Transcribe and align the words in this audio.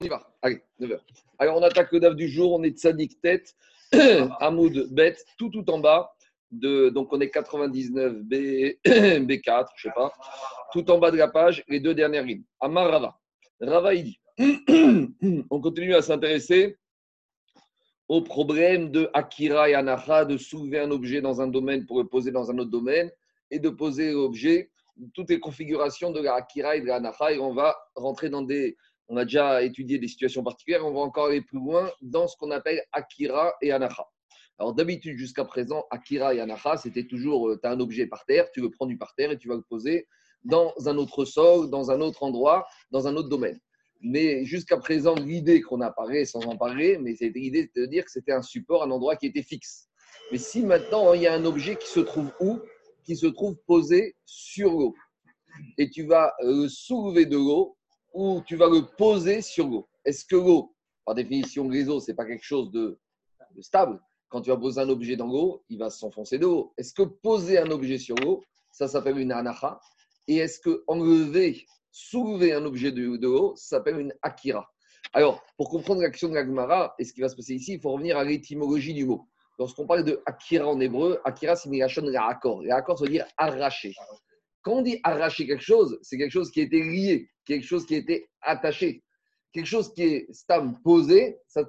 y 0.00 0.08
va. 0.08 0.26
Allez, 0.42 0.62
9h. 0.80 0.98
Alors, 1.38 1.56
on 1.58 1.62
attaque 1.62 1.92
le 1.92 2.00
DAF 2.00 2.14
du 2.14 2.28
jour. 2.28 2.52
On 2.52 2.62
est 2.62 2.78
Tzadik 2.78 3.20
tête, 3.20 3.54
Hamoud 4.40 4.88
bête, 4.92 5.24
tout 5.38 5.50
tout 5.50 5.68
en 5.70 5.78
bas. 5.78 6.12
De, 6.50 6.88
donc, 6.88 7.12
on 7.12 7.20
est 7.20 7.30
99 7.30 8.14
B, 8.22 8.34
B4, 8.84 9.68
je 9.76 9.88
sais 9.88 9.94
pas. 9.94 10.12
Tout 10.72 10.90
en 10.90 10.98
bas 10.98 11.10
de 11.10 11.16
la 11.16 11.28
page, 11.28 11.62
les 11.68 11.80
deux 11.80 11.94
dernières 11.94 12.24
lignes. 12.24 12.44
Amar 12.60 12.90
Rava. 12.90 13.18
Rava, 13.60 13.94
il 13.94 14.04
dit 14.04 14.20
on 15.50 15.60
continue 15.60 15.94
à 15.94 16.02
s'intéresser 16.02 16.76
au 18.08 18.22
problème 18.22 18.90
de 18.90 19.08
Akira 19.12 19.70
et 19.70 19.74
Anaha, 19.74 20.24
de 20.24 20.36
soulever 20.36 20.80
un 20.80 20.90
objet 20.90 21.20
dans 21.20 21.40
un 21.40 21.46
domaine 21.46 21.86
pour 21.86 21.98
le 21.98 22.08
poser 22.08 22.32
dans 22.32 22.50
un 22.50 22.58
autre 22.58 22.70
domaine 22.70 23.10
et 23.52 23.60
de 23.60 23.68
poser 23.68 24.12
l'objet, 24.12 24.70
toutes 25.14 25.30
les 25.30 25.38
configurations 25.38 26.10
de 26.10 26.20
la 26.20 26.34
Akira 26.34 26.74
et 26.74 26.80
de 26.80 26.86
la. 26.86 27.00
Et 27.30 27.38
on 27.38 27.54
va 27.54 27.76
rentrer 27.94 28.28
dans 28.28 28.42
des 28.42 28.76
on 29.10 29.16
a 29.16 29.24
déjà 29.24 29.62
étudié 29.62 29.98
des 29.98 30.06
situations 30.06 30.44
particulières, 30.44 30.86
on 30.86 30.92
va 30.92 31.00
encore 31.00 31.26
aller 31.26 31.42
plus 31.42 31.58
loin 31.58 31.90
dans 32.00 32.28
ce 32.28 32.36
qu'on 32.36 32.52
appelle 32.52 32.80
Akira 32.92 33.52
et 33.60 33.72
Anaha. 33.72 34.08
Alors 34.58 34.72
d'habitude, 34.72 35.18
jusqu'à 35.18 35.44
présent, 35.44 35.84
Akira 35.90 36.32
et 36.32 36.40
Anaha, 36.40 36.76
c'était 36.76 37.06
toujours, 37.06 37.58
tu 37.60 37.66
as 37.66 37.72
un 37.72 37.80
objet 37.80 38.06
par 38.06 38.24
terre, 38.24 38.48
tu 38.52 38.60
le 38.60 38.70
prends 38.70 38.86
du 38.86 38.96
par 38.96 39.14
terre 39.16 39.32
et 39.32 39.36
tu 39.36 39.48
vas 39.48 39.56
le 39.56 39.62
poser 39.62 40.06
dans 40.44 40.72
un 40.86 40.96
autre 40.96 41.24
sol, 41.24 41.70
dans 41.70 41.90
un 41.90 42.00
autre 42.00 42.22
endroit, 42.22 42.66
dans 42.92 43.08
un 43.08 43.16
autre 43.16 43.28
domaine. 43.28 43.58
Mais 44.00 44.44
jusqu'à 44.44 44.76
présent, 44.76 45.16
l'idée 45.16 45.60
qu'on 45.60 45.80
a 45.80 45.90
parlé, 45.90 46.24
sans 46.24 46.46
en 46.46 46.56
parler, 46.56 46.96
mais 46.96 47.16
c'était 47.16 47.40
l'idée 47.40 47.68
de 47.74 47.86
dire 47.86 48.04
que 48.04 48.12
c'était 48.12 48.32
un 48.32 48.42
support, 48.42 48.84
un 48.84 48.90
endroit 48.92 49.16
qui 49.16 49.26
était 49.26 49.42
fixe. 49.42 49.88
Mais 50.30 50.38
si 50.38 50.62
maintenant, 50.62 51.14
il 51.14 51.22
y 51.22 51.26
a 51.26 51.34
un 51.34 51.44
objet 51.44 51.74
qui 51.74 51.88
se 51.88 52.00
trouve 52.00 52.30
où? 52.38 52.60
Qui 53.04 53.16
se 53.16 53.26
trouve 53.26 53.56
posé 53.66 54.14
sur 54.24 54.70
l'eau. 54.70 54.94
Et 55.78 55.90
tu 55.90 56.04
vas 56.04 56.32
le 56.42 56.68
soulever 56.68 57.26
de 57.26 57.36
l'eau 57.36 57.76
ou 58.12 58.42
tu 58.46 58.56
vas 58.56 58.68
le 58.68 58.82
poser 58.96 59.42
sur 59.42 59.68
l'eau. 59.68 59.88
Est-ce 60.04 60.24
que 60.24 60.36
l'eau, 60.36 60.74
par 61.04 61.14
définition, 61.14 61.68
les 61.68 61.88
eaux, 61.88 62.00
ce 62.00 62.10
n'est 62.10 62.16
pas 62.16 62.24
quelque 62.24 62.44
chose 62.44 62.70
de, 62.70 62.98
stable? 63.60 64.00
Quand 64.28 64.40
tu 64.40 64.50
vas 64.50 64.56
poser 64.56 64.80
un 64.80 64.88
objet 64.88 65.16
dans 65.16 65.26
l'eau, 65.26 65.64
il 65.68 65.78
va 65.78 65.90
s'enfoncer 65.90 66.38
de 66.38 66.44
l'eau. 66.44 66.72
Est-ce 66.76 66.94
que 66.94 67.02
poser 67.02 67.58
un 67.58 67.70
objet 67.70 67.98
sur 67.98 68.14
l'eau, 68.16 68.44
ça 68.72 68.86
s'appelle 68.88 69.18
une 69.18 69.32
anacha? 69.32 69.80
Et 70.28 70.36
est-ce 70.36 70.60
que 70.60 70.84
enlever, 70.86 71.66
soulever 71.90 72.52
un 72.52 72.64
objet 72.64 72.92
de, 72.92 73.18
l'eau, 73.20 73.54
ça 73.56 73.76
s'appelle 73.76 73.98
une 73.98 74.14
akira? 74.22 74.70
Alors, 75.12 75.42
pour 75.56 75.68
comprendre 75.68 76.02
l'action 76.02 76.28
de 76.28 76.34
la 76.34 76.44
Gemara 76.44 76.94
et 76.98 77.04
ce 77.04 77.12
qui 77.12 77.20
va 77.20 77.28
se 77.28 77.34
passer 77.34 77.54
ici, 77.54 77.74
il 77.74 77.80
faut 77.80 77.90
revenir 77.90 78.16
à 78.16 78.24
l'étymologie 78.24 78.94
du 78.94 79.04
mot. 79.04 79.26
Lorsqu'on 79.58 79.86
parle 79.86 80.04
de 80.04 80.22
akira 80.24 80.66
en 80.66 80.78
hébreu, 80.78 81.20
akira 81.24 81.56
signifie 81.56 81.82
accord. 82.16 82.62
La 82.62 82.76
accord, 82.76 82.98
ça 82.98 83.04
veut 83.04 83.10
dire 83.10 83.26
arracher. 83.36 83.92
Quand 84.62 84.74
on 84.74 84.82
dit 84.82 85.00
arracher 85.02 85.46
quelque 85.46 85.62
chose, 85.62 85.98
c'est 86.02 86.16
quelque 86.16 86.32
chose 86.32 86.50
qui 86.50 86.60
a 86.60 86.64
été 86.64 86.82
lié, 86.82 87.28
quelque 87.50 87.66
chose 87.66 87.84
qui 87.84 87.96
été 87.96 88.30
attaché. 88.42 89.02
Quelque 89.52 89.66
chose 89.66 89.92
qui 89.92 90.04
est 90.04 90.32
stam 90.32 90.80
posé, 90.82 91.36
ça, 91.48 91.68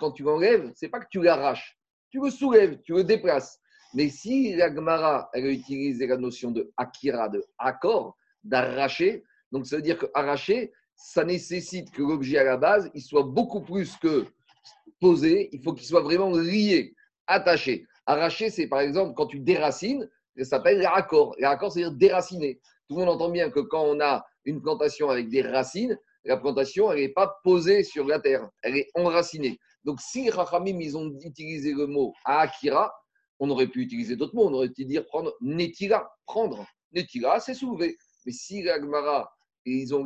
quand 0.00 0.10
tu 0.10 0.24
l'enlèves, 0.24 0.72
c'est 0.74 0.88
pas 0.88 0.98
que 0.98 1.06
tu 1.08 1.22
l'arraches. 1.22 1.78
Tu 2.10 2.20
le 2.20 2.30
soulèves, 2.30 2.80
tu 2.82 2.94
le 2.94 3.04
déplaces. 3.04 3.60
Mais 3.94 4.08
si 4.08 4.56
la 4.56 4.74
Gemara, 4.74 5.30
elle 5.32 5.46
a 5.46 5.50
utilisé 5.50 6.08
la 6.08 6.16
notion 6.16 6.50
de 6.50 6.72
akira, 6.76 7.28
de 7.28 7.44
accord, 7.58 8.16
d'arracher, 8.42 9.22
donc 9.52 9.66
ça 9.66 9.76
veut 9.76 9.82
dire 9.82 9.98
que 9.98 10.06
arracher, 10.14 10.72
ça 10.96 11.24
nécessite 11.24 11.92
que 11.92 12.02
l'objet 12.02 12.38
à 12.38 12.44
la 12.44 12.56
base, 12.56 12.90
il 12.92 13.00
soit 13.00 13.22
beaucoup 13.22 13.60
plus 13.60 13.96
que 13.98 14.26
posé, 15.00 15.48
il 15.52 15.62
faut 15.62 15.74
qu'il 15.74 15.86
soit 15.86 16.02
vraiment 16.02 16.32
lié, 16.36 16.96
attaché. 17.28 17.86
Arracher, 18.06 18.50
c'est 18.50 18.66
par 18.66 18.80
exemple 18.80 19.14
quand 19.14 19.28
tu 19.28 19.38
déracines, 19.38 20.10
ça 20.38 20.44
s'appelle 20.44 20.84
raccord. 20.84 21.36
Raccord, 21.40 21.70
c'est-à-dire 21.70 21.96
déraciner. 21.96 22.60
Tout 22.88 22.96
le 22.96 23.04
monde 23.04 23.14
entend 23.14 23.30
bien 23.30 23.48
que 23.50 23.60
quand 23.60 23.84
on 23.84 24.00
a 24.00 24.26
une 24.44 24.60
plantation 24.60 25.10
avec 25.10 25.28
des 25.28 25.42
racines, 25.42 25.98
la 26.24 26.36
plantation, 26.36 26.90
elle 26.90 27.00
n'est 27.00 27.08
pas 27.10 27.38
posée 27.42 27.84
sur 27.84 28.06
la 28.06 28.18
terre, 28.18 28.48
elle 28.62 28.76
est 28.76 28.90
enracinée. 28.94 29.58
Donc, 29.84 30.00
si 30.00 30.30
Rachamim, 30.30 30.80
ils 30.80 30.96
ont 30.96 31.12
utilisé 31.20 31.74
le 31.74 31.86
mot 31.86 32.14
Akira, 32.24 32.92
on 33.38 33.50
aurait 33.50 33.66
pu 33.66 33.82
utiliser 33.82 34.16
d'autres 34.16 34.34
mots. 34.34 34.48
On 34.48 34.54
aurait 34.54 34.70
pu 34.70 34.84
dire 34.84 35.04
prendre 35.06 35.34
Netira, 35.40 36.10
prendre. 36.26 36.66
Netira, 36.92 37.40
c'est 37.40 37.54
soulever. 37.54 37.96
Mais 38.24 38.32
si 38.32 38.62
l'Agmara, 38.62 39.30
ils 39.66 39.94
ont, 39.94 40.04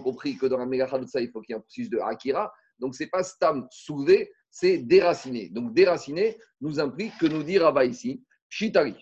compris 0.00 0.36
que 0.36 0.46
dans 0.46 0.58
la 0.58 0.66
Megacha 0.66 0.98
il 1.20 1.30
faut 1.30 1.40
qu'il 1.40 1.52
y 1.52 1.52
ait 1.52 1.58
un 1.58 1.60
processus 1.60 1.90
de 1.90 1.98
Akira, 1.98 2.52
donc 2.78 2.94
c'est 2.94 3.08
pas 3.08 3.22
Stam 3.22 3.66
soulever, 3.70 4.30
c'est 4.50 4.78
déraciner. 4.78 5.48
Donc, 5.50 5.74
déraciner 5.74 6.38
nous 6.60 6.78
implique 6.78 7.16
que 7.18 7.26
nous 7.26 7.42
dire 7.42 7.62
Rabba 7.62 7.84
ici, 7.84 8.22
Shitari. 8.48 8.94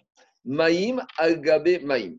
Maïm 0.44 1.04
al-gabe 1.18 1.82
maïm. 1.82 2.18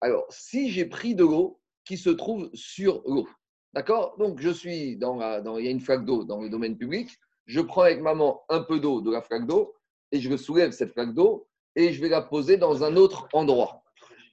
Alors, 0.00 0.26
si 0.30 0.70
j'ai 0.70 0.86
pris 0.86 1.14
de 1.14 1.24
l'eau 1.24 1.60
qui 1.88 1.96
se 1.96 2.10
trouve 2.10 2.50
sur 2.52 3.02
l'eau, 3.06 3.26
d'accord? 3.72 4.14
Donc, 4.18 4.40
je 4.40 4.50
suis 4.50 4.96
dans, 4.98 5.16
dans, 5.40 5.56
il 5.56 5.64
y 5.64 5.68
a 5.68 5.70
une 5.70 5.80
flaque 5.80 6.04
d'eau 6.04 6.22
dans 6.22 6.42
le 6.42 6.50
domaine 6.50 6.76
public, 6.76 7.08
je 7.46 7.62
prends 7.62 7.82
avec 7.82 8.02
maman 8.02 8.42
un 8.50 8.60
peu 8.60 8.78
d'eau 8.78 9.00
de 9.00 9.10
la 9.10 9.22
flaque 9.22 9.46
d'eau 9.46 9.74
et 10.12 10.20
je 10.20 10.36
soulève 10.36 10.70
cette 10.70 10.92
flaque 10.92 11.14
d'eau 11.14 11.48
et 11.74 11.94
je 11.94 12.00
vais 12.02 12.10
la 12.10 12.20
poser 12.20 12.58
dans 12.58 12.84
un 12.84 12.94
autre 12.96 13.26
endroit. 13.32 13.82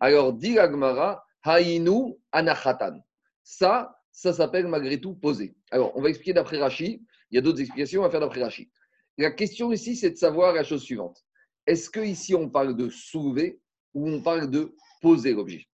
Alors, 0.01 0.33
dit 0.33 0.55
l'agmara, 0.55 1.25
haïnu 1.43 2.15
anachatan. 2.33 2.99
Ça, 3.41 3.95
ça 4.11 4.33
s'appelle 4.33 4.67
malgré 4.67 4.99
tout 4.99 5.15
poser. 5.15 5.55
Alors, 5.71 5.95
on 5.95 6.01
va 6.01 6.09
expliquer 6.09 6.33
d'après 6.33 6.57
Rachi. 6.57 7.01
Il 7.31 7.35
y 7.35 7.37
a 7.37 7.41
d'autres 7.41 7.61
explications 7.61 8.03
à 8.03 8.09
faire 8.09 8.19
d'après 8.19 8.43
Rachi. 8.43 8.69
La 9.17 9.31
question 9.31 9.71
ici, 9.71 9.95
c'est 9.95 10.11
de 10.11 10.17
savoir 10.17 10.53
la 10.53 10.65
chose 10.65 10.83
suivante. 10.83 11.23
Est-ce 11.65 11.89
qu'ici 11.89 12.35
on 12.35 12.49
parle 12.49 12.75
de 12.75 12.89
soulever 12.89 13.61
ou 13.93 14.09
on 14.09 14.21
parle 14.21 14.49
de 14.51 14.75
poser 15.01 15.33
l'objet? 15.33 15.65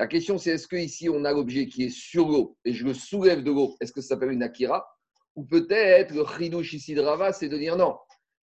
La 0.00 0.06
question 0.06 0.38
c'est 0.38 0.52
est-ce 0.52 0.66
qu'ici 0.66 1.10
on 1.10 1.26
a 1.26 1.32
l'objet 1.34 1.66
qui 1.66 1.84
est 1.84 1.90
sur 1.90 2.26
l'eau 2.26 2.56
et 2.64 2.72
je 2.72 2.86
le 2.86 2.94
soulève 2.94 3.44
de 3.44 3.50
l'eau 3.50 3.76
Est-ce 3.82 3.92
que 3.92 4.00
ça 4.00 4.08
s'appelle 4.08 4.30
une 4.30 4.42
akira 4.42 4.82
Ou 5.36 5.44
peut-être 5.44 6.14
le 6.14 6.24
chidush 6.24 6.72
ici 6.72 6.94
de 6.94 7.02
Rava, 7.02 7.34
c'est 7.34 7.50
de 7.50 7.58
dire 7.58 7.76
non. 7.76 7.98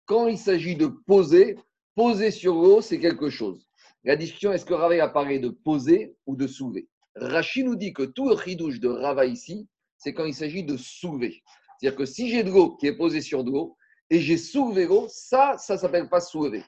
Quand 0.04 0.26
il 0.26 0.36
s'agit 0.36 0.76
de 0.76 0.88
poser, 0.88 1.56
poser 1.94 2.32
sur 2.32 2.52
l'eau, 2.52 2.82
c'est 2.82 2.98
quelque 2.98 3.30
chose. 3.30 3.66
La 4.04 4.14
discussion, 4.14 4.52
est-ce 4.52 4.66
que 4.66 4.74
Rava 4.74 5.02
a 5.02 5.08
parlé 5.08 5.38
de 5.38 5.48
poser 5.48 6.18
ou 6.26 6.36
de 6.36 6.46
soulever? 6.46 6.86
Rachid 7.14 7.64
nous 7.64 7.76
dit 7.76 7.94
que 7.94 8.02
tout 8.02 8.28
le 8.28 8.36
chidouche 8.36 8.78
de 8.78 8.88
Rava 8.88 9.24
ici, 9.24 9.66
c'est 9.96 10.12
quand 10.12 10.26
il 10.26 10.34
s'agit 10.34 10.64
de 10.64 10.76
soulever. 10.76 11.42
C'est-à-dire 11.80 11.96
que 11.96 12.04
si 12.04 12.28
j'ai 12.28 12.42
de 12.42 12.50
l'eau 12.50 12.76
qui 12.76 12.88
est 12.88 12.96
posée 12.98 13.22
sur 13.22 13.42
de 13.42 13.52
l'eau 13.52 13.74
et 14.10 14.20
j'ai 14.20 14.36
soulevé 14.36 14.84
l'eau, 14.84 15.06
ça, 15.08 15.56
ça 15.56 15.76
ne 15.76 15.78
s'appelle 15.78 16.10
pas 16.10 16.20
soulever. 16.20 16.62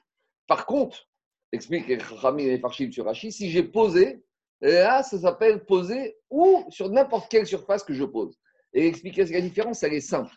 Par 0.47 0.65
contre, 0.65 1.07
explique 1.51 1.85
Rami 2.01 2.45
et 2.45 2.57
Farshim 2.57 2.91
sur 2.91 3.05
Rashi, 3.05 3.31
si 3.31 3.51
j'ai 3.51 3.61
posé, 3.61 4.23
là, 4.61 5.03
ça 5.03 5.19
s'appelle 5.19 5.65
poser 5.65 6.17
ou 6.29 6.65
sur 6.69 6.89
n'importe 6.89 7.29
quelle 7.31 7.47
surface 7.47 7.83
que 7.83 7.93
je 7.93 8.03
pose. 8.03 8.37
Et 8.73 8.87
expliquer 8.87 9.25
la 9.25 9.41
différence, 9.41 9.83
elle 9.83 9.93
est 9.93 10.01
simple. 10.01 10.33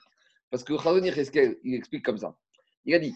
Parce 0.51 0.65
que 0.65 0.75
Khazonir 0.75 1.17
il 1.65 1.75
explique 1.75 2.05
comme 2.05 2.19
ça. 2.19 2.37
Il 2.85 2.95
a 2.95 2.99
dit 2.99 3.15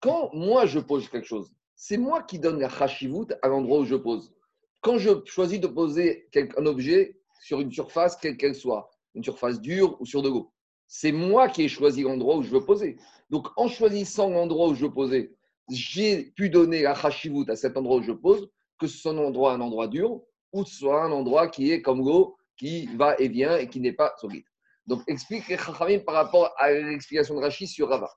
quand 0.00 0.30
moi 0.32 0.66
je 0.66 0.78
pose 0.78 1.08
quelque 1.08 1.26
chose, 1.26 1.52
c'est 1.74 1.96
moi 1.96 2.22
qui 2.22 2.38
donne 2.38 2.60
la 2.60 2.68
chashivut 2.68 3.26
à 3.42 3.48
l'endroit 3.48 3.80
où 3.80 3.84
je 3.84 3.96
pose. 3.96 4.32
Quand 4.80 4.98
je 4.98 5.10
choisis 5.24 5.60
de 5.60 5.66
poser 5.66 6.28
un 6.56 6.66
objet 6.66 7.18
sur 7.42 7.60
une 7.60 7.72
surface, 7.72 8.16
quelle 8.16 8.36
qu'elle 8.36 8.54
soit, 8.54 8.90
une 9.14 9.24
surface 9.24 9.60
dure 9.60 10.00
ou 10.00 10.06
sur 10.06 10.22
de 10.22 10.28
l'eau, 10.28 10.52
c'est 10.86 11.12
moi 11.12 11.48
qui 11.48 11.62
ai 11.62 11.68
choisi 11.68 12.02
l'endroit 12.02 12.36
où 12.36 12.42
je 12.42 12.50
veux 12.50 12.64
poser. 12.64 12.96
Donc 13.30 13.48
en 13.56 13.68
choisissant 13.68 14.30
l'endroit 14.30 14.68
où 14.68 14.74
je 14.74 14.86
veux 14.86 14.92
poser, 14.92 15.36
j'ai 15.70 16.32
pu 16.36 16.48
donner 16.48 16.82
la 16.82 16.94
chashivut 16.94 17.48
à 17.50 17.56
cet 17.56 17.76
endroit 17.76 17.98
où 17.98 18.02
je 18.02 18.12
pose, 18.12 18.48
que 18.78 18.86
ce 18.86 18.96
soit 18.96 19.12
endroit, 19.12 19.52
un 19.52 19.60
endroit 19.60 19.88
dur, 19.88 20.22
ou 20.52 20.64
soit 20.64 21.04
un 21.04 21.12
endroit 21.12 21.48
qui 21.48 21.72
est 21.72 21.82
comme 21.82 21.98
l'eau, 21.98 22.36
qui 22.56 22.86
va 22.96 23.14
et 23.18 23.28
vient 23.28 23.56
et 23.56 23.68
qui 23.68 23.80
n'est 23.80 23.92
pas 23.92 24.12
solide. 24.20 24.44
Donc, 24.86 25.02
explique 25.06 25.46
les 25.48 25.98
par 25.98 26.14
rapport 26.14 26.54
à 26.56 26.72
l'explication 26.72 27.34
de 27.34 27.40
Rachid 27.40 27.68
sur 27.68 27.88
Rava. 27.88 28.10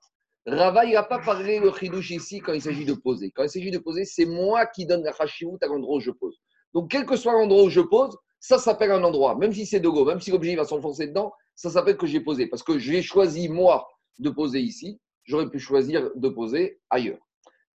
Rava, 0.46 0.84
il 0.84 0.94
n'a 0.94 1.02
pas 1.02 1.18
parlé 1.18 1.60
le 1.60 1.72
chidouche 1.72 2.10
ici 2.10 2.40
quand 2.40 2.52
il 2.52 2.62
s'agit 2.62 2.84
de 2.84 2.94
poser. 2.94 3.30
Quand 3.30 3.44
il 3.44 3.50
s'agit 3.50 3.70
de 3.70 3.78
poser, 3.78 4.04
c'est 4.04 4.24
moi 4.24 4.66
qui 4.66 4.86
donne 4.86 5.04
la 5.04 5.12
chashivut 5.12 5.58
à 5.60 5.66
l'endroit 5.66 5.96
où 5.96 6.00
je 6.00 6.10
pose. 6.10 6.40
Donc, 6.74 6.90
quel 6.90 7.06
que 7.06 7.14
soit 7.14 7.32
l'endroit 7.32 7.64
où 7.64 7.68
je 7.68 7.80
pose, 7.80 8.16
ça 8.40 8.58
s'appelle 8.58 8.90
un 8.90 9.04
endroit. 9.04 9.36
Même 9.36 9.52
si 9.52 9.66
c'est 9.66 9.78
de 9.78 9.84
l'eau, 9.84 10.04
même 10.04 10.20
si 10.20 10.30
l'objet 10.30 10.56
va 10.56 10.64
s'enfoncer 10.64 11.06
dedans, 11.06 11.32
ça 11.54 11.70
s'appelle 11.70 11.96
que 11.96 12.06
j'ai 12.06 12.20
posé. 12.20 12.48
Parce 12.48 12.62
que 12.62 12.78
j'ai 12.78 13.02
choisi, 13.02 13.48
moi, 13.48 13.86
de 14.18 14.30
poser 14.30 14.60
ici. 14.60 15.00
J'aurais 15.24 15.48
pu 15.48 15.60
choisir 15.60 16.10
de 16.16 16.28
poser 16.28 16.80
ailleurs. 16.90 17.20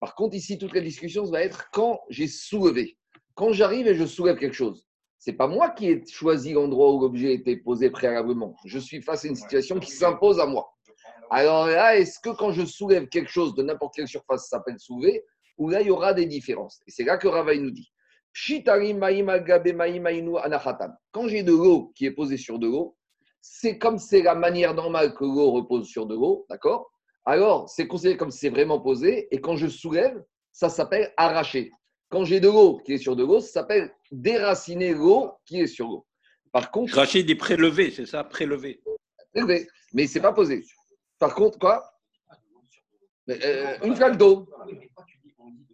Par 0.01 0.15
contre, 0.15 0.37
ici, 0.37 0.57
toute 0.57 0.73
la 0.73 0.81
discussion 0.81 1.25
va 1.25 1.43
être 1.43 1.69
quand 1.73 2.01
j'ai 2.09 2.29
soulevé. 2.29 2.97
Quand 3.35 3.53
j'arrive 3.53 3.89
et 3.89 3.95
je 3.95 4.05
soulève 4.05 4.37
quelque 4.37 4.55
chose, 4.55 4.87
c'est 5.19 5.33
pas 5.33 5.49
moi 5.49 5.71
qui 5.71 5.89
ai 5.89 6.07
choisi 6.07 6.53
l'endroit 6.53 6.93
où 6.93 7.01
l'objet 7.01 7.35
était 7.35 7.57
posé 7.57 7.91
préalablement. 7.91 8.55
Je 8.65 8.79
suis 8.79 9.03
face 9.03 9.25
à 9.25 9.29
une 9.29 9.35
situation 9.35 9.81
qui 9.81 9.91
s'impose 9.91 10.39
à 10.39 10.47
moi. 10.47 10.71
Alors 11.31 11.67
là, 11.67 11.97
est-ce 11.97 12.21
que 12.21 12.31
quand 12.31 12.53
je 12.53 12.65
soulève 12.65 13.09
quelque 13.09 13.31
chose 13.31 13.55
de 13.55 13.63
n'importe 13.63 13.95
quelle 13.97 14.07
surface, 14.07 14.43
ça 14.43 14.59
s'appelle 14.59 14.79
soulever 14.79 15.25
Ou 15.59 15.69
là, 15.69 15.81
il 15.81 15.89
y 15.89 15.91
aura 15.91 16.15
des 16.15 16.27
différences. 16.27 16.81
Et 16.87 16.91
c'est 16.91 17.05
là 17.05 17.17
que 17.17 17.27
Ravaï 17.27 17.59
nous 17.59 17.71
dit. 17.71 17.91
Quand 21.13 21.29
j'ai 21.29 21.43
de 21.43 21.53
l'eau 21.53 21.93
qui 21.95 22.07
est 22.07 22.13
posée 22.13 22.37
sur 22.37 22.59
de 22.59 22.67
l'eau, 22.67 22.97
c'est 23.41 23.79
comme 23.79 23.99
c'est 23.99 24.23
la 24.23 24.35
manière 24.35 24.75
normale 24.75 25.15
que 25.15 25.25
l'eau 25.25 25.51
repose 25.53 25.87
sur 25.89 26.07
de 26.07 26.15
l'eau, 26.15 26.47
d'accord? 26.49 26.91
Alors 27.25 27.69
c'est 27.69 27.87
considéré 27.87 28.17
comme 28.17 28.31
si 28.31 28.39
c'est 28.39 28.51
vraiment 28.51 28.81
posé. 28.81 29.29
Et 29.35 29.41
quand 29.41 29.57
je 29.57 29.67
soulève, 29.67 30.23
ça 30.53 30.69
s'appelle 30.69 31.13
arracher. 31.17 31.73
Quand 32.09 32.25
j'ai 32.25 32.41
de 32.41 32.49
l'eau 32.49 32.79
qui 32.85 32.95
est 32.95 32.99
sur 32.99 33.17
de 33.17 33.25
l'eau, 33.25 33.41
ça 33.41 33.49
s'appelle 33.49 33.93
déraciner 34.11 34.95
l'eau 34.95 35.33
qui 35.45 35.61
est 35.61 35.67
sur 35.67 35.89
l'eau. 35.89 36.07
Par 36.53 36.71
contre. 36.71 36.97
Arracher 36.99 37.23
des 37.23 37.35
prélevés, 37.35 37.91
c'est 37.91 38.07
ça 38.07 38.23
Prélever. 38.25 38.81
élevé. 39.35 39.67
Mais 39.93 40.07
c'est 40.07 40.21
pas 40.21 40.33
posé. 40.33 40.65
Par 41.19 41.35
contre, 41.35 41.59
quoi? 41.59 41.83
Euh, 43.31 43.77
Une 43.83 43.97
flaque 43.97 44.17
d'eau. 44.19 44.47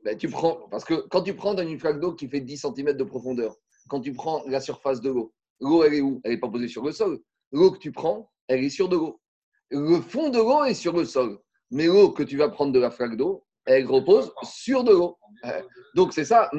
Ben, 0.05 0.17
tu 0.17 0.29
prends, 0.29 0.69
parce 0.71 0.85
que 0.85 0.94
quand 1.09 1.23
tu 1.23 1.35
prends 1.35 1.53
dans 1.53 1.67
une 1.67 1.79
flaque 1.79 2.00
d'eau 2.00 2.15
qui 2.15 2.27
fait 2.29 2.41
10 2.41 2.56
cm 2.75 2.93
de 2.97 3.05
profondeur, 3.05 3.56
quand 3.88 4.00
tu 4.00 4.12
prends 4.15 4.43
la 4.47 4.61
surface 4.61 5.00
de 5.00 5.11
l'eau, 5.11 5.35
l'eau, 5.61 5.85
elle 5.85 5.94
est 5.94 6.00
où? 6.00 6.21
Elle 6.25 6.32
n'est 6.32 6.38
pas 6.41 6.49
posée 6.49 6.69
sur 6.69 6.85
le 6.85 6.93
sol. 6.93 7.21
L'eau 7.53 7.71
que 7.73 7.79
tu 7.79 7.93
prends, 7.93 8.31
elle 8.49 8.65
est 8.65 8.71
sur 8.71 8.88
de 8.88 8.97
l'eau. 8.97 9.21
Le 9.71 10.00
fond 10.00 10.31
de 10.31 10.38
l'eau 10.38 10.65
est 10.65 10.75
sur 10.75 10.97
le 10.97 11.05
sol. 11.05 11.38
Mais 11.71 11.87
l'eau 11.87 12.11
que 12.12 12.23
tu 12.23 12.37
vas 12.37 12.49
prendre 12.49 12.73
de 12.73 12.79
la 12.81 12.91
flaque 12.91 13.17
d'eau, 13.17 13.44
elle 13.67 13.87
repose 13.87 14.33
sur 14.43 14.85
de 14.85 14.93
l'eau. 14.93 15.19
Euh, 15.45 15.62
donc 15.95 16.12
c'est 16.12 16.25
ça. 16.25 16.51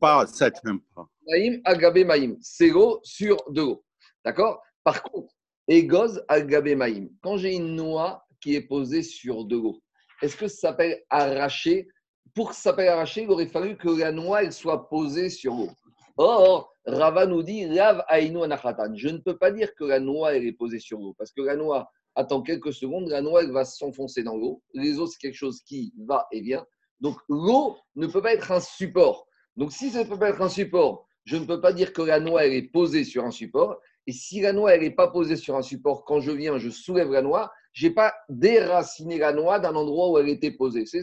Pas, 0.00 0.26
même 0.64 0.80
pas. 0.94 1.06
Maïm, 1.28 1.60
agabé 1.64 2.04
maïm. 2.04 2.36
C'est 2.40 2.68
l'eau 2.68 3.00
sur 3.02 3.36
de 3.50 3.62
l'eau. 3.62 3.84
D'accord? 4.24 4.62
Par 4.84 5.02
contre, 5.02 5.32
égoz 5.68 6.24
agabé 6.28 6.74
maïm. 6.74 7.10
Quand 7.22 7.36
j'ai 7.36 7.54
une 7.54 7.76
noix 7.76 8.24
qui 8.40 8.54
est 8.54 8.62
posée 8.62 9.02
sur 9.02 9.44
de 9.44 9.56
l'eau, 9.56 9.80
est-ce 10.22 10.36
que 10.36 10.48
ça 10.48 10.68
s'appelle 10.68 11.02
arracher? 11.10 11.88
Pour 12.34 12.50
que 12.50 12.54
ça 12.54 12.62
s'appelle 12.62 12.88
arracher, 12.88 13.22
il 13.22 13.30
aurait 13.30 13.46
fallu 13.46 13.76
que 13.76 13.88
la 13.88 14.12
noix 14.12 14.42
elle 14.42 14.52
soit 14.52 14.88
posée 14.88 15.28
sur 15.28 15.54
l'eau. 15.54 15.70
Or, 16.16 16.72
Rava 16.86 17.26
nous 17.26 17.42
dit 17.42 17.66
Lav 17.66 18.04
Ainu 18.08 18.42
Anachatan. 18.42 18.94
Je 18.94 19.08
ne 19.08 19.18
peux 19.18 19.36
pas 19.36 19.50
dire 19.50 19.74
que 19.74 19.84
la 19.84 20.00
noix 20.00 20.34
elle 20.34 20.46
est 20.46 20.52
posée 20.52 20.78
sur 20.78 20.98
l'eau 20.98 21.14
parce 21.16 21.32
que 21.32 21.42
la 21.42 21.56
noix 21.56 21.90
attend 22.14 22.42
quelques 22.42 22.72
secondes, 22.72 23.08
la 23.08 23.22
noix 23.22 23.44
va 23.46 23.64
s'enfoncer 23.64 24.22
dans 24.22 24.36
l'eau. 24.36 24.62
Les 24.74 24.98
eaux, 24.98 25.06
c'est 25.06 25.18
quelque 25.18 25.36
chose 25.36 25.62
qui 25.62 25.94
va 26.06 26.26
et 26.32 26.40
vient. 26.40 26.66
Donc 27.00 27.16
l'eau 27.28 27.76
ne 27.96 28.06
peut 28.06 28.22
pas 28.22 28.34
être 28.34 28.52
un 28.52 28.60
support. 28.60 29.26
Donc 29.56 29.72
si 29.72 29.90
ça 29.90 30.04
ne 30.04 30.08
peut 30.08 30.18
pas 30.18 30.30
être 30.30 30.42
un 30.42 30.48
support, 30.48 31.06
je 31.24 31.36
ne 31.36 31.44
peux 31.44 31.60
pas 31.60 31.72
dire 31.72 31.92
que 31.92 32.02
la 32.02 32.20
noix 32.20 32.44
elle 32.44 32.54
est 32.54 32.70
posée 32.70 33.04
sur 33.04 33.24
un 33.24 33.30
support. 33.30 33.78
Et 34.06 34.12
si 34.12 34.40
la 34.40 34.52
noix 34.52 34.76
n'est 34.76 34.90
pas 34.90 35.08
posée 35.08 35.36
sur 35.36 35.56
un 35.56 35.62
support, 35.62 36.04
quand 36.04 36.20
je 36.20 36.32
viens, 36.32 36.58
je 36.58 36.70
soulève 36.70 37.10
la 37.10 37.22
noix, 37.22 37.52
je 37.72 37.86
n'ai 37.86 37.94
pas 37.94 38.12
déraciné 38.28 39.18
la 39.18 39.32
noix 39.32 39.58
d'un 39.60 39.74
endroit 39.74 40.10
où 40.10 40.18
elle 40.18 40.28
était 40.28 40.50
posée. 40.50 40.86
C'est 40.86 41.02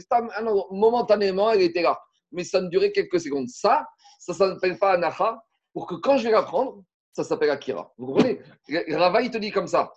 momentanément, 0.72 1.50
elle 1.52 1.62
était 1.62 1.82
là. 1.82 2.00
Mais 2.32 2.44
ça 2.44 2.62
me 2.62 2.68
durait 2.68 2.92
quelques 2.92 3.20
secondes. 3.20 3.48
Ça, 3.48 3.88
ça 4.20 4.34
ne 4.34 4.38
s'appelle 4.38 4.78
pas 4.78 4.92
anacha, 4.92 5.42
pour 5.74 5.88
que 5.88 5.96
quand 5.96 6.18
je 6.18 6.26
vais 6.26 6.32
la 6.32 6.44
prendre, 6.44 6.84
ça 7.14 7.24
s'appelle 7.24 7.50
akira. 7.50 7.92
Vous 7.98 8.08
comprenez? 8.08 8.40
Rava, 8.90 9.22
il 9.22 9.32
te 9.32 9.38
dit 9.38 9.52
comme 9.52 9.68
ça. 9.68 9.92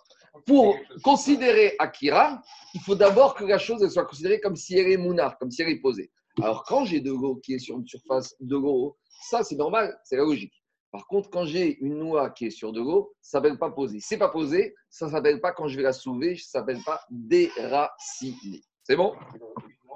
Pour 0.45 0.77
considérer 1.03 1.75
akira, 1.79 2.41
il 2.73 2.81
faut 2.81 2.95
d'abord 2.95 3.35
que 3.35 3.43
la 3.45 3.59
chose 3.59 3.83
elle 3.83 3.91
soit 3.91 4.05
considérée 4.05 4.39
comme 4.39 4.55
si 4.55 4.77
elle 4.77 4.91
est 4.91 4.97
mounard, 4.97 5.37
comme 5.37 5.51
si 5.51 5.61
elle 5.61 5.69
est 5.69 5.79
posée. 5.79 6.11
Alors 6.41 6.63
quand 6.63 6.85
j'ai 6.85 7.01
de 7.01 7.11
l'eau 7.11 7.35
qui 7.35 7.53
est 7.53 7.59
sur 7.59 7.77
une 7.77 7.87
surface 7.87 8.35
de 8.39 8.55
l'eau, 8.55 8.97
ça 9.27 9.43
c'est 9.43 9.55
normal, 9.55 9.97
c'est 10.03 10.17
la 10.17 10.23
logique. 10.23 10.53
Par 10.91 11.07
contre, 11.07 11.29
quand 11.31 11.45
j'ai 11.45 11.79
une 11.79 11.97
noix 11.97 12.29
qui 12.29 12.45
est 12.45 12.49
sur 12.51 12.71
de 12.71 12.79
l'eau, 12.79 13.15
ça 13.19 13.39
ne 13.39 13.43
s'appelle 13.43 13.57
pas 13.57 13.71
posé. 13.71 13.99
C'est 13.99 14.17
pas 14.17 14.29
posé, 14.29 14.75
ça 14.89 15.07
ne 15.07 15.11
s'appelle 15.11 15.41
pas 15.41 15.51
quand 15.51 15.67
je 15.67 15.77
vais 15.77 15.81
la 15.81 15.91
soulever, 15.91 16.35
ça 16.37 16.59
ne 16.59 16.61
s'appelle 16.61 16.83
pas 16.83 17.01
déraciner. 17.09 18.61
C'est 18.83 18.95
bon? 18.95 19.15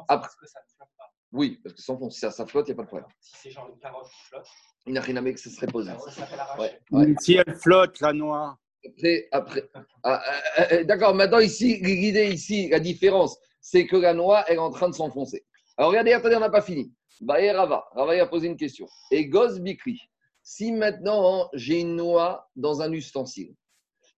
Après. 0.07 0.29
Oui, 1.31 1.59
parce 1.63 1.75
que 1.75 1.81
sans 1.83 1.99
fond, 1.99 2.09
si 2.09 2.19
ça, 2.19 2.31
flotte, 2.47 2.67
il 2.67 2.71
n'y 2.71 2.73
a 2.73 2.77
pas 2.77 2.83
de 2.83 2.87
problème. 2.87 3.09
Si 3.19 3.35
c'est 3.35 3.51
genre 3.51 3.69
une 3.69 3.77
carotte 3.77 4.09
qui 4.09 4.23
flotte. 4.23 4.47
Il 4.87 4.93
n'y 4.93 4.97
a 4.97 5.01
rien 5.01 5.17
à 5.17 5.31
que 5.31 5.39
ça 5.39 5.49
serait 5.51 5.67
posé. 5.67 5.91
Si 7.19 7.33
elle 7.33 7.55
flotte, 7.55 7.99
la 7.99 8.13
noix. 8.13 8.57
Ah, 9.31 9.45
ah, 10.03 10.23
ah, 10.55 10.83
D'accord, 10.83 11.15
maintenant, 11.15 11.39
ici, 11.39 11.79
l'idée 11.81 12.29
ici, 12.29 12.69
la 12.69 12.79
différence, 12.79 13.37
c'est 13.61 13.85
que 13.85 13.97
la 13.97 14.13
noix 14.13 14.49
est 14.51 14.57
en 14.57 14.69
train 14.69 14.89
de 14.89 14.95
s'enfoncer. 14.95 15.45
Alors, 15.77 15.91
regardez, 15.91 16.13
attendez, 16.13 16.35
on 16.35 16.41
n'a 16.41 16.49
pas 16.49 16.61
fini. 16.61 16.91
Baé 17.21 17.51
Rava, 17.51 17.85
Rava 17.93 18.13
a 18.13 18.25
posé 18.27 18.47
une 18.47 18.57
question. 18.57 18.87
Et 19.11 19.25
Goz 19.27 19.59
Bikri, 19.59 19.99
si 20.43 20.71
maintenant 20.71 21.49
j'ai 21.53 21.81
une 21.81 21.95
noix 21.95 22.49
dans 22.55 22.81
un 22.81 22.91
ustensile, 22.91 23.53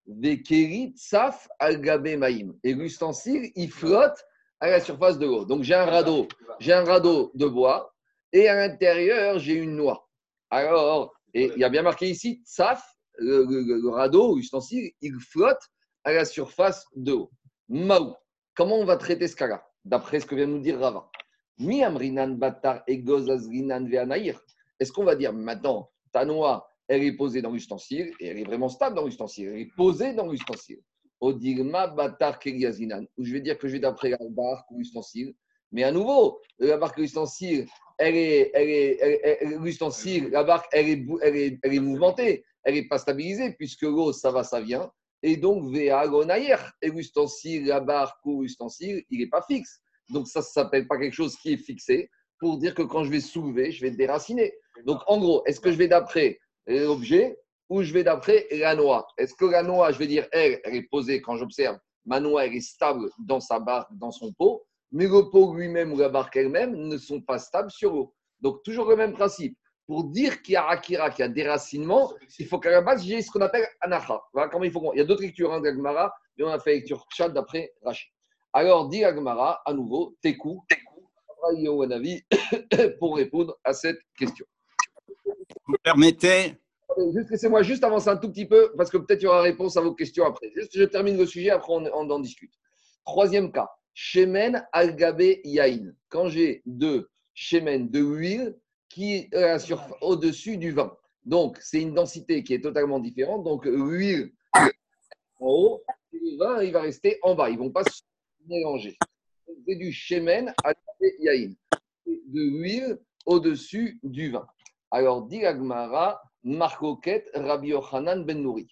Vekerit 0.07 0.93
Saf 0.95 1.47
Algabe 1.59 2.15
Maïm, 2.17 2.55
et 2.63 2.73
l'ustensile, 2.73 3.51
il 3.55 3.71
flotte 3.71 4.25
à 4.59 4.69
la 4.69 4.79
surface 4.79 5.17
de 5.17 5.25
l'eau. 5.25 5.45
Donc 5.45 5.63
j'ai 5.63 5.75
un 5.75 5.85
radeau, 5.85 6.27
j'ai 6.59 6.73
un 6.73 6.83
radeau 6.83 7.31
de 7.35 7.45
bois 7.47 7.93
et 8.33 8.47
à 8.47 8.55
l'intérieur 8.55 9.39
j'ai 9.39 9.53
une 9.53 9.75
noix. 9.75 10.09
Alors, 10.49 11.13
et 11.33 11.51
il 11.55 11.59
y 11.59 11.63
a 11.63 11.69
bien 11.69 11.83
marqué 11.83 12.09
ici, 12.09 12.41
Saf, 12.43 12.83
le, 13.19 13.89
radeau, 13.89 14.35
l'ustensile, 14.35 14.91
il 15.01 15.19
flotte 15.19 15.61
à 16.03 16.13
la 16.13 16.25
surface 16.25 16.85
de 16.95 17.11
l'eau. 17.11 17.31
Maou. 17.67 18.15
Comment 18.55 18.77
on 18.77 18.85
va 18.85 18.97
traiter 18.97 19.27
ce 19.27 19.35
cas-là 19.35 19.63
D'après 19.85 20.19
ce 20.19 20.25
que 20.25 20.35
vient 20.35 20.47
de 20.47 20.53
nous 20.53 20.59
dire 20.59 20.79
Rava? 20.79 21.09
Mi 21.59 21.83
amrinan 21.83 22.35
batar 22.35 22.83
Est-ce 22.87 24.91
qu'on 24.91 25.03
va 25.03 25.15
dire 25.15 25.33
maintenant, 25.33 25.89
ta 26.11 26.25
noix, 26.25 26.67
elle 26.87 27.03
est 27.03 27.13
posée 27.13 27.41
dans 27.41 27.51
l'ustensile 27.51 28.11
et 28.19 28.27
elle 28.27 28.39
est 28.39 28.43
vraiment 28.43 28.69
stable 28.69 28.95
dans 28.95 29.05
l'ustensile. 29.05 29.49
Elle 29.49 29.61
est 29.61 29.75
posée 29.75 30.13
dans 30.13 30.27
l'ustensile. 30.27 30.81
Odigma 31.21 31.87
batar 31.87 32.39
keliazinan. 32.39 33.05
Ou 33.17 33.23
je 33.23 33.33
vais 33.33 33.41
dire 33.41 33.57
que 33.57 33.67
je 33.67 33.73
vais 33.73 33.79
d'après 33.79 34.09
la 34.09 34.17
barque 34.29 34.69
ou 34.71 34.79
l'ustensile. 34.79 35.35
Mais 35.71 35.83
à 35.83 35.91
nouveau, 35.91 36.41
la 36.57 36.77
barque 36.77 36.97
l'ustensile, 36.97 37.67
elle 37.99 38.15
est, 38.15 39.45
l'ustensile, 39.59 40.29
la 40.29 40.43
barque, 40.43 40.67
elle 40.71 40.89
est, 40.89 41.05
elle 41.21 41.35
est, 41.35 41.59
elle 41.61 41.73
est 41.75 41.79
mouvementée. 41.79 42.43
Elle 42.63 42.75
n'est 42.75 42.87
pas 42.87 42.97
stabilisée 42.97 43.53
puisque 43.53 43.83
l'eau, 43.83 44.11
ça 44.11 44.31
va, 44.31 44.43
ça 44.43 44.61
vient. 44.61 44.91
Et 45.21 45.37
donc, 45.37 45.73
Veagonayer, 45.73 46.55
et 46.81 46.89
l'ustensile, 46.89 47.65
la 47.65 47.79
barque 47.79 48.25
ou 48.25 48.43
l'ustensile, 48.43 49.03
il 49.09 49.19
n'est 49.19 49.29
pas 49.29 49.41
fixe. 49.41 49.81
Donc, 50.09 50.27
ça 50.27 50.39
ne 50.39 50.45
s'appelle 50.45 50.87
pas 50.87 50.97
quelque 50.97 51.13
chose 51.13 51.35
qui 51.37 51.53
est 51.53 51.57
fixé 51.57 52.09
pour 52.39 52.57
dire 52.57 52.73
que 52.73 52.83
quand 52.83 53.03
je 53.03 53.11
vais 53.11 53.19
soulever, 53.19 53.71
je 53.71 53.81
vais 53.81 53.91
déraciner. 53.91 54.53
Donc, 54.85 55.01
en 55.07 55.19
gros, 55.19 55.43
est-ce 55.45 55.59
que 55.59 55.71
je 55.71 55.77
vais 55.77 55.89
d'après 55.89 56.39
l'objet 56.67 57.37
ou 57.67 57.83
je 57.83 57.93
vais 57.93 58.03
d'après 58.03 58.47
la 58.51 58.75
noix? 58.75 59.07
Est-ce 59.17 59.33
que 59.33 59.45
la 59.45 59.61
noix, 59.61 59.91
je 59.91 59.99
vais 59.99 60.07
dire, 60.07 60.27
elle, 60.31 60.59
elle 60.63 60.75
est 60.75 60.87
posée 60.89 61.21
quand 61.21 61.35
j'observe, 61.35 61.77
ma 62.05 62.19
noix, 62.19 62.45
elle 62.45 62.55
est 62.55 62.61
stable 62.61 63.09
dans 63.19 63.41
sa 63.41 63.59
barque, 63.59 63.89
dans 63.97 64.11
son 64.11 64.31
pot, 64.33 64.65
mais 64.91 65.05
le 65.05 65.29
pot 65.29 65.53
lui-même 65.53 65.91
ou 65.93 65.97
la 65.97 66.09
barque 66.09 66.35
elle-même 66.37 66.75
ne 66.75 66.97
sont 66.97 67.21
pas 67.21 67.37
stables 67.37 67.71
sur 67.71 67.93
l'eau. 67.93 68.13
Donc, 68.39 68.63
toujours 68.63 68.89
le 68.89 68.95
même 68.95 69.13
principe. 69.13 69.57
Pour 69.89 70.03
dire 70.03 70.43
qu'il 70.43 70.53
y 70.53 70.55
a 70.55 70.67
Akira, 70.67 71.09
qu'il 71.09 71.23
y 71.23 71.27
a 71.27 71.29
déracinement, 71.29 72.13
il 72.37 72.45
faut 72.45 72.59
qu'à 72.59 72.69
la 72.69 72.81
base, 72.81 73.03
j'ai 73.03 73.23
ce 73.23 73.31
qu'on 73.31 73.41
appelle 73.41 73.65
Anacha. 73.81 74.21
Voilà 74.33 74.47
comment 74.47 74.63
il 74.63 74.71
faut. 74.71 74.93
Il 74.93 74.99
y 74.99 75.01
a 75.01 75.03
d'autres 75.03 75.23
lectures 75.23 75.51
hein, 75.51 75.61
d'Agmara, 75.61 76.13
mais 76.37 76.43
on 76.43 76.49
a 76.49 76.59
fait 76.59 76.75
lecture 76.75 77.07
chat 77.09 77.27
d'après 77.27 77.73
Rachid. 77.81 78.11
Alors, 78.53 78.87
dit 78.87 79.03
Agmara, 79.03 79.63
à 79.65 79.73
nouveau, 79.73 80.15
Tekou, 80.21 80.63
pour 82.99 83.15
répondre 83.15 83.57
à 83.63 83.73
cette 83.73 83.97
question. 84.15 84.45
Vous 85.65 85.75
permettez 85.81 86.53
Juste 87.15 87.31
laissez-moi 87.31 87.63
juste 87.63 87.83
avancer 87.83 88.09
un 88.09 88.17
tout 88.17 88.29
petit 88.29 88.45
peu, 88.45 88.71
parce 88.77 88.91
que 88.91 88.97
peut-être 88.97 89.23
il 89.23 89.25
y 89.25 89.27
aura 89.27 89.41
réponse 89.41 89.75
à 89.75 89.81
vos 89.81 89.95
questions 89.95 90.23
après. 90.23 90.51
Juste, 90.55 90.77
je 90.77 90.83
termine 90.83 91.17
le 91.17 91.25
sujet, 91.25 91.49
après 91.49 91.73
on, 91.73 91.87
en 91.87 92.19
discute. 92.19 92.53
Troisième 93.05 93.51
cas, 93.51 93.71
Shemen 93.95 94.67
Algabe 94.71 95.39
Yain. 95.43 95.93
Quand 96.09 96.27
j'ai 96.27 96.61
deux 96.67 97.09
Shemen 97.33 97.89
de 97.89 98.01
huile 98.01 98.55
qui 98.89 99.15
est 99.15 99.29
au-dessus 100.01 100.57
du 100.57 100.71
vin. 100.71 100.95
Donc, 101.25 101.57
c'est 101.61 101.81
une 101.81 101.93
densité 101.93 102.43
qui 102.43 102.53
est 102.53 102.61
totalement 102.61 102.99
différente. 102.99 103.43
Donc, 103.43 103.65
l'huile 103.65 104.31
en 104.53 105.47
haut, 105.47 105.83
le 106.11 106.37
vin, 106.37 106.63
il 106.63 106.71
va 106.71 106.81
rester 106.81 107.19
en 107.21 107.35
bas. 107.35 107.49
Ils 107.49 107.57
ne 107.57 107.59
vont 107.59 107.71
pas 107.71 107.83
se 107.83 108.01
mélanger. 108.47 108.97
C'est 109.67 109.75
du 109.75 109.91
Shemen 109.91 110.53
Algabe 110.63 111.19
Yain. 111.19 111.53
De 112.05 112.41
l'huile 112.41 112.99
au-dessus 113.25 113.99
du 114.03 114.31
vin. 114.31 114.47
Alors, 114.91 115.27
dit 115.27 115.45
Agmara, 115.45 116.21
Marcoquette, 116.43 117.29
Rabbi 117.35 117.69
Yochanan 117.69 118.25
ben 118.25 118.41
Nouri, 118.41 118.67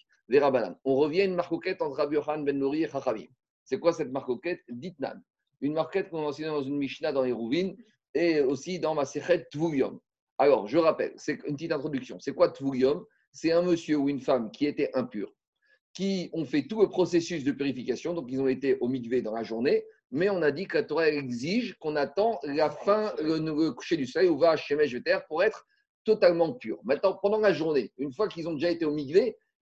On 0.84 0.96
revient 0.96 1.20
à 1.22 1.24
une 1.24 1.34
marcoquette 1.34 1.80
entre 1.80 1.96
Rabbi 1.96 2.16
Yochanan 2.16 2.44
ben 2.44 2.58
Nouri 2.58 2.82
et 2.82 2.88
Chachamim. 2.88 3.28
C'est 3.64 3.78
quoi 3.78 3.92
cette 3.92 4.10
marcoquette 4.10 4.62
Ditnan. 4.68 5.22
Une 5.60 5.74
marquette 5.74 6.10
qu'on 6.10 6.22
a 6.22 6.28
enseignée 6.28 6.48
dans 6.48 6.62
une 6.62 6.78
Mishnah 6.78 7.12
dans 7.12 7.22
les 7.22 7.32
Rouvines 7.32 7.76
et 8.14 8.40
aussi 8.40 8.78
dans 8.80 8.94
ma 8.94 9.04
Sechet 9.04 9.46
Tvugiyom. 9.50 10.00
Alors, 10.38 10.68
je 10.68 10.78
rappelle, 10.78 11.12
c'est 11.16 11.40
une 11.46 11.54
petite 11.56 11.72
introduction. 11.72 12.18
C'est 12.20 12.32
quoi 12.32 12.50
Tvugiyom 12.50 13.04
C'est 13.32 13.52
un 13.52 13.62
monsieur 13.62 13.96
ou 13.96 14.08
une 14.08 14.20
femme 14.20 14.50
qui 14.50 14.66
était 14.66 14.90
impur, 14.94 15.32
qui 15.92 16.30
ont 16.32 16.44
fait 16.44 16.62
tout 16.62 16.80
le 16.80 16.88
processus 16.88 17.44
de 17.44 17.52
purification, 17.52 18.14
donc 18.14 18.26
ils 18.30 18.40
ont 18.40 18.48
été 18.48 18.78
au 18.80 18.88
mikvé 18.88 19.20
dans 19.20 19.34
la 19.34 19.42
journée, 19.42 19.84
mais 20.10 20.30
on 20.30 20.40
a 20.42 20.50
dit 20.50 20.66
que 20.66 20.78
la 20.78 20.84
Torah 20.84 21.08
exige 21.08 21.76
qu'on 21.80 21.96
attend 21.96 22.38
la 22.44 22.70
fin, 22.70 23.12
le, 23.20 23.70
coucher 23.72 23.96
du 23.96 24.06
soleil, 24.06 24.28
ou 24.28 24.38
va 24.38 24.50
à 24.50 24.56
Shemesh 24.56 24.96
pour 25.28 25.42
être 25.42 25.66
totalement 26.04 26.52
pur. 26.54 26.78
Maintenant, 26.84 27.18
pendant 27.20 27.38
la 27.38 27.52
journée, 27.52 27.92
une 27.98 28.12
fois 28.12 28.28
qu'ils 28.28 28.48
ont 28.48 28.54
déjà 28.54 28.70
été 28.70 28.84
au 28.84 28.96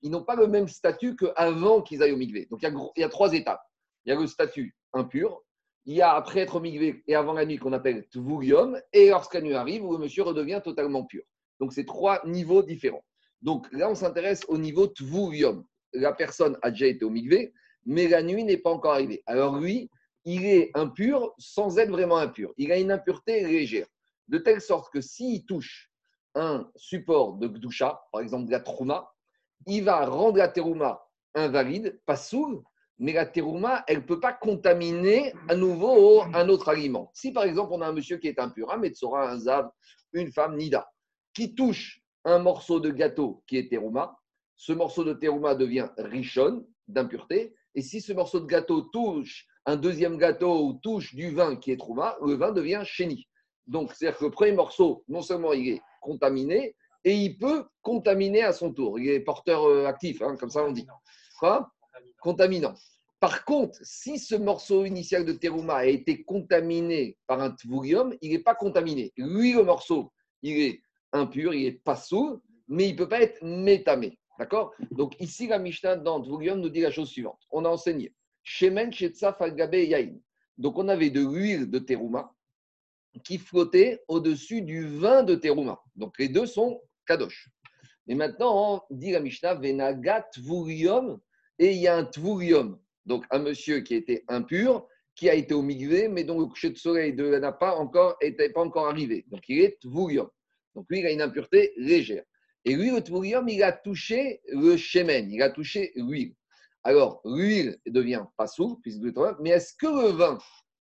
ils 0.03 0.11
n'ont 0.11 0.23
pas 0.23 0.37
le 0.37 0.47
même 0.47 0.69
statut 0.69 1.17
qu'avant 1.17 1.83
qu'ils 1.83 2.03
aillent 2.03 2.13
au. 2.13 2.19
Donc, 2.51 2.63
il 2.63 3.01
y, 3.01 3.03
a, 3.03 3.09
trois 3.09 3.33
étapes. 3.33 3.63
Il 4.05 4.11
y 4.11 4.13
a 4.17 4.21
le 4.21 4.27
statut 4.27 4.77
impur, 4.93 5.43
il 5.87 5.95
y 5.95 6.03
a 6.03 6.13
après 6.15 6.41
être 6.41 6.61
migvé 6.61 7.03
et 7.07 7.15
avant 7.15 7.33
la 7.33 7.47
nuit 7.47 7.59
qu'on 7.59 7.73
appelle 7.73 8.07
tvurium, 8.09 8.81
et 8.93 9.11
lorsqu'la 9.11 9.41
nuit 9.41 9.55
arrive, 9.55 9.83
le 9.83 9.99
monsieur 9.99 10.25
redevient 10.25 10.61
totalement 10.63 11.05
pur. 11.05 11.23
Donc, 11.61 11.73
c'est 11.73 11.87
trois 11.87 12.21
niveaux 12.27 12.63
différents. 12.63 13.05
Donc, 13.41 13.67
là, 13.73 13.89
on 13.89 13.95
s'intéresse 13.95 14.45
au 14.49 14.59
niveau 14.59 14.89
tvurium. 14.89 15.65
La 15.93 16.13
personne 16.13 16.59
a 16.63 16.71
déjà 16.71 16.87
été 16.87 17.05
au 17.05 17.11
migvé, 17.11 17.55
mais 17.85 18.09
la 18.09 18.23
nuit 18.23 18.43
n'est 18.45 18.57
pas 18.59 18.71
encore 18.71 18.93
arrivée. 18.93 19.23
Alors, 19.27 19.59
lui, 19.59 19.89
il 20.25 20.45
est 20.45 20.71
impur 20.75 21.33
sans 21.39 21.79
être 21.79 21.91
vraiment 21.91 22.17
impur. 22.17 22.53
Il 22.57 22.73
a 22.73 22.79
une 22.79 22.91
impureté 22.91 23.47
légère. 23.47 23.87
De 24.27 24.39
telle 24.39 24.61
sorte 24.61 24.93
que 24.93 25.01
s'il 25.01 25.47
touche 25.47 25.89
un 26.35 26.69
support 26.75 27.35
de 27.35 27.47
Gdusha, 27.47 28.03
par 28.11 28.21
exemple 28.21 28.47
de 28.47 28.51
la 28.51 28.61
Trouma, 28.61 29.13
il 29.67 29.85
va 29.85 30.05
rendre 30.05 30.39
la 30.39 30.49
Terouma 30.49 31.01
invalide, 31.35 32.01
pas 32.07 32.17
sourd, 32.17 32.65
mais 32.99 33.13
la 33.13 33.27
terouma, 33.27 33.85
elle 33.87 33.99
ne 33.99 34.03
peut 34.03 34.21
pas 34.21 34.33
contaminer 34.33 35.33
à 35.49 35.55
nouveau 35.55 36.23
un 36.23 36.49
autre 36.49 36.69
aliment. 36.69 37.11
Si 37.15 37.33
par 37.33 37.45
exemple 37.45 37.73
on 37.73 37.83
a 37.83 37.89
un 37.89 37.93
monsieur 37.93 38.17
qui 38.19 38.29
est 38.29 38.39
impur, 38.39 38.73
un 38.73 38.79
Metsora, 38.79 39.31
un 39.31 39.39
Zav, 39.39 39.71
une 40.13 40.33
femme 40.33 40.57
Nida, 40.57 40.89
qui 41.35 41.55
touche 41.55 42.01
un 42.25 42.39
morceau 42.39 42.81
de 42.81 42.91
gâteau 42.91 43.43
qui 43.47 43.59
est 43.59 43.71
terouma, 43.71 44.17
ce 44.57 44.73
morceau 44.73 45.05
de 45.05 45.13
terouma 45.13 45.55
devient 45.55 45.89
richonne 45.99 46.65
d'impureté, 46.89 47.55
et 47.75 47.83
si 47.83 48.01
ce 48.01 48.13
morceau 48.13 48.41
de 48.41 48.47
gâteau 48.47 48.83
touche 48.83 49.47
un 49.67 49.77
deuxième 49.77 50.17
gâteau 50.17 50.65
ou 50.65 50.73
touche 50.75 51.15
du 51.15 51.31
vin 51.31 51.57
qui 51.57 51.73
est 51.73 51.77
trouma, 51.77 52.17
le 52.25 52.35
vin 52.35 52.53
devient 52.53 52.83
chéni. 52.85 53.29
Donc, 53.67 53.93
c'est-à-dire 53.93 54.19
que 54.19 54.25
le 54.27 54.31
premier 54.31 54.53
morceau, 54.53 55.05
non 55.09 55.23
seulement 55.23 55.53
il 55.53 55.69
est 55.69 55.83
contaminé, 56.01 56.77
et 57.05 57.15
il 57.15 57.37
peut 57.37 57.65
contaminer 57.83 58.43
à 58.43 58.53
son 58.53 58.73
tour. 58.73 58.99
Il 58.99 59.09
est 59.09 59.21
porteur 59.21 59.65
euh, 59.65 59.87
actif, 59.87 60.23
hein, 60.23 60.37
comme 60.39 60.51
ça 60.51 60.65
on 60.65 60.73
dit. 60.73 60.87
Quoi 61.39 61.71
Contaminant. 62.21 62.75
Par 63.21 63.45
contre, 63.45 63.79
si 63.83 64.19
ce 64.19 64.35
morceau 64.35 64.85
initial 64.85 65.25
de 65.25 65.33
terouma 65.33 65.77
a 65.77 65.87
été 65.87 66.23
contaminé 66.23 67.17
par 67.27 67.41
un 67.41 67.51
tvurium, 67.51 68.15
il 68.21 68.33
n'est 68.33 68.43
pas 68.43 68.55
contaminé. 68.55 69.13
Lui, 69.17 69.55
le 69.55 69.63
morceau, 69.63 70.13
il 70.43 70.59
est 70.61 70.83
impur, 71.13 71.55
il 71.55 71.67
est 71.67 71.83
pas 71.83 71.97
sourd, 71.97 72.41
mais 72.69 72.89
il 72.89 72.93
ne 72.93 72.99
peut 72.99 73.09
pas 73.09 73.23
être 73.23 73.43
métamé. 73.43 74.19
D'accord? 74.39 74.73
Donc 74.91 75.19
ici, 75.19 75.47
la 75.47 75.59
Mishnah 75.59 75.97
dans 75.97 76.21
tvurium 76.21 76.61
nous 76.61 76.69
dit 76.69 76.81
la 76.81 76.91
chose 76.91 77.09
suivante. 77.09 77.41
On 77.51 77.65
a 77.65 77.69
enseigné. 77.69 78.13
Shemen 78.43 78.93
Shetzaf 78.93 79.39
Yain. 79.41 80.15
Donc 80.59 80.79
on 80.79 80.89
avait 80.89 81.11
de 81.11 81.21
l'huile 81.21 81.71
de 81.71 81.79
terouma 81.79 82.33
qui 83.25 83.39
flottait 83.39 84.03
au-dessus 84.09 84.63
du 84.63 84.87
vin 84.87 85.23
de 85.23 85.35
terouma. 85.35 85.81
Donc 85.97 86.19
les 86.19 86.29
deux 86.29 86.47
sont 86.47 86.81
kadosh. 87.07 87.51
Et 88.09 88.15
maintenant, 88.15 88.83
on 88.91 88.95
dit 88.95 89.11
la 89.11 89.21
Mishnah 89.21 89.55
Venagat 89.55 90.29
Tvurium 90.33 91.19
et 91.59 91.73
il 91.73 91.79
y 91.79 91.89
a 91.89 91.97
un 91.97 92.05
Tvurium 92.05 92.79
donc 93.07 93.25
un 93.31 93.39
monsieur 93.39 93.81
qui 93.81 93.95
était 93.95 94.25
impur, 94.29 94.87
qui 95.15 95.31
a 95.31 95.35
été 95.35 95.55
au 95.55 95.63
mais 95.63 96.25
dont 96.25 96.39
le 96.39 96.47
coucher 96.47 96.71
de 96.71 96.77
soleil 96.77 97.15
n'a 97.15 97.53
pas 97.53 97.77
encore, 97.77 98.19
pas 98.55 98.61
encore 98.61 98.89
arrivé. 98.89 99.25
Donc 99.29 99.49
il 99.49 99.61
est 99.61 99.81
tvurium. 99.81 100.29
Donc 100.75 100.87
lui, 100.91 101.01
il 101.01 101.07
a 101.07 101.13
une 101.13 101.23
impureté 101.23 101.73
légère. 101.79 102.25
Et 102.65 102.75
lui, 102.75 102.91
le 102.91 103.01
tvurium, 103.01 103.49
il 103.49 103.63
a 103.63 103.73
touché 103.73 104.43
le 104.49 104.77
shemen, 104.77 105.31
il 105.31 105.41
a 105.41 105.51
touché 105.51 105.93
l'huile. 105.95 106.35
Alors, 106.83 107.21
l'huile 107.25 107.79
devient 107.87 108.25
pas 108.37 108.47
sourde, 108.47 108.79
mais 109.41 109.51
est-ce 109.51 109.75
que 109.75 109.87
le 109.87 110.13
vin 110.13 110.39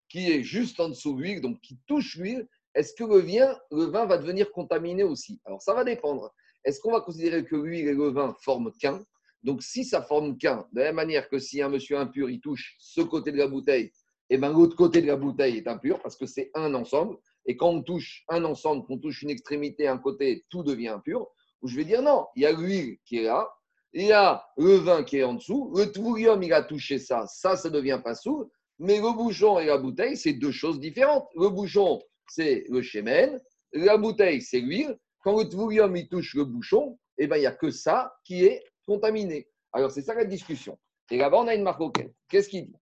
qui 0.08 0.32
est 0.32 0.44
juste 0.44 0.80
en 0.80 0.90
dessous 0.90 1.16
de 1.16 1.22
l'huile, 1.22 1.42
donc 1.42 1.60
qui 1.62 1.80
touche 1.88 2.18
l'huile, 2.18 2.48
est-ce 2.76 2.94
que 2.94 3.04
le 3.04 3.20
vin, 3.20 3.58
le 3.72 3.86
vin 3.86 4.06
va 4.06 4.18
devenir 4.18 4.52
contaminé 4.52 5.04
aussi? 5.04 5.42
Alors, 5.46 5.62
ça 5.62 5.74
va 5.74 5.84
dépendre. 5.84 6.34
Est-ce 6.64 6.80
qu'on 6.80 6.92
va 6.92 7.02
considérer 7.02 7.44
que 7.44 7.56
l'huile 7.56 7.88
et 7.88 7.94
le 7.94 8.10
vin 8.10 8.36
forment 8.42 8.72
qu'un? 8.80 9.04
Donc, 9.44 9.64
si 9.64 9.84
ça 9.84 10.02
forme 10.02 10.38
qu'un, 10.38 10.68
de 10.72 10.80
la 10.80 10.86
même 10.86 10.96
manière 10.96 11.30
que 11.30 11.40
si 11.40 11.62
un 11.62 11.70
monsieur 11.70 11.98
impur, 11.98 12.30
il 12.30 12.40
touche 12.40 12.76
ce 12.80 13.02
côté 13.02 13.32
de 13.32 13.38
la 13.38 13.48
bouteille, 13.48 13.92
et 14.32 14.36
eh 14.36 14.38
bien 14.38 14.50
l'autre 14.50 14.78
côté 14.78 15.02
de 15.02 15.08
la 15.08 15.18
bouteille 15.18 15.58
est 15.58 15.68
impur 15.68 16.02
parce 16.02 16.16
que 16.16 16.26
c'est 16.26 16.52
un 16.54 16.74
ensemble. 16.74 17.18
Et 17.46 17.58
quand 17.58 17.68
on 17.68 17.84
touche 17.84 18.24
un 18.30 18.46
ensemble, 18.46 18.86
qu'on 18.86 18.98
touche 18.98 19.24
une 19.24 19.30
extrémité, 19.30 19.90
un 19.90 19.98
côté, 19.98 20.46
tout 20.50 20.64
devient 20.64 20.88
impur. 20.88 21.28
Ou 21.62 21.68
je 21.68 21.76
vais 21.76 21.84
dire 21.84 22.02
non, 22.02 22.28
il 22.38 22.44
y 22.44 22.46
a 22.46 22.54
l'huile 22.54 22.98
qui 23.04 23.18
est 23.18 23.24
là, 23.24 23.50
il 23.92 24.06
y 24.06 24.14
a 24.14 24.46
le 24.56 24.76
vin 24.76 25.04
qui 25.04 25.18
est 25.18 25.24
en 25.24 25.34
dessous, 25.34 25.74
le 25.76 25.92
tourium, 25.92 26.42
il 26.44 26.54
a 26.54 26.64
touché 26.64 26.98
ça, 26.98 27.26
ça, 27.28 27.58
ça 27.58 27.70
devient 27.70 28.00
pas 28.02 28.16
sourd. 28.16 28.48
Mais 28.80 29.02
le 29.02 29.14
bouchon 29.14 29.60
et 29.60 29.66
la 29.66 29.78
bouteille, 29.78 30.16
c'est 30.16 30.34
deux 30.34 30.52
choses 30.52 30.80
différentes. 30.80 31.28
Le 31.36 31.50
bouchon, 31.50 32.02
c'est 32.30 32.64
le 32.70 32.82
chémen, 32.82 33.38
la 33.74 33.98
bouteille, 33.98 34.42
c'est 34.42 34.62
l'huile. 34.62 34.98
Quand 35.26 35.38
le 35.38 35.50
tourium, 35.50 35.94
il 35.98 36.08
touche 36.08 36.36
le 36.36 36.46
bouchon, 36.46 36.98
eh 37.18 37.28
ben, 37.28 37.36
il 37.36 37.42
n'y 37.42 37.48
a 37.48 37.52
que 37.52 37.70
ça 37.70 38.14
qui 38.24 38.46
est 38.46 38.64
contaminé. 38.86 39.48
Alors, 39.74 39.92
c'est 39.92 40.02
ça 40.02 40.14
la 40.14 40.26
discussion. 40.26 40.78
Et 41.10 41.18
là-bas, 41.18 41.40
on 41.40 41.48
a 41.48 41.56
une 41.56 41.64
marque 41.64 41.82
Qu'est-ce 42.30 42.50
qu'il 42.50 42.68
dit? 42.68 42.76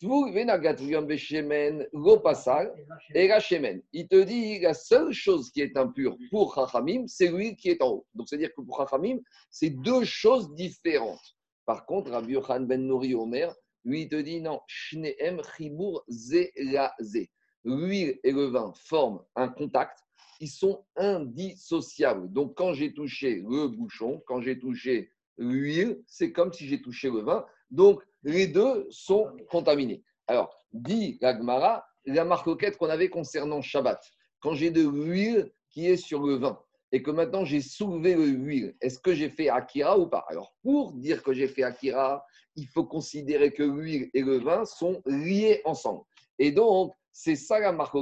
Il 0.00 0.08
te 4.08 4.22
dit 4.22 4.58
la 4.60 4.74
seule 4.74 5.12
chose 5.12 5.50
qui 5.50 5.60
est 5.62 5.76
impure 5.76 6.16
pour 6.30 6.54
Chachamim, 6.54 7.06
c'est 7.06 7.30
lui 7.30 7.56
qui 7.56 7.70
est 7.70 7.82
en 7.82 7.88
haut. 7.88 8.06
Donc, 8.14 8.28
c'est-à-dire 8.28 8.54
que 8.54 8.60
pour 8.62 8.76
Chachamim, 8.78 9.18
c'est 9.50 9.70
deux 9.70 10.04
choses 10.04 10.54
différentes. 10.54 11.36
Par 11.66 11.86
contre, 11.86 12.10
Rabbi 12.10 12.34
Yochan 12.34 12.60
ben 12.60 12.86
Nouri 12.86 13.14
Omer, 13.14 13.54
lui, 13.84 14.02
il 14.02 14.08
te 14.08 14.16
dit 14.16 14.40
non, 14.40 14.60
Shneem 14.66 15.40
Chibur 15.56 16.04
L'huile 17.66 18.20
et 18.22 18.32
le 18.32 18.46
vin 18.46 18.72
forment 18.76 19.22
un 19.34 19.48
contact, 19.48 19.98
ils 20.40 20.50
sont 20.50 20.84
indissociables. 20.96 22.30
Donc, 22.30 22.54
quand 22.56 22.74
j'ai 22.74 22.92
touché 22.92 23.36
le 23.36 23.68
bouchon, 23.68 24.22
quand 24.26 24.42
j'ai 24.42 24.58
touché 24.58 25.10
l'huile, 25.38 26.02
c'est 26.06 26.32
comme 26.32 26.52
si 26.52 26.66
j'ai 26.66 26.80
touché 26.80 27.10
le 27.10 27.20
vin. 27.20 27.44
Donc, 27.70 28.02
les 28.22 28.46
deux 28.46 28.86
sont 28.90 29.30
contaminés. 29.50 30.02
Alors, 30.26 30.54
dit 30.72 31.18
l'Agmara, 31.20 31.84
la 32.06 32.24
marque 32.24 32.48
qu'on 32.76 32.88
avait 32.88 33.08
concernant 33.08 33.62
Shabbat. 33.62 34.02
Quand 34.40 34.54
j'ai 34.54 34.70
de 34.70 34.86
l'huile 34.86 35.52
qui 35.70 35.86
est 35.88 35.96
sur 35.96 36.22
le 36.22 36.34
vin 36.36 36.58
et 36.92 37.02
que 37.02 37.10
maintenant 37.10 37.44
j'ai 37.44 37.60
soulevé 37.60 38.14
l'huile, 38.14 38.76
est-ce 38.80 38.98
que 38.98 39.14
j'ai 39.14 39.30
fait 39.30 39.48
Akira 39.48 39.98
ou 39.98 40.06
pas? 40.06 40.24
Alors, 40.28 40.54
pour 40.62 40.92
dire 40.92 41.22
que 41.22 41.32
j'ai 41.32 41.48
fait 41.48 41.62
Akira, 41.62 42.24
il 42.56 42.66
faut 42.66 42.84
considérer 42.84 43.52
que 43.52 43.62
l'huile 43.62 44.10
et 44.14 44.22
le 44.22 44.38
vin 44.38 44.64
sont 44.64 45.02
liés 45.06 45.62
ensemble. 45.64 46.02
Et 46.38 46.52
donc, 46.52 46.94
c'est 47.12 47.36
ça 47.36 47.58
la 47.58 47.72
marque 47.72 47.94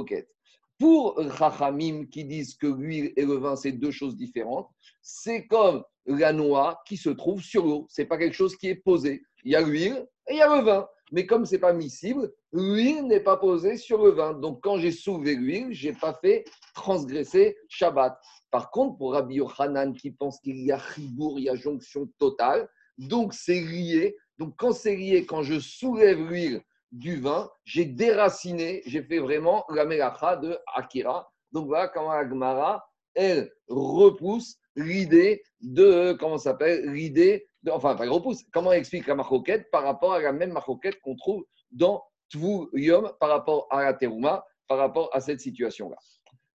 Pour 0.83 1.15
Rachamim 1.15 2.07
qui 2.07 2.25
disent 2.25 2.55
que 2.55 2.67
l'huile 2.67 3.13
et 3.15 3.23
le 3.23 3.35
vin, 3.35 3.55
c'est 3.55 3.71
deux 3.71 3.91
choses 3.91 4.17
différentes, 4.17 4.67
c'est 5.01 5.47
comme 5.47 5.81
la 6.05 6.33
noix 6.33 6.81
qui 6.85 6.97
se 6.97 7.09
trouve 7.09 7.41
sur 7.41 7.65
l'eau. 7.65 7.87
Ce 7.89 8.01
n'est 8.01 8.07
pas 8.09 8.17
quelque 8.17 8.35
chose 8.35 8.57
qui 8.57 8.67
est 8.67 8.75
posé. 8.75 9.23
Il 9.45 9.53
y 9.53 9.55
a 9.55 9.61
l'huile 9.61 10.05
et 10.27 10.33
il 10.33 10.37
y 10.39 10.41
a 10.41 10.57
le 10.57 10.61
vin. 10.61 10.85
Mais 11.13 11.25
comme 11.25 11.45
ce 11.45 11.53
n'est 11.53 11.61
pas 11.61 11.71
miscible, 11.71 12.29
l'huile 12.51 13.07
n'est 13.07 13.21
pas 13.21 13.37
posée 13.37 13.77
sur 13.77 14.03
le 14.03 14.11
vin. 14.11 14.33
Donc 14.33 14.61
quand 14.61 14.77
j'ai 14.77 14.91
soulevé 14.91 15.35
l'huile, 15.35 15.71
je 15.71 15.87
n'ai 15.87 15.95
pas 15.95 16.19
fait 16.21 16.43
transgresser 16.75 17.55
Shabbat. 17.69 18.19
Par 18.51 18.69
contre, 18.69 18.97
pour 18.97 19.13
Rabbi 19.13 19.35
Yochanan 19.35 19.93
qui 19.93 20.11
pense 20.11 20.41
qu'il 20.41 20.65
y 20.65 20.73
a 20.73 20.79
chibour, 20.79 21.39
il 21.39 21.45
y 21.45 21.49
a 21.49 21.55
jonction 21.55 22.09
totale, 22.19 22.67
donc 22.97 23.33
c'est 23.33 23.61
lié. 23.61 24.17
Donc 24.37 24.55
quand 24.57 24.73
c'est 24.73 24.97
lié, 24.97 25.25
quand 25.25 25.43
je 25.43 25.61
soulève 25.61 26.19
l'huile 26.19 26.61
du 26.93 27.19
vin, 27.19 27.49
j'ai 27.65 27.85
déraciné, 27.85 28.83
j'ai 28.85 29.03
fait 29.03 29.19
vraiment 29.19 29.65
la 29.69 29.83
melacha 29.83 30.37
de 30.37 30.57
Akira. 30.75 31.27
Donc 31.51 31.67
voilà 31.67 31.87
comment 31.87 32.11
Agmara, 32.11 32.87
elle 33.15 33.51
repousse 33.67 34.57
l'idée 34.75 35.43
de, 35.59 36.13
comment 36.13 36.37
s'appelle, 36.37 36.91
l'idée, 36.91 37.47
de, 37.63 37.71
enfin, 37.71 37.95
pas 37.95 38.07
repousse, 38.07 38.43
comment 38.53 38.71
explique 38.71 39.07
la 39.07 39.15
marroquette 39.15 39.69
par 39.71 39.83
rapport 39.83 40.13
à 40.13 40.19
la 40.19 40.31
même 40.31 40.53
marroquette 40.53 40.99
qu'on 41.01 41.15
trouve 41.15 41.43
dans 41.71 42.03
Tvuyom 42.29 43.11
par 43.19 43.29
rapport 43.29 43.67
à 43.71 43.83
la 43.83 43.93
Terouma, 43.93 44.45
par 44.67 44.77
rapport 44.77 45.09
à 45.13 45.19
cette 45.19 45.41
situation-là. 45.41 45.97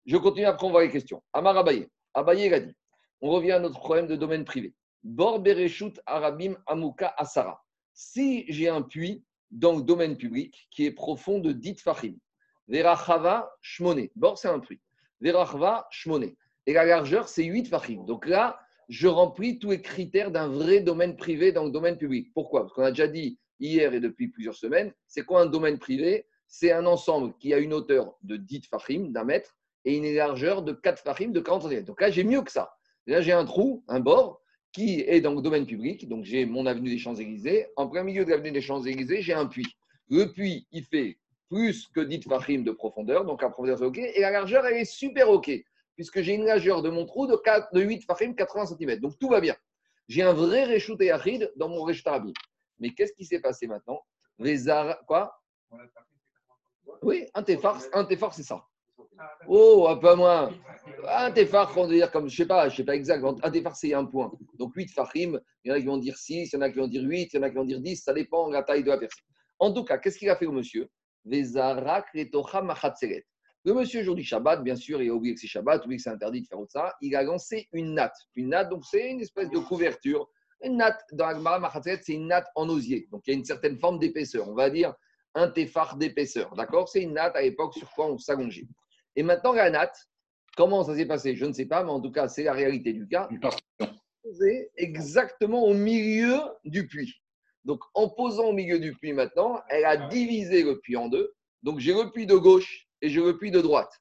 Je 0.06 0.17
continue, 0.17 0.46
après 0.46 0.67
on 0.67 0.72
voit 0.72 0.84
les 0.84 0.91
questions. 0.91 1.22
Amar 1.34 1.58
Abaye, 1.58 1.88
Abaye 2.13 2.53
a 2.53 2.60
dit, 2.60 2.75
on 3.22 3.32
revient 3.32 3.53
à 3.53 3.60
notre 3.60 3.79
problème 3.79 4.08
de 4.08 4.15
domaine 4.15 4.46
privé. 4.46 4.74
Bor 5.03 5.39
Bereshut 5.39 6.00
Arabim 6.06 6.56
Amuka 6.67 7.13
Asara. 7.17 7.63
Si 7.94 8.46
j'ai 8.50 8.70
un 8.70 8.84
puits 8.84 9.24
dans 9.51 9.75
le 9.75 9.82
domaine 9.82 10.18
public 10.18 10.68
qui 10.72 10.86
est 10.86 10.92
profond 10.92 11.39
de 11.39 11.51
dit 11.51 11.75
Fahim, 11.75 12.18
Verachava 12.68 13.51
Shmone. 13.62 14.08
Bor, 14.16 14.38
c'est 14.38 14.50
un 14.50 14.60
puits. 14.60 14.82
Verachava 15.22 15.88
Shmone 15.92 16.34
et 16.68 16.74
la 16.74 16.86
largeur, 16.86 17.30
c'est 17.30 17.46
8 17.46 17.68
fachim. 17.68 18.04
Donc 18.06 18.27
là, 18.27 18.60
je 18.89 19.08
remplis 19.08 19.58
tous 19.58 19.72
les 19.72 19.82
critères 19.82 20.32
d'un 20.32 20.50
vrai 20.50 20.82
domaine 20.82 21.16
privé 21.16 21.54
dans 21.54 21.63
le 21.63 21.72
domaine 21.72 21.98
public. 21.98 22.32
Pourquoi? 22.34 22.62
Parce 22.62 22.74
qu'on 22.74 22.84
a 22.84 22.92
déjà 22.92 23.08
dit 23.08 23.39
hier 23.60 23.94
et 23.94 24.01
depuis 24.01 24.27
plusieurs 24.27 24.54
semaines, 24.54 24.94
c'est 25.08 25.24
quoi 25.24 25.42
un 25.42 25.46
domaine 25.46 25.80
privé? 25.80 26.27
C'est 26.48 26.72
un 26.74 26.86
ensemble 26.86 27.34
qui 27.39 27.54
a 27.54 27.58
une 27.58 27.74
hauteur 27.74 28.18
de 28.22 28.36
10 28.36 28.68
fachim, 28.70 29.08
d'un 29.12 29.24
mètre, 29.24 29.56
et 29.86 29.96
une 29.96 30.13
largeur 30.13 30.62
de 30.62 30.74
4 30.74 31.01
fachim 31.01 31.30
de 31.30 31.39
40 31.39 31.70
cm. 31.70 31.84
Donc 31.86 32.01
là, 32.01 32.12
j'ai 32.12 32.25
mieux 32.25 32.42
que 32.42 32.51
ça. 32.51 32.74
Là, 33.06 33.22
j'ai 33.22 33.32
un 33.32 33.46
trou, 33.46 33.86
un 33.88 34.01
bord, 34.01 34.42
qui 34.77 35.01
est 35.01 35.22
dans 35.22 35.34
le 35.34 35.41
domaine 35.41 35.65
public. 35.65 36.07
Donc 36.07 36.24
j'ai 36.24 36.46
mon 36.46 36.67
avenue 36.67 36.91
des 36.91 37.00
Champs-Élysées. 37.00 37.65
En 37.77 37.88
plein 37.88 38.03
milieu 38.03 38.24
de 38.25 38.29
l'avenue 38.29 38.51
des 38.51 38.62
Champs-Élysées, 38.62 39.24
j'ai 39.24 39.34
un 39.34 39.48
puits. 39.48 39.75
Le 40.07 40.31
puits, 40.31 40.67
il 40.72 40.84
fait 40.84 41.17
plus 41.50 41.88
que 41.88 42.01
10 42.01 42.22
fachim 42.29 42.60
de 42.60 42.72
profondeur, 42.72 43.25
donc 43.25 43.41
la 43.41 43.50
profondeur 43.50 43.79
c'est 43.79 43.86
OK, 43.86 43.98
et 43.98 44.22
la 44.22 44.29
largeur, 44.29 44.67
elle 44.67 44.77
est 44.77 44.86
super 44.86 45.31
OK 45.31 45.50
puisque 45.96 46.22
j'ai 46.22 46.36
une 46.36 46.46
largeur 46.46 46.84
de 46.84 46.89
mon 46.89 47.07
trou 47.07 47.25
de, 47.25 47.36
4, 47.36 47.74
de 47.74 47.81
8 47.81 48.03
fachim, 48.03 48.34
80 48.36 48.77
cm. 48.77 49.00
Donc 49.00 49.17
tout 49.17 49.29
va 49.29 49.41
bien. 49.41 49.55
J'ai 50.07 50.22
un 50.22 50.31
vrai 50.31 50.65
Reshut 50.65 51.01
et 51.01 51.12
dans 51.55 51.69
mon 51.69 51.81
Reshtarabi. 51.84 52.34
Mais 52.79 52.91
qu'est-ce 52.91 53.13
qui 53.13 53.25
s'est 53.25 53.39
passé 53.39 53.65
maintenant? 53.65 54.05
Quoi? 55.07 55.34
Oui, 57.01 57.25
un 57.34 57.41
Tefar, 57.41 57.81
un 57.93 58.07
c'est 58.31 58.43
ça. 58.43 58.63
Oh, 59.48 59.88
un 59.89 59.98
peu 59.98 60.13
moins. 60.13 60.51
Un 61.06 61.32
Tefar, 61.32 61.77
on 61.77 61.88
va 61.88 61.94
dire 61.94 62.12
comme, 62.12 62.30
je 62.30 62.36
sais 62.36 62.46
pas, 62.46 62.70
je 62.70 62.77
sais 62.77 62.84
pas 62.84 62.96
exact. 62.96 63.24
Un 63.44 63.51
Tefar, 63.51 63.75
c'est 63.75 63.94
un 63.94 64.06
point. 64.06 64.32
Donc 64.58 64.75
8 64.75 64.92
fachim, 64.92 65.39
il 65.63 65.70
y 65.70 65.72
en 65.72 65.75
a 65.75 65.80
qui 65.80 65.86
vont 65.86 65.98
dire 65.98 66.18
6, 66.18 66.51
il 66.51 66.56
y 66.56 66.58
en 66.58 66.62
a 66.62 66.70
qui 66.70 66.80
vont 66.80 66.88
dire 66.88 67.04
8, 67.04 67.34
il 67.34 67.36
y 67.36 67.39
en 67.39 67.44
a 67.44 67.50
qui 67.50 67.56
vont 67.56 67.66
dire 67.66 67.80
10, 67.80 67.98
ça 67.98 68.13
dépend 68.13 68.48
de 68.48 68.54
la 68.54 68.63
taille 68.63 68.84
de 68.84 68.89
la 68.89 68.98
personne. 68.98 69.24
En 69.60 69.74
tout 69.74 69.84
cas, 69.84 69.98
qu'est-ce 69.98 70.18
qu'il 70.18 70.30
a 70.30 70.36
fait 70.36 70.46
au 70.46 70.51
monsieur? 70.51 70.89
Le 71.30 73.74
monsieur, 73.74 74.04
jour 74.04 74.16
du 74.16 74.24
Shabbat, 74.24 74.63
bien 74.63 74.77
sûr, 74.77 75.01
il 75.01 75.10
a 75.10 75.13
oublié 75.13 75.34
que 75.34 75.42
c'est 75.42 75.48
Shabbat, 75.48 75.84
oublié 75.84 75.98
que 75.98 76.04
c'est 76.04 76.10
interdit 76.10 76.42
de 76.42 76.48
faire 76.48 76.60
ça. 76.70 76.96
Il 77.01 77.16
a 77.16 77.24
lancé 77.24 77.68
une 77.74 77.96
natte. 77.96 78.16
Une 78.36 78.50
natte, 78.50 78.70
donc 78.70 78.86
c'est 78.86 79.12
une 79.12 79.20
espèce 79.20 79.50
de 79.50 79.60
couverture 79.60 80.30
Une 80.62 80.77
natte, 80.77 81.01
dans 81.12 81.25
Agmara 81.25 81.60
Machatzeret, 81.60 82.00
c'est 82.01 82.13
une 82.13 82.27
natte 82.27 82.48
en 82.56 82.70
osier. 82.70 83.08
Donc 83.12 83.24
il 83.27 83.32
y 83.32 83.34
a 83.34 83.38
une 83.38 83.46
certaine 83.46 83.77
forme 83.77 84.00
d'épaisseur. 84.00 84.48
On 84.48 84.56
va 84.56 84.70
dire 84.70 84.94
un 85.36 85.50
téphare 85.50 85.98
d'épaisseur. 85.98 86.56
D'accord? 86.56 86.88
C'est 86.88 87.01
une 87.01 87.13
natte 87.13 87.36
à 87.36 87.42
l'époque 87.42 87.74
sur 87.74 87.92
quoi 87.92 88.08
on 88.08 88.18
s'allongeait. 88.18 88.68
Et 89.16 89.24
maintenant, 89.24 89.51
la 89.51 89.70
natte, 89.70 90.08
comment 90.57 90.83
ça 90.83 90.95
s'est 90.95 91.05
passé 91.05 91.35
Je 91.35 91.45
ne 91.45 91.53
sais 91.53 91.67
pas, 91.67 91.83
mais 91.83 91.91
en 91.91 92.01
tout 92.01 92.11
cas, 92.11 92.27
c'est 92.27 92.43
la 92.43 92.53
réalité 92.53 92.91
du 92.91 93.07
cas. 93.07 93.29
Exactement 94.75 95.63
au 95.63 95.73
milieu 95.73 96.39
du 96.65 96.87
puits. 96.87 97.13
Donc 97.63 97.81
en 97.93 98.09
posant 98.09 98.47
au 98.47 98.53
milieu 98.53 98.79
du 98.79 98.93
puits 98.93 99.13
maintenant, 99.13 99.61
elle 99.69 99.85
a 99.85 99.95
divisé 99.95 100.63
le 100.63 100.79
puits 100.79 100.97
en 100.97 101.07
deux. 101.07 101.33
Donc 101.63 101.79
j'ai 101.79 101.93
le 101.93 102.11
puits 102.11 102.25
de 102.25 102.35
gauche 102.35 102.87
et 103.01 103.09
j'ai 103.09 103.21
le 103.21 103.37
puits 103.37 103.51
de 103.51 103.61
droite. 103.61 103.91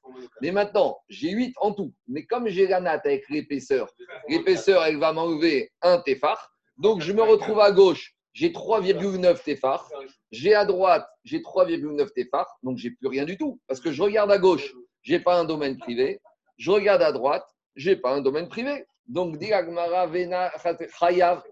Mais 0.41 0.51
maintenant, 0.51 0.99
j'ai 1.09 1.31
8 1.31 1.53
en 1.61 1.71
tout. 1.73 1.93
Mais 2.07 2.25
comme 2.25 2.47
j'ai 2.47 2.67
la 2.67 2.81
natte 2.81 3.05
avec 3.05 3.29
l'épaisseur, 3.29 3.89
l'épaisseur, 4.27 4.83
elle 4.83 4.97
va 4.97 5.13
m'enlever 5.13 5.71
un 5.81 5.99
téphare. 5.99 6.51
Donc 6.77 7.01
je 7.01 7.13
me 7.13 7.21
retrouve 7.21 7.59
à 7.59 7.71
gauche, 7.71 8.15
j'ai 8.33 8.49
3,9 8.49 9.43
téphars. 9.43 9.89
J'ai 10.31 10.53
à 10.53 10.65
droite, 10.65 11.07
j'ai 11.23 11.39
3,9 11.39 12.13
téphars. 12.13 12.57
Donc 12.63 12.77
j'ai 12.77 12.91
plus 12.91 13.07
rien 13.07 13.25
du 13.25 13.37
tout. 13.37 13.59
Parce 13.67 13.79
que 13.79 13.91
je 13.91 14.01
regarde 14.01 14.31
à 14.31 14.37
gauche, 14.37 14.73
j'ai 15.03 15.19
pas 15.19 15.39
un 15.39 15.45
domaine 15.45 15.77
privé. 15.77 16.19
Je 16.57 16.71
regarde 16.71 17.01
à 17.01 17.11
droite, 17.11 17.47
j'ai 17.75 17.95
pas 17.95 18.13
un 18.13 18.21
domaine 18.21 18.47
privé. 18.47 18.85
Donc, 19.07 19.37
Vena 19.37 20.51
Chayav 20.99 21.43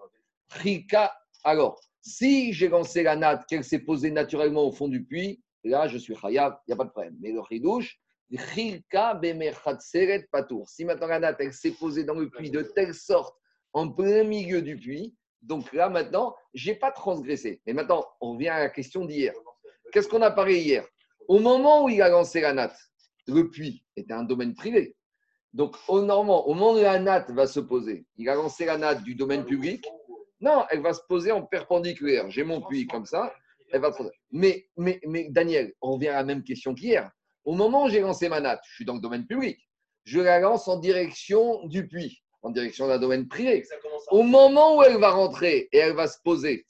Rika. 0.49 1.15
Alors, 1.43 1.79
si 2.01 2.53
j'ai 2.53 2.67
lancé 2.67 3.03
la 3.03 3.15
natte, 3.15 3.45
qu'elle 3.47 3.63
s'est 3.63 3.79
posée 3.79 4.11
naturellement 4.11 4.63
au 4.63 4.71
fond 4.71 4.87
du 4.87 5.03
puits, 5.03 5.41
là, 5.63 5.87
je 5.87 5.97
suis 5.97 6.15
Chayav, 6.15 6.57
il 6.67 6.71
n'y 6.71 6.73
a 6.73 6.77
pas 6.77 6.85
de 6.85 6.89
problème. 6.89 7.15
Mais 7.21 7.31
le 7.31 7.41
Chidouche, 7.47 7.99
Chilka 8.53 9.13
Bemerchatseret 9.13 10.27
Patour. 10.31 10.67
Si 10.69 10.85
maintenant 10.85 11.07
la 11.07 11.19
natte, 11.19 11.37
elle 11.39 11.53
s'est 11.53 11.71
posée 11.71 12.03
dans 12.03 12.15
le 12.15 12.29
puits 12.29 12.51
de 12.51 12.61
telle 12.61 12.93
sorte, 12.93 13.35
en 13.73 13.89
plein 13.89 14.23
milieu 14.23 14.61
du 14.61 14.75
puits, 14.75 15.15
donc 15.41 15.71
là, 15.73 15.89
maintenant, 15.89 16.35
je 16.53 16.71
n'ai 16.71 16.75
pas 16.75 16.91
transgressé. 16.91 17.61
Mais 17.65 17.73
maintenant, 17.73 18.05
on 18.19 18.33
revient 18.33 18.49
à 18.49 18.59
la 18.59 18.69
question 18.69 19.05
d'hier. 19.05 19.33
Qu'est-ce 19.91 20.07
qu'on 20.07 20.21
a 20.23 20.31
parlé 20.31 20.59
hier? 20.59 20.85
Au 21.27 21.39
moment 21.39 21.83
où 21.83 21.89
il 21.89 22.01
a 22.01 22.09
lancé 22.09 22.41
la 22.41 22.53
natte, 22.53 22.77
le 23.27 23.49
puits 23.49 23.83
était 23.95 24.13
un 24.13 24.23
domaine 24.23 24.53
privé. 24.53 24.95
Donc, 25.53 25.77
au, 25.87 26.01
moment, 26.01 26.47
au 26.47 26.53
moment 26.53 26.73
où 26.73 26.81
la 26.81 26.99
natte 26.99 27.31
va 27.31 27.47
se 27.47 27.59
poser, 27.59 28.05
il 28.17 28.27
a 28.27 28.35
lancé 28.35 28.65
la 28.65 28.77
natte 28.77 29.03
du 29.03 29.15
domaine 29.15 29.45
public. 29.45 29.87
Non, 30.41 30.65
elle 30.69 30.81
va 30.81 30.93
se 30.93 31.01
poser 31.07 31.31
en 31.31 31.43
perpendiculaire. 31.43 32.29
J'ai 32.29 32.43
mon 32.43 32.61
puits 32.61 32.87
comme 32.87 33.05
ça. 33.05 33.33
Elle 33.71 33.81
va 33.81 33.91
mais, 34.31 34.67
mais, 34.75 34.99
mais 35.07 35.29
Daniel, 35.29 35.73
on 35.81 35.93
revient 35.93 36.09
à 36.09 36.15
la 36.15 36.23
même 36.23 36.43
question 36.43 36.75
qu'hier. 36.75 37.09
Au 37.45 37.53
moment 37.53 37.85
où 37.85 37.89
j'ai 37.89 38.01
lancé 38.01 38.27
ma 38.27 38.41
natte, 38.41 38.61
je 38.67 38.75
suis 38.75 38.85
dans 38.85 38.95
le 38.95 38.99
domaine 38.99 39.25
public. 39.25 39.57
Je 40.03 40.19
la 40.19 40.39
lance 40.39 40.67
en 40.67 40.77
direction 40.77 41.65
du 41.67 41.87
puits, 41.87 42.21
en 42.41 42.49
direction 42.49 42.87
d'un 42.87 42.99
domaine 42.99 43.27
privé. 43.27 43.63
Au 44.11 44.23
moment 44.23 44.77
où 44.77 44.83
elle 44.83 44.99
va 44.99 45.11
rentrer 45.11 45.69
et 45.71 45.77
elle 45.77 45.95
va 45.95 46.07
se 46.07 46.17
poser, 46.23 46.65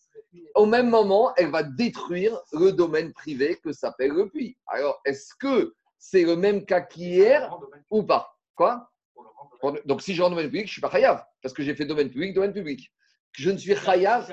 au 0.54 0.66
même 0.66 0.90
moment, 0.90 1.34
elle 1.38 1.50
va 1.50 1.64
détruire 1.64 2.40
le 2.54 2.72
domaine 2.72 3.14
privé 3.14 3.58
que 3.64 3.72
s'appelle 3.72 4.12
le 4.12 4.30
puits. 4.30 4.58
Alors, 4.68 5.02
est-ce 5.06 5.34
que 5.40 5.74
c'est 6.10 6.24
le 6.24 6.36
même 6.36 6.66
cas 6.66 6.82
qu'hier 6.82 7.58
ou 7.90 8.04
pas 8.04 8.38
Quoi? 8.54 8.92
Donc, 9.86 10.04
si 10.04 10.14
j'ai 10.14 10.24
un 10.24 10.30
domaine 10.30 10.46
public, 10.46 10.68
je 10.68 10.70
ne 10.70 10.74
suis 10.74 10.82
pas 10.82 10.92
chayav, 10.92 11.26
parce 11.42 11.54
que 11.54 11.64
j'ai 11.64 11.74
fait 11.74 11.86
domaine 11.86 12.10
public, 12.10 12.34
domaine 12.34 12.54
public. 12.54 12.92
Je 13.32 13.50
ne 13.50 13.58
suis 13.58 13.76
chayav. 13.76 14.32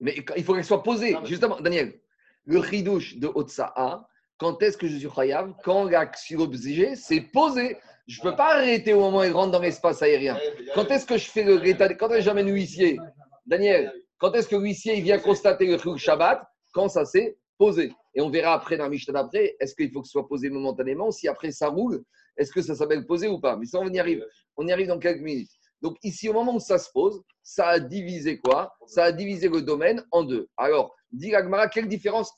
Mais 0.00 0.16
il 0.36 0.42
faut 0.42 0.54
qu'elle 0.54 0.64
soit 0.64 0.82
posée. 0.82 1.16
Justement, 1.24 1.60
Daniel, 1.60 2.00
le 2.44 2.58
ridouche 2.58 3.16
de 3.16 3.28
Otsa'a, 3.28 4.08
quand 4.38 4.60
est-ce 4.60 4.76
que 4.76 4.88
je 4.88 4.96
suis 4.96 5.08
chayav 5.08 5.54
Quand 5.62 5.84
l'action 5.84 6.40
obligée, 6.40 6.96
c'est 6.96 7.20
posé. 7.20 7.78
Je 8.08 8.18
ne 8.18 8.30
peux 8.30 8.36
pas 8.36 8.56
arrêter 8.56 8.92
au 8.92 9.00
moment 9.00 9.18
où 9.18 9.24
il 9.24 9.30
rentre 9.32 9.52
dans 9.52 9.60
l'espace 9.60 10.02
aérien. 10.02 10.36
Quand 10.74 10.90
est-ce 10.90 11.06
que 11.06 11.16
je 11.16 11.30
fais 11.30 11.44
le 11.44 11.58
Quand 11.94 12.08
est-ce 12.08 12.18
que 12.18 12.20
j'amène 12.20 12.50
l'huissier? 12.50 12.98
Daniel, 13.46 13.94
quand 14.18 14.32
est-ce 14.32 14.48
que 14.48 14.56
l'huissier 14.56 15.00
vient 15.00 15.18
constater 15.20 15.66
le 15.66 15.96
Shabbat? 15.96 16.42
Quand 16.72 16.88
ça 16.88 17.04
s'est 17.04 17.38
posé. 17.56 17.92
Et 18.14 18.20
on 18.20 18.30
verra 18.30 18.54
après 18.54 18.76
dans 18.76 18.84
la 18.84 18.90
Mishnah 18.90 19.14
d'après, 19.14 19.56
est-ce 19.58 19.74
qu'il 19.74 19.90
faut 19.90 20.00
que 20.02 20.06
ce 20.06 20.12
soit 20.12 20.28
posé 20.28 20.50
momentanément? 20.50 21.10
Si 21.10 21.28
après 21.28 21.50
ça 21.50 21.68
roule, 21.68 22.02
est-ce 22.36 22.52
que 22.52 22.62
ça 22.62 22.74
s'appelle 22.74 23.06
posé 23.06 23.28
ou 23.28 23.40
pas? 23.40 23.56
Mais 23.56 23.66
ça, 23.66 23.78
on 23.78 23.88
y 23.88 23.98
arrive. 23.98 24.24
On 24.56 24.66
y 24.66 24.72
arrive 24.72 24.88
dans 24.88 24.98
quelques 24.98 25.22
minutes. 25.22 25.50
Donc 25.80 25.96
ici, 26.02 26.28
au 26.28 26.32
moment 26.32 26.54
où 26.54 26.60
ça 26.60 26.78
se 26.78 26.90
pose, 26.92 27.22
ça 27.42 27.68
a 27.68 27.80
divisé 27.80 28.38
quoi? 28.38 28.72
Ça 28.86 29.04
a 29.04 29.12
divisé 29.12 29.48
le 29.48 29.62
domaine 29.62 30.04
en 30.12 30.22
deux. 30.22 30.48
Alors, 30.56 30.94
dit 31.10 31.34
Agmara, 31.34 31.68
quelle 31.68 31.88
différence? 31.88 32.32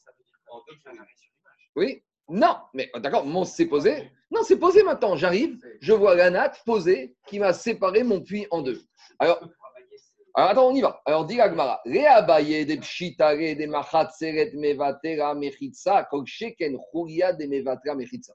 Oui 1.77 2.03
Non, 2.29 2.57
mais 2.73 2.91
d'accord, 2.97 3.27
mon 3.27 3.45
c'est 3.45 3.67
posé. 3.67 4.11
Non, 4.31 4.43
c'est 4.43 4.59
posé 4.59 4.83
maintenant. 4.83 5.15
J'arrive, 5.17 5.59
je 5.81 5.93
vois 5.93 6.15
la 6.15 6.31
natte 6.31 6.61
posée 6.65 7.15
qui 7.27 7.39
m'a 7.39 7.53
séparé 7.53 8.03
mon 8.03 8.23
puits 8.23 8.47
en 8.51 8.63
deux. 8.63 8.81
Alors, 9.19 9.41
alors, 10.37 10.51
attends, 10.51 10.69
on 10.69 10.75
y 10.75 10.81
va. 10.81 11.01
Alors, 11.05 11.27
dit 11.27 11.41
Agmara, 11.41 11.81
Réabaye 11.85 12.67
des 12.67 12.79
pshitare 12.79 13.37
des 13.37 13.69
machatseret 13.69 14.51
mevatera 14.55 15.33
mechitsa, 15.37 16.09
koksheken 16.11 16.77
churia 16.91 17.33
de 17.33 17.47
mevatera 17.47 17.95
mechitsa. 17.95 18.35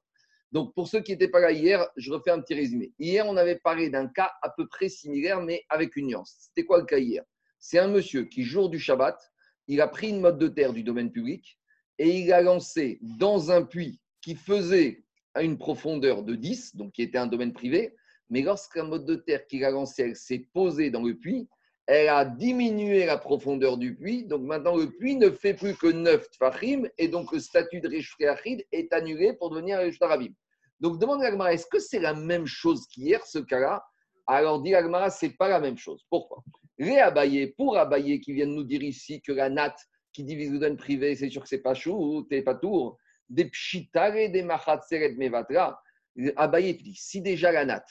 Donc, 0.53 0.73
pour 0.73 0.88
ceux 0.88 1.01
qui 1.01 1.12
n'étaient 1.12 1.27
pas 1.27 1.41
là 1.41 1.51
hier, 1.51 1.85
je 1.97 2.09
refais 2.12 2.31
un 2.31 2.39
petit 2.39 2.53
résumé. 2.53 2.93
Hier, 2.99 3.27
on 3.27 3.35
avait 3.35 3.57
parlé 3.57 3.89
d'un 3.89 4.07
cas 4.07 4.31
à 4.41 4.49
peu 4.49 4.65
près 4.67 4.88
similaire, 4.88 5.41
mais 5.41 5.65
avec 5.67 5.97
une 5.97 6.07
nuance. 6.07 6.35
C'était 6.39 6.65
quoi 6.65 6.79
le 6.79 6.85
cas 6.85 6.99
hier? 6.99 7.23
C'est 7.59 7.79
un 7.79 7.89
monsieur 7.89 8.23
qui, 8.23 8.43
jour 8.43 8.69
du 8.69 8.79
Shabbat, 8.79 9.19
il 9.67 9.81
a 9.81 9.88
pris 9.89 10.09
une 10.09 10.21
motte 10.21 10.39
de 10.39 10.47
terre 10.47 10.71
du 10.71 10.83
domaine 10.83 11.12
public 11.12 11.59
et 11.97 12.17
il 12.17 12.31
a 12.31 12.41
lancé 12.41 12.99
dans 13.01 13.51
un 13.51 13.63
puits 13.63 13.99
qui 14.21 14.35
faisait 14.35 15.03
à 15.33 15.43
une 15.43 15.57
profondeur 15.57 16.23
de 16.23 16.35
10, 16.35 16.77
donc 16.77 16.93
qui 16.93 17.01
était 17.01 17.17
un 17.17 17.27
domaine 17.27 17.51
privé. 17.51 17.93
Mais 18.29 18.41
lorsqu'un 18.41 18.85
mode 18.85 19.05
de 19.05 19.15
terre 19.15 19.45
qu'il 19.47 19.65
a 19.65 19.71
lancé 19.71 20.15
s'est 20.15 20.47
posé 20.53 20.89
dans 20.89 21.03
le 21.03 21.15
puits, 21.15 21.49
elle 21.91 22.10
a 22.10 22.23
diminué 22.23 23.08
la 23.08 23.17
profondeur 23.17 23.75
du 23.75 23.95
puits. 23.95 24.23
Donc 24.23 24.43
maintenant, 24.43 24.78
le 24.78 24.91
puits 24.91 25.15
ne 25.15 25.32
fait 25.32 25.56
plus 25.56 25.75
que 25.75 25.88
9 25.88 26.30
tfachim 26.30 26.88
et 26.99 27.08
donc 27.08 27.32
le 27.32 27.39
statut 27.39 27.82
de 27.82 27.89
Rishfreachid 27.89 28.63
est 28.71 28.93
annulé 28.93 29.34
pour 29.34 29.49
devenir 29.49 29.80
Rishtarabim. 29.80 30.32
Donc 30.80 30.99
demande 30.99 31.23
à 31.23 31.32
Gmara, 31.32 31.52
est-ce 31.52 31.65
que 31.65 31.80
c'est 31.80 31.99
la 31.99 32.13
même 32.13 32.45
chose 32.45 32.86
qu'hier, 32.93 33.25
ce 33.25 33.39
cas-là? 33.39 33.84
Alors 34.28 34.62
dit 34.62 34.75
Agmara, 34.75 35.10
ce 35.10 35.25
n'est 35.25 35.32
pas 35.32 35.49
la 35.49 35.60
même 35.60 35.80
chose. 35.80 36.06
Pourquoi? 36.12 36.43
Abayés, 36.80 37.47
pour 37.58 37.75
abayés 37.75 38.21
qui 38.21 38.34
viennent 38.34 38.54
nous 38.54 38.63
dire 38.63 38.84
ici 38.84 39.19
que 39.19 39.32
la 39.32 39.49
natte 39.49 39.80
qui 40.13 40.23
divise 40.23 40.52
le 40.52 40.60
don 40.60 40.75
privé, 40.75 41.15
c'est 41.15 41.32
sûr 41.32 41.41
que 41.41 41.49
c'est 41.49 41.63
pas 41.63 41.73
chou, 41.73 42.23
t'es 42.30 42.43
pas 42.43 42.54
tour, 42.54 42.99
des 43.30 43.45
pshitare, 43.45 44.30
des 44.30 44.43
machatseret 44.43 45.15
mevatra. 45.15 45.82
Abayé 46.36 46.73
dit, 46.73 46.93
si 46.93 47.21
déjà 47.21 47.52
la 47.52 47.65
natte, 47.65 47.89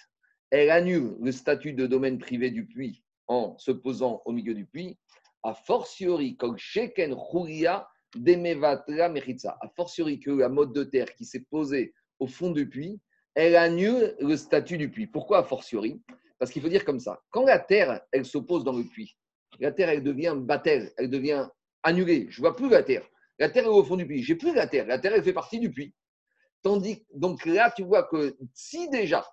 elle 0.50 0.70
annule 0.70 1.16
le 1.20 1.32
statut 1.32 1.72
de 1.72 1.88
domaine 1.88 2.18
privé 2.18 2.52
du 2.52 2.64
puits 2.64 3.02
en 3.28 3.56
se 3.58 3.70
posant 3.70 4.22
au 4.24 4.32
milieu 4.32 4.54
du 4.54 4.66
puits, 4.66 4.98
a 5.42 5.54
fortiori, 5.54 6.36
kol 6.36 6.56
sheken 6.58 7.14
demevatra 8.14 9.08
mechitza. 9.08 9.56
A 9.60 9.68
fortiori 9.68 10.18
que 10.18 10.30
la 10.30 10.48
mode 10.48 10.72
de 10.72 10.84
terre 10.84 11.14
qui 11.14 11.24
s'est 11.24 11.44
posée 11.50 11.94
au 12.18 12.26
fond 12.26 12.50
du 12.50 12.68
puits, 12.68 13.00
elle 13.34 13.56
annule 13.56 14.16
le 14.20 14.36
statut 14.36 14.78
du 14.78 14.90
puits. 14.90 15.06
Pourquoi 15.06 15.38
a 15.38 15.42
fortiori? 15.42 16.02
Parce 16.38 16.50
qu'il 16.50 16.62
faut 16.62 16.68
dire 16.68 16.84
comme 16.84 17.00
ça. 17.00 17.20
Quand 17.30 17.44
la 17.44 17.58
terre, 17.58 18.00
elle 18.12 18.24
s'oppose 18.24 18.64
dans 18.64 18.72
le 18.72 18.84
puits, 18.84 19.16
la 19.60 19.72
terre, 19.72 19.88
elle 19.88 20.02
devient 20.02 20.34
bâtelle, 20.36 20.92
elle 20.96 21.10
devient 21.10 21.48
annulée. 21.82 22.26
Je 22.30 22.40
vois 22.40 22.56
plus 22.56 22.68
la 22.68 22.82
terre. 22.82 23.06
La 23.38 23.48
terre 23.48 23.64
est 23.64 23.68
au 23.68 23.84
fond 23.84 23.96
du 23.96 24.06
puits. 24.06 24.22
J'ai 24.22 24.34
plus 24.34 24.54
la 24.54 24.66
terre. 24.66 24.86
La 24.86 24.98
terre, 24.98 25.12
elle 25.14 25.22
fait 25.22 25.32
partie 25.32 25.60
du 25.60 25.70
puits. 25.70 25.94
Tandis 26.62 27.06
donc 27.14 27.46
là, 27.46 27.72
tu 27.76 27.84
vois 27.84 28.02
que 28.04 28.36
si 28.52 28.88
déjà 28.90 29.24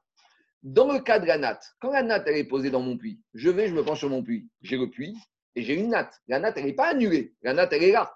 dans 0.65 0.91
le 0.91 0.99
cas 0.99 1.19
de 1.19 1.28
la 1.28 1.38
natte, 1.38 1.75
quand 1.80 1.91
la 1.91 2.01
natte 2.01 2.28
est 2.28 2.43
posée 2.43 2.71
dans 2.71 2.82
mon 2.82 2.97
puits, 2.97 3.21
je 3.36 3.51
vais, 3.51 3.67
je 3.67 3.75
me 3.75 3.84
penche 3.84 3.99
sur 3.99 4.10
mon 4.10 4.23
puits, 4.23 4.49
j'ai 4.63 4.78
le 4.78 4.89
puits 4.89 5.15
et 5.56 5.62
j'ai 5.62 5.75
une 5.75 5.89
natte. 5.89 6.19
La 6.28 6.39
natte, 6.39 6.58
elle 6.58 6.65
n'est 6.65 6.73
pas 6.73 6.89
annulée. 6.89 7.36
La 7.43 7.54
natte, 7.54 7.71
elle 7.73 7.84
est 7.84 7.91
là. 7.91 8.12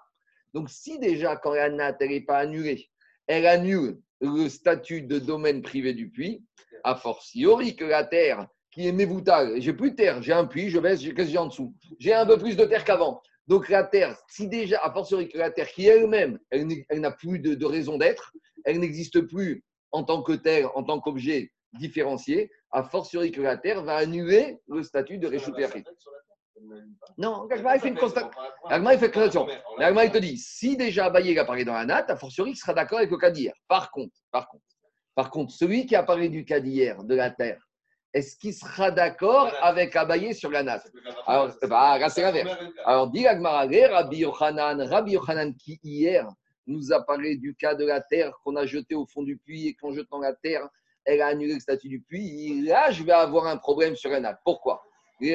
Donc, 0.52 0.68
si 0.68 0.98
déjà, 0.98 1.36
quand 1.36 1.54
la 1.54 1.70
natte, 1.70 1.98
elle 2.00 2.10
n'est 2.10 2.20
pas 2.22 2.38
annulée, 2.38 2.90
elle 3.28 3.46
annule 3.46 4.00
le 4.20 4.48
statut 4.48 5.02
de 5.02 5.20
domaine 5.20 5.62
privé 5.62 5.94
du 5.94 6.10
puits, 6.10 6.44
a 6.82 6.96
fortiori 6.96 7.76
que 7.76 7.84
la 7.84 8.02
terre 8.02 8.48
qui 8.72 8.88
est 8.88 8.92
mévoutale, 8.92 9.60
j'ai 9.60 9.72
plus 9.72 9.92
de 9.92 9.96
terre, 9.96 10.20
j'ai 10.20 10.32
un 10.32 10.44
puits, 10.44 10.70
je 10.70 10.80
baisse, 10.80 11.00
qu'est-ce 11.00 11.14
que 11.14 11.24
j'ai 11.24 11.38
en 11.38 11.46
dessous? 11.46 11.72
J'ai 12.00 12.14
un 12.14 12.26
peu 12.26 12.36
plus 12.36 12.56
de 12.56 12.64
terre 12.64 12.84
qu'avant. 12.84 13.22
Donc 13.46 13.68
la 13.68 13.84
terre, 13.84 14.16
si 14.28 14.48
déjà, 14.48 14.80
a 14.82 14.92
fortiori 14.92 15.28
que 15.28 15.38
la 15.38 15.52
terre 15.52 15.68
qui 15.68 15.86
elle-même, 15.86 16.38
elle, 16.50 16.66
n'a 17.00 17.10
plus 17.12 17.38
de 17.38 17.64
raison 17.64 17.96
d'être, 17.96 18.32
elle 18.64 18.80
n'existe 18.80 19.20
plus 19.20 19.62
en 19.92 20.02
tant 20.02 20.22
que 20.22 20.32
terre, 20.32 20.76
en 20.76 20.82
tant 20.82 21.00
qu'objet 21.00 21.52
différencié, 21.72 22.50
a 22.72 22.82
fortiori 22.82 23.30
que 23.32 23.40
la 23.40 23.56
terre 23.56 23.82
va 23.82 23.96
annuler 23.96 24.58
le 24.68 24.82
statut 24.82 25.18
de 25.18 25.26
Réchut 25.26 25.52
Non, 27.18 27.46
Gagma 27.46 27.78
fait 27.78 27.88
une 27.88 27.98
constatation. 27.98 28.40
Gagma 28.68 28.98
fait 28.98 29.14
une 29.14 29.46
Gagma 29.78 30.04
il 30.04 30.10
te 30.10 30.18
dit 30.18 30.36
si 30.36 30.76
déjà 30.76 31.06
Abaye 31.06 31.38
apparaît 31.38 31.64
dans 31.64 31.74
la 31.74 31.84
natte, 31.84 32.10
a 32.10 32.16
fortiori 32.16 32.52
il 32.52 32.56
sera 32.56 32.74
d'accord 32.74 32.98
avec 32.98 33.10
le 33.10 33.18
cas 33.18 33.30
d'hier. 33.30 33.54
Par 33.68 33.90
contre, 33.90 34.16
par 34.30 34.48
contre, 34.48 34.64
par 35.14 35.30
contre, 35.30 35.52
celui 35.52 35.86
qui 35.86 35.96
apparaît 35.96 36.28
du 36.28 36.44
cas 36.44 36.60
d'hier, 36.60 37.02
de 37.04 37.14
la 37.14 37.30
terre, 37.30 37.60
est-ce 38.12 38.36
qu'il 38.36 38.54
sera 38.54 38.90
d'accord 38.90 39.52
avec 39.62 39.94
Abaye 39.94 40.34
sur 40.34 40.50
la 40.50 40.62
natte 40.62 40.90
Alors, 41.26 41.50
bah, 41.68 42.08
c'est 42.08 42.22
l'inverse. 42.22 42.58
Alors, 42.84 43.08
dit 43.10 43.22
Gagmara, 43.22 43.66
Rabbi 43.66 44.18
Yochanan, 44.18 44.82
Rabbi 44.82 45.12
Yochanan 45.12 45.54
qui 45.54 45.78
hier 45.82 46.28
nous 46.66 46.92
a 46.92 47.04
parlé 47.04 47.36
du 47.36 47.54
cas 47.54 47.74
de 47.74 47.84
la 47.84 48.00
terre 48.00 48.32
qu'on 48.44 48.56
a 48.56 48.66
jeté 48.66 48.94
au 48.94 49.06
fond 49.06 49.22
du 49.22 49.36
puits 49.36 49.68
et 49.68 49.74
qu'en 49.74 49.92
jetant 49.92 50.18
la 50.18 50.34
terre, 50.34 50.68
elle 51.04 51.22
a 51.22 51.28
annulé 51.28 51.54
le 51.54 51.60
statut 51.60 51.88
du 51.88 52.00
puits. 52.00 52.62
Là, 52.62 52.90
je 52.90 53.02
vais 53.02 53.12
avoir 53.12 53.46
un 53.46 53.56
problème 53.56 53.96
sur 53.96 54.10
la 54.10 54.20
natte. 54.20 54.40
Pourquoi 54.44 54.82
Parce 55.18 55.28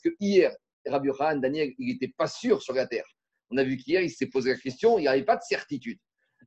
que 0.00 0.10
hier, 0.20 0.56
Rabbi 0.86 1.08
Yochanan, 1.08 1.40
Daniel, 1.40 1.74
il 1.78 1.86
n'était 1.92 2.12
pas 2.16 2.26
sûr 2.26 2.62
sur 2.62 2.74
la 2.74 2.86
terre. 2.86 3.06
On 3.50 3.56
a 3.56 3.64
vu 3.64 3.76
qu'hier, 3.76 4.00
il 4.00 4.10
s'est 4.10 4.26
posé 4.26 4.50
la 4.50 4.58
question, 4.58 4.98
il 4.98 5.02
n'y 5.02 5.08
avait 5.08 5.24
pas 5.24 5.36
de 5.36 5.42
certitude. 5.42 5.98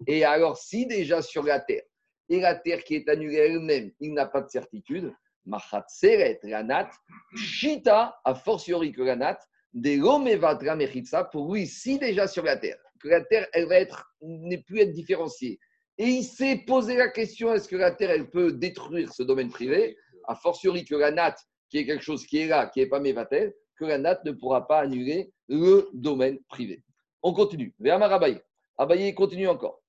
Et 0.08 0.24
alors, 0.24 0.58
si 0.58 0.86
déjà 0.86 1.22
sur 1.22 1.44
la 1.44 1.60
terre, 1.60 1.84
et 2.30 2.40
la 2.40 2.56
terre 2.56 2.84
qui 2.84 2.96
est 2.96 3.10
annulée 3.10 3.38
elle-même, 3.38 3.92
il 4.00 4.14
n'a 4.14 4.26
pas 4.26 4.42
de 4.42 4.50
certitude, 4.50 5.14
Machat 5.46 5.86
Seret, 5.88 6.40
la 6.44 6.64
nat, 6.64 6.90
Shita, 7.36 8.20
a 8.24 8.36
fortiori 8.36 8.92
que 8.92 9.02
la 9.02 9.16
nat, 9.16 9.40
des 9.74 9.98
Mechitsa, 9.98 11.26
pour 11.26 11.54
lui, 11.54 11.68
si 11.68 11.98
déjà 11.98 12.28
sur 12.28 12.44
la 12.44 12.58
terre, 12.58 12.78
que 13.02 13.08
la 13.08 13.24
terre, 13.24 13.48
elle 13.54 13.68
va 13.68 13.76
être, 13.76 14.14
n'est 14.22 14.62
plus 14.62 14.82
être 14.82 14.94
différenciée. 14.94 15.60
Et 16.00 16.08
il 16.08 16.24
s'est 16.24 16.64
posé 16.66 16.96
la 16.96 17.10
question 17.10 17.54
est-ce 17.54 17.68
que 17.68 17.76
la 17.76 17.92
terre, 17.92 18.10
elle 18.12 18.30
peut 18.30 18.54
détruire 18.54 19.14
ce 19.14 19.22
domaine 19.22 19.50
privé? 19.50 19.98
A 20.24 20.36
fortiori 20.36 20.86
que 20.86 20.96
la 20.96 21.12
nat, 21.12 21.36
qui 21.70 21.78
est 21.78 21.86
quelque 21.86 22.04
chose 22.04 22.26
qui 22.26 22.40
est 22.40 22.48
là, 22.48 22.68
qui 22.68 22.80
n'est 22.80 22.88
pas 22.88 23.02
Mevatel, 23.02 23.54
que 23.76 23.84
la 23.84 23.98
nat 23.98 24.18
ne 24.24 24.32
pourra 24.32 24.66
pas 24.66 24.80
annuler 24.80 25.34
le 25.50 25.90
domaine 25.94 26.40
privé. 26.48 26.84
On 27.22 27.34
continue. 27.34 27.76
Véamar 27.80 28.14
Abaye. 28.14 28.40
Abaye 28.78 29.14
continue 29.14 29.50
encore. 29.50 29.82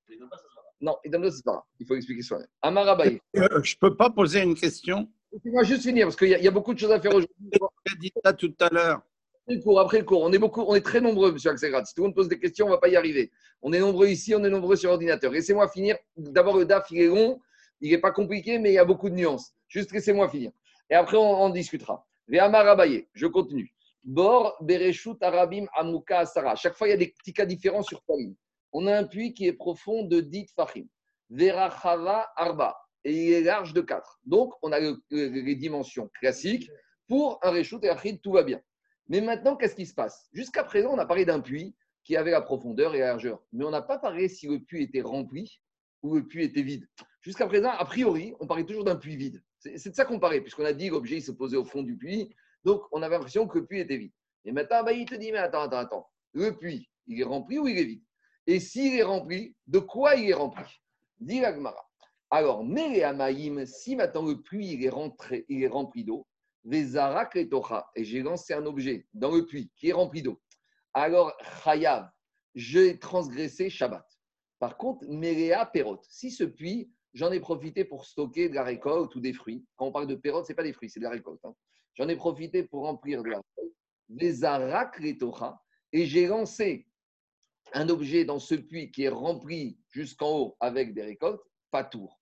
Non, 0.81 0.97
il 1.05 1.13
donne 1.13 1.31
c'est 1.31 1.45
pas 1.45 1.65
Il 1.79 1.87
faut 1.87 1.95
expliquer 1.95 2.23
soi-même. 2.23 2.49
Amar 2.61 2.89
Abaye. 2.89 3.21
Euh, 3.37 3.63
je 3.63 3.77
ne 3.77 3.79
peux 3.79 3.97
pas 3.97 4.11
poser 4.11 4.41
une 4.41 4.57
question 4.57 5.09
Laissez-moi 5.33 5.63
juste 5.63 5.83
finir 5.83 6.07
parce 6.07 6.17
qu'il 6.17 6.29
y, 6.29 6.49
a 6.49 6.51
beaucoup 6.51 6.75
de 6.75 6.79
choses 6.81 6.91
à 6.91 7.01
faire 7.01 7.15
aujourd'hui. 7.15 7.51
J'ai 7.87 7.97
dit 7.99 8.13
ça 8.25 8.33
tout 8.33 8.53
à 8.59 8.69
l'heure. 8.69 9.01
Cours, 9.59 9.81
après 9.81 9.99
le 9.99 10.05
cours, 10.05 10.23
on 10.23 10.33
est, 10.33 10.39
beaucoup, 10.39 10.63
on 10.63 10.75
est 10.75 10.81
très 10.81 11.01
nombreux, 11.01 11.33
monsieur 11.33 11.51
Axelgrad. 11.51 11.85
Si 11.85 11.95
tout 11.95 12.03
le 12.03 12.09
monde 12.09 12.15
pose 12.15 12.29
des 12.29 12.39
questions, 12.39 12.67
on 12.67 12.69
ne 12.69 12.75
va 12.75 12.79
pas 12.79 12.89
y 12.89 12.97
arriver. 12.97 13.33
On 13.63 13.73
est 13.73 13.81
nombreux 13.81 14.07
ici, 14.07 14.35
on 14.35 14.45
est 14.45 14.51
nombreux 14.51 14.77
sur 14.77 14.91
l'ordinateur. 14.91 15.33
Laissez-moi 15.33 15.69
finir. 15.69 15.97
D'abord, 16.17 16.57
le 16.57 16.65
DAF, 16.65 16.91
il 16.91 17.01
est 17.01 17.07
long. 17.07 17.41
Il 17.81 17.91
n'est 17.91 17.99
pas 17.99 18.13
compliqué, 18.13 18.59
mais 18.59 18.71
il 18.71 18.75
y 18.75 18.79
a 18.79 18.85
beaucoup 18.85 19.11
de 19.11 19.15
nuances. 19.15 19.53
Juste 19.67 19.93
laissez-moi 19.93 20.29
finir. 20.29 20.53
Et 20.89 20.95
après, 20.95 21.17
on, 21.17 21.43
on 21.43 21.49
discutera. 21.51 22.07
Je 22.29 23.27
continue. 23.27 23.73
Bor, 24.05 24.57
Bereshut, 24.61 25.17
Arabim, 25.21 25.67
Amuka, 25.75 26.21
Asara. 26.21 26.55
Chaque 26.55 26.75
fois, 26.75 26.89
il 26.89 26.91
y 26.91 26.95
a 26.95 26.97
des 26.97 27.09
petits 27.09 27.33
cas 27.33 27.45
différents 27.45 27.83
sur 27.83 28.03
ligne. 28.17 28.35
On 28.73 28.87
a 28.87 28.97
un 28.97 29.05
puits 29.05 29.35
qui 29.35 29.47
est 29.47 29.53
profond 29.53 30.05
de 30.05 30.21
10 30.21 30.53
Fahim. 30.55 30.87
Verachava, 31.29 32.31
Arba. 32.37 32.77
Et 33.05 33.13
il 33.13 33.33
est 33.33 33.43
large 33.43 33.73
de 33.73 33.81
4. 33.81 34.21
Donc, 34.25 34.53
on 34.63 34.73
a 34.73 34.79
les 35.11 35.55
dimensions 35.57 36.09
classiques. 36.21 36.71
Pour 37.09 37.41
un 37.43 37.51
Reshut 37.51 37.83
et 37.83 37.89
Achid, 37.89 38.21
tout 38.23 38.33
va 38.33 38.43
bien. 38.43 38.61
Mais 39.11 39.21
maintenant, 39.21 39.57
qu'est-ce 39.57 39.75
qui 39.75 39.87
se 39.87 39.93
passe? 39.93 40.29
Jusqu'à 40.33 40.63
présent, 40.63 40.91
on 40.93 40.99
a 40.99 41.05
parlé 41.05 41.25
d'un 41.25 41.41
puits 41.41 41.75
qui 42.05 42.17
avait 42.17 42.31
la 42.31 42.41
profondeur 42.41 42.95
et 42.95 43.01
la 43.01 43.09
largeur. 43.09 43.43
Mais 43.53 43.65
on 43.65 43.71
n'a 43.71 43.83
pas 43.83 43.99
parlé 43.99 44.29
si 44.29 44.47
le 44.47 44.61
puits 44.61 44.85
était 44.85 45.01
rempli 45.01 45.61
ou 46.03 46.15
le 46.15 46.25
puits 46.25 46.45
était 46.45 46.63
vide. 46.63 46.89
Jusqu'à 47.21 47.49
présent, 47.49 47.71
a 47.71 47.85
priori, 47.85 48.35
on 48.39 48.47
parlait 48.47 48.65
toujours 48.65 48.85
d'un 48.85 48.95
puits 48.95 49.17
vide. 49.17 49.43
C'est 49.59 49.91
de 49.91 49.95
ça 49.97 50.05
qu'on 50.05 50.21
parlait, 50.21 50.41
puisqu'on 50.41 50.65
a 50.65 50.73
dit 50.73 50.89
que 50.89 50.95
l'objet 50.95 51.21
se 51.21 51.33
posait 51.33 51.57
au 51.57 51.65
fond 51.65 51.83
du 51.83 51.97
puits. 51.97 52.33
Donc, 52.65 52.83
on 52.93 53.03
avait 53.03 53.17
l'impression 53.17 53.49
que 53.49 53.59
le 53.59 53.67
puits 53.67 53.81
était 53.81 53.97
vide. 53.97 54.13
Et 54.45 54.53
maintenant, 54.53 54.85
bah, 54.85 54.93
il 54.93 55.05
te 55.07 55.17
dit, 55.17 55.33
mais 55.33 55.39
attends, 55.39 55.63
attends, 55.63 55.79
attends. 55.79 56.11
Le 56.33 56.57
puits, 56.57 56.89
il 57.09 57.21
est 57.21 57.25
rempli 57.25 57.59
ou 57.59 57.67
il 57.67 57.79
est 57.79 57.85
vide? 57.85 58.05
Et 58.47 58.61
s'il 58.61 58.95
est 58.95 59.03
rempli, 59.03 59.57
de 59.67 59.81
quoi 59.81 60.15
il 60.15 60.31
est 60.31 60.35
rempli? 60.35 60.65
Dit 61.19 61.41
l'Agmara. 61.41 61.85
Alors, 62.31 62.61
Amaïm, 62.61 63.67
si 63.67 63.97
maintenant 63.97 64.23
le 64.23 64.41
puits 64.41 64.69
il 64.69 64.85
est 64.85 65.69
rempli 65.69 66.05
d'eau, 66.05 66.29
et 66.65 68.05
j'ai 68.05 68.23
lancé 68.23 68.53
un 68.53 68.67
objet 68.67 69.07
dans 69.15 69.31
le 69.31 69.47
puits 69.47 69.71
qui 69.77 69.89
est 69.89 69.93
rempli 69.93 70.23
d'eau, 70.23 70.41
alors 70.93 71.33
Chayav, 71.65 72.11
j'ai 72.55 72.99
transgressé 72.99 73.71
Shabbat. 73.71 74.07
Par 74.59 74.77
contre, 74.77 75.07
Merea 75.09 75.65
Perot, 75.67 76.01
si 76.09 76.31
ce 76.31 76.45
puits, 76.45 76.93
j'en 77.15 77.33
ai 77.33 77.41
profité 77.41 77.85
pour 77.85 78.05
stocker 78.05 78.49
de 78.49 78.55
la 78.55 78.65
récolte 78.65 79.15
ou 79.15 79.21
des 79.21 79.33
fruits. 79.33 79.65
Quand 79.77 79.87
on 79.87 79.93
parle 79.93 80.07
de 80.07 80.15
Perot, 80.15 80.45
ce 80.45 80.53
n'est 80.53 80.57
pas 80.57 80.63
des 80.63 80.73
fruits, 80.73 80.91
c'est 80.91 81.01
de 81.01 81.05
la 81.05 81.11
récolte. 81.11 81.45
Hein. 81.45 81.55
J'en 81.95 82.09
ai 82.09 82.17
profité 82.17 82.65
pour 82.65 82.85
remplir 82.85 83.23
de 83.23 83.31
la 83.31 83.41
arak 84.53 85.01
et 85.93 86.07
j'ai 86.07 86.27
lancé 86.27 86.87
un 87.73 87.89
objet 87.89 88.25
dans 88.25 88.39
ce 88.39 88.55
puits 88.55 88.91
qui 88.91 89.05
est 89.05 89.09
rempli 89.09 89.79
jusqu'en 89.89 90.39
haut 90.39 90.57
avec 90.61 90.93
des 90.93 91.03
récoltes, 91.03 91.43
pas 91.71 91.85
tour. 91.85 92.20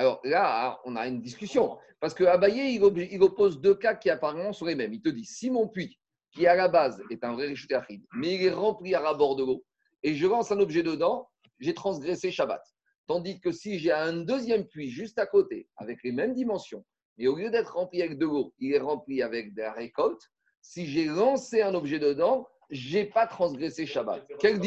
Alors 0.00 0.18
là, 0.24 0.80
on 0.86 0.96
a 0.96 1.06
une 1.06 1.20
discussion. 1.20 1.76
Parce 2.00 2.14
que 2.14 2.24
Abaye, 2.24 2.76
il, 2.76 3.22
oppose 3.22 3.60
deux 3.60 3.74
cas 3.74 3.94
qui 3.94 4.08
apparemment 4.08 4.54
sont 4.54 4.64
les 4.64 4.74
mêmes. 4.74 4.94
Il 4.94 5.02
te 5.02 5.10
dit 5.10 5.26
si 5.26 5.50
mon 5.50 5.68
puits, 5.68 6.00
qui 6.32 6.46
à 6.46 6.54
la 6.54 6.68
base 6.68 7.02
est 7.10 7.22
un 7.22 7.34
vrai 7.34 7.48
richute 7.48 7.70
mais 8.14 8.36
il 8.36 8.42
est 8.44 8.50
rempli 8.50 8.94
à 8.94 9.00
rabord 9.00 9.36
de 9.36 9.44
l'eau, 9.44 9.62
et 10.02 10.14
je 10.14 10.26
lance 10.26 10.50
un 10.52 10.58
objet 10.58 10.82
dedans, 10.82 11.28
j'ai 11.58 11.74
transgressé 11.74 12.30
Shabbat. 12.30 12.62
Tandis 13.08 13.40
que 13.40 13.52
si 13.52 13.78
j'ai 13.78 13.92
un 13.92 14.14
deuxième 14.14 14.64
puits 14.66 14.88
juste 14.88 15.18
à 15.18 15.26
côté, 15.26 15.68
avec 15.76 16.02
les 16.02 16.12
mêmes 16.12 16.32
dimensions, 16.32 16.82
et 17.18 17.28
au 17.28 17.36
lieu 17.36 17.50
d'être 17.50 17.74
rempli 17.74 18.00
avec 18.00 18.16
de 18.16 18.24
l'eau, 18.24 18.54
il 18.58 18.72
est 18.72 18.78
rempli 18.78 19.20
avec 19.20 19.52
de 19.52 19.60
la 19.60 19.72
récolte. 19.74 20.22
Si 20.62 20.86
j'ai 20.86 21.04
lancé 21.04 21.60
un 21.60 21.74
objet 21.74 21.98
dedans, 21.98 22.48
je 22.70 22.96
n'ai 22.96 23.04
pas 23.04 23.26
transgressé 23.26 23.84
Shabbat. 23.84 24.26
Quelle, 24.38 24.58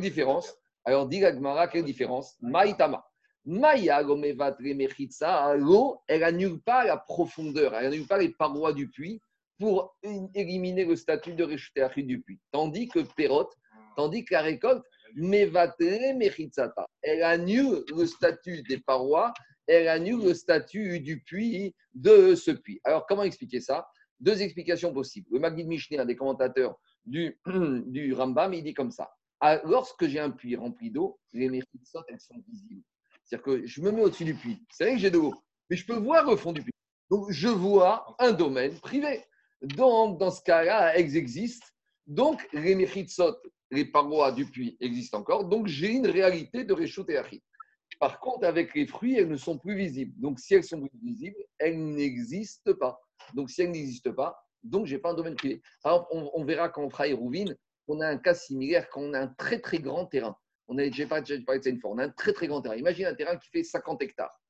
différence 0.00 0.54
Alors, 0.84 1.08
dit 1.08 1.18
Gagmara, 1.18 1.66
quelle 1.66 1.84
différence? 1.84 2.36
Maïtama. 2.40 3.04
Maya, 3.44 4.02
l'eau, 4.02 6.00
elle 6.06 6.20
n'annule 6.20 6.60
pas 6.60 6.84
la 6.84 6.96
profondeur, 6.96 7.74
elle 7.74 7.90
n'annule 7.90 8.06
pas 8.06 8.18
les 8.18 8.30
parois 8.30 8.72
du 8.72 8.88
puits 8.88 9.20
pour 9.58 9.96
éliminer 10.34 10.84
le 10.84 10.96
statut 10.96 11.34
de 11.34 11.44
réchuté 11.44 11.86
du 11.98 12.20
puits. 12.20 12.40
Tandis 12.50 12.88
que 12.88 13.00
Perot, 13.00 13.50
tandis 13.96 14.24
que 14.24 14.34
la 14.34 14.42
récolte, 14.42 14.84
elle 17.02 17.22
annule 17.22 17.84
le 17.94 18.06
statut 18.06 18.62
des 18.62 18.78
parois 18.78 19.34
elle 19.66 19.88
annule 19.88 20.24
le 20.24 20.34
statut 20.34 21.00
du 21.00 21.20
puits 21.20 21.74
de 21.94 22.34
ce 22.34 22.50
puits. 22.50 22.80
Alors, 22.84 23.06
comment 23.06 23.22
expliquer 23.22 23.60
ça? 23.60 23.86
Deux 24.20 24.42
explications 24.42 24.92
possibles. 24.92 25.28
Le 25.32 25.40
Magid 25.40 25.66
Mishneh, 25.66 25.98
un 25.98 26.04
des 26.04 26.16
commentateurs 26.16 26.78
du, 27.04 28.14
Rambam, 28.14 28.54
il 28.54 28.62
dit 28.62 28.74
comme 28.74 28.90
ça. 28.90 29.10
Lorsque 29.64 30.06
j'ai 30.06 30.20
un 30.20 30.30
puits 30.30 30.54
rempli 30.54 30.90
d'eau, 30.90 31.18
les 31.32 31.48
méchitsot, 31.48 32.04
elles 32.08 32.20
sont 32.20 32.40
visibles. 32.48 32.82
C'est-à-dire 33.32 33.44
que 33.44 33.66
je 33.66 33.80
me 33.80 33.90
mets 33.90 34.02
au-dessus 34.02 34.26
du 34.26 34.34
puits. 34.34 34.62
C'est 34.70 34.84
vrai 34.84 34.92
que 34.92 35.00
j'ai 35.00 35.10
de 35.10 35.16
l'eau, 35.16 35.32
mais 35.70 35.76
je 35.76 35.86
peux 35.86 35.96
voir 35.96 36.28
le 36.28 36.36
fond 36.36 36.52
du 36.52 36.60
puits. 36.60 36.74
Donc, 37.10 37.30
je 37.30 37.48
vois 37.48 38.14
un 38.18 38.32
domaine 38.32 38.78
privé. 38.78 39.24
Donc, 39.62 40.18
dans 40.18 40.30
ce 40.30 40.42
cas-là, 40.42 40.94
elles 40.94 41.16
existent. 41.16 41.66
Donc, 42.06 42.46
les 42.52 42.74
méchitsot, 42.74 43.38
les 43.70 43.86
parois 43.86 44.32
du 44.32 44.44
puits 44.44 44.76
existent 44.80 45.20
encore. 45.20 45.46
Donc, 45.46 45.66
j'ai 45.66 45.92
une 45.92 46.08
réalité 46.08 46.64
de 46.64 46.74
Réchout 46.74 47.08
et 47.08 47.16
Achid. 47.16 47.40
Par 47.98 48.20
contre, 48.20 48.46
avec 48.46 48.74
les 48.74 48.86
fruits, 48.86 49.16
elles 49.16 49.28
ne 49.28 49.36
sont 49.38 49.56
plus 49.56 49.76
visibles. 49.76 50.12
Donc, 50.20 50.38
si 50.38 50.54
elles 50.54 50.64
sont 50.64 50.86
visibles, 51.02 51.42
elles 51.56 51.82
n'existent 51.82 52.74
pas. 52.74 53.00
Donc, 53.32 53.48
si 53.48 53.62
elles 53.62 53.70
n'existent 53.70 54.12
pas, 54.12 54.36
donc 54.62 54.84
je 54.84 54.94
n'ai 54.94 55.00
pas 55.00 55.12
un 55.12 55.14
domaine 55.14 55.36
privé. 55.36 55.62
Alors, 55.84 56.06
on, 56.10 56.44
verra 56.44 56.68
quand 56.68 56.82
on 56.82 56.90
fera 56.90 57.08
Hérouvine, 57.08 57.56
on 57.88 58.00
a 58.02 58.08
un 58.08 58.18
cas 58.18 58.34
similaire 58.34 58.90
quand 58.90 59.00
on 59.00 59.14
a 59.14 59.20
un 59.20 59.28
très 59.28 59.58
très 59.58 59.78
grand 59.78 60.04
terrain. 60.04 60.36
On 60.68 60.78
a 60.78 60.88
de. 60.88 61.86
On 61.86 61.98
a 61.98 62.04
un 62.04 62.08
très 62.10 62.32
très 62.32 62.46
grand 62.46 62.62
terrain. 62.62 62.76
Imagine 62.76 63.06
un 63.06 63.14
terrain 63.14 63.36
qui 63.36 63.48
fait 63.50 63.62
50 63.62 64.02
hectares. 64.02 64.40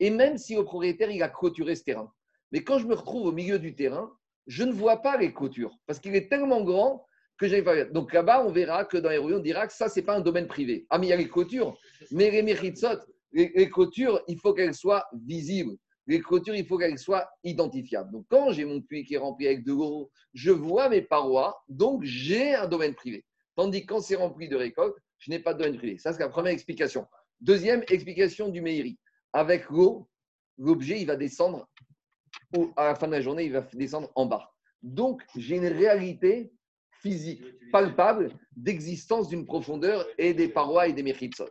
Et 0.00 0.10
même 0.10 0.38
si 0.38 0.54
le 0.56 0.64
propriétaire 0.64 1.10
il 1.10 1.22
a 1.22 1.28
clôturé 1.28 1.74
ce 1.74 1.84
terrain, 1.84 2.12
mais 2.52 2.62
quand 2.62 2.78
je 2.78 2.86
me 2.86 2.94
retrouve 2.94 3.26
au 3.26 3.32
milieu 3.32 3.58
du 3.58 3.74
terrain, 3.74 4.12
je 4.46 4.64
ne 4.64 4.72
vois 4.72 5.02
pas 5.02 5.16
les 5.16 5.32
clôtures 5.32 5.76
parce 5.86 5.98
qu'il 5.98 6.14
est 6.14 6.28
tellement 6.28 6.62
grand 6.62 7.06
que 7.38 7.48
j'avais 7.48 7.62
pas 7.62 7.84
Donc 7.84 8.12
là-bas, 8.12 8.44
on 8.44 8.52
verra 8.52 8.84
que 8.84 8.96
dans 8.96 9.10
les 9.10 9.18
on 9.18 9.38
dira 9.38 9.66
que 9.66 9.72
ça, 9.72 9.88
c'est 9.88 10.02
pas 10.02 10.16
un 10.16 10.20
domaine 10.20 10.46
privé. 10.46 10.86
Ah, 10.90 10.98
mais 10.98 11.06
il 11.06 11.10
y 11.10 11.12
a 11.12 11.16
les 11.16 11.28
clôtures. 11.28 11.76
Mais 12.12 12.30
les 12.30 12.42
méritsot, 12.42 13.00
les, 13.32 13.52
les 13.54 13.68
clôtures, 13.68 14.22
il 14.28 14.38
faut 14.38 14.54
qu'elles 14.54 14.74
soient 14.74 15.06
visibles. 15.12 15.76
Les 16.06 16.20
clôtures, 16.20 16.54
il 16.54 16.66
faut 16.66 16.78
qu'elles 16.78 16.98
soient 16.98 17.28
identifiables. 17.42 18.12
Donc, 18.12 18.26
quand 18.28 18.52
j'ai 18.52 18.64
mon 18.64 18.80
puits 18.82 19.04
qui 19.04 19.14
est 19.14 19.18
rempli 19.18 19.46
avec 19.46 19.64
de 19.64 19.72
l'eau, 19.72 20.10
je 20.34 20.50
vois 20.50 20.88
mes 20.88 21.02
parois, 21.02 21.56
donc 21.68 22.04
j'ai 22.04 22.54
un 22.54 22.68
domaine 22.68 22.94
privé. 22.94 23.24
Tandis 23.56 23.82
que 23.82 23.94
quand 23.94 24.00
c'est 24.00 24.16
rempli 24.16 24.48
de 24.48 24.56
récoltes, 24.56 24.96
je 25.18 25.30
n'ai 25.30 25.38
pas 25.38 25.54
de 25.54 25.58
domaine 25.58 25.78
privé. 25.78 25.98
Ça, 25.98 26.12
c'est 26.12 26.20
la 26.20 26.28
première 26.28 26.52
explication. 26.52 27.06
Deuxième 27.40 27.82
explication 27.88 28.48
du 28.48 28.60
Meiri. 28.60 28.98
Avec 29.32 29.68
l'eau, 29.70 30.08
l'objet, 30.58 31.00
il 31.00 31.06
va 31.06 31.16
descendre, 31.16 31.68
ou 32.56 32.72
à 32.76 32.86
la 32.86 32.94
fin 32.94 33.06
de 33.06 33.12
la 33.12 33.20
journée, 33.20 33.44
il 33.44 33.52
va 33.52 33.62
descendre 33.72 34.10
en 34.14 34.26
bas. 34.26 34.52
Donc, 34.82 35.22
j'ai 35.36 35.56
une 35.56 35.66
réalité 35.66 36.52
physique, 37.00 37.42
palpable, 37.70 38.36
d'existence 38.56 39.28
d'une 39.28 39.44
profondeur 39.44 40.06
et 40.18 40.32
des 40.34 40.48
parois 40.48 40.88
et 40.88 40.92
des 40.92 41.02
méritsot. 41.02 41.50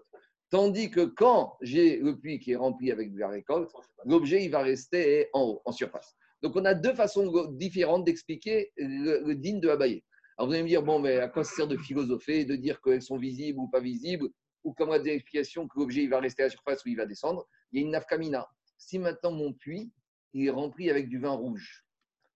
Tandis 0.50 0.92
que 0.92 1.06
quand 1.06 1.58
j'ai 1.62 1.98
le 1.98 2.20
puits 2.20 2.40
qui 2.40 2.52
est 2.52 2.56
rempli 2.56 2.92
avec 2.92 3.12
de 3.12 3.20
la 3.20 3.28
récolte, 3.30 3.72
l'objet 4.06 4.46
il 4.46 4.52
va 4.52 4.62
rester 4.62 5.28
en 5.34 5.42
haut, 5.42 5.62
en 5.66 5.72
surface. 5.72 6.16
Donc 6.44 6.56
on 6.56 6.66
a 6.66 6.74
deux 6.74 6.94
façons 6.94 7.48
différentes 7.54 8.06
d'expliquer 8.06 8.72
le, 8.78 9.34
digne 9.34 9.60
de 9.60 9.70
Abaye. 9.70 10.04
Alors 10.38 10.48
vous 10.48 10.54
allez 10.54 10.64
me 10.64 10.68
dire, 10.68 10.84
bon, 10.84 11.00
mais 11.00 11.18
à 11.18 11.28
quoi 11.28 11.44
ça 11.44 11.56
sert 11.56 11.68
de 11.68 11.78
philosopher, 11.78 12.46
de 12.46 12.56
dire 12.56 12.82
qu'elles 12.82 13.02
sont 13.02 13.18
visibles 13.18 13.60
ou 13.60 13.68
pas 13.68 13.80
visibles, 13.80 14.30
ou 14.64 14.74
comme 14.74 14.90
on 14.90 14.94
a 14.94 15.00
des 15.00 15.12
explications 15.12 15.68
que 15.68 15.80
l'objet 15.80 16.04
il 16.04 16.10
va 16.10 16.20
rester 16.20 16.44
à 16.44 16.46
la 16.46 16.50
surface 16.50 16.84
ou 16.86 16.90
il 16.90 16.98
va 16.98 17.06
descendre? 17.06 17.48
Il 17.72 17.80
y 17.80 17.84
a 17.84 17.86
une 17.86 17.92
nafkamina. 17.92 18.48
Si 18.78 19.00
maintenant 19.00 19.32
mon 19.32 19.54
puits 19.54 19.92
il 20.34 20.48
est 20.48 20.50
rempli 20.50 20.90
avec 20.90 21.10
du 21.10 21.20
vin 21.20 21.32
rouge, 21.32 21.86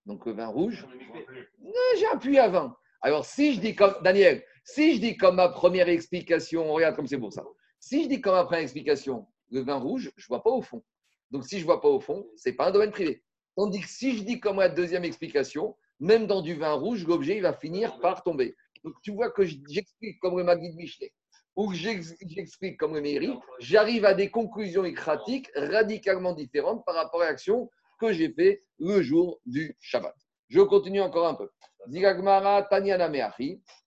donc 0.06 0.24
le 0.26 0.32
vin 0.32 0.46
rouge, 0.46 0.86
j'ai 1.98 2.06
un 2.06 2.16
puits 2.16 2.38
à 2.38 2.48
vin. 2.48 2.76
Alors, 3.00 3.24
si 3.24 3.54
je 3.54 3.60
dis 3.60 3.74
comme, 3.74 3.94
Daniel, 4.02 4.44
si 4.64 4.94
je 4.94 5.00
dis 5.00 5.16
comme 5.16 5.36
ma 5.36 5.48
première 5.48 5.88
explication, 5.88 6.72
regarde 6.72 6.96
comme 6.96 7.06
c'est 7.06 7.16
beau 7.16 7.30
ça. 7.30 7.44
Si 7.78 8.04
je 8.04 8.08
dis 8.08 8.20
comme 8.20 8.34
ma 8.34 8.44
première 8.44 8.62
explication, 8.62 9.26
le 9.50 9.60
vin 9.60 9.76
rouge, 9.76 10.10
je 10.16 10.24
ne 10.24 10.28
vois 10.28 10.42
pas 10.42 10.50
au 10.50 10.62
fond. 10.62 10.82
Donc, 11.30 11.44
si 11.44 11.56
je 11.56 11.62
ne 11.62 11.66
vois 11.66 11.80
pas 11.80 11.88
au 11.88 12.00
fond, 12.00 12.26
ce 12.36 12.48
n'est 12.48 12.56
pas 12.56 12.68
un 12.68 12.70
domaine 12.70 12.90
privé. 12.90 13.22
Tandis 13.54 13.80
que 13.80 13.88
si 13.88 14.16
je 14.16 14.22
dis 14.22 14.40
comme 14.40 14.58
la 14.58 14.68
deuxième 14.68 15.04
explication, 15.04 15.76
même 16.00 16.26
dans 16.26 16.42
du 16.42 16.54
vin 16.54 16.72
rouge, 16.72 17.06
l'objet 17.06 17.36
il 17.36 17.42
va 17.42 17.52
finir 17.52 17.98
par 18.00 18.22
tomber. 18.22 18.56
Donc 18.84 18.94
tu 19.02 19.12
vois 19.12 19.30
que 19.30 19.44
j'explique 19.44 20.18
comme 20.20 20.38
le 20.38 20.44
Magid 20.44 20.74
Michelet 20.76 21.12
ou 21.58 21.70
que 21.70 21.76
j'explique 21.76 22.78
comme 22.78 22.94
le 22.94 23.00
Meiri, 23.00 23.36
j'arrive 23.58 24.04
à 24.04 24.14
des 24.14 24.30
conclusions 24.30 24.84
écratiques 24.84 25.50
radicalement 25.56 26.32
différentes 26.32 26.84
par 26.84 26.94
rapport 26.94 27.22
à 27.22 27.24
l'action 27.24 27.68
que 27.98 28.12
j'ai 28.12 28.32
fait 28.32 28.62
le 28.78 29.02
jour 29.02 29.40
du 29.44 29.76
Shabbat. 29.80 30.14
Je 30.48 30.60
continue 30.60 31.00
encore 31.00 31.26
un 31.26 31.34
peu. 31.34 31.50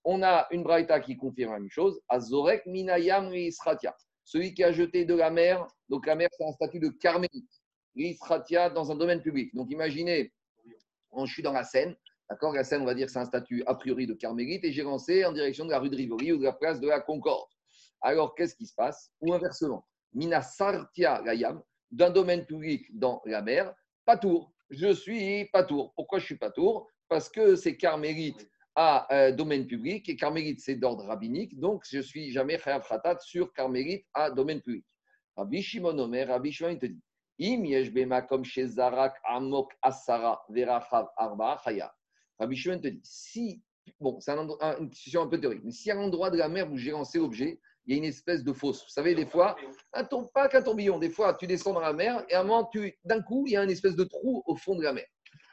On 0.04 0.22
a 0.22 0.48
une 0.52 0.64
braïta 0.64 1.00
qui 1.00 1.16
confirme 1.16 1.54
la 1.54 1.60
même 1.60 1.70
chose. 1.70 2.02
Azorek 2.10 2.66
minayam 2.66 3.32
Celui 4.26 4.54
qui 4.54 4.64
a 4.66 4.74
jeté 4.74 5.06
de 5.06 5.16
la 5.16 5.30
mer, 5.30 5.66
donc 5.88 6.06
la 6.06 6.16
mer 6.16 6.28
c'est 6.38 6.44
un 6.44 6.52
statut 6.52 6.80
de 6.80 6.90
carmélite. 6.90 7.50
L'isratia 7.96 8.70
dans 8.70 8.92
un 8.92 8.96
domaine 8.96 9.22
public. 9.22 9.56
Donc 9.56 9.72
imaginez, 9.72 10.34
je 11.26 11.34
suis 11.34 11.44
dans 11.44 11.54
la 11.54 11.64
Seine, 11.64 11.96
d'accord? 12.30 12.54
La 12.54 12.64
Seine, 12.64 12.82
on 12.82 12.86
va 12.86 12.94
dire 12.94 13.10
c'est 13.10 13.20
un 13.20 13.26
statut 13.26 13.64
a 13.66 13.76
priori 13.76 14.08
de 14.08 14.14
carmélite, 14.14 14.64
et 14.64 14.72
j'ai 14.72 14.84
lancé 14.84 15.26
en 15.26 15.32
direction 15.32 15.66
de 15.66 15.72
la 15.72 15.80
rue 15.80 15.90
de 15.90 15.96
Rivoli 15.96 16.32
ou 16.32 16.38
de 16.38 16.44
la 16.44 16.54
place 16.54 16.80
de 16.80 16.88
la 16.88 17.00
Concorde. 17.00 17.50
Alors 18.02 18.36
qu'est-ce 18.36 18.56
qui 18.56 18.66
se 18.66 18.74
passe? 18.74 19.12
Ou 19.22 19.34
inversement, 19.34 19.86
mina 20.14 20.42
sartia 20.42 21.22
gayam, 21.24 21.62
d'un 21.92 22.10
domaine 22.10 22.46
public 22.46 22.86
dans 22.98 23.22
la 23.26 23.42
mer, 23.42 23.74
pas 24.06 24.18
tour. 24.18 24.52
Je 24.70 24.94
suis 24.94 25.46
pas 25.52 25.64
tour. 25.64 25.94
Pourquoi 25.96 26.20
je 26.20 26.26
suis 26.26 26.38
pas 26.38 26.50
tour? 26.50 26.88
Parce 27.10 27.30
que 27.30 27.56
c'est 27.56 27.76
carmélite 27.76 28.50
à 28.76 29.14
euh, 29.14 29.32
domaine 29.34 29.68
public 29.68 30.08
et 30.08 30.16
carmélite 30.16 30.62
c'est 30.62 30.76
d'ordre 30.76 31.04
rabbinique, 31.04 31.60
donc 31.60 31.84
je 31.90 32.00
suis 32.00 32.32
jamais 32.32 32.58
khatat 32.58 33.18
sur 33.20 33.52
carmélite 33.52 34.06
à 34.14 34.32
domaine 34.32 34.62
public. 34.62 34.86
Rabbi 35.36 35.62
Shimon 35.62 35.98
Omer, 36.00 36.28
Rabbi 36.28 36.52
Shimon 36.52 36.78
te 36.78 36.86
dit 36.86 37.04
Rabbi 42.38 42.56
Shimon 42.56 42.80
te 42.80 42.88
dit 42.88 43.02
si, 43.04 43.64
bon, 44.00 44.20
c'est 44.20 44.32
une 44.32 44.90
discussion 44.90 45.24
un 45.24 45.28
peu 45.28 45.40
théorique, 45.40 45.64
mais 45.64 45.72
si 45.72 45.90
à 45.90 45.96
l'endroit 45.96 46.30
de 46.30 46.38
la 46.38 46.48
mer 46.50 46.72
où 46.72 46.78
j'ai 46.78 46.92
lancé 46.92 47.18
l'objet, 47.18 47.60
il 47.86 47.94
y 47.94 47.96
a 47.96 47.98
une 47.98 48.06
espèce 48.06 48.44
de 48.44 48.54
fosse. 48.54 48.84
Vous 48.84 48.92
savez, 48.92 49.16
des 49.16 49.26
fois, 49.26 49.56
pas 50.36 50.50
qu'un 50.50 50.62
tourbillon, 50.62 51.00
des 51.00 51.10
fois, 51.10 51.34
tu 51.34 51.48
descends 51.48 51.74
dans 51.74 51.80
la 51.80 51.94
mer 51.94 52.24
et 52.30 52.36
à 52.36 52.42
un 52.42 52.44
moment, 52.44 52.70
d'un 53.06 53.24
coup, 53.24 53.46
il 53.48 53.54
y 53.54 53.58
a 53.58 53.64
une 53.64 53.72
espèce 53.72 53.96
de 53.96 54.04
trou 54.04 54.44
au 54.46 54.56
fond 54.56 54.76
de 54.76 54.84
la 54.84 54.94
mer. 54.94 55.08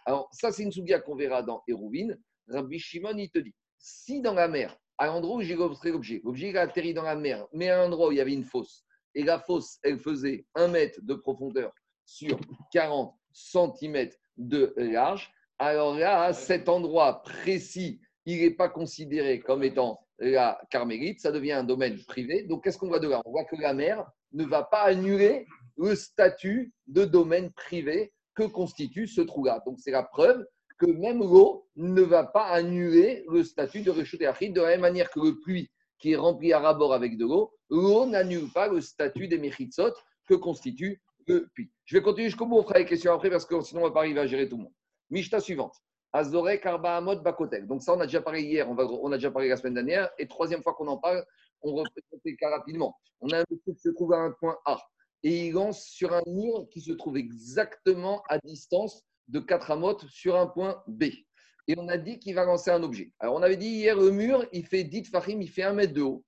Alors, 0.05 0.29
ça, 0.33 0.53
c'est 0.53 0.65
une 0.65 0.73
soudia 0.73 1.01
qu'on 1.01 1.17
verra 1.17 1.43
dans 1.43 1.63
Hérouvine. 1.67 2.21
Rabbi 2.49 2.79
Shimon, 2.79 3.17
il 3.17 3.31
te 3.31 3.39
dit 3.39 3.55
si 3.79 4.21
dans 4.21 4.35
la 4.35 4.47
mer, 4.47 4.77
à 4.99 5.07
l'endroit 5.07 5.37
où 5.37 5.41
j'ai 5.41 5.55
l'objet, 5.55 6.21
l'objet 6.23 6.55
a 6.55 6.63
atterri 6.63 6.93
dans 6.93 7.03
la 7.03 7.17
mer, 7.17 7.47
mais 7.55 7.71
à 7.71 7.81
un 7.81 7.87
endroit 7.87 8.09
où 8.09 8.13
il 8.13 8.19
y 8.19 8.21
avait 8.21 8.35
une 8.35 8.45
fosse, 8.45 8.85
et 9.19 9.25
la 9.25 9.41
fosse, 9.41 9.81
elle 9.83 9.99
faisait 9.99 10.47
un 10.55 10.69
mètre 10.69 11.01
de 11.03 11.15
profondeur 11.15 11.73
sur 12.05 12.39
40 12.73 13.13
cm 13.33 14.11
de 14.37 14.73
large, 14.77 15.29
alors 15.59 15.97
là, 15.97 16.23
à 16.23 16.33
cet 16.33 16.69
endroit 16.69 17.21
précis, 17.23 18.01
il 18.27 18.41
n'est 18.41 18.53
pas 18.53 18.69
considéré 18.69 19.41
comme 19.41 19.65
étant 19.65 20.07
la 20.21 20.61
carmélite, 20.71 21.21
ça 21.21 21.33
devient 21.33 21.53
un 21.53 21.65
domaine 21.65 21.99
privé. 22.05 22.45
Donc, 22.45 22.63
qu'est-ce 22.63 22.79
qu'on 22.79 22.87
voit 22.87 23.01
de 23.01 23.09
là? 23.09 23.21
On 23.25 23.33
voit 23.33 23.45
que 23.45 23.57
la 23.57 23.75
mer 23.75 24.09
ne 24.33 24.45
va 24.45 24.63
pas 24.63 24.83
annuler 24.83 25.47
le 25.77 25.97
statut 25.97 26.73
de 26.87 27.05
domaine 27.05 27.51
privé 27.51 28.13
que 28.37 28.45
constitue 28.45 29.09
ce 29.09 29.21
trou-là. 29.21 29.61
Donc, 29.67 29.81
c'est 29.81 29.91
la 29.91 30.05
preuve 30.05 30.47
que 30.79 30.87
même 30.87 31.19
l'eau 31.19 31.67
ne 31.75 32.03
va 32.03 32.23
pas 32.23 32.47
annuler 32.47 33.25
le 33.29 33.43
statut 33.43 33.81
de 33.83 33.91
Réchut 33.91 34.19
de 34.19 34.61
la 34.61 34.69
même 34.69 34.81
manière 34.81 35.11
que 35.11 35.19
le 35.19 35.41
puits 35.41 35.73
qui 35.99 36.13
est 36.13 36.17
rempli 36.17 36.53
à 36.53 36.61
rabord 36.61 36.95
avec 36.95 37.17
de 37.17 37.25
l'eau, 37.25 37.53
l'eau 37.71 38.07
n'annule 38.07 38.51
pas 38.53 38.69
le 38.69 38.81
statut 38.81 39.29
des 39.29 39.39
Mechitsot 39.39 39.93
que 40.27 40.35
constitue 40.35 41.01
le 41.27 41.49
puits. 41.55 41.71
Je 41.85 41.97
vais 41.97 42.03
continuer 42.03 42.29
jusqu'au 42.29 42.47
bout, 42.47 42.59
on 42.59 42.63
fera 42.63 42.79
les 42.79 42.87
questions 42.87 43.13
après 43.13 43.31
parce 43.31 43.45
que 43.45 43.61
sinon 43.61 43.81
on 43.81 43.85
ne 43.85 43.89
va 43.89 43.95
pas 43.95 44.01
arriver 44.01 44.21
à 44.21 44.27
gérer 44.27 44.49
tout 44.49 44.57
le 44.57 44.65
monde. 44.65 44.73
Mishta 45.11 45.41
suivante. 45.41 45.75
Azorek 46.13 46.65
Arba 46.65 46.97
Amod 46.97 47.23
Bakotek. 47.23 47.67
Donc 47.67 47.83
ça, 47.83 47.95
on 47.95 48.01
a 48.01 48.07
déjà 48.07 48.23
parlé 48.23 48.43
hier, 48.43 48.69
on, 48.69 49.13
a 49.13 49.17
déjà 49.17 49.31
parlé 49.31 49.49
la 49.49 49.57
semaine 49.57 49.75
dernière, 49.75 50.09
et 50.19 50.27
troisième 50.27 50.63
fois 50.63 50.75
qu'on 50.75 50.89
en 50.89 50.97
parle, 50.97 51.25
on 51.63 51.75
refait 51.75 52.37
cas 52.39 52.51
rapidement. 52.51 52.97
On 53.21 53.29
a 53.31 53.41
un 53.41 53.45
monsieur 53.51 53.73
qui 53.75 53.81
se 53.81 53.91
trouve 53.91 54.15
à 54.15 54.19
un 54.19 54.33
point 54.33 54.57
A, 54.65 54.79
et 55.23 55.49
il 55.49 55.53
lance 55.53 55.85
sur 55.85 56.15
un 56.15 56.23
mur 56.27 56.67
qui 56.71 56.81
se 56.81 56.93
trouve 56.93 57.17
exactement 57.19 58.23
à 58.29 58.39
distance 58.39 59.03
de 59.29 59.41
4 59.41 59.73
amotes 59.73 60.07
sur 60.09 60.37
un 60.37 60.47
point 60.47 60.83
B. 60.87 61.05
Et 61.69 61.75
on 61.77 61.87
a 61.89 61.99
dit 61.99 62.19
qu'il 62.19 62.35
va 62.35 62.45
lancer 62.45 62.71
un 62.71 62.83
objet. 62.83 63.13
Alors 63.21 63.35
on 63.35 63.43
avait 63.43 63.59
dit 63.59 63.69
hier, 63.69 63.97
le 63.97 64.11
mur, 64.11 64.47
il 64.53 64.65
fait 64.67 64.85
10 64.85 65.05
fahim, 65.11 65.43
il 65.43 65.51
fait 65.51 65.63
1 65.63 65.75
mètre 65.75 65.93
de 65.93 66.01
haut. 66.01 66.25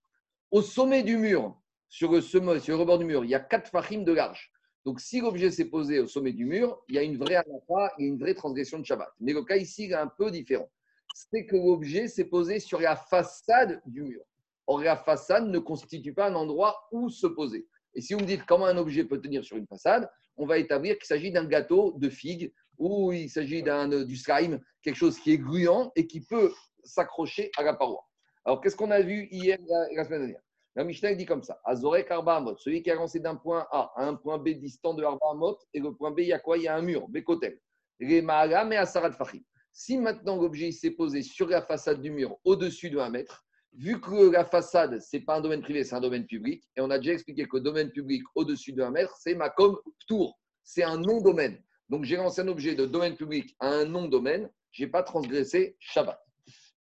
Au 0.50 0.60
sommet 0.60 1.02
du 1.02 1.16
mur, 1.16 1.58
sur 1.88 2.12
le, 2.12 2.20
sur 2.20 2.42
le 2.42 2.74
rebord 2.74 2.98
du 2.98 3.06
mur, 3.06 3.24
il 3.24 3.30
y 3.30 3.34
a 3.34 3.40
4 3.40 3.70
fahim 3.70 4.04
de 4.04 4.12
large. 4.12 4.52
Donc, 4.84 5.00
si 5.00 5.20
l'objet 5.20 5.50
s'est 5.50 5.66
posé 5.66 5.98
au 5.98 6.06
sommet 6.06 6.32
du 6.32 6.44
mur, 6.44 6.82
il 6.88 6.94
y 6.94 6.98
a 6.98 7.02
une 7.02 7.16
vraie 7.16 7.36
anafa 7.36 7.92
et 7.98 8.04
une 8.04 8.18
vraie 8.18 8.34
transgression 8.34 8.78
de 8.78 8.84
Shabbat. 8.84 9.10
Mais 9.20 9.32
le 9.32 9.42
cas 9.42 9.56
ici 9.56 9.84
est 9.84 9.94
un 9.94 10.06
peu 10.06 10.30
différent. 10.30 10.70
C'est 11.14 11.46
que 11.46 11.56
l'objet 11.56 12.06
s'est 12.08 12.24
posé 12.24 12.60
sur 12.60 12.80
la 12.80 12.96
façade 12.96 13.82
du 13.86 14.02
mur. 14.02 14.22
Or, 14.66 14.80
la 14.80 14.96
façade 14.96 15.48
ne 15.48 15.58
constitue 15.58 16.14
pas 16.14 16.28
un 16.28 16.34
endroit 16.34 16.88
où 16.92 17.10
se 17.10 17.26
poser. 17.26 17.66
Et 17.94 18.00
si 18.00 18.14
vous 18.14 18.20
me 18.20 18.26
dites 18.26 18.44
comment 18.46 18.66
un 18.66 18.76
objet 18.76 19.04
peut 19.04 19.20
tenir 19.20 19.44
sur 19.44 19.56
une 19.56 19.66
façade, 19.66 20.08
on 20.36 20.46
va 20.46 20.58
établir 20.58 20.96
qu'il 20.96 21.06
s'agit 21.06 21.32
d'un 21.32 21.44
gâteau 21.44 21.94
de 21.98 22.08
figue 22.08 22.52
ou 22.80 23.12
il 23.12 23.28
s'agit 23.30 23.62
d'un, 23.62 23.86
du 24.04 24.16
slime, 24.16 24.60
quelque 24.82 24.96
chose 24.96 25.18
qui 25.20 25.32
est 25.32 25.38
gluant 25.38 25.92
et 25.94 26.06
qui 26.06 26.22
peut 26.22 26.52
s'accrocher 26.82 27.50
à 27.56 27.62
la 27.62 27.74
paroi. 27.74 28.04
Alors, 28.44 28.60
qu'est-ce 28.60 28.74
qu'on 28.74 28.90
a 28.90 29.02
vu 29.02 29.28
hier, 29.30 29.58
la 29.94 30.04
semaine 30.04 30.20
dernière? 30.20 30.40
La 30.76 30.84
Mishnah 30.84 31.14
dit 31.14 31.26
comme 31.26 31.42
ça 31.42 31.60
Azorek 31.64 32.10
Arba 32.10 32.42
celui 32.58 32.82
qui 32.82 32.90
a 32.90 32.94
avancé 32.94 33.18
d'un 33.20 33.34
point 33.34 33.66
A 33.72 33.92
à 33.96 34.04
un 34.04 34.14
point 34.14 34.38
B 34.38 34.50
distant 34.50 34.94
de 34.94 35.02
Arba 35.02 35.30
Amot, 35.30 35.58
et 35.74 35.80
le 35.80 35.92
point 35.92 36.10
B, 36.10 36.20
il 36.20 36.28
y 36.28 36.32
a 36.32 36.38
quoi? 36.38 36.56
Il 36.56 36.62
y 36.62 36.68
a 36.68 36.76
un 36.76 36.82
mur, 36.82 37.08
Bekotel. 37.08 37.60
et 37.98 38.26
Asarat 38.26 39.12
Fahim. 39.12 39.42
Si 39.72 39.98
maintenant 39.98 40.36
l'objet 40.36 40.72
s'est 40.72 40.92
posé 40.92 41.22
sur 41.22 41.48
la 41.48 41.62
façade 41.62 42.00
du 42.00 42.10
mur 42.10 42.38
au-dessus 42.44 42.88
de 42.90 42.98
1 42.98 43.10
mètre, 43.10 43.44
vu 43.72 44.00
que 44.00 44.30
la 44.30 44.44
façade, 44.44 45.00
ce 45.00 45.16
n'est 45.16 45.22
pas 45.22 45.36
un 45.36 45.40
domaine 45.40 45.60
privé, 45.60 45.84
c'est 45.84 45.94
un 45.94 46.00
domaine 46.00 46.26
public, 46.26 46.64
et 46.76 46.80
on 46.80 46.90
a 46.90 46.98
déjà 46.98 47.12
expliqué 47.12 47.46
que 47.46 47.56
le 47.56 47.62
domaine 47.62 47.90
public 47.90 48.22
au-dessus 48.34 48.72
de 48.72 48.82
1 48.82 48.90
mètre, 48.90 49.16
c'est 49.18 49.34
Makom 49.34 49.76
Tour, 50.08 50.38
c'est 50.62 50.82
un 50.82 50.98
non-domaine. 50.98 51.62
Donc 51.90 52.04
j'ai 52.04 52.16
lancé 52.16 52.40
un 52.40 52.48
objet 52.48 52.76
de 52.76 52.86
domaine 52.86 53.16
public 53.16 53.54
à 53.58 53.66
un 53.66 53.84
non-domaine, 53.84 54.48
je 54.70 54.84
n'ai 54.84 54.90
pas 54.90 55.02
transgressé 55.02 55.76
Shabbat. 55.80 56.18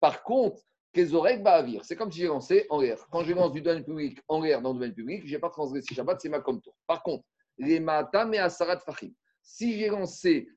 Par 0.00 0.22
contre, 0.22 0.62
c'est 0.94 1.96
comme 1.96 2.10
si 2.10 2.20
j'ai 2.20 2.26
lancé 2.26 2.66
en 2.70 2.80
l'air. 2.80 2.98
Quand 3.10 3.22
je 3.24 3.32
lance 3.32 3.52
du 3.52 3.60
domaine 3.60 3.84
public 3.84 4.18
en 4.28 4.40
l'air 4.40 4.62
dans 4.62 4.70
le 4.70 4.74
domaine 4.74 4.94
public, 4.94 5.22
je 5.26 5.32
n'ai 5.32 5.38
pas 5.38 5.50
transgressé 5.50 5.94
Shabbat, 5.94 6.20
c'est 6.20 6.28
ma 6.28 6.40
tour. 6.40 6.74
Par 6.86 7.02
contre, 7.02 7.24
les 7.58 7.80
matam 7.80 8.32
et 8.32 8.38
asarat 8.38 8.78
fachim. 8.78 9.10
Si 9.42 9.78
j'ai 9.78 9.88
lancé 9.88 10.48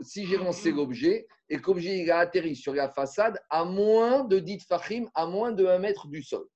si 0.00 0.26
j'ai 0.26 0.36
lancé 0.36 0.72
l'objet 0.72 1.26
et 1.48 1.58
que 1.58 1.66
l'objet 1.68 2.10
a 2.10 2.18
atterri 2.18 2.56
sur 2.56 2.74
la 2.74 2.88
façade 2.88 3.38
à 3.48 3.64
moins 3.64 4.24
de 4.24 4.40
10 4.40 4.64
fachim, 4.66 5.08
à 5.14 5.26
moins 5.26 5.52
de 5.52 5.64
1 5.66 5.78
mètre 5.78 6.08
du 6.08 6.22
sol. 6.22 6.46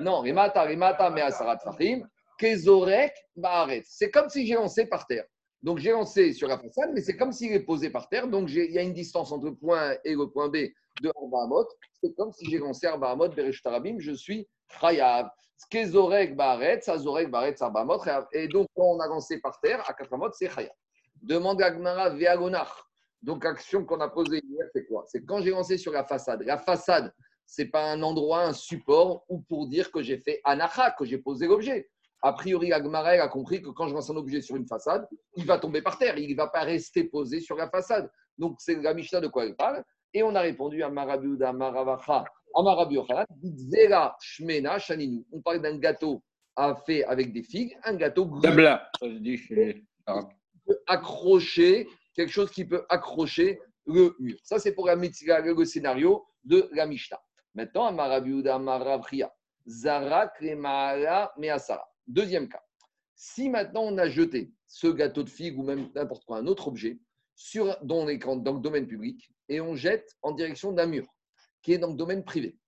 non, 0.00 0.22
les 0.22 0.32
matam, 0.32 0.68
les 0.68 0.76
matam 0.76 1.16
et 1.16 1.22
asarat 1.22 1.58
fachim, 1.58 2.06
kezorek 2.38 3.14
ba'aret. 3.34 3.82
C'est 3.86 4.10
comme 4.10 4.28
si 4.28 4.46
j'ai 4.46 4.54
lancé 4.54 4.86
par 4.86 5.06
terre. 5.06 5.24
Donc 5.66 5.78
j'ai 5.78 5.90
lancé 5.90 6.32
sur 6.32 6.46
la 6.46 6.58
façade, 6.58 6.92
mais 6.94 7.00
c'est 7.00 7.16
comme 7.16 7.32
s'il 7.32 7.52
est 7.52 7.58
posé 7.58 7.90
par 7.90 8.08
terre. 8.08 8.28
Donc 8.28 8.48
il 8.50 8.70
y 8.70 8.78
a 8.78 8.82
une 8.82 8.92
distance 8.92 9.32
entre 9.32 9.46
le 9.46 9.56
point 9.56 9.80
A 9.80 9.94
et 10.04 10.14
le 10.14 10.28
point 10.28 10.48
B 10.48 10.68
de 11.02 11.08
Arbaamot. 11.08 11.66
C'est 12.00 12.14
comme 12.14 12.30
si 12.30 12.48
j'ai 12.48 12.58
lancé 12.58 12.86
Arbaamot, 12.86 13.30
Bereshtarabim, 13.30 13.96
je 13.98 14.12
suis 14.12 14.46
Chayav. 14.80 15.28
Skezorek 15.56 16.36
Baret, 16.36 16.82
Sazorek 16.82 17.32
Baret, 17.32 17.60
Arbaamot. 17.60 17.98
Et 18.30 18.46
donc 18.46 18.68
quand 18.76 18.84
on 18.84 19.00
a 19.00 19.08
lancé 19.08 19.40
par 19.40 19.58
terre, 19.60 19.82
à 19.90 19.92
4 19.92 20.14
Amot, 20.14 20.30
c'est 20.34 20.48
Chayav. 20.48 20.70
Demande 21.20 21.60
à 21.60 21.72
Gmara 21.72 22.10
Veagonach. 22.10 22.70
Donc 23.20 23.42
l'action 23.42 23.84
qu'on 23.84 23.98
a 23.98 24.08
posée 24.08 24.40
hier, 24.44 24.66
c'est 24.72 24.86
quoi? 24.86 25.02
C'est 25.08 25.24
quand 25.24 25.40
j'ai 25.40 25.50
lancé 25.50 25.78
sur 25.78 25.90
la 25.90 26.04
façade. 26.04 26.44
La 26.44 26.58
façade, 26.58 27.12
ce 27.44 27.62
n'est 27.62 27.68
pas 27.68 27.90
un 27.90 28.04
endroit, 28.04 28.44
un 28.44 28.52
support, 28.52 29.24
ou 29.28 29.40
pour 29.40 29.66
dire 29.66 29.90
que 29.90 30.00
j'ai 30.00 30.18
fait 30.18 30.40
anacha, 30.44 30.92
que 30.92 31.04
j'ai 31.04 31.18
posé 31.18 31.48
l'objet. 31.48 31.88
A 32.22 32.32
priori, 32.32 32.72
Agmarel 32.72 33.20
a 33.20 33.28
compris 33.28 33.62
que 33.62 33.68
quand 33.68 33.88
je 33.88 33.94
lance 33.94 34.10
un 34.10 34.16
objet 34.16 34.40
sur 34.40 34.56
une 34.56 34.66
façade, 34.66 35.06
il 35.36 35.44
va 35.44 35.58
tomber 35.58 35.82
par 35.82 35.98
terre, 35.98 36.18
il 36.18 36.30
ne 36.30 36.36
va 36.36 36.48
pas 36.48 36.62
rester 36.62 37.04
posé 37.04 37.40
sur 37.40 37.56
la 37.56 37.68
façade. 37.68 38.10
Donc, 38.38 38.56
c'est 38.58 38.76
la 38.76 38.94
Mishnah 38.94 39.20
de 39.20 39.28
quoi 39.28 39.44
elle 39.44 39.56
parle? 39.56 39.84
Et 40.12 40.22
on 40.22 40.34
a 40.34 40.40
répondu 40.40 40.82
à 40.82 40.88
Marabiuda, 40.88 41.52
Maravacha, 41.52 42.24
à 42.54 43.26
Zera 43.42 44.16
Shmena 44.20 44.78
Shaninu. 44.78 45.24
On 45.32 45.40
parle 45.40 45.60
d'un 45.60 45.78
gâteau 45.78 46.22
fait 46.86 47.04
avec 47.04 47.32
des 47.32 47.42
figues, 47.42 47.76
un 47.84 47.94
gâteau 47.94 48.40
Tabla, 48.40 48.90
accrocher, 50.86 51.86
quelque 52.14 52.32
chose 52.32 52.50
qui 52.50 52.64
peut 52.64 52.84
accrocher 52.88 53.60
le 53.86 54.14
mur. 54.18 54.38
Ça, 54.42 54.58
c'est 54.58 54.72
pour 54.72 54.86
la, 54.86 54.94
le 54.94 55.64
scénario 55.64 56.26
de 56.44 56.68
la 56.72 56.86
Mishnah. 56.86 57.20
Maintenant, 57.54 57.86
à 57.86 57.92
Marabiuda, 57.92 58.58
Maravria, 58.58 59.30
Zara 59.66 60.28
Kremala 60.28 61.32
Measara. 61.36 61.86
Deuxième 62.06 62.48
cas, 62.48 62.62
si 63.14 63.48
maintenant 63.48 63.82
on 63.82 63.98
a 63.98 64.08
jeté 64.08 64.52
ce 64.66 64.86
gâteau 64.86 65.22
de 65.22 65.30
figue 65.30 65.58
ou 65.58 65.62
même 65.62 65.90
n'importe 65.94 66.24
quoi, 66.24 66.38
un 66.38 66.46
autre 66.46 66.68
objet, 66.68 66.98
sur, 67.34 67.76
dans, 67.82 68.06
dans 68.06 68.54
le 68.54 68.60
domaine 68.60 68.86
public, 68.86 69.30
et 69.48 69.60
on 69.60 69.74
jette 69.74 70.16
en 70.22 70.32
direction 70.32 70.72
d'un 70.72 70.86
mur 70.86 71.06
qui 71.62 71.72
est 71.72 71.78
dans 71.78 71.90
le 71.90 71.96
domaine 71.96 72.24
privé. 72.24 72.58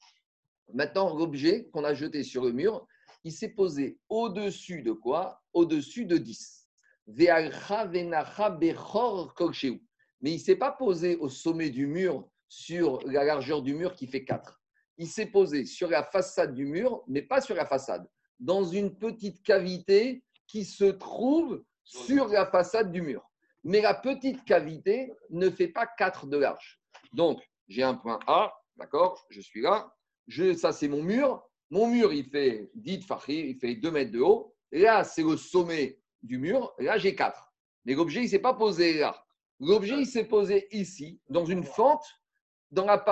Maintenant, 0.74 1.16
l'objet 1.16 1.68
qu'on 1.72 1.84
a 1.84 1.94
jeté 1.94 2.22
sur 2.22 2.44
le 2.44 2.52
mur, 2.52 2.86
il 3.24 3.32
s'est 3.32 3.50
posé 3.50 3.98
au-dessus 4.08 4.82
de 4.82 4.92
quoi? 4.92 5.42
Au-dessus 5.52 6.04
de 6.04 6.18
10. 6.18 6.68
ve'alcha 7.06 7.86
venacha 7.86 8.50
bechor 8.50 9.34
kolsheu. 9.34 9.80
Mais 10.20 10.32
il 10.32 10.36
ne 10.38 10.40
s'est 10.40 10.56
pas 10.56 10.72
posé 10.72 11.16
au 11.16 11.28
sommet 11.28 11.70
du 11.70 11.86
mur 11.86 12.28
sur 12.48 13.00
la 13.06 13.24
largeur 13.24 13.62
du 13.62 13.74
mur 13.74 13.94
qui 13.94 14.06
fait 14.06 14.24
4. 14.24 14.60
Il 14.98 15.06
s'est 15.06 15.26
posé 15.26 15.64
sur 15.64 15.88
la 15.88 16.02
façade 16.02 16.54
du 16.54 16.66
mur, 16.66 17.04
mais 17.06 17.22
pas 17.22 17.40
sur 17.40 17.54
la 17.54 17.66
façade, 17.66 18.06
dans 18.40 18.64
une 18.64 18.96
petite 18.96 19.42
cavité 19.42 20.22
qui 20.46 20.64
se 20.64 20.84
trouve 20.84 21.64
sur 21.84 22.28
la 22.28 22.46
façade 22.46 22.92
du 22.92 23.02
mur. 23.02 23.28
Mais 23.64 23.80
la 23.80 23.94
petite 23.94 24.44
cavité 24.44 25.12
ne 25.30 25.50
fait 25.50 25.68
pas 25.68 25.86
4 25.86 26.26
de 26.26 26.36
large. 26.36 26.80
Donc, 27.12 27.40
j'ai 27.68 27.82
un 27.82 27.94
point 27.94 28.18
A, 28.26 28.54
d'accord 28.76 29.26
Je 29.30 29.40
suis 29.40 29.62
là. 29.62 29.92
Ça, 30.56 30.72
c'est 30.72 30.88
mon 30.88 31.02
mur. 31.02 31.42
Mon 31.70 31.86
mur, 31.88 32.12
il 32.12 32.24
fait 32.24 32.70
10 32.74 33.02
fachim, 33.02 33.32
il 33.32 33.58
fait 33.58 33.74
2 33.74 33.90
mètres 33.90 34.12
de 34.12 34.20
haut. 34.20 34.54
Là, 34.72 35.04
c'est 35.04 35.22
le 35.22 35.36
sommet 35.36 35.98
du 36.22 36.38
mur. 36.38 36.74
Là, 36.78 36.98
j'ai 36.98 37.14
4. 37.14 37.52
Mais 37.84 37.94
l'objet, 37.94 38.20
il 38.20 38.24
ne 38.24 38.28
s'est 38.28 38.38
pas 38.38 38.54
posé 38.54 38.98
là. 38.98 39.24
L'objet, 39.60 39.98
il 39.98 40.06
s'est 40.06 40.24
posé 40.24 40.68
ici, 40.70 41.20
dans 41.28 41.44
une 41.44 41.64
fente. 41.64 42.06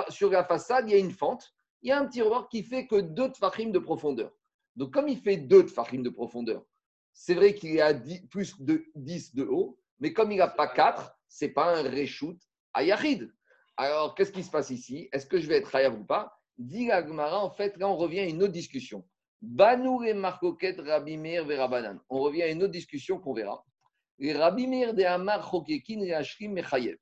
Sur 0.09 0.29
la 0.29 0.43
façade, 0.43 0.87
il 0.87 0.93
y 0.93 0.95
a 0.95 0.99
une 0.99 1.11
fente. 1.11 1.53
Il 1.81 1.89
y 1.89 1.91
a 1.91 1.99
un 1.99 2.05
petit 2.05 2.21
rebord 2.21 2.47
qui 2.49 2.63
fait 2.63 2.87
que 2.87 3.01
2 3.01 3.31
tfachim 3.31 3.69
de 3.71 3.79
profondeur. 3.79 4.31
Donc, 4.77 4.93
comme 4.93 5.07
il 5.07 5.19
fait 5.19 5.37
2 5.37 5.65
tfachim 5.65 6.03
de 6.03 6.09
profondeur, 6.09 6.63
c'est 7.11 7.33
vrai 7.33 7.55
qu'il 7.55 7.81
à 7.81 7.95
plus 8.29 8.61
de 8.61 8.85
10 8.95 9.33
de 9.33 9.43
haut, 9.43 9.79
mais 9.99 10.13
comme 10.13 10.31
il 10.31 10.37
n'a 10.37 10.47
pas 10.47 10.67
4, 10.67 11.17
ce 11.27 11.45
n'est 11.45 11.51
pas 11.51 11.75
un 11.75 11.89
reshoot 11.89 12.37
à 12.73 12.83
Yahid. 12.83 13.33
Alors, 13.75 14.13
qu'est-ce 14.13 14.31
qui 14.31 14.43
se 14.43 14.51
passe 14.51 14.69
ici? 14.69 15.09
Est-ce 15.11 15.25
que 15.25 15.39
je 15.39 15.47
vais 15.47 15.57
être 15.57 15.73
Hayav 15.75 15.99
ou 15.99 16.05
pas? 16.05 16.39
Dit 16.59 16.91
en 16.91 17.49
fait, 17.49 17.75
là, 17.77 17.89
on 17.89 17.95
revient 17.95 18.19
à 18.19 18.25
une 18.25 18.43
autre 18.43 18.53
discussion. 18.53 19.03
Et 19.41 20.13
Marcoquet, 20.13 20.75
Rabbi 20.79 21.17
Meir. 21.17 21.45
On 22.09 22.19
revient 22.19 22.43
à 22.43 22.47
une 22.47 22.63
autre 22.63 22.71
discussion 22.71 23.19
qu'on 23.19 23.33
verra. 23.33 23.63
Les 24.19 24.33
Rabbi 24.33 24.67
de 24.67 25.03
Amar, 25.03 25.47
Chokekin, 25.49 26.01
Reashkim, 26.01 26.53
Mechayev. 26.53 26.97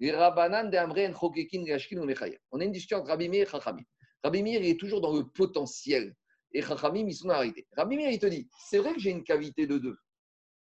De 0.00 0.06
Mechayev. 2.04 2.38
On 2.50 2.60
a 2.60 2.64
une 2.64 2.72
discussion 2.72 2.98
entre 2.98 3.08
Rabbi 3.08 3.28
Meir 3.28 3.46
et 3.46 3.50
Chachamim. 3.50 3.84
Rabbi 4.22 4.40
est 4.48 4.78
toujours 4.78 5.00
dans 5.00 5.12
le 5.12 5.28
potentiel 5.28 6.14
et 6.52 6.62
Chachamim, 6.62 7.06
ils 7.06 7.14
sont 7.14 7.28
arrêtés. 7.30 7.66
Rabbi 7.76 7.96
il 7.96 8.18
te 8.18 8.26
dit, 8.26 8.48
c'est 8.68 8.78
vrai 8.78 8.94
que 8.94 9.00
j'ai 9.00 9.10
une 9.10 9.24
cavité 9.24 9.66
de 9.66 9.78
2, 9.78 9.96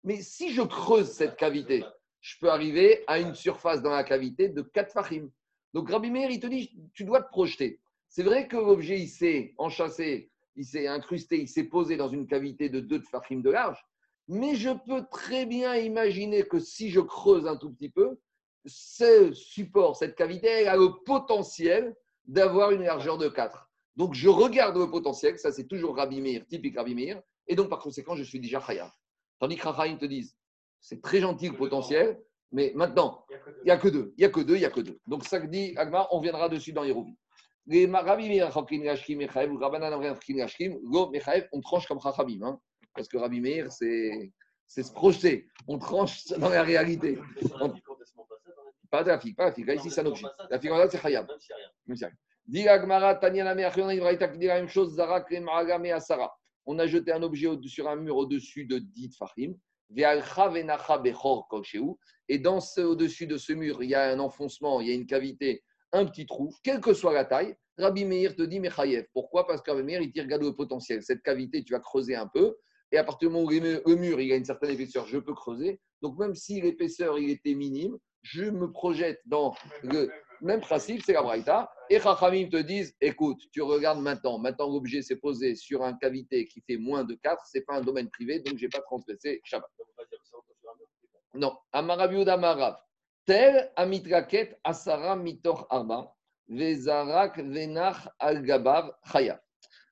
mais 0.04 0.22
si 0.22 0.54
je 0.54 0.62
creuse 0.62 1.10
cette 1.10 1.36
cavité, 1.36 1.84
je 2.22 2.36
peux 2.40 2.50
arriver 2.50 3.04
à 3.08 3.20
une 3.20 3.36
surface 3.36 3.82
dans 3.82 3.92
la 3.92 4.04
cavité 4.04 4.50
de 4.50 4.62
4 4.62 4.92
fachim. 4.92 5.30
Donc 5.74 5.90
Rabbi 5.90 6.12
Meir, 6.12 6.30
il 6.30 6.40
te 6.40 6.48
dit, 6.48 6.72
tu 6.94 7.04
dois 7.04 7.22
te 7.22 7.30
projeter. 7.30 7.80
C'est 8.10 8.24
vrai 8.24 8.48
que 8.48 8.56
l'objet, 8.56 9.00
il 9.00 9.10
s'est 9.10 9.54
enchâssé, 9.58 10.32
il 10.56 10.66
s'est 10.66 10.88
incrusté, 10.88 11.40
il 11.40 11.48
s'est 11.48 11.66
posé 11.66 11.98
dans 11.98 12.08
une 12.08 12.26
cavité 12.26 12.70
de 12.70 12.80
2 12.80 13.02
fachim 13.02 13.42
de 13.42 13.50
large, 13.50 13.84
mais 14.28 14.56
je 14.56 14.70
peux 14.86 15.06
très 15.12 15.46
bien 15.46 15.76
imaginer 15.76 16.44
que 16.44 16.60
si 16.60 16.90
je 16.90 17.00
creuse 17.00 17.48
un 17.48 17.56
tout 17.56 17.72
petit 17.72 17.90
peu, 17.90 18.20
ce 18.66 19.32
support, 19.34 19.96
cette 19.96 20.16
cavité, 20.16 20.48
elle 20.48 20.68
a 20.68 20.76
le 20.76 21.04
potentiel 21.06 21.96
d'avoir 22.26 22.72
une 22.72 22.84
largeur 22.84 23.18
de 23.18 23.30
4. 23.30 23.67
Donc, 23.98 24.14
je 24.14 24.30
regarde 24.30 24.78
le 24.78 24.90
potentiel, 24.90 25.40
ça 25.40 25.52
c'est 25.52 25.66
toujours 25.68 25.98
Rabbi 25.98 26.22
Meir, 26.22 26.46
typique 26.46 26.78
Rabbi 26.78 26.94
Meir, 26.94 27.20
et 27.48 27.56
donc 27.56 27.68
par 27.70 27.80
conséquent, 27.80 28.16
je 28.16 28.22
suis 28.24 28.40
déjà 28.40 28.62
Chayav. 28.62 28.92
Tandis 29.40 29.58
que 29.58 29.68
Rachaim 29.68 29.98
te 29.98 30.06
disent, 30.06 30.38
c'est 30.80 31.02
très 31.02 31.20
gentil 31.20 31.50
le 31.50 31.58
potentiel, 31.58 32.22
mais 32.52 32.72
maintenant, 32.76 33.26
il 33.32 33.66
n'y 33.66 33.72
a 33.72 33.78
que 33.78 33.88
deux, 33.88 34.14
il 34.16 34.22
n'y 34.22 34.26
a 34.26 34.30
que 34.30 34.42
deux, 34.42 34.56
il 34.56 34.60
n'y 34.60 34.66
a 34.66 34.70
que 34.70 34.82
deux. 34.82 35.00
Donc, 35.08 35.26
ça 35.26 35.40
dit 35.40 35.74
Agma, 35.78 36.08
on 36.12 36.20
viendra 36.20 36.48
dessus 36.48 36.74
dans 36.74 36.84
Yerovi. 36.84 37.18
Les 37.66 37.88
Rabbi 37.88 38.30
Meir, 38.30 38.56
on 41.52 41.62
tranche 41.62 41.88
comme 41.88 42.00
Chachamim, 42.00 42.44
hein, 42.44 42.60
parce 42.94 43.08
que 43.08 43.18
Rabbi 43.18 43.42
Meir, 43.42 43.72
c'est 43.72 44.32
se 44.68 44.92
projeter, 44.92 45.48
on 45.68 45.80
tranche 45.80 46.28
dans 46.28 46.50
la 46.50 46.62
réalité. 46.62 47.18
Pas 48.92 49.04
de 49.04 49.10
la 49.10 49.20
figue, 49.20 49.36
pas 49.36 49.46
de 49.46 49.50
la 49.50 49.56
figue. 49.56 49.80
Ici, 49.80 49.90
c'est 49.90 50.02
un 50.02 50.06
objet. 50.06 50.28
La 50.52 50.60
figue 50.60 50.72
en 50.72 50.88
c'est 50.90 51.02
Chayav. 51.02 51.28
On 52.50 52.54
a 56.80 56.88
jeté 56.88 57.12
un 57.12 57.24
objet 57.24 57.50
sur 57.66 57.90
un 57.90 57.98
mur 57.98 58.16
au-dessus 58.16 58.64
de 58.66 58.80
10 58.80 59.18
fahim. 59.18 59.58
Et 62.30 62.40
dans 62.40 62.60
ce, 62.60 62.82
au-dessus 62.82 63.28
de 63.28 63.38
ce 63.38 63.54
mur, 63.54 63.84
il 63.84 63.90
y 63.90 63.96
a 63.96 64.12
un 64.12 64.20
enfoncement, 64.20 64.82
il 64.82 64.88
y 64.88 64.92
a 64.92 64.94
une 64.94 65.06
cavité, 65.06 65.64
un 65.92 66.06
petit 66.06 66.26
trou, 66.26 66.54
quelle 66.64 66.80
que 66.80 66.94
soit 66.94 67.14
la 67.14 67.26
taille. 67.26 67.56
Rabbi 67.78 68.06
Meir 68.06 68.36
te 68.36 68.44
dit 68.44 68.60
Mechayev. 68.60 69.06
Pourquoi? 69.14 69.46
Parce 69.46 69.62
que 69.62 69.72
Rabbi 69.72 69.84
Meir, 69.84 70.02
il 70.02 70.12
dit 70.12 70.22
regarde 70.22 70.44
le 70.44 70.56
potentiel. 70.56 71.04
Cette 71.04 71.22
cavité, 71.22 71.64
tu 71.64 71.74
vas 71.74 71.80
creuser 71.80 72.16
un 72.16 72.28
peu. 72.28 72.56
Et 72.92 72.98
à 72.98 73.04
partir 73.04 73.30
du 73.30 73.36
moment 73.36 73.46
où 73.46 73.52
le 73.52 73.96
mur 73.96 74.22
il 74.22 74.32
a 74.32 74.36
une 74.36 74.46
certaine 74.46 74.72
épaisseur, 74.72 75.06
je 75.06 75.18
peux 75.18 75.34
creuser. 75.34 75.80
Donc 76.02 76.18
même 76.18 76.34
si 76.34 76.62
l'épaisseur 76.62 77.20
il 77.20 77.30
était 77.30 77.54
minime, 77.54 77.98
je 78.22 78.46
me 78.46 78.72
projette 78.72 79.20
dans 79.26 79.54
le 79.84 80.10
même 80.42 80.62
principe, 80.62 81.02
c'est 81.06 81.14
la 81.14 81.22
Braïta. 81.22 81.70
Et 81.90 82.00
Chachamim 82.00 82.50
te 82.50 82.58
disent 82.58 82.96
écoute, 83.02 83.40
tu 83.52 83.62
regardes 83.62 84.00
maintenant, 84.00 84.38
maintenant 84.38 84.70
l'objet 84.70 85.02
s'est 85.02 85.16
posé 85.16 85.56
sur 85.56 85.84
un 85.84 85.94
cavité 85.94 86.48
qui 86.48 86.62
fait 86.62 86.78
moins 86.78 87.04
de 87.04 87.16
4, 87.16 87.46
ce 87.46 87.58
n'est 87.58 87.64
pas 87.64 87.76
un 87.76 87.82
domaine 87.82 88.10
privé, 88.10 88.40
donc 88.40 88.58
je 88.58 88.66
n'ai 88.66 88.70
pas 88.70 88.82
transgressé 88.82 89.42
Shabbat. 89.44 89.70
Non, 91.34 91.56
Amarabiud 91.72 92.28
Amarav. 92.28 92.78
Tel 93.26 93.72
Amitraket 93.76 94.58
Asara 94.64 95.16
Mitor 95.16 95.68
Arba, 95.70 96.14
Vezarak 96.48 97.38
Venach 97.38 98.08
Al-Gabav 98.20 98.92
Chaya. 99.12 99.42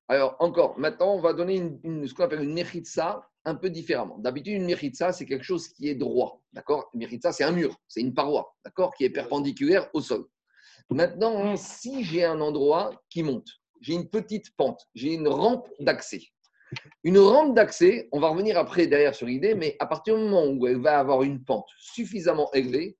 Alors, 0.07 0.35
encore, 0.39 0.77
maintenant, 0.79 1.15
on 1.15 1.19
va 1.19 1.33
donner 1.33 1.79
ce 1.83 2.13
qu'on 2.13 2.23
appelle 2.23 2.43
une 2.43 2.53
mechitsa 2.53 3.27
un 3.43 3.55
peu 3.55 3.69
différemment. 3.69 4.17
D'habitude, 4.19 4.53
une 4.53 4.65
mechitsa, 4.65 5.11
c'est 5.11 5.25
quelque 5.25 5.43
chose 5.43 5.67
qui 5.67 5.89
est 5.89 5.95
droit. 5.95 6.41
D'accord? 6.53 6.89
Une 6.93 7.01
mechitsa, 7.01 7.31
c'est 7.31 7.43
un 7.43 7.51
mur, 7.51 7.75
c'est 7.87 8.01
une 8.01 8.13
paroi, 8.13 8.55
d'accord? 8.63 8.93
Qui 8.95 9.05
est 9.05 9.09
perpendiculaire 9.09 9.89
au 9.93 10.01
sol. 10.01 10.25
Maintenant, 10.89 11.55
si 11.57 12.03
j'ai 12.03 12.23
un 12.23 12.39
endroit 12.41 12.91
qui 13.09 13.23
monte, 13.23 13.49
j'ai 13.81 13.93
une 13.93 14.09
petite 14.09 14.55
pente, 14.55 14.87
j'ai 14.93 15.13
une 15.13 15.27
rampe 15.27 15.67
d'accès. 15.79 16.21
Une 17.03 17.17
rampe 17.17 17.55
d'accès, 17.55 18.07
on 18.11 18.19
va 18.19 18.29
revenir 18.29 18.57
après 18.57 18.87
derrière 18.87 19.15
sur 19.15 19.27
l'idée, 19.27 19.55
mais 19.55 19.75
à 19.79 19.85
partir 19.85 20.15
du 20.15 20.23
moment 20.23 20.45
où 20.47 20.67
elle 20.67 20.81
va 20.81 20.99
avoir 20.99 21.23
une 21.23 21.43
pente 21.43 21.67
suffisamment 21.79 22.51
élevée, 22.53 22.97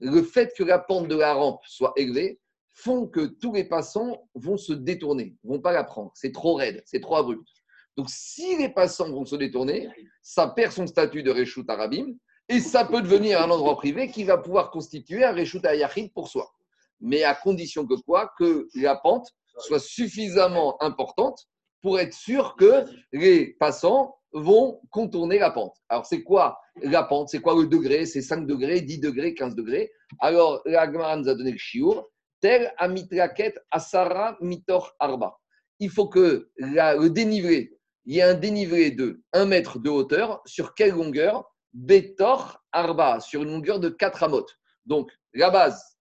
le 0.00 0.22
fait 0.22 0.52
que 0.56 0.62
la 0.62 0.78
pente 0.78 1.08
de 1.08 1.16
la 1.16 1.34
rampe 1.34 1.60
soit 1.66 1.92
élevée 1.96 2.40
font 2.72 3.06
que 3.06 3.26
tous 3.26 3.52
les 3.52 3.64
passants 3.64 4.28
vont 4.34 4.56
se 4.56 4.72
détourner, 4.72 5.34
vont 5.42 5.60
pas 5.60 5.72
la 5.72 5.84
prendre. 5.84 6.12
C'est 6.14 6.32
trop 6.32 6.54
raide, 6.54 6.82
c'est 6.86 7.00
trop 7.00 7.16
abrupt. 7.16 7.48
Donc, 7.96 8.08
si 8.08 8.56
les 8.56 8.68
passants 8.68 9.10
vont 9.10 9.24
se 9.24 9.34
détourner, 9.34 9.88
ça 10.22 10.46
perd 10.46 10.72
son 10.72 10.86
statut 10.86 11.24
de 11.24 11.32
Reshut 11.32 11.68
Arabim 11.68 12.14
et 12.48 12.60
ça 12.60 12.84
peut 12.84 13.02
devenir 13.02 13.42
un 13.42 13.50
endroit 13.50 13.76
privé 13.76 14.08
qui 14.08 14.22
va 14.22 14.38
pouvoir 14.38 14.70
constituer 14.70 15.24
un 15.24 15.32
Reshut 15.32 15.64
Ayachid 15.64 16.12
pour 16.12 16.28
soi 16.28 16.54
mais 17.00 17.24
à 17.24 17.34
condition 17.34 17.86
que 17.86 17.94
quoi 17.94 18.32
Que 18.38 18.68
la 18.74 18.96
pente 18.96 19.28
soit 19.58 19.80
suffisamment 19.80 20.80
importante 20.82 21.46
pour 21.82 21.98
être 22.00 22.12
sûr 22.12 22.56
que 22.56 22.84
les 23.12 23.54
passants 23.54 24.18
vont 24.32 24.80
contourner 24.90 25.38
la 25.38 25.50
pente. 25.50 25.76
Alors, 25.88 26.06
c'est 26.06 26.22
quoi 26.22 26.58
la 26.82 27.02
pente? 27.02 27.28
C'est 27.28 27.40
quoi 27.40 27.54
le 27.54 27.66
degré? 27.66 28.06
C'est 28.06 28.22
5 28.22 28.46
degrés, 28.46 28.80
10 28.80 28.98
degrés, 28.98 29.34
15 29.34 29.54
degrés? 29.54 29.90
Alors, 30.20 30.60
la 30.66 30.86
nous 30.86 31.28
a 31.28 31.34
donné 31.34 31.52
le 31.52 31.58
chiour. 31.58 32.10
Tel 32.40 32.72
amitraket 32.78 33.58
asara 33.70 34.36
mitor 34.40 34.94
arba. 34.98 35.38
Il 35.80 35.90
faut 35.90 36.08
que 36.08 36.50
le 36.56 37.08
dénivelé, 37.08 37.76
il 38.04 38.16
y 38.16 38.18
ait 38.18 38.22
un 38.22 38.34
dénivelé 38.34 38.90
de 38.90 39.22
1 39.32 39.46
mètre 39.46 39.78
de 39.78 39.90
hauteur. 39.90 40.40
Sur 40.44 40.74
quelle 40.74 40.92
longueur? 40.92 41.44
Betor 41.72 42.62
arba, 42.72 43.20
sur 43.20 43.42
une 43.42 43.50
longueur 43.50 43.80
de 43.80 43.88
4 43.88 44.24
amotes. 44.24 44.56
Donc, 44.86 45.10
la 45.34 45.50
base, 45.50 45.97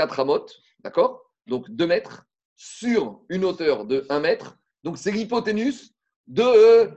4 0.00 0.20
amotes, 0.20 0.56
d'accord? 0.82 1.30
Donc 1.46 1.70
2 1.70 1.86
mètres 1.86 2.24
sur 2.56 3.20
une 3.28 3.44
hauteur 3.44 3.84
de 3.84 4.06
1 4.08 4.20
mètre. 4.20 4.56
Donc 4.82 4.96
c'est 4.96 5.10
l'hypoténuse 5.10 5.94
d'une 6.26 6.96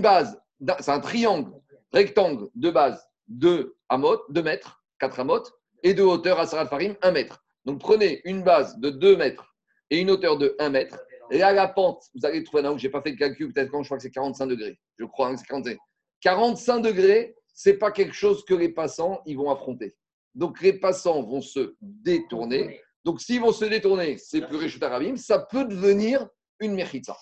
base. 0.00 0.40
C'est 0.80 0.90
un 0.90 1.00
triangle 1.00 1.52
rectangle 1.92 2.48
de 2.54 2.70
base 2.70 3.06
2 3.28 3.76
amotes, 3.90 4.22
2 4.30 4.42
mètres, 4.42 4.82
4 4.98 5.20
amotes, 5.20 5.52
et 5.82 5.92
de 5.92 6.02
hauteur 6.02 6.40
à 6.40 6.46
Sarat 6.46 6.68
Farim 6.68 6.96
1 7.02 7.10
mètre. 7.10 7.44
Donc 7.66 7.80
prenez 7.80 8.22
une 8.24 8.42
base 8.42 8.78
de 8.78 8.88
2 8.88 9.18
mètres 9.18 9.54
et 9.90 9.98
une 9.98 10.10
hauteur 10.10 10.38
de 10.38 10.56
1 10.58 10.70
mètre. 10.70 10.98
Et 11.30 11.42
à 11.42 11.52
la 11.52 11.68
pente, 11.68 12.02
vous 12.14 12.24
allez 12.24 12.42
trouver 12.44 12.62
là 12.62 12.72
où 12.72 12.78
je 12.78 12.86
n'ai 12.86 12.90
pas 12.90 13.02
fait 13.02 13.10
le 13.10 13.18
calcul, 13.18 13.52
peut-être 13.52 13.70
quand 13.70 13.82
je 13.82 13.88
crois 13.88 13.98
que 13.98 14.02
c'est 14.04 14.10
45 14.10 14.46
degrés. 14.46 14.80
Je 14.96 15.04
crois 15.04 15.30
que 15.30 15.36
c'est 15.36 15.46
45. 15.46 15.76
45 16.22 16.80
degrés, 16.80 17.36
ce 17.52 17.68
n'est 17.68 17.76
pas 17.76 17.90
quelque 17.90 18.14
chose 18.14 18.42
que 18.46 18.54
les 18.54 18.70
passants 18.70 19.20
ils 19.26 19.36
vont 19.36 19.50
affronter. 19.50 19.94
Donc 20.38 20.60
les 20.60 20.72
passants 20.72 21.20
vont 21.22 21.40
se 21.40 21.74
détourner. 21.80 22.80
Donc 23.04 23.20
s'ils 23.20 23.40
vont 23.40 23.50
se 23.50 23.64
détourner, 23.64 24.18
c'est 24.18 24.40
plus 24.40 24.56
riche 24.56 24.80
Arabim, 24.80 25.16
ça 25.16 25.40
peut 25.40 25.64
devenir 25.64 26.28
une 26.60 26.74
mechitza. 26.74 27.16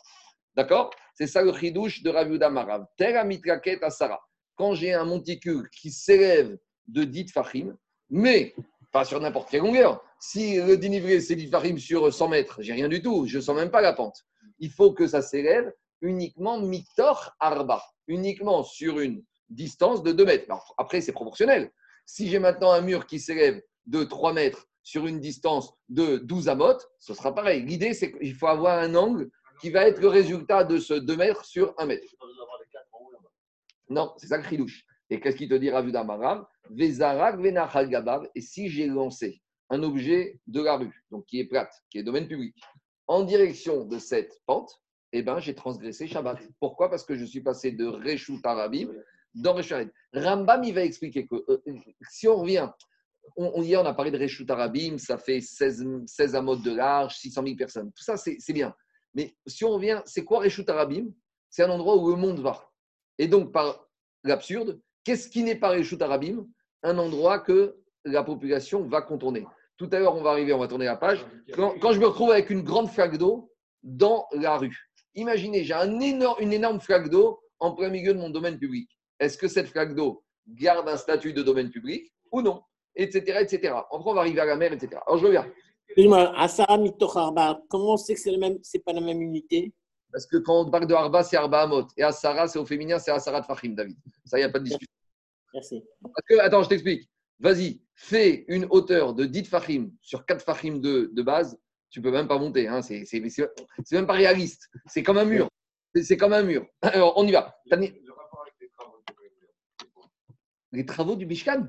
D'accord? 0.55 0.91
C'est 1.15 1.27
ça 1.27 1.41
le 1.43 1.55
chidouche 1.55 2.03
de 2.03 2.11
Rav 2.11 2.29
Marav. 2.53 2.85
Terra 2.99 3.25
mitraket 3.25 3.83
asara. 3.83 4.21
Quand 4.55 4.75
j'ai 4.75 4.93
un 4.93 5.07
monticule 5.07 5.67
qui 5.71 5.91
s'élève 5.91 6.59
de 6.89 7.05
10 7.05 7.33
fachim, 7.33 7.75
mais 8.11 8.55
pas 8.93 9.07
sur 9.07 9.19
n'importe 9.19 9.49
quelle 9.49 9.63
longueur. 9.63 10.05
Si 10.21 10.61
le 10.61 10.77
dénivelé 10.77 11.23
c'est 11.23 11.37
10 11.37 11.49
fachim 11.49 11.79
sur 11.79 12.13
100 12.13 12.29
mètres, 12.29 12.59
j'ai 12.61 12.75
rien 12.75 12.89
du 12.89 13.01
tout, 13.01 13.25
je 13.27 13.39
ne 13.39 13.43
sens 13.43 13.57
même 13.57 13.71
pas 13.71 13.81
la 13.81 13.95
pente. 13.95 14.27
Il 14.59 14.71
faut 14.71 14.93
que 14.93 15.07
ça 15.07 15.23
s'élève 15.23 15.73
uniquement 16.03 16.61
mitor 16.61 17.35
arba, 17.41 17.83
uniquement 18.09 18.63
sur 18.63 19.01
une 19.01 19.25
distance 19.49 20.03
de 20.03 20.13
2 20.13 20.27
mètres. 20.27 20.75
après, 20.77 21.01
c'est 21.01 21.13
proportionnel. 21.13 21.73
Si 22.07 22.29
j'ai 22.29 22.39
maintenant 22.39 22.71
un 22.71 22.81
mur 22.81 23.07
qui 23.07 23.19
s'élève 23.19 23.61
de 23.87 24.05
3 24.05 24.33
mètres 24.33 24.69
sur 24.83 25.07
une 25.07 25.21
distance 25.21 25.75
de 25.89 26.19
12 26.19 26.49
amotes, 26.49 26.89
ce 26.99 27.13
sera 27.13 27.35
pareil. 27.35 27.65
L'idée, 27.65 27.93
c'est 27.93 28.13
qu'il 28.13 28.35
faut 28.35 28.47
avoir 28.47 28.79
un 28.79 28.95
angle 28.95 29.29
qui 29.61 29.71
va 29.71 29.87
être 29.89 30.01
le 30.01 30.09
résultat 30.09 30.63
de 30.65 30.79
ce 30.79 30.95
2 30.95 31.17
mètres 31.17 31.45
sur 31.45 31.75
1 31.79 31.87
mètre. 31.87 32.07
Non, 33.89 34.13
c'est 34.17 34.29
ça 34.29 34.39
le 34.39 34.45
chidouche. 34.45 34.85
Et 35.11 35.21
qu'est-ce 35.21 35.37
qu'il 35.37 35.49
te 35.49 35.55
dit 35.55 35.71
Ravu 35.71 35.93
Damaram 35.93 36.47
Et 36.77 38.41
si 38.41 38.69
j'ai 38.69 38.87
lancé 38.87 39.43
un 39.71 39.83
objet 39.83 40.41
de 40.47 40.63
la 40.63 40.77
rue, 40.77 41.05
donc 41.11 41.27
qui 41.27 41.41
est 41.41 41.47
plate, 41.47 41.73
qui 41.91 41.99
est 41.99 42.03
domaine 42.03 42.29
public, 42.29 42.57
en 43.09 43.23
direction 43.25 43.85
de 43.85 43.99
cette 43.99 44.41
pente, 44.47 44.81
eh 45.13 45.23
ben, 45.23 45.39
j'ai 45.39 45.55
transgressé 45.55 46.07
Shabbat. 46.07 46.39
Pourquoi? 46.61 46.91
Parce 46.91 47.05
que 47.05 47.17
je 47.17 47.25
suis 47.25 47.41
passé 47.41 47.73
de 47.73 47.87
Reshut 47.87 48.45
Arabim 48.45 48.91
dans 49.37 49.55
Reshut 49.55 49.93
Rambam, 50.13 50.65
il 50.65 50.75
va 50.75 50.83
expliquer 50.83 51.27
que 51.27 51.37
euh, 51.49 51.63
si 52.11 52.27
on 52.27 52.37
revient, 52.37 52.69
on, 53.37 53.63
hier 53.63 53.81
on 53.81 53.85
a 53.85 53.95
parlé 53.95 54.11
de 54.11 54.19
Reshut 54.19 54.51
Arabim, 54.51 54.99
ça 54.99 55.19
fait 55.19 55.41
16, 55.41 55.87
16 56.07 56.35
amotes 56.35 56.63
de 56.63 56.75
large, 56.75 57.17
600 57.17 57.43
000 57.45 57.57
personnes. 57.57 57.93
Tout 57.93 58.03
ça, 58.03 58.17
c'est 58.17 58.53
bien. 58.53 58.75
Mais 59.15 59.35
si 59.47 59.65
on 59.65 59.71
revient, 59.71 60.03
c'est 60.05 60.25
quoi 60.25 60.41
Reshut 60.41 60.69
Arabim? 60.69 61.13
C'est 61.51 61.63
un 61.63 61.71
endroit 61.71 61.97
où 61.97 62.11
le 62.11 62.17
monde 62.17 62.41
va. 62.41 62.71
Et 63.19 63.29
donc, 63.29 63.53
par 63.53 63.87
l'absurde, 64.25 64.81
qu'est-ce 65.05 65.29
qui 65.29 65.43
n'est 65.43 65.57
pas 65.57 65.71
Reshut 65.71 66.01
Arabim? 66.01 66.47
Un 66.83 66.99
endroit 66.99 67.39
que 67.39 67.77
la 68.05 68.23
population 68.23 68.87
va 68.87 69.03
contourner. 69.03 69.47
Tout 69.77 69.89
à 69.93 69.99
l'heure, 69.99 70.15
on 70.15 70.23
va 70.23 70.31
arriver, 70.31 70.53
on 70.53 70.59
va 70.59 70.69
tourner 70.69 70.87
la 70.87 70.97
page. 70.97 71.25
Quand, 71.55 71.93
je 71.93 72.01
me 72.01 72.07
retrouve 72.07 72.31
avec 72.31 72.51
une 72.51 72.63
grande 72.63 72.91
flaque 72.91 73.19
d'eau 73.19 73.53
dans 73.83 74.27
la 74.33 74.57
rue, 74.57 74.91
imaginez, 75.15 75.65
j'ai 75.65 75.75
une 75.75 76.53
énorme 76.53 76.81
flaque 76.81 77.11
d'eau 77.11 77.41
en 77.59 77.73
plein 77.73 77.91
milieu 77.91 78.15
de 78.15 78.19
mon 78.19 78.31
domaine 78.31 78.59
public. 78.59 78.96
Est-ce 79.19 79.39
que 79.39 79.49
cette 79.49 79.69
flaque 79.69 79.95
d'eau 79.95 80.25
garde 80.49 80.89
un 80.89 80.97
statut 80.97 81.33
de 81.33 81.43
domaine 81.43 81.71
public 81.71 82.13
ou 82.33 82.43
non 82.43 82.63
Etc. 82.95 83.21
etc. 83.41 83.75
Après, 83.75 84.11
on 84.11 84.15
va 84.15 84.21
arriver 84.23 84.41
à 84.41 84.47
la 84.47 84.57
mer, 84.57 84.73
etc. 84.73 85.01
Alors, 85.07 85.19
je 85.19 85.27
reviens. 85.27 85.47
Comment 87.69 87.93
on 87.93 87.97
sait 87.97 88.15
que 88.15 88.21
ce 88.21 88.31
n'est 88.31 88.83
pas 88.85 88.93
la 88.93 89.01
même 89.01 89.21
unité? 89.21 89.73
Parce 90.13 90.27
que 90.27 90.39
quand 90.39 90.63
on 90.63 90.71
parle 90.71 90.87
de 90.87 90.95
Arba, 90.95 91.23
c'est 91.23 91.37
Arba 91.37 91.63
Amot. 91.63 91.87
Et 91.97 92.03
Asara, 92.03 92.49
c'est 92.49 92.59
au 92.59 92.65
féminin, 92.65 92.99
c'est 92.99 93.11
Asara 93.11 93.41
de 93.41 93.47
Fahim, 93.47 93.75
David. 93.75 93.97
Ça, 94.25 94.39
il 94.39 94.41
n'y 94.41 94.47
a 94.47 94.51
pas 94.51 94.59
de 94.59 94.65
discussion. 94.65 94.93
Merci. 95.53 95.85
Parce 96.03 96.27
que, 96.29 96.39
attends, 96.41 96.63
je 96.63 96.69
t'explique. 96.69 97.11
Vas-y, 97.39 97.83
fais 97.95 98.45
une 98.49 98.67
hauteur 98.71 99.15
de 99.15 99.27
10 99.27 99.45
Fahim 99.45 99.93
sur 100.01 100.25
4 100.25 100.43
Fahim 100.43 100.81
de, 100.81 101.11
de 101.13 101.23
base. 101.23 101.59
Tu 101.91 102.01
peux 102.01 102.11
même 102.11 102.29
pas 102.29 102.39
monter. 102.39 102.67
Hein. 102.67 102.83
C'est 102.83 103.05
même 103.93 104.07
pas 104.07 104.15
réaliste. 104.15 104.69
C'est 104.87 105.03
comme 105.03 105.19
un 105.19 105.25
mur. 105.25 105.49
C'est 105.95 106.17
comme 106.17 106.33
un 106.33 106.43
mur. 106.43 106.67
Alors, 106.83 107.15
on 107.17 107.27
y 107.27 107.33
va. 107.33 107.59
Les 110.77 110.85
travaux 110.85 111.17
du 111.17 111.25
Mishkan 111.25 111.67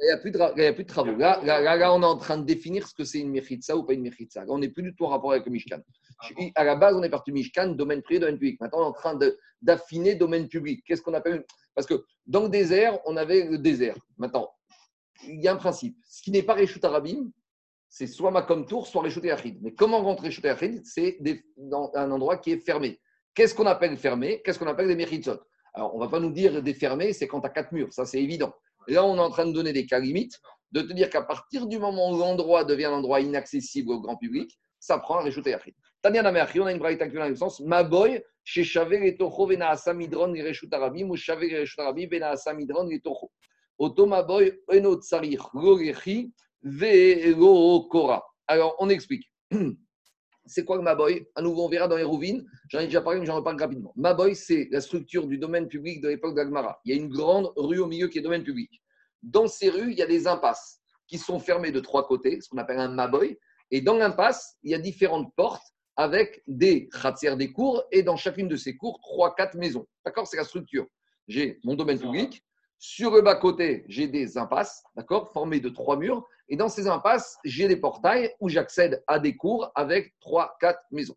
il 0.00 0.06
n'y 0.06 0.12
a, 0.12 0.72
plus 0.72 0.84
de 0.84 0.88
travaux. 0.88 1.16
Là, 1.16 1.40
là, 1.42 1.92
on 1.92 2.02
est 2.02 2.06
en 2.06 2.16
train 2.16 2.38
de 2.38 2.44
définir 2.44 2.86
ce 2.86 2.94
que 2.94 3.02
c'est 3.02 3.18
une 3.18 3.30
Mechitza 3.30 3.76
ou 3.76 3.82
pas 3.82 3.94
une 3.94 4.02
Mechitza. 4.02 4.44
On 4.46 4.58
n'est 4.58 4.68
plus 4.68 4.84
du 4.84 4.94
tout 4.94 5.04
en 5.04 5.08
rapport 5.08 5.32
avec 5.32 5.44
le 5.44 5.50
Mishkan. 5.50 5.80
À 6.54 6.62
la 6.62 6.76
base, 6.76 6.94
on 6.94 7.02
est 7.02 7.10
parti 7.10 7.32
Mishkan, 7.32 7.70
domaine 7.70 8.00
privé, 8.02 8.20
domaine 8.20 8.38
public. 8.38 8.60
Maintenant, 8.60 8.78
on 8.78 8.82
est 8.84 8.86
en 8.86 8.92
train 8.92 9.18
d'affiner 9.60 10.14
domaine 10.14 10.46
public. 10.46 10.84
Qu'est-ce 10.86 11.02
qu'on 11.02 11.14
appelle 11.14 11.44
Parce 11.74 11.86
que 11.88 12.04
dans 12.26 12.44
le 12.44 12.48
désert, 12.48 13.00
on 13.06 13.16
avait 13.16 13.48
le 13.48 13.58
désert. 13.58 13.96
Maintenant, 14.18 14.48
il 15.24 15.42
y 15.42 15.48
a 15.48 15.52
un 15.52 15.56
principe. 15.56 15.96
Ce 16.08 16.22
qui 16.22 16.30
n'est 16.30 16.44
pas 16.44 16.54
Réchout 16.54 16.84
Arabim, 16.84 17.32
c'est 17.88 18.06
soit 18.06 18.30
Makom 18.30 18.66
Tour, 18.66 18.86
soit 18.86 19.02
Réchout 19.02 19.24
Yachid. 19.24 19.58
Mais 19.62 19.74
comment 19.74 20.00
rentrer 20.00 20.28
Réchout 20.28 20.46
Yachid? 20.46 20.80
C'est 20.84 21.18
dans 21.56 21.90
un 21.94 22.08
endroit 22.12 22.36
qui 22.36 22.52
est 22.52 22.60
fermé. 22.60 23.00
Qu'est-ce 23.34 23.54
qu'on 23.54 23.66
appelle 23.66 23.96
fermé? 23.96 24.42
Qu'est-ce 24.44 24.60
qu'on 24.60 24.68
appelle 24.68 24.86
des 24.86 24.96
Mechitzot 24.96 25.40
Alors, 25.74 25.94
on 25.94 25.98
ne 25.98 26.04
va 26.04 26.10
pas 26.10 26.20
nous 26.20 26.32
dire 26.32 26.62
des 26.62 26.74
fermés, 26.74 27.12
c'est 27.12 27.26
quand 27.26 27.40
tu 27.40 27.46
as 27.46 27.50
quatre 27.50 27.72
murs. 27.72 27.92
Ça, 27.92 28.04
c'est 28.04 28.22
évident. 28.22 28.52
Là, 28.86 29.04
on 29.04 29.16
est 29.16 29.20
en 29.20 29.30
train 29.30 29.46
de 29.46 29.52
donner 29.52 29.72
des 29.72 29.86
cas 29.86 29.98
limites, 29.98 30.40
de 30.72 30.82
te 30.82 30.92
dire 30.92 31.10
qu'à 31.10 31.22
partir 31.22 31.66
du 31.66 31.78
moment 31.78 32.10
où 32.10 32.18
l'endroit 32.18 32.64
devient 32.64 32.86
un 32.86 32.92
endroit 32.92 33.20
inaccessible 33.20 33.90
au 33.90 34.00
grand 34.00 34.16
public, 34.16 34.58
ça 34.78 34.98
prend 34.98 35.18
un 35.18 35.22
réchauté 35.22 35.50
Yachid. 35.50 35.74
Tania 36.02 36.22
on 36.22 36.66
a 36.66 36.72
une 36.72 36.78
braïta 36.78 37.06
dans 37.08 37.28
le 37.28 37.36
sens 37.36 37.60
Maboy, 37.60 38.22
chez 38.44 38.64
Shaver 38.64 39.06
et 39.06 39.16
Tocho, 39.16 39.46
Vena 39.46 39.70
Asamidron, 39.70 40.32
Reshut 40.32 40.72
Arabim, 40.72 41.10
ou 41.10 41.16
Shaver 41.16 41.52
et 41.52 41.60
Reshut 41.60 41.80
Arabim, 41.80 42.08
Vena 42.10 42.30
Asamidron, 42.30 42.86
les 42.86 43.00
Tocho. 43.00 43.30
Oto 43.78 44.06
Maboy, 44.06 44.60
Eno 44.72 44.96
Tsarich, 44.96 45.40
Gorechi, 45.52 46.32
Velo 46.62 47.88
Kora. 47.88 48.24
Alors, 48.46 48.76
on 48.78 48.88
explique. 48.88 49.30
C'est 50.48 50.64
quoi 50.64 50.76
le 50.76 50.82
Maboy? 50.82 51.26
À 51.34 51.42
nouveau, 51.42 51.66
on 51.66 51.68
verra 51.68 51.86
dans 51.86 51.96
les 51.96 52.04
rouvines. 52.04 52.44
J'en 52.70 52.80
ai 52.80 52.86
déjà 52.86 53.00
parlé, 53.00 53.20
mais 53.20 53.26
j'en 53.26 53.36
reparle 53.36 53.60
rapidement. 53.60 53.92
Maboy, 53.96 54.34
c'est 54.34 54.68
la 54.70 54.80
structure 54.80 55.26
du 55.26 55.38
domaine 55.38 55.68
public 55.68 56.00
de 56.00 56.08
l'époque 56.08 56.34
d'Agmara. 56.34 56.80
Il 56.84 56.94
y 56.94 56.98
a 56.98 57.00
une 57.00 57.08
grande 57.08 57.52
rue 57.56 57.78
au 57.78 57.86
milieu 57.86 58.08
qui 58.08 58.18
est 58.18 58.22
domaine 58.22 58.42
public. 58.42 58.82
Dans 59.22 59.46
ces 59.46 59.68
rues, 59.68 59.92
il 59.92 59.98
y 59.98 60.02
a 60.02 60.06
des 60.06 60.26
impasses 60.26 60.80
qui 61.06 61.18
sont 61.18 61.38
fermées 61.38 61.70
de 61.70 61.80
trois 61.80 62.06
côtés, 62.06 62.40
ce 62.40 62.48
qu'on 62.48 62.58
appelle 62.58 62.78
un 62.78 62.88
Maboy. 62.88 63.38
Et 63.70 63.80
dans 63.80 63.96
l'impasse, 63.96 64.56
il 64.62 64.70
y 64.70 64.74
a 64.74 64.78
différentes 64.78 65.34
portes 65.36 65.66
avec 65.96 66.42
des 66.46 66.88
khatser 66.88 67.36
des 67.36 67.52
cours 67.52 67.84
et 67.90 68.02
dans 68.02 68.16
chacune 68.16 68.48
de 68.48 68.56
ces 68.56 68.76
cours, 68.76 69.00
trois, 69.00 69.34
quatre 69.34 69.56
maisons. 69.56 69.86
D'accord? 70.04 70.26
C'est 70.26 70.36
la 70.36 70.44
structure. 70.44 70.86
J'ai 71.26 71.58
mon 71.64 71.74
domaine 71.74 71.98
public. 71.98 72.42
Sur 72.80 73.10
le 73.10 73.22
bas-côté, 73.22 73.84
j'ai 73.88 74.06
des 74.06 74.38
impasses, 74.38 74.84
d'accord, 74.94 75.32
formées 75.32 75.58
de 75.58 75.68
trois 75.68 75.96
murs. 75.96 76.24
Et 76.48 76.56
dans 76.56 76.68
ces 76.68 76.86
impasses, 76.86 77.36
j'ai 77.44 77.66
des 77.66 77.76
portails 77.76 78.32
où 78.40 78.48
j'accède 78.48 79.02
à 79.08 79.18
des 79.18 79.36
cours 79.36 79.72
avec 79.74 80.14
trois, 80.20 80.56
quatre 80.60 80.80
maisons. 80.92 81.16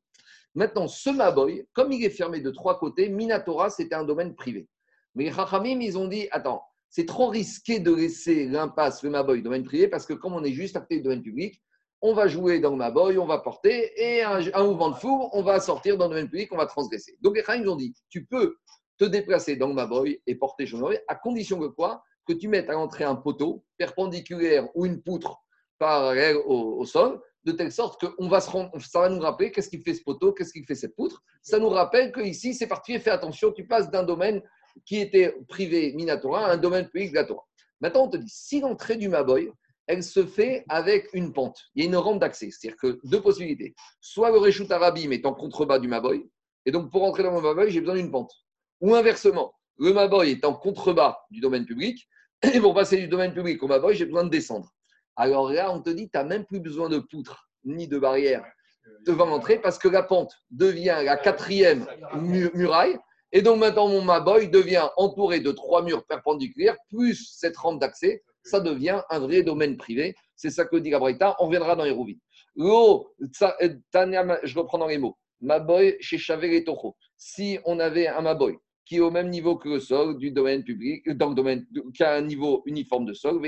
Maintenant, 0.55 0.88
ce 0.88 1.12
Maboy, 1.12 1.66
comme 1.74 1.91
il 1.91 2.03
est 2.03 2.09
fermé 2.09 2.41
de 2.41 2.49
trois 2.49 2.80
côtés, 2.80 3.09
Minatora, 3.09 3.70
c'était 3.70 3.95
un 3.95 4.03
domaine 4.03 4.36
privé. 4.36 4.68
Mais 5.14 5.26
les 5.26 5.32
Chachamim, 5.32 5.80
ils 5.82 5.97
ont 5.99 6.07
dit 6.07 6.28
attends, 6.32 6.64
c'est 6.89 7.05
trop 7.05 7.28
risqué 7.28 7.80
de 7.80 7.93
laisser 7.93 8.47
l'impasse, 8.47 9.03
le 9.03 9.12
Maboy, 9.12 9.43
domaine 9.43 9.64
privé, 9.64 9.88
parce 9.88 10.05
que 10.05 10.14
comme 10.14 10.34
on 10.34 10.43
est 10.43 10.51
juste 10.51 10.76
à 10.76 10.82
côté 10.82 10.97
du 10.97 11.03
domaine 11.03 11.22
public, 11.22 11.62
on 12.01 12.14
va 12.14 12.28
jouer 12.28 12.59
dans 12.59 12.72
le 12.72 12.78
Maboy, 12.78 13.20
on 13.20 13.28
va 13.28 13.38
porter, 13.38 13.91
et 13.95 14.24
un, 14.24 14.64
mouvement 14.64 14.89
de 14.89 14.95
four, 14.95 15.30
on 15.34 15.43
va 15.43 15.59
sortir 15.59 15.95
dans 15.95 16.05
le 16.05 16.16
domaine 16.16 16.30
public, 16.30 16.51
on 16.51 16.57
va 16.57 16.66
transgresser. 16.66 17.18
Donc 17.22 17.36
les 17.36 17.43
Chachamim, 17.43 17.64
ils 17.64 17.70
ont 17.70 17.76
dit 17.76 17.93
tu 18.09 18.26
peux 18.26 18.55
te 19.02 19.06
déplacer 19.06 19.56
dans 19.56 19.68
le 19.68 19.74
Maboy 19.74 20.22
et 20.28 20.36
porter 20.36 20.68
son 20.68 20.88
à 21.08 21.16
condition 21.16 21.60
que 21.60 21.66
quoi? 21.66 22.04
Que 22.28 22.34
tu 22.34 22.47
mettes 22.47 22.70
à 22.70 22.74
l'entrée 22.74 23.04
un 23.04 23.16
poteau 23.16 23.66
perpendiculaire 23.76 24.70
ou 24.76 24.86
une 24.86 25.02
poutre 25.02 25.38
parallèle 25.80 26.38
au, 26.45 26.86
sol, 26.86 27.20
de 27.43 27.52
telle 27.52 27.72
sorte 27.72 27.99
que 27.99 28.06
on 28.20 28.28
va 28.28 28.39
se 28.41 28.52
ça 28.52 28.99
va 28.99 29.10
nous 29.10 29.20
rappeler 29.20 29.52
qu'est-ce 29.52 29.70
qui 29.70 29.82
fait 29.82 29.95
ce 29.95 30.04
poteau, 30.04 30.34
qu'est-ce 30.34 30.54
qui 30.54 30.64
fait 30.64 30.76
cette 30.76 30.95
poutre. 30.95 31.24
Ça 31.41 31.58
nous 31.58 31.70
rappelle 31.70 32.12
qu'ici, 32.12 32.54
c'est 32.54 32.68
particulier, 32.68 32.99
fais 32.99 33.10
attention, 33.10 33.52
tu 33.52 33.66
passes 33.66 33.89
d'un 33.89 34.04
domaine 34.04 34.43
qui 34.86 34.99
était 34.99 35.36
privé 35.47 35.93
Minatora 35.93 36.45
à 36.45 36.52
un 36.52 36.58
domaine 36.58 36.88
public 36.88 37.12
Gatora. 37.12 37.43
Maintenant, 37.80 38.04
on 38.04 38.10
te 38.10 38.18
dit, 38.18 38.30
si 38.30 38.60
l'entrée 38.60 38.97
du 38.97 39.10
Maboy, 39.10 39.52
elle 39.88 40.04
se 40.04 40.24
fait 40.28 40.64
avec 40.70 41.10
une 41.14 41.34
pente, 41.34 41.60
il 41.74 41.84
y 41.84 41.88
a 41.88 41.89
une 41.89 41.95
rampe 41.95 42.20
d'accès, 42.20 42.52
c'est-à-dire 42.52 42.78
que 42.80 42.99
deux 43.04 43.20
possibilités. 43.20 43.74
Soit 43.99 44.30
le 44.30 44.38
Réchout 44.38 44.72
Arabi 44.72 45.12
est 45.12 45.26
en 45.26 45.34
contrebas 45.34 45.80
du 45.80 45.88
Maboy, 45.88 46.30
et 46.68 46.72
donc 46.72 46.91
pour 46.91 47.04
entrer 47.04 47.24
dans 47.24 47.34
le 47.34 47.41
Maboy, 47.41 47.72
j'ai 47.72 47.80
besoin 47.80 47.95
d'une 47.95 48.12
pente. 48.12 48.32
Ou 48.82 48.96
inversement, 48.96 49.54
le 49.78 49.94
Maboy 49.94 50.32
est 50.32 50.46
en 50.46 50.54
contrebas 50.54 51.18
du 51.30 51.40
domaine 51.40 51.66
public, 51.66 52.08
et 52.54 52.60
pour 52.60 52.74
passer 52.74 52.98
du 52.98 53.08
domaine 53.08 53.34
public 53.34 53.62
au 53.62 53.68
Maboy, 53.68 53.96
j'ai 53.96 54.06
besoin 54.06 54.24
de 54.24 54.30
descendre. 54.30 54.70
Alors 55.16 55.52
là, 55.52 55.72
on 55.72 55.82
te 55.82 55.90
dit, 55.90 56.10
tu 56.10 56.18
n'as 56.18 56.24
même 56.24 56.46
plus 56.46 56.60
besoin 56.60 56.90
de 56.90 57.00
poutre 57.00 57.50
ni 57.64 57.88
de 57.88 58.00
barrière 58.00 58.44
devant 59.06 59.26
l'entrée 59.26 59.60
parce 59.60 59.78
que 59.78 59.88
la 59.88 60.02
pente 60.04 60.34
devient 60.50 61.02
la 61.04 61.18
quatrième 61.18 61.86
muraille. 62.54 62.98
Et 63.32 63.42
donc 63.42 63.60
maintenant, 63.60 63.88
mon 63.88 64.02
Maboy 64.02 64.50
devient 64.50 64.88
entouré 64.98 65.40
de 65.40 65.52
trois 65.52 65.84
murs 65.84 66.06
perpendiculaires, 66.06 66.76
plus 66.90 67.36
cette 67.38 67.58
rampe 67.58 67.80
d'accès. 67.80 68.24
Ça 68.44 68.60
devient 68.60 69.02
un 69.10 69.20
vrai 69.20 69.44
domaine 69.44 69.78
privé. 69.78 70.16
C'est 70.36 70.50
ça 70.50 70.66
que 70.66 70.76
dit 70.76 70.90
la 70.90 71.36
On 71.40 71.46
reviendra 71.46 71.76
dans 71.76 71.96
rouvis. 71.96 72.20
L'eau, 72.56 73.14
je 73.20 74.58
reprends 74.58 74.80
dans 74.80 74.88
les 74.88 74.98
mots. 74.98 75.18
Maboy 75.40 75.96
chez 76.00 76.18
Chavel 76.18 76.54
et 76.54 76.64
Toho. 76.64 76.96
Si 77.18 77.60
on 77.66 77.80
avait 77.80 78.08
un 78.08 78.22
Maboy 78.22 78.58
qui 78.86 78.98
est 78.98 79.00
au 79.00 79.12
même 79.12 79.30
niveau 79.30 79.56
que 79.56 79.70
le 79.70 79.80
sol 79.80 80.18
du 80.18 80.32
domaine 80.32 80.64
public, 80.64 81.08
euh, 81.08 81.14
dans 81.14 81.30
le 81.30 81.36
domaine, 81.36 81.66
qui 81.94 82.04
a 82.04 82.16
un 82.16 82.22
niveau 82.22 82.64
uniforme 82.66 83.06
de 83.06 83.14
sol. 83.14 83.42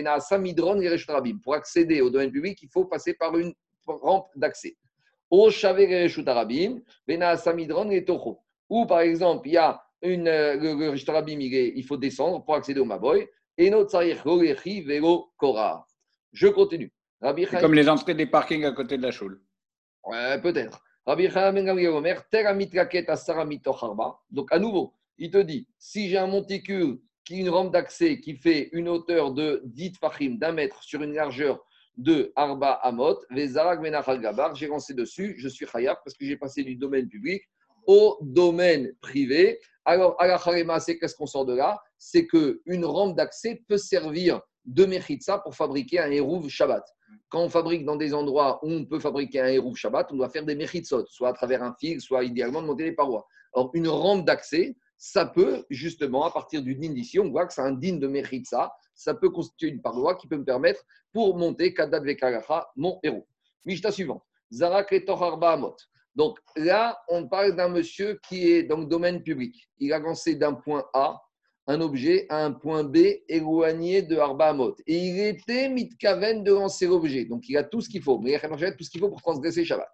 Pour 1.44 1.54
accéder 1.56 2.02
au 2.02 2.10
domaine 2.10 2.32
public, 2.32 2.60
il 2.62 2.70
faut 2.70 2.86
passer 2.86 3.14
par 3.14 3.38
une 3.38 3.54
rampe 3.86 4.28
d'accès. 4.36 4.76
Ou 5.30 5.50
par 8.86 9.00
exemple, 9.02 9.48
il 9.48 9.54
y 9.54 9.58
a 9.58 9.82
une, 10.02 10.28
euh, 10.28 10.56
le, 10.56 11.76
il 11.76 11.84
faut 11.84 11.98
descendre 11.98 12.44
pour 12.44 12.56
accéder 12.56 12.80
au 12.80 12.86
Maboy. 12.86 13.28
Et 13.58 13.70
notre 13.70 13.92
Je 16.32 16.48
continue. 16.48 16.92
C'est 17.22 17.62
comme 17.62 17.74
les 17.74 17.88
entrées 17.88 18.16
des 18.16 18.26
parkings 18.26 18.66
à 18.66 18.72
côté 18.72 18.98
de 18.98 19.04
la 19.04 19.12
choule. 19.12 19.42
Ouais, 20.06 20.42
peut-être. 20.42 20.84
Donc, 24.32 24.52
à 24.52 24.60
nouveau, 24.60 24.94
il 25.18 25.32
te 25.32 25.38
dit, 25.38 25.68
si 25.78 26.09
j'ai 26.09 26.18
un 26.18 26.28
monticule 26.28 26.99
qui 27.26 27.38
une 27.38 27.49
rampe 27.49 27.72
d'accès 27.72 28.20
qui 28.20 28.36
fait 28.36 28.70
une 28.74 28.89
hauteur 28.89 29.32
de 29.32 29.61
10 29.66 29.93
fachim 29.99 30.36
d'un 30.38 30.51
mètre 30.51 30.84
sur 30.84 31.01
une 31.01 31.14
largeur 31.14 31.64
de 31.97 32.32
Arba 32.36 32.72
Amot, 32.84 33.20
Gabar, 33.32 34.55
j'ai 34.55 34.68
lancé 34.68 34.93
dessus, 34.93 35.36
je 35.38 35.47
suis 35.47 35.66
Khayab 35.66 35.97
parce 36.03 36.18
que 36.18 36.26
j'ai 36.26 36.38
passé 36.38 36.64
du 36.64 36.76
domaine 36.76 37.07
public 37.07 37.43
au 37.86 38.18
domaine 38.22 38.93
privé. 39.01 39.59
Alors, 39.86 40.16
à 40.20 40.28
la 40.28 40.80
c'est 40.80 40.97
qu'est-ce 40.97 41.16
qu'on 41.16 41.26
sort 41.26 41.45
de 41.45 41.53
là? 41.53 41.80
C'est 41.97 42.26
qu'une 42.28 42.86
rampe 42.86 43.16
d'accès 43.16 43.61
peut 43.68 43.78
servir 43.78 44.41
de 44.66 44.86
Mechitza 44.86 45.39
pour 45.39 45.55
fabriquer 45.55 45.99
un 45.99 46.09
Hérouv 46.09 46.47
Shabbat. 46.47 46.84
Quand 47.30 47.41
on 47.41 47.49
fabrique 47.49 47.86
dans 47.86 47.95
des 47.95 48.14
endroits 48.14 48.59
où 48.64 48.72
on 48.72 48.86
peut 48.86 48.99
fabriquer 48.99 49.41
un 49.41 49.47
Hérouv 49.47 49.76
Shabbat, 49.76 50.11
on 50.11 50.16
doit 50.16 50.30
faire 50.30 50.45
des 50.45 50.55
Mechitzot, 50.55 51.05
soit 51.07 51.30
à 51.30 51.34
travers 51.34 51.61
un 51.61 51.76
fil, 51.80 51.99
soit 51.99 52.24
idéalement 52.24 52.61
de 52.61 52.68
monter 52.68 52.86
les 52.86 52.93
parois. 52.93 53.28
Or, 53.51 53.72
une 53.74 53.88
rampe 53.88 54.26
d'accès, 54.26 54.76
ça 55.06 55.26
peut, 55.26 55.66
justement, 55.70 56.24
à 56.24 56.32
partir 56.32 56.62
du 56.62 56.76
din 56.76 56.93
d'ici, 56.93 57.20
on 57.20 57.30
voit 57.30 57.45
que 57.45 57.54
c'est 57.54 57.62
un 57.62 57.74
din 57.74 57.97
de 57.97 58.08
Mechitza, 58.08 58.72
ça 58.95 59.14
peut 59.14 59.30
constituer 59.30 59.68
une 59.68 59.82
paroi 59.82 60.16
qui 60.16 60.30
peut 60.30 60.38
me 60.38 60.45
permettre 60.45 60.82
pour 61.12 61.38
monter 61.38 61.74
Kadat 61.74 61.99
Vekaracha, 61.99 62.70
mon 62.78 63.01
héros. 63.04 63.28
Mishta 63.66 63.91
suivante. 63.91 64.24
Zarak 64.49 64.93
et 64.93 65.06
Amot. 65.10 65.76
Donc 66.16 66.38
là, 66.56 66.97
on 67.10 67.28
parle 67.28 67.54
d'un 67.54 67.68
monsieur 67.68 68.18
qui 68.30 68.49
est 68.49 68.64
dans 68.64 68.78
le 68.78 68.86
domaine 68.86 69.22
public. 69.22 69.70
Il 69.78 69.91
a 69.91 69.99
lancé 69.99 70.36
d'un 70.36 70.54
point 70.54 70.86
A 70.93 71.22
un 71.68 71.82
objet 71.82 72.26
à 72.30 72.45
un 72.45 72.54
point 72.54 72.86
B 72.86 72.97
éloigné 73.28 74.04
de 74.04 74.16
Arba 74.16 74.51
Amot. 74.51 74.76
Et 74.88 74.97
il 74.97 75.20
était 75.20 75.68
mitkaven 75.68 76.45
de 76.45 76.54
lancer 76.54 76.88
l'objet. 76.88 77.26
Donc 77.26 77.49
il 77.49 77.58
a 77.58 77.64
tout 77.66 77.82
ce 77.82 77.89
qu'il 77.89 78.01
faut. 78.01 78.20
Mais 78.20 78.32
il 78.32 78.36
a 78.36 78.72
tout 78.72 78.86
ce 78.86 78.89
qu'il 78.89 79.01
faut 79.01 79.10
pour 79.10 79.22
transgresser 79.22 79.66
Shabbat. 79.66 79.89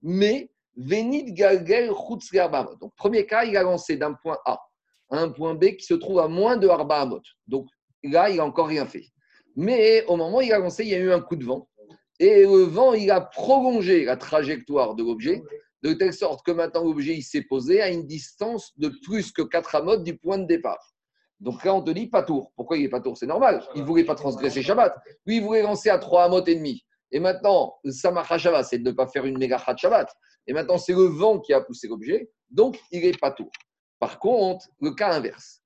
Mais 0.00 0.50
Venit 0.76 1.32
Galgel. 1.32 1.90
Donc 2.80 2.92
premier 2.96 3.26
cas, 3.26 3.44
il 3.44 3.56
a 3.56 3.62
lancé 3.62 3.96
d'un 3.96 4.14
point 4.14 4.38
A 4.44 4.60
à 5.10 5.18
un 5.18 5.28
point 5.28 5.54
B 5.54 5.76
qui 5.76 5.84
se 5.84 5.94
trouve 5.94 6.18
à 6.18 6.28
moins 6.28 6.56
de 6.56 6.66
Arba 6.68 7.00
Amot. 7.00 7.20
Donc 7.46 7.68
là, 8.02 8.30
il 8.30 8.36
n'a 8.36 8.44
encore 8.44 8.68
rien 8.68 8.86
fait. 8.86 9.04
Mais 9.56 10.04
au 10.06 10.16
moment 10.16 10.38
où 10.38 10.42
il 10.42 10.52
a 10.52 10.58
lancé, 10.58 10.82
il 10.82 10.90
y 10.90 10.94
a 10.94 10.98
eu 10.98 11.12
un 11.12 11.20
coup 11.20 11.36
de 11.36 11.44
vent. 11.44 11.68
Et 12.18 12.42
le 12.42 12.62
vent, 12.62 12.92
il 12.94 13.10
a 13.10 13.20
prolongé 13.20 14.04
la 14.04 14.16
trajectoire 14.16 14.94
de 14.94 15.02
l'objet, 15.02 15.42
de 15.82 15.92
telle 15.92 16.14
sorte 16.14 16.44
que 16.44 16.50
maintenant 16.50 16.82
l'objet 16.82 17.20
s'est 17.20 17.42
posé 17.42 17.80
à 17.80 17.90
une 17.90 18.06
distance 18.06 18.72
de 18.78 18.90
plus 19.04 19.30
que 19.32 19.42
4 19.42 19.74
amotes 19.76 20.02
du 20.02 20.16
point 20.16 20.38
de 20.38 20.46
départ. 20.46 20.94
Donc 21.40 21.64
là, 21.64 21.74
on 21.74 21.82
te 21.82 21.90
dit 21.90 22.06
pas 22.06 22.22
tour. 22.22 22.52
Pourquoi 22.56 22.78
il 22.78 22.84
n'est 22.84 22.88
pas 22.88 23.00
tour? 23.00 23.16
C'est 23.18 23.26
normal. 23.26 23.62
Il 23.74 23.82
ne 23.82 23.86
voulait 23.86 24.04
pas 24.04 24.14
transgresser 24.14 24.62
Shabbat. 24.62 24.94
Lui, 25.26 25.36
il 25.36 25.42
voulait 25.42 25.62
lancer 25.62 25.90
à 25.90 25.98
3 25.98 26.24
amotes 26.24 26.48
et 26.48 26.54
demi. 26.54 26.84
Et 27.14 27.20
maintenant, 27.20 27.76
Samacha 27.88 28.38
Shabbat, 28.38 28.66
c'est 28.66 28.78
de 28.78 28.90
ne 28.90 28.90
pas 28.90 29.06
faire 29.06 29.24
une 29.24 29.38
méga 29.38 29.56
Shabbat. 29.76 30.12
Et 30.48 30.52
maintenant, 30.52 30.78
c'est 30.78 30.92
le 30.92 31.04
vent 31.04 31.38
qui 31.38 31.52
a 31.52 31.60
poussé 31.60 31.86
l'objet. 31.86 32.28
Donc, 32.50 32.80
il 32.90 33.02
n'est 33.02 33.12
pas 33.12 33.30
tour. 33.30 33.50
Par 34.00 34.18
contre, 34.18 34.66
le 34.80 34.90
cas 34.90 35.12
inverse. 35.12 35.62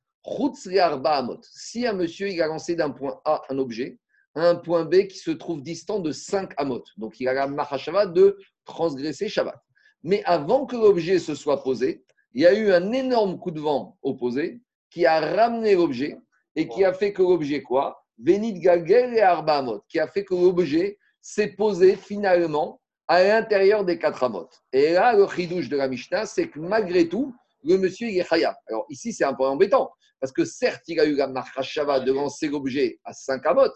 Si 1.42 1.86
un 1.86 1.94
monsieur 1.94 2.28
il 2.28 2.42
a 2.42 2.48
lancé 2.48 2.76
d'un 2.76 2.90
point 2.90 3.18
A 3.24 3.40
un 3.48 3.56
objet 3.56 3.98
à 4.34 4.42
un 4.42 4.56
point 4.56 4.84
B 4.84 5.06
qui 5.06 5.16
se 5.16 5.30
trouve 5.30 5.62
distant 5.62 6.00
de 6.00 6.12
5 6.12 6.52
amot, 6.58 6.84
donc 6.98 7.18
il 7.18 7.26
a 7.28 7.32
la 7.32 7.46
mahashava 7.46 8.04
de 8.04 8.36
transgresser 8.66 9.30
Shabbat. 9.30 9.58
Mais 10.02 10.22
avant 10.24 10.66
que 10.66 10.76
l'objet 10.76 11.18
se 11.18 11.34
soit 11.34 11.62
posé, 11.62 12.04
il 12.34 12.42
y 12.42 12.46
a 12.46 12.52
eu 12.52 12.70
un 12.72 12.92
énorme 12.92 13.38
coup 13.38 13.50
de 13.50 13.60
vent 13.60 13.96
opposé 14.02 14.60
qui 14.90 15.06
a 15.06 15.18
ramené 15.18 15.76
l'objet 15.76 16.18
et 16.56 16.68
qui 16.68 16.84
a 16.84 16.92
fait 16.92 17.14
que 17.14 17.22
l'objet 17.22 17.62
quoi? 17.62 18.04
Benit 18.18 18.60
Galgel 18.60 19.14
et 19.14 19.22
Arba 19.22 19.58
Amot, 19.58 19.82
qui 19.88 19.98
a 19.98 20.06
fait 20.06 20.24
que 20.24 20.34
l'objet 20.34 20.98
s'est 21.28 21.48
posé 21.48 21.96
finalement 21.96 22.80
à 23.06 23.22
l'intérieur 23.22 23.84
des 23.84 23.98
4 23.98 24.24
amot. 24.24 24.48
Et 24.72 24.94
là, 24.94 25.14
le 25.14 25.28
chidouche 25.28 25.68
de 25.68 25.76
la 25.76 25.86
Mishnah, 25.86 26.24
c'est 26.24 26.48
que 26.48 26.58
malgré 26.58 27.06
tout, 27.06 27.34
le 27.64 27.76
monsieur 27.76 28.08
il 28.08 28.18
est 28.18 28.26
chaya. 28.26 28.56
Alors 28.66 28.86
ici, 28.88 29.12
c'est 29.12 29.24
un 29.24 29.34
peu 29.34 29.44
embêtant, 29.44 29.90
parce 30.20 30.32
que 30.32 30.46
certes, 30.46 30.84
il 30.88 30.98
a 30.98 31.04
eu 31.04 31.16
la 31.16 31.26
marchava 31.26 32.00
de 32.00 32.12
lancer 32.12 32.48
l'objet 32.48 32.98
à 33.04 33.12
5 33.12 33.44
amot, 33.44 33.68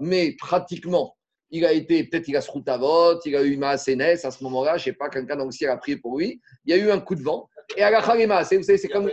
mais 0.00 0.36
pratiquement, 0.38 1.16
il 1.50 1.64
a 1.64 1.72
été, 1.72 2.04
peut-être 2.04 2.28
il 2.28 2.36
a 2.36 2.76
vote, 2.76 3.24
il 3.24 3.36
a 3.36 3.42
eu 3.42 3.56
ma 3.56 3.78
CNS 3.78 4.26
à 4.26 4.30
ce 4.30 4.44
moment-là, 4.44 4.76
je 4.76 4.82
ne 4.82 4.92
sais 4.92 4.98
pas, 4.98 5.08
quelqu'un 5.08 5.36
dans 5.36 5.46
le 5.46 5.50
ciel 5.50 5.70
a 5.70 5.78
prié 5.78 5.96
pour 5.96 6.18
lui, 6.18 6.42
il 6.66 6.76
y 6.76 6.78
a 6.78 6.82
eu 6.82 6.90
un 6.90 7.00
coup 7.00 7.14
de 7.14 7.22
vent, 7.22 7.48
et 7.74 7.82
à 7.82 7.90
la 7.90 8.02
Khalema, 8.02 8.42
vous 8.42 8.62
savez, 8.62 8.76
c'est 8.76 8.88
comme. 8.88 9.10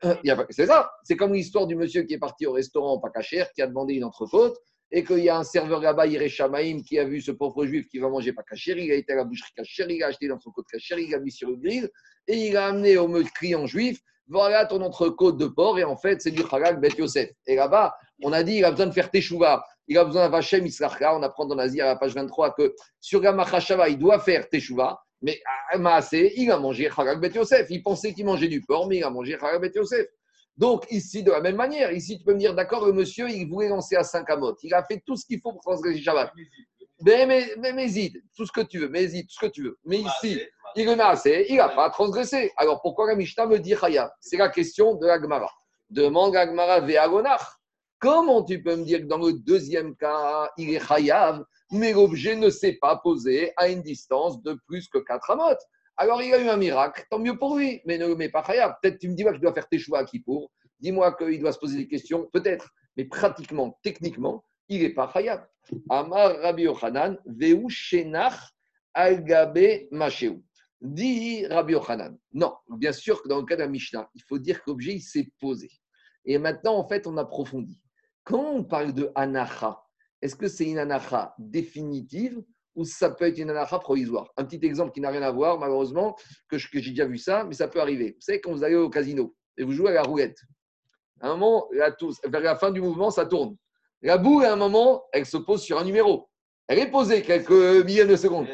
C'est 0.50 0.66
ça, 0.66 0.92
c'est 1.02 1.16
comme 1.16 1.34
l'histoire 1.34 1.66
du 1.66 1.74
monsieur 1.74 2.04
qui 2.04 2.14
est 2.14 2.20
parti 2.20 2.46
au 2.46 2.52
restaurant 2.52 3.00
pas 3.00 3.10
cachère, 3.10 3.50
qui 3.52 3.62
a 3.62 3.66
demandé 3.66 3.94
une 3.94 4.04
entrecôte, 4.04 4.56
et 4.90 5.04
qu'il 5.04 5.18
y 5.18 5.28
a 5.28 5.36
un 5.36 5.44
serveur 5.44 5.80
là-bas, 5.80 6.06
Shamaïm, 6.28 6.82
qui 6.82 6.98
a 6.98 7.04
vu 7.04 7.20
ce 7.20 7.30
pauvre 7.30 7.66
juif 7.66 7.86
qui 7.88 7.98
va 7.98 8.08
manger 8.08 8.32
pas 8.32 8.42
cachère, 8.42 8.78
il 8.78 8.90
a 8.90 8.94
été 8.94 9.12
à 9.12 9.16
la 9.16 9.24
boucherie 9.24 9.52
cachère, 9.54 9.90
il 9.90 10.02
a 10.02 10.06
acheté 10.06 10.26
l'entrecôte 10.26 10.66
cachère, 10.70 10.98
il 10.98 11.14
a 11.14 11.18
mis 11.18 11.30
sur 11.30 11.50
le 11.50 11.56
grill, 11.56 11.90
et 12.26 12.36
il 12.48 12.56
a 12.56 12.66
amené 12.66 12.96
au 12.96 13.08
client 13.34 13.66
juif 13.66 14.00
voilà 14.28 14.66
ton 14.66 14.82
entrecôte 14.82 15.38
de 15.38 15.46
porc, 15.46 15.78
et 15.78 15.84
en 15.84 15.96
fait, 15.96 16.20
c'est 16.20 16.30
du 16.30 16.42
halal 16.50 16.78
Bet 16.78 16.90
Yosef. 16.98 17.30
Et 17.46 17.56
là-bas, 17.56 17.94
on 18.22 18.32
a 18.32 18.42
dit, 18.42 18.56
il 18.56 18.64
a 18.64 18.70
besoin 18.70 18.86
de 18.86 18.92
faire 18.92 19.10
teshuva, 19.10 19.64
il 19.86 19.96
a 19.96 20.04
besoin 20.04 20.22
d'un 20.22 20.28
vachem 20.28 20.66
Israël. 20.66 21.10
On 21.14 21.22
apprend 21.22 21.46
dans 21.46 21.54
l'Asie 21.54 21.80
à 21.80 21.86
la 21.86 21.96
page 21.96 22.14
23 22.14 22.54
que 22.54 22.74
sur 23.00 23.22
la 23.22 23.88
il 23.88 23.98
doit 23.98 24.18
faire 24.18 24.48
teshuva, 24.48 25.00
mais 25.22 25.40
à 25.72 25.78
Maasé, 25.78 26.34
il 26.36 26.50
a 26.50 26.58
mangé 26.58 26.90
halal 26.94 27.18
Bet 27.18 27.30
Yosef. 27.30 27.66
Il 27.70 27.82
pensait 27.82 28.12
qu'il 28.12 28.26
mangeait 28.26 28.48
du 28.48 28.62
porc, 28.62 28.86
mais 28.86 28.98
il 28.98 29.04
a 29.04 29.10
mangé 29.10 29.34
halal 29.34 29.60
Bet 29.60 29.72
Yosef. 29.74 30.06
Donc, 30.58 30.86
ici, 30.90 31.22
de 31.22 31.30
la 31.30 31.40
même 31.40 31.54
manière, 31.54 31.92
ici, 31.92 32.18
tu 32.18 32.24
peux 32.24 32.34
me 32.34 32.38
dire, 32.38 32.52
d'accord, 32.52 32.84
le 32.84 32.92
monsieur, 32.92 33.30
il 33.30 33.48
voulait 33.48 33.68
lancer 33.68 33.94
à 33.94 34.02
5 34.02 34.28
amot. 34.28 34.56
Il 34.64 34.74
a 34.74 34.82
fait 34.82 35.00
tout 35.06 35.16
ce 35.16 35.24
qu'il 35.24 35.40
faut 35.40 35.52
pour 35.52 35.62
transgresser 35.62 36.02
Shabbat. 36.02 36.32
Mais, 37.00 37.26
mais, 37.26 37.46
mais, 37.58 37.72
mais, 37.72 38.12
tout 38.36 38.44
ce 38.44 38.50
que 38.50 38.62
tu 38.62 38.80
veux, 38.80 38.88
mais 38.88 39.06
tout 39.06 39.26
ce 39.28 39.46
que 39.46 39.52
tu 39.52 39.62
veux. 39.62 39.78
Mais 39.84 39.98
ici, 39.98 40.40
il 40.74 40.88
a 41.00 41.10
assez, 41.10 41.46
il 41.48 41.56
n'a 41.56 41.68
pas 41.68 41.90
transgressé. 41.90 42.50
Alors 42.56 42.82
pourquoi 42.82 43.06
la 43.06 43.14
Mishnah 43.14 43.46
me 43.46 43.60
dit 43.60 43.76
Chaya? 43.80 44.12
C'est 44.20 44.36
la 44.36 44.48
question 44.48 44.96
de 44.96 45.06
la 45.06 45.20
Gemara. 45.20 45.48
Demande 45.90 46.34
à 46.34 46.44
Gemara 46.44 46.80
Ve'agonach. 46.80 47.40
Comment 48.00 48.42
tu 48.42 48.60
peux 48.60 48.74
me 48.74 48.84
dire 48.84 49.00
que 49.00 49.06
dans 49.06 49.18
le 49.18 49.34
deuxième 49.34 49.94
cas, 49.94 50.50
il 50.56 50.74
est 50.74 50.84
Chayav, 50.84 51.44
mais 51.70 51.92
l'objet 51.92 52.34
ne 52.34 52.50
s'est 52.50 52.78
pas 52.80 52.96
posé 52.96 53.52
à 53.56 53.68
une 53.68 53.82
distance 53.82 54.42
de 54.42 54.58
plus 54.66 54.88
que 54.88 54.98
4 54.98 55.30
amotes? 55.30 55.62
Alors 56.00 56.22
il 56.22 56.32
a 56.32 56.40
eu 56.40 56.48
un 56.48 56.56
miracle, 56.56 57.04
tant 57.10 57.18
mieux 57.18 57.36
pour 57.36 57.58
lui, 57.58 57.82
mais 57.84 57.98
ne 57.98 58.06
le 58.06 58.14
mets 58.14 58.28
pas 58.28 58.44
Chayav. 58.44 58.76
Peut-être 58.80 59.00
tu 59.00 59.08
me 59.08 59.16
dis 59.16 59.24
que 59.24 59.32
tu 59.32 59.40
dois 59.40 59.52
faire 59.52 59.68
tes 59.68 59.80
choix 59.80 59.98
à 59.98 60.04
pour. 60.24 60.52
Dis-moi 60.78 61.12
qu'il 61.16 61.40
doit 61.40 61.52
se 61.52 61.58
poser 61.58 61.76
des 61.76 61.88
questions, 61.88 62.28
peut-être, 62.32 62.70
mais 62.96 63.04
pratiquement, 63.04 63.76
techniquement, 63.82 64.44
il 64.68 64.82
n'est 64.82 64.94
pas 64.94 65.10
Chayav. 65.12 65.44
Amar 65.90 66.36
Rabbi 66.38 66.62
Yochanan, 66.62 67.18
Veu 67.26 67.68
Shenach 67.68 68.38
Algabe 68.94 69.88
Machéou. 69.90 70.44
Dit 70.80 71.44
Rabbi 71.46 71.72
Yochanan. 71.72 72.16
Non, 72.32 72.54
bien 72.68 72.92
sûr 72.92 73.20
que 73.20 73.28
dans 73.28 73.38
le 73.38 73.44
cas 73.44 73.56
d'un 73.56 73.66
Mishnah, 73.66 74.08
il 74.14 74.22
faut 74.22 74.38
dire 74.38 74.62
que 74.62 74.70
l'objet 74.70 75.00
s'est 75.00 75.28
posé. 75.40 75.68
Et 76.24 76.38
maintenant, 76.38 76.76
en 76.76 76.86
fait, 76.86 77.08
on 77.08 77.16
approfondit. 77.16 77.82
Quand 78.22 78.52
on 78.52 78.62
parle 78.62 78.92
de 78.92 79.10
anacha, 79.16 79.82
est-ce 80.22 80.36
que 80.36 80.46
c'est 80.46 80.66
une 80.66 80.78
anacha 80.78 81.34
définitive 81.38 82.40
ou 82.78 82.84
ça 82.84 83.10
peut 83.10 83.26
être 83.26 83.38
une 83.38 83.50
anacha 83.50 83.80
provisoire 83.80 84.32
Un 84.36 84.44
petit 84.44 84.64
exemple 84.64 84.92
qui 84.92 85.00
n'a 85.00 85.10
rien 85.10 85.22
à 85.22 85.32
voir, 85.32 85.58
malheureusement, 85.58 86.16
que, 86.48 86.56
j'ai 86.56 86.90
déjà 86.90 87.06
vu 87.06 87.18
ça, 87.18 87.42
mais 87.42 87.54
ça 87.54 87.66
peut 87.66 87.80
arriver. 87.80 88.12
Vous 88.12 88.20
savez, 88.20 88.40
quand 88.40 88.52
vous 88.52 88.62
allez 88.62 88.76
au 88.76 88.88
casino 88.88 89.34
et 89.56 89.64
vous 89.64 89.72
jouez 89.72 89.90
à 89.90 89.94
la 89.94 90.02
roulette, 90.04 90.38
à 91.20 91.26
un 91.26 91.30
moment, 91.30 91.68
vers 91.72 92.40
la 92.40 92.54
fin 92.54 92.70
du 92.70 92.80
mouvement, 92.80 93.10
ça 93.10 93.26
tourne. 93.26 93.56
La 94.00 94.16
boule, 94.16 94.44
à 94.44 94.52
un 94.52 94.56
moment, 94.56 95.02
elle 95.12 95.26
se 95.26 95.36
pose 95.36 95.60
sur 95.60 95.76
un 95.76 95.84
numéro. 95.84 96.30
Elle 96.68 96.78
est 96.78 96.90
posée 96.90 97.22
quelques 97.22 97.50
milliers 97.50 98.04
de 98.04 98.14
secondes. 98.14 98.46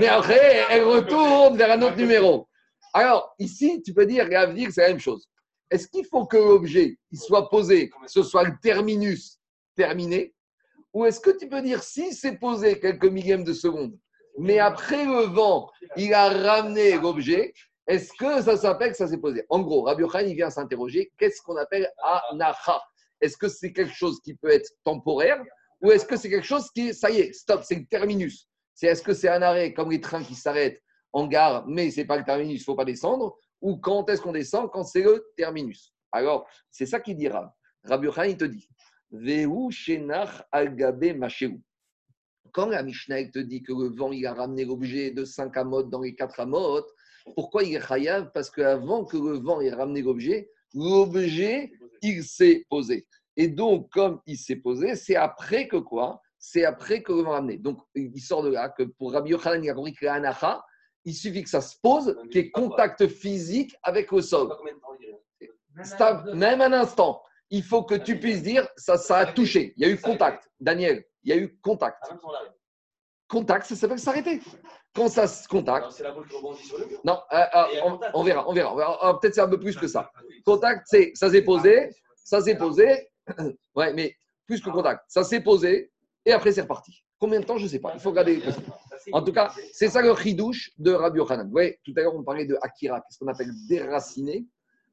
Mais 0.00 0.08
après, 0.08 0.66
elle 0.70 0.82
retourne 0.82 1.56
vers 1.56 1.70
un 1.70 1.82
autre 1.82 1.96
numéro. 1.96 2.48
Alors, 2.92 3.32
ici, 3.38 3.80
tu 3.82 3.94
peux 3.94 4.06
dire, 4.06 4.28
l'avenir, 4.28 4.70
c'est 4.72 4.80
la 4.80 4.88
même 4.88 4.98
chose. 4.98 5.28
Est-ce 5.70 5.86
qu'il 5.86 6.04
faut 6.04 6.26
que 6.26 6.36
l'objet 6.36 6.98
soit 7.14 7.48
posé, 7.48 7.90
que 7.90 7.96
ce 8.08 8.24
soit 8.24 8.42
le 8.42 8.54
terminus 8.60 9.38
terminé? 9.76 10.34
Ou 10.94 11.04
est-ce 11.04 11.20
que 11.20 11.30
tu 11.30 11.48
peux 11.48 11.62
dire, 11.62 11.82
si 11.82 12.12
c'est 12.12 12.38
posé 12.38 12.80
quelques 12.80 13.04
millièmes 13.04 13.44
de 13.44 13.52
secondes, 13.52 13.96
mais 14.38 14.58
après 14.58 15.04
le 15.04 15.26
vent, 15.26 15.70
il 15.96 16.14
a 16.14 16.28
ramené 16.28 16.98
l'objet, 16.98 17.52
est-ce 17.86 18.12
que 18.12 18.42
ça 18.42 18.56
s'appelle 18.56 18.92
que 18.92 18.96
ça 18.96 19.08
s'est 19.08 19.18
posé? 19.18 19.44
En 19.48 19.60
gros, 19.60 19.82
Rabbi 19.82 20.04
Khan, 20.06 20.20
il 20.20 20.34
vient 20.34 20.50
s'interroger, 20.50 21.12
qu'est-ce 21.18 21.42
qu'on 21.42 21.56
appelle 21.56 21.90
anacha? 22.30 22.80
Est-ce 23.20 23.36
que 23.36 23.48
c'est 23.48 23.72
quelque 23.72 23.94
chose 23.94 24.20
qui 24.22 24.34
peut 24.34 24.50
être 24.50 24.70
temporaire 24.84 25.42
ou 25.80 25.90
est-ce 25.90 26.04
que 26.04 26.16
c'est 26.16 26.30
quelque 26.30 26.46
chose 26.46 26.70
qui, 26.70 26.92
ça 26.94 27.10
y 27.10 27.20
est, 27.20 27.32
stop, 27.32 27.62
c'est 27.64 27.76
le 27.76 27.86
terminus? 27.86 28.48
C'est 28.74 28.86
est-ce 28.86 29.02
que 29.02 29.14
c'est 29.14 29.28
un 29.28 29.42
arrêt 29.42 29.72
comme 29.72 29.90
les 29.90 30.00
trains 30.00 30.22
qui 30.22 30.34
s'arrêtent 30.34 30.82
en 31.12 31.26
gare, 31.26 31.66
mais 31.66 31.90
ce 31.90 32.00
n'est 32.00 32.06
pas 32.06 32.16
le 32.16 32.24
terminus, 32.24 32.60
il 32.60 32.64
faut 32.64 32.74
pas 32.74 32.84
descendre? 32.84 33.36
Ou 33.60 33.76
quand 33.76 34.08
est-ce 34.08 34.20
qu'on 34.20 34.32
descend? 34.32 34.70
Quand 34.70 34.84
c'est 34.84 35.02
le 35.02 35.26
terminus. 35.36 35.92
Alors, 36.12 36.46
c'est 36.70 36.86
ça 36.86 37.00
qu'il 37.00 37.16
dira. 37.16 37.54
Rabbi 37.84 38.08
Khan, 38.12 38.24
il 38.24 38.36
te 38.36 38.44
dit 38.44 38.68
Vehu 39.10 39.70
shenach 39.70 40.42
algabe 40.52 41.18
Quand 42.52 42.66
la 42.66 42.82
Mishnah 42.82 43.24
te 43.30 43.38
dit 43.38 43.62
que 43.62 43.72
le 43.72 43.94
vent 43.96 44.12
il 44.12 44.26
a 44.26 44.34
ramené 44.34 44.64
l'objet 44.64 45.10
de 45.10 45.24
5 45.24 45.56
amot 45.56 45.82
dans 45.84 46.00
les 46.00 46.14
4 46.14 46.40
amot, 46.40 46.84
pourquoi 47.34 47.62
il 47.62 47.74
est 47.74 47.80
chayav? 47.80 48.30
Parce 48.32 48.50
qu'avant 48.50 49.04
que 49.04 49.16
le 49.16 49.38
vent 49.38 49.60
ait 49.60 49.70
ramené 49.70 50.02
l'objet, 50.02 50.50
l'objet, 50.74 51.72
il 52.02 52.22
s'est 52.24 52.64
posé. 52.68 53.06
Et 53.36 53.48
donc, 53.48 53.90
comme 53.90 54.20
il 54.26 54.36
s'est 54.36 54.56
posé, 54.56 54.96
c'est 54.96 55.16
après 55.16 55.68
que 55.68 55.76
quoi? 55.76 56.20
C'est 56.38 56.64
après 56.64 57.02
que 57.02 57.12
vont 57.12 57.30
ramener. 57.30 57.58
Donc, 57.58 57.80
il 57.94 58.20
sort 58.20 58.42
de 58.42 58.50
là 58.50 58.68
que 58.68 58.82
pour 58.82 59.12
Rabbi 59.12 59.30
Yochanan, 59.30 59.62
il 59.62 59.70
a 59.70 59.74
compris 59.74 59.94
que 59.94 60.04
l'anacha, 60.04 60.64
il 61.04 61.14
suffit 61.14 61.42
que 61.42 61.50
ça 61.50 61.60
se 61.60 61.76
pose, 61.82 62.16
qu'il 62.30 62.42
y 62.42 62.44
ait 62.46 62.50
contact 62.50 63.06
physique 63.06 63.76
avec 63.82 64.10
le 64.12 64.20
sol. 64.22 64.48
Même 66.34 66.60
un 66.60 66.72
instant, 66.72 67.22
il 67.50 67.62
faut 67.62 67.82
que 67.82 67.94
tu 67.94 68.18
puisses 68.18 68.42
dire 68.42 68.68
ça, 68.76 68.96
ça 68.96 69.18
a 69.18 69.26
touché. 69.26 69.72
Il 69.76 69.86
y 69.86 69.90
a 69.90 69.92
eu 69.92 69.98
contact. 69.98 70.50
Daniel, 70.60 71.04
il 71.22 71.30
y 71.30 71.32
a 71.32 71.36
eu 71.36 71.58
contact. 71.60 72.02
Contact, 73.28 73.66
ça 73.66 73.76
s'appelle 73.76 73.98
s'arrêter. 73.98 74.40
Quand 74.94 75.08
ça 75.08 75.26
se 75.26 75.46
contacte. 75.46 75.90
C'est 75.92 76.02
la 76.02 76.12
boule 76.12 76.26
qui 76.26 76.36
rebondit 76.36 76.62
sur 76.62 76.78
le 76.78 76.86
mur. 76.86 77.00
Non, 77.04 77.20
euh, 77.32 77.36
euh, 77.36 77.98
on, 78.14 78.22
verra, 78.22 78.48
on 78.48 78.54
verra. 78.54 78.72
On 78.72 78.76
verra. 78.76 79.20
Peut-être 79.20 79.34
c'est 79.34 79.40
un 79.40 79.48
peu 79.48 79.60
plus 79.60 79.76
que 79.76 79.86
ça. 79.86 80.10
Contact, 80.44 80.86
c'est 80.86 81.12
ça 81.14 81.30
s'est 81.30 81.42
posé, 81.42 81.90
Ça 82.24 82.40
s'est 82.40 82.56
posé. 82.56 83.08
ouais, 83.76 83.92
mais 83.92 84.14
plus 84.46 84.62
que 84.62 84.70
contact. 84.70 85.04
Ça 85.08 85.24
s'est 85.24 85.42
posé 85.42 85.92
et 86.24 86.32
après 86.32 86.52
c'est 86.52 86.62
reparti. 86.62 87.04
Combien 87.18 87.40
de 87.40 87.44
temps 87.44 87.58
Je 87.58 87.64
ne 87.64 87.68
sais 87.68 87.80
pas. 87.80 87.92
Il 87.94 88.00
faut 88.00 88.10
regarder. 88.10 88.42
En 89.12 89.22
tout 89.22 89.32
cas, 89.32 89.52
c'est 89.72 89.88
ça 89.88 90.02
le 90.02 90.14
chidouche 90.14 90.70
de 90.78 90.92
Rabbi 90.92 91.18
Yochanan. 91.18 91.46
Vous 91.46 91.52
voyez, 91.52 91.78
tout 91.84 91.92
à 91.96 92.00
l'heure, 92.00 92.14
on 92.14 92.22
parlait 92.22 92.44
de 92.44 92.56
Akira, 92.62 93.00
qu'est-ce 93.00 93.18
qu'on 93.18 93.28
appelle 93.28 93.50
déraciner. 93.68 94.46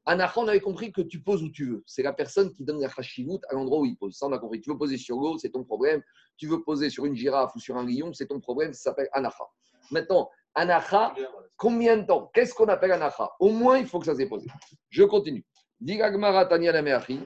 Anacha, 0.06 0.40
on 0.40 0.46
avait 0.46 0.60
compris 0.60 0.92
que 0.92 1.00
tu 1.00 1.20
poses 1.20 1.42
où 1.42 1.50
tu 1.50 1.68
veux. 1.68 1.84
C'est 1.86 2.02
la 2.02 2.12
personne 2.12 2.52
qui 2.52 2.64
donne 2.64 2.80
la 2.80 2.88
chashivut 2.88 3.40
à 3.48 3.54
l'endroit 3.54 3.80
où 3.80 3.86
il 3.86 3.96
pose. 3.96 4.16
Ça, 4.16 4.26
on 4.26 4.32
a 4.32 4.38
compris. 4.38 4.60
Tu 4.60 4.70
veux 4.70 4.78
poser 4.78 4.96
sur 4.96 5.16
l'eau, 5.16 5.36
c'est 5.38 5.50
ton 5.50 5.64
problème. 5.64 6.00
Tu 6.36 6.46
veux 6.46 6.62
poser 6.62 6.90
sur 6.90 7.06
une 7.06 7.16
girafe 7.16 7.54
ou 7.56 7.58
sur 7.58 7.76
un 7.76 7.84
lion, 7.84 8.12
c'est 8.12 8.26
ton 8.26 8.40
problème. 8.40 8.72
Ça 8.72 8.90
s'appelle 8.90 9.08
Anacha. 9.12 9.44
Maintenant, 9.90 10.30
Anacha, 10.54 11.12
combien 11.56 11.96
de 11.96 12.06
temps? 12.06 12.30
Qu'est-ce 12.32 12.54
qu'on 12.54 12.68
appelle 12.68 12.92
Anacha? 12.92 13.30
Au 13.40 13.50
moins, 13.50 13.78
il 13.78 13.86
faut 13.86 13.98
que 13.98 14.06
ça 14.06 14.14
s'est 14.14 14.28
posé. 14.28 14.46
Je 14.90 15.02
continue. 15.02 15.44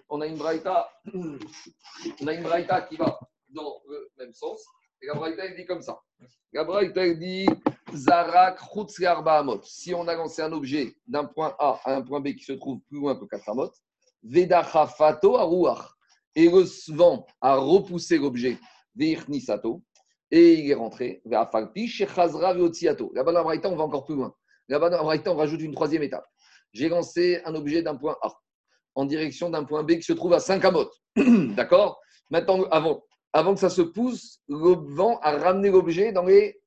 On 0.09 0.21
a 0.21 0.27
une 0.27 0.39
braïta, 0.39 0.91
on 1.15 2.27
a 2.27 2.33
une 2.33 2.43
braïta 2.43 2.83
qui 2.83 2.97
va 2.97 3.21
dans 3.51 3.81
le 3.89 4.11
même 4.19 4.33
sens. 4.33 4.65
Et 5.03 5.07
la 5.07 5.15
braïta, 5.15 5.49
dit 5.49 5.65
comme 5.67 5.83
ça. 5.83 6.01
La 6.53 6.65
braïta, 6.65 7.09
dit 7.15 7.47
Zarak. 7.95 8.59
Si 9.65 9.95
on 9.95 10.07
a 10.09 10.15
lancé 10.15 10.43
un 10.43 10.53
objet 10.53 10.95
d'un 11.07 11.25
point 11.25 11.55
A 11.59 11.81
à 11.85 11.95
un 11.95 12.03
point 12.03 12.21
B 12.21 12.35
qui 12.35 12.45
se 12.45 12.53
trouve 12.53 12.81
plus 12.89 12.99
loin 12.99 13.17
que 13.17 13.25
4 13.25 13.49
Amot, 13.51 13.71
Vedacha 14.23 14.87
Fato 14.87 15.37
Aruach. 15.37 15.97
Et 16.37 16.49
le 16.49 16.65
vent 16.95 17.27
a 17.41 17.57
repoussé 17.57 18.19
l'objet, 18.19 18.57
Veirnisato, 18.95 19.83
et 20.31 20.55
il 20.55 20.71
est 20.71 20.75
rentré. 20.75 21.23
Ve'afalpi 21.25 21.89
Shechazra 21.89 22.55
Veotziato. 22.55 23.11
Là-bas, 23.15 23.33
dans 23.33 23.71
on 23.71 23.77
va 23.77 23.85
encore 23.85 24.05
plus 24.05 24.15
loin. 24.15 24.33
Là-bas, 24.69 24.91
dans 24.91 25.03
on 25.03 25.37
rajoute 25.37 25.61
une 25.61 25.75
troisième 25.75 26.05
étape. 26.05 26.25
J'ai 26.73 26.89
lancé 26.89 27.43
un 27.45 27.55
objet 27.57 27.83
d'un 27.83 27.97
point 27.97 28.17
A 28.23 28.33
en 28.95 29.05
direction 29.05 29.51
d'un 29.51 29.65
point 29.65 29.83
B 29.83 29.93
qui 29.97 30.03
se 30.03 30.13
trouve 30.13 30.33
à 30.35 30.41
5 30.41 30.65
Amot. 30.65 30.89
D'accord? 31.57 32.01
Maintenant, 32.31 32.63
avant, 32.71 33.03
avant 33.33 33.55
que 33.55 33.61
ça 33.61 33.71
se 33.71 33.83
pousse, 33.83 34.41
le 34.49 34.77
vent 34.95 35.19
a 35.21 35.37
ramené 35.37 35.71
l'objet 35.71 36.13
dans 36.13 36.25
les 36.25 36.61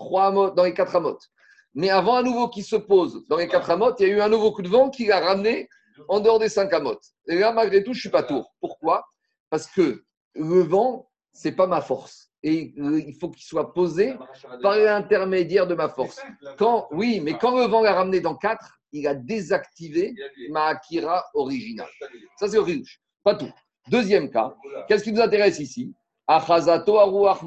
trois 0.00 0.32
dans 0.32 0.64
les 0.64 0.74
quatre 0.74 0.96
amotes. 0.96 1.28
Mais 1.74 1.90
avant 1.90 2.16
à 2.16 2.22
nouveau 2.22 2.48
qu'il 2.48 2.64
se 2.64 2.76
pose 2.76 3.24
dans 3.28 3.36
les 3.36 3.46
quatre 3.46 3.70
amotes, 3.70 4.00
il 4.00 4.08
y 4.08 4.10
a 4.10 4.14
eu 4.14 4.20
un 4.20 4.28
nouveau 4.28 4.50
coup 4.50 4.62
de 4.62 4.68
vent 4.68 4.90
qui 4.90 5.06
l'a 5.06 5.20
ramené 5.20 5.68
en 6.08 6.18
dehors 6.18 6.38
des 6.38 6.48
cinq 6.48 6.72
amotes. 6.72 7.04
Et 7.28 7.38
là, 7.38 7.52
malgré 7.52 7.84
tout, 7.84 7.92
je 7.92 7.98
ne 7.98 8.00
suis 8.00 8.10
pas 8.10 8.22
tour. 8.22 8.52
Pourquoi? 8.60 9.04
Parce 9.50 9.66
que 9.68 10.02
le 10.34 10.60
vent, 10.62 11.08
ce 11.32 11.48
n'est 11.48 11.54
pas 11.54 11.66
ma 11.66 11.80
force. 11.80 12.30
Et 12.42 12.72
il 12.76 13.14
faut 13.20 13.28
qu'il 13.28 13.44
soit 13.44 13.74
posé 13.74 14.16
par 14.62 14.74
l'intermédiaire 14.76 15.66
de 15.66 15.74
ma 15.74 15.88
force. 15.90 16.18
Quand, 16.56 16.88
oui, 16.90 17.20
mais 17.20 17.34
quand 17.34 17.54
le 17.56 17.66
vent 17.66 17.82
l'a 17.82 17.92
ramené 17.92 18.20
dans 18.20 18.34
quatre, 18.34 18.78
il 18.92 19.06
a 19.06 19.14
désactivé 19.14 20.14
ma 20.50 20.64
Akira 20.68 21.22
originale. 21.34 21.90
Ça, 22.38 22.48
c'est 22.48 22.58
horrible. 22.58 22.86
Pas 23.22 23.34
tout. 23.34 23.52
Deuxième 23.88 24.30
cas, 24.30 24.56
qu'est-ce 24.88 25.04
qui 25.04 25.12
nous 25.12 25.20
intéresse 25.20 25.58
ici? 25.60 25.92
Achazato 26.26 26.98
aruach 26.98 27.42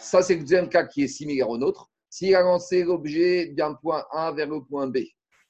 Ça, 0.00 0.22
c'est 0.22 0.34
le 0.34 0.40
deuxième 0.40 0.68
cas 0.68 0.84
qui 0.84 1.02
est 1.04 1.08
similaire 1.08 1.50
au 1.50 1.58
nôtre. 1.58 1.90
S'il 2.08 2.34
a 2.34 2.40
lancé 2.42 2.82
l'objet 2.82 3.48
d'un 3.48 3.74
point 3.74 4.04
A 4.10 4.32
vers 4.32 4.48
le 4.48 4.64
point 4.64 4.88
B, 4.88 4.98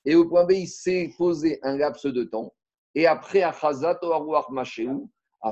et 0.04 0.14
au 0.14 0.28
point 0.28 0.44
B, 0.44 0.52
il 0.52 0.68
s'est 0.68 1.10
posé 1.16 1.58
un 1.62 1.78
laps 1.78 2.04
de 2.04 2.24
temps, 2.24 2.52
et 2.94 3.06
après, 3.06 3.42
Achazato 3.42 4.12
aruach 4.12 4.50
masheu, 4.50 4.90
et 5.42 5.48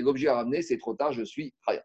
l'objet 0.00 0.28
a 0.28 0.34
ramené, 0.34 0.62
c'est 0.62 0.78
trop 0.78 0.94
tard, 0.94 1.12
je 1.12 1.22
suis 1.22 1.54
chayav. 1.64 1.84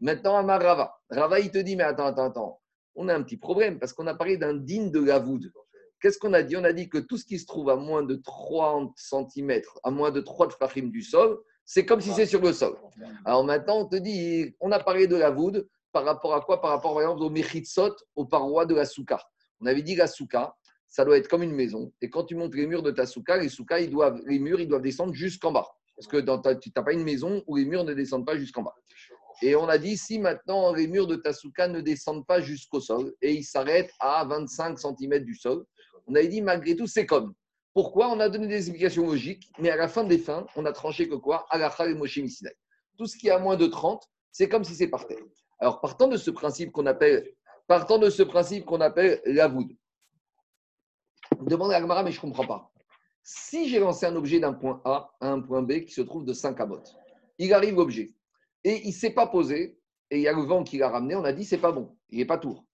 Maintenant, 0.00 0.36
à 0.36 0.58
Rava. 0.58 0.92
Rava, 1.08 1.38
il 1.38 1.50
te 1.50 1.58
dit, 1.58 1.76
mais 1.76 1.84
attends, 1.84 2.06
attends, 2.06 2.24
attends. 2.24 2.60
On 2.96 3.08
a 3.08 3.14
un 3.14 3.22
petit 3.22 3.36
problème 3.36 3.78
parce 3.78 3.92
qu'on 3.92 4.06
a 4.06 4.14
parlé 4.14 4.38
d'un 4.38 4.54
digne 4.54 4.90
de 4.90 5.00
Gavoud. 5.00 5.52
Qu'est-ce 6.00 6.18
qu'on 6.18 6.32
a 6.32 6.42
dit? 6.42 6.56
On 6.56 6.64
a 6.64 6.72
dit 6.72 6.88
que 6.88 6.98
tout 6.98 7.16
ce 7.16 7.24
qui 7.24 7.38
se 7.38 7.46
trouve 7.46 7.70
à 7.70 7.76
moins 7.76 8.02
de 8.02 8.16
30 8.16 8.92
cm, 8.96 9.62
à 9.84 9.90
moins 9.90 10.10
de 10.10 10.20
3 10.20 10.48
de 10.48 10.80
du 10.88 11.02
sol, 11.02 11.40
c'est 11.64 11.86
comme 11.86 12.00
si 12.00 12.12
c'est 12.12 12.26
sur 12.26 12.40
le 12.40 12.52
sol. 12.52 12.76
Alors 13.24 13.44
maintenant, 13.44 13.80
on 13.80 13.86
te 13.86 13.96
dit, 13.96 14.54
on 14.60 14.70
a 14.72 14.78
parlé 14.78 15.06
de 15.06 15.16
la 15.16 15.30
voûte 15.30 15.66
par 15.92 16.04
rapport 16.04 16.34
à 16.34 16.40
quoi? 16.40 16.60
Par 16.60 16.70
rapport, 16.70 16.94
par 16.94 17.02
exemple, 17.02 17.22
au 17.22 17.30
mechitsot, 17.30 17.94
aux 18.16 18.26
parois 18.26 18.66
de 18.66 18.74
la 18.74 18.84
souka. 18.84 19.20
On 19.60 19.66
avait 19.66 19.82
dit 19.82 19.94
la 19.94 20.06
souka, 20.06 20.54
ça 20.88 21.04
doit 21.04 21.16
être 21.16 21.28
comme 21.28 21.42
une 21.42 21.54
maison. 21.54 21.92
Et 22.00 22.10
quand 22.10 22.24
tu 22.24 22.34
montes 22.34 22.54
les 22.54 22.66
murs 22.66 22.82
de 22.82 22.90
ta 22.90 23.06
souka, 23.06 23.36
les 23.36 23.48
souka, 23.48 23.80
ils 23.80 23.90
doivent, 23.90 24.20
les 24.26 24.38
murs, 24.38 24.60
ils 24.60 24.68
doivent 24.68 24.82
descendre 24.82 25.14
jusqu'en 25.14 25.52
bas. 25.52 25.66
Parce 25.96 26.08
que 26.08 26.16
dans 26.18 26.40
tu 26.40 26.70
n'as 26.74 26.82
pas 26.82 26.92
une 26.92 27.04
maison 27.04 27.42
où 27.46 27.56
les 27.56 27.64
murs 27.64 27.84
ne 27.84 27.94
descendent 27.94 28.26
pas 28.26 28.36
jusqu'en 28.36 28.62
bas. 28.62 28.74
Et 29.42 29.56
on 29.56 29.68
a 29.68 29.78
dit, 29.78 29.96
si 29.96 30.18
maintenant 30.18 30.72
les 30.72 30.86
murs 30.86 31.06
de 31.06 31.16
ta 31.16 31.32
souka 31.32 31.68
ne 31.68 31.80
descendent 31.80 32.26
pas 32.26 32.40
jusqu'au 32.40 32.80
sol 32.80 33.12
et 33.22 33.32
ils 33.32 33.44
s'arrêtent 33.44 33.92
à 34.00 34.24
25 34.24 34.78
cm 34.78 35.18
du 35.24 35.34
sol, 35.34 35.64
on 36.06 36.14
avait 36.14 36.28
dit, 36.28 36.42
malgré 36.42 36.76
tout, 36.76 36.86
c'est 36.86 37.06
comme. 37.06 37.34
Pourquoi 37.74 38.08
On 38.08 38.20
a 38.20 38.28
donné 38.28 38.46
des 38.46 38.56
explications 38.56 39.04
logiques, 39.04 39.50
mais 39.58 39.68
à 39.68 39.76
la 39.76 39.88
fin 39.88 40.04
des 40.04 40.18
fins, 40.18 40.46
on 40.54 40.64
a 40.64 40.72
tranché 40.72 41.08
que 41.08 41.16
quoi? 41.16 41.44
Alachal 41.50 41.90
et 41.90 41.94
Moshe 41.94 42.20
Tout 42.96 43.06
ce 43.06 43.16
qui 43.16 43.26
est 43.26 43.32
à 43.32 43.40
moins 43.40 43.56
de 43.56 43.66
30, 43.66 44.08
c'est 44.30 44.48
comme 44.48 44.62
si 44.62 44.76
c'est 44.76 44.86
par 44.86 45.06
terre. 45.08 45.24
Alors, 45.58 45.80
partant 45.80 46.06
de 46.06 46.16
ce 46.16 46.30
principe 46.30 46.70
qu'on 46.70 46.86
appelle, 46.86 47.28
partant 47.66 47.98
de 47.98 48.10
ce 48.10 48.22
principe 48.22 48.64
qu'on 48.64 48.80
appelle 48.80 49.20
la 49.26 49.48
voûte, 49.48 49.72
demande 51.40 51.72
à 51.72 51.76
Agmara, 51.76 52.04
mais 52.04 52.12
je 52.12 52.18
ne 52.18 52.22
comprends 52.22 52.46
pas. 52.46 52.70
Si 53.24 53.68
j'ai 53.68 53.80
lancé 53.80 54.06
un 54.06 54.14
objet 54.14 54.38
d'un 54.38 54.52
point 54.52 54.80
A 54.84 55.12
à 55.20 55.30
un 55.30 55.40
point 55.40 55.62
B 55.62 55.80
qui 55.80 55.92
se 55.92 56.02
trouve 56.02 56.24
de 56.24 56.32
5 56.32 56.60
amot, 56.60 56.82
il 57.38 57.52
arrive 57.52 57.74
l'objet 57.74 58.12
et 58.62 58.82
il 58.84 58.88
ne 58.88 58.92
s'est 58.92 59.10
pas 59.10 59.26
posé, 59.26 59.78
et 60.10 60.18
il 60.18 60.22
y 60.22 60.28
a 60.28 60.32
le 60.32 60.42
vent 60.42 60.62
qui 60.62 60.78
l'a 60.78 60.90
ramené, 60.90 61.16
on 61.16 61.24
a 61.24 61.32
dit 61.32 61.44
c'est 61.44 61.58
pas 61.58 61.72
bon, 61.72 61.96
il 62.10 62.18
n'est 62.18 62.24
pas 62.24 62.38
tour. 62.38 62.64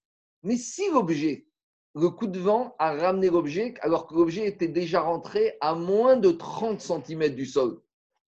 Mais 0.42 0.56
si 0.56 0.90
l'objet 0.90 1.46
le 1.94 2.08
coup 2.10 2.26
de 2.26 2.38
vent 2.38 2.74
a 2.78 2.94
ramené 2.94 3.30
l'objet 3.30 3.74
alors 3.80 4.06
que 4.06 4.14
l'objet 4.14 4.46
était 4.46 4.68
déjà 4.68 5.00
rentré 5.00 5.56
à 5.60 5.74
moins 5.74 6.16
de 6.16 6.30
30 6.30 6.80
cm 6.80 7.34
du 7.34 7.46
sol. 7.46 7.80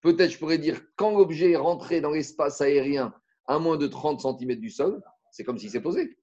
Peut-être 0.01 0.31
je 0.31 0.37
pourrais 0.37 0.57
dire 0.57 0.81
quand 0.95 1.11
l'objet 1.11 1.51
est 1.51 1.57
rentré 1.57 1.99
dans 1.99 2.11
l'espace 2.11 2.61
aérien 2.61 3.13
à 3.47 3.59
moins 3.59 3.77
de 3.77 3.87
30 3.87 4.21
cm 4.21 4.55
du 4.55 4.69
sol, 4.69 5.01
c'est 5.31 5.43
comme 5.43 5.57
s'il 5.57 5.71
s'est 5.71 5.81
posé. 5.81 6.17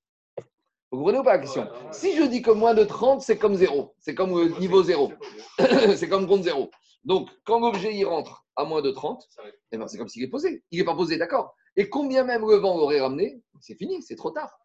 Vous 0.90 0.98
comprenez 0.98 1.18
ou 1.18 1.24
pas 1.24 1.32
la 1.32 1.40
question? 1.40 1.68
Si 1.90 2.16
je 2.16 2.22
dis 2.22 2.42
que 2.42 2.52
moins 2.52 2.72
de 2.72 2.84
30, 2.84 3.20
c'est 3.20 3.36
comme 3.36 3.54
zéro. 3.56 3.94
C'est 3.98 4.14
comme 4.14 4.30
niveau 4.60 4.82
zéro. 4.82 5.12
c'est 5.96 6.08
comme 6.08 6.26
compte 6.28 6.44
zéro. 6.44 6.70
Donc, 7.04 7.28
quand 7.44 7.60
l'objet 7.60 7.94
y 7.94 8.04
rentre 8.04 8.46
à 8.54 8.64
moins 8.64 8.82
de 8.82 8.92
30, 8.92 9.28
eh 9.72 9.78
ben, 9.78 9.88
c'est 9.88 9.98
comme 9.98 10.08
s'il 10.08 10.22
est 10.22 10.28
posé. 10.28 10.62
Il 10.70 10.78
n'est 10.78 10.84
pas 10.84 10.94
posé, 10.94 11.18
d'accord? 11.18 11.54
Et 11.76 11.90
combien 11.90 12.24
même 12.24 12.48
le 12.48 12.56
vent 12.56 12.76
l'aurait 12.76 13.00
ramené, 13.00 13.42
c'est 13.60 13.74
fini, 13.74 14.00
c'est 14.02 14.16
trop 14.16 14.30
tard. 14.30 14.56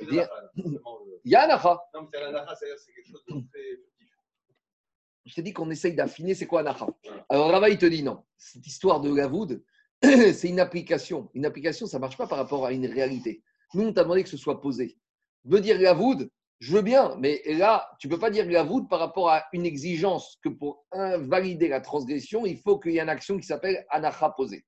Il 0.00 0.26
y 1.24 1.34
a 1.34 1.42
Anacha. 1.42 1.80
Non, 1.94 2.02
mais 2.02 2.18
c'est 2.58 2.92
quelque 2.92 3.10
chose 3.10 3.24
de 3.28 3.34
très 3.48 3.60
Je 5.24 5.34
t'ai 5.34 5.42
dit 5.42 5.52
qu'on 5.52 5.70
essaye 5.70 5.94
d'affiner 5.94 6.34
c'est 6.34 6.46
quoi 6.46 6.60
Anacha. 6.60 6.86
Alors 7.28 7.50
Rava, 7.50 7.68
il 7.68 7.78
te 7.78 7.86
dit 7.86 8.02
non. 8.02 8.24
Cette 8.36 8.66
histoire 8.66 9.00
de 9.00 9.12
Gavoud, 9.12 9.62
c'est 10.02 10.48
une 10.48 10.60
application. 10.60 11.30
Une 11.34 11.46
application, 11.46 11.86
ça 11.86 11.98
ne 11.98 12.02
marche 12.02 12.16
pas 12.16 12.26
par 12.26 12.38
rapport 12.38 12.64
à 12.66 12.72
une 12.72 12.86
réalité. 12.86 13.42
Nous, 13.74 13.84
on 13.84 13.92
t'a 13.92 14.04
demandé 14.04 14.22
que 14.22 14.28
ce 14.28 14.36
soit 14.36 14.60
posé. 14.60 14.98
Veut 15.44 15.60
dire 15.60 15.78
Gavoud, 15.78 16.30
je 16.58 16.72
veux 16.74 16.82
bien, 16.82 17.16
mais 17.18 17.42
là, 17.46 17.88
tu 17.98 18.08
ne 18.08 18.14
peux 18.14 18.18
pas 18.18 18.30
dire 18.30 18.46
Gavoud 18.46 18.88
par 18.88 18.98
rapport 18.98 19.30
à 19.30 19.44
une 19.52 19.66
exigence 19.66 20.38
que 20.42 20.48
pour 20.48 20.86
invalider 20.92 21.68
la 21.68 21.80
transgression, 21.80 22.46
il 22.46 22.58
faut 22.58 22.78
qu'il 22.78 22.92
y 22.92 22.98
ait 22.98 23.02
une 23.02 23.08
action 23.08 23.36
qui 23.36 23.46
s'appelle 23.46 23.84
Anacha 23.90 24.30
posé. 24.30 24.64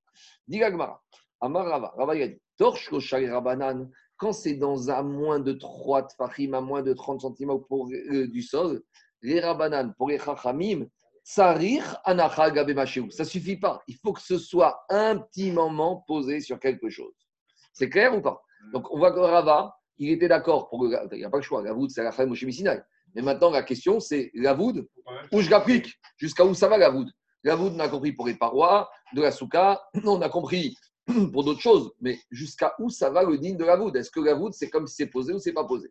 Dis 0.47 0.59
Gagmara. 0.59 1.03
Amar 1.41 1.67
Rava. 1.67 1.95
Rava, 1.97 2.17
il 2.17 2.23
a 2.23 2.29
dit 2.29 2.41
Torch 2.57 2.91
Rabanan 2.91 3.91
quand 4.19 4.33
c'est 4.33 4.55
dans 4.55 4.91
un 4.91 5.03
moins 5.03 5.39
de 5.39 5.53
3 5.53 6.09
tfachim, 6.09 6.53
à 6.53 6.61
moins 6.61 6.83
de 6.83 6.93
30 6.93 7.21
cm 7.21 7.61
pour, 7.69 7.89
euh, 7.91 8.27
du 8.27 8.43
sol, 8.43 8.83
les 9.23 9.41
rabanan, 9.41 9.95
pour 9.97 10.09
les 10.09 10.19
chachamim, 10.19 10.87
Tsarir 11.25 12.01
anacha 12.05 12.51
Ça 13.11 13.25
suffit 13.25 13.59
pas. 13.59 13.83
Il 13.87 13.97
faut 13.97 14.15
que 14.15 14.23
ce 14.23 14.39
soit 14.39 14.81
un 14.89 15.19
petit 15.19 15.53
moment 15.53 16.03
posé 16.07 16.41
sur 16.41 16.59
quelque 16.59 16.89
chose. 16.89 17.13
C'est 17.75 17.91
clair 17.91 18.17
ou 18.17 18.23
pas? 18.23 18.41
Donc, 18.73 18.91
on 18.91 18.97
voit 18.97 19.13
que 19.13 19.21
Rava, 19.21 19.77
il 19.99 20.11
était 20.11 20.27
d'accord 20.29 20.71
pour 20.71 20.87
Il 20.87 21.19
n'y 21.19 21.25
a 21.25 21.29
pas 21.29 21.37
le 21.37 21.43
choix. 21.43 21.63
Gavoud, 21.63 21.91
c'est 21.91 22.03
la 22.03 22.27
Moshe 22.27 22.49
Sinai. 22.49 22.81
Mais 23.15 23.21
maintenant, 23.21 23.51
la 23.51 23.63
question, 23.63 24.01
c'est 24.01 24.31
Gavoud, 24.35 24.89
où 25.31 25.41
je 25.43 25.51
l'applique? 25.51 25.93
Jusqu'à 26.17 26.47
où 26.47 26.55
ça 26.55 26.67
va 26.67 26.79
Gavoud? 26.79 27.11
Gavoud, 27.45 27.75
on 27.77 27.81
a 27.81 27.89
compris 27.89 28.13
pour 28.13 28.27
les 28.27 28.35
parois 28.35 28.89
de 29.15 29.21
la 29.21 29.31
souka. 29.31 29.83
On 30.05 30.23
a 30.23 30.29
compris 30.31 30.75
pour 31.33 31.45
d'autres 31.45 31.61
choses, 31.61 31.93
mais 32.01 32.19
jusqu'à 32.31 32.75
où 32.79 32.91
ça 32.91 33.11
va 33.11 33.23
le 33.23 33.39
digne 33.39 33.57
de 33.57 33.65
la 33.65 33.77
voûte 33.77 33.97
Est-ce 33.97 34.11
que 34.11 34.21
la 34.21 34.35
voûte, 34.35 34.55
c'est 34.55 34.69
comme 34.69 34.87
si 34.87 34.97
c'est 34.97 35.07
posé 35.07 35.33
ou 35.33 35.39
c'est 35.39 35.53
pas 35.53 35.65
posé? 35.65 35.91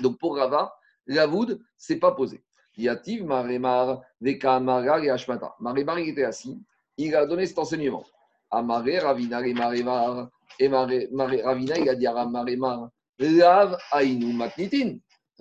Donc 0.00 0.18
pour 0.18 0.36
Rava, 0.36 0.74
la 1.06 1.26
voûte, 1.26 1.58
c'est 1.76 1.98
pas 1.98 2.12
posé. 2.12 2.42
Yativ 2.76 3.24
Maremar, 3.24 4.00
Veka 4.20 4.60
et 5.02 5.10
Ashmata. 5.10 5.54
Maremar, 5.60 6.00
il 6.00 6.10
était 6.10 6.24
assis, 6.24 6.60
il 6.96 7.14
a 7.14 7.26
donné 7.26 7.46
cet 7.46 7.58
enseignement. 7.58 8.04
Amare, 8.50 9.02
Ravina, 9.02 9.40
Maremar, 9.40 10.28
et 10.58 10.68
Ravina, 10.68 11.78
il 11.78 11.88
a 11.88 11.94
dit 11.94 12.06
à 12.06 12.26
Maremar, 12.26 12.90
Lav 13.18 13.78
Ainu 13.92 14.32
Matnitin. 14.32 14.98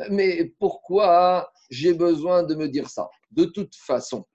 Mais 0.10 0.54
pourquoi 0.60 1.52
j'ai 1.70 1.94
besoin 1.94 2.44
de 2.44 2.56
me 2.56 2.68
dire 2.68 2.90
ça? 2.90 3.10
De 3.32 3.46
toute 3.46 3.76
façon, 3.76 4.26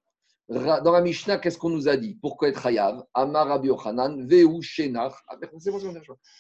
dans 0.49 0.93
la 0.93 1.01
Mishnah, 1.03 1.39
qu'est-ce 1.39 1.59
qu'on 1.59 1.69
nous 1.69 1.89
a 1.89 1.97
dit? 1.97 2.19
Pourquoi 2.23 2.49
être 2.49 2.67
Hayav? 2.67 3.05
Amar 3.13 3.49
Rabbi 3.49 3.69
Yochanan, 3.69 4.27
Veu 4.27 4.61
Shenach, 4.63 5.13
ah, 5.29 5.37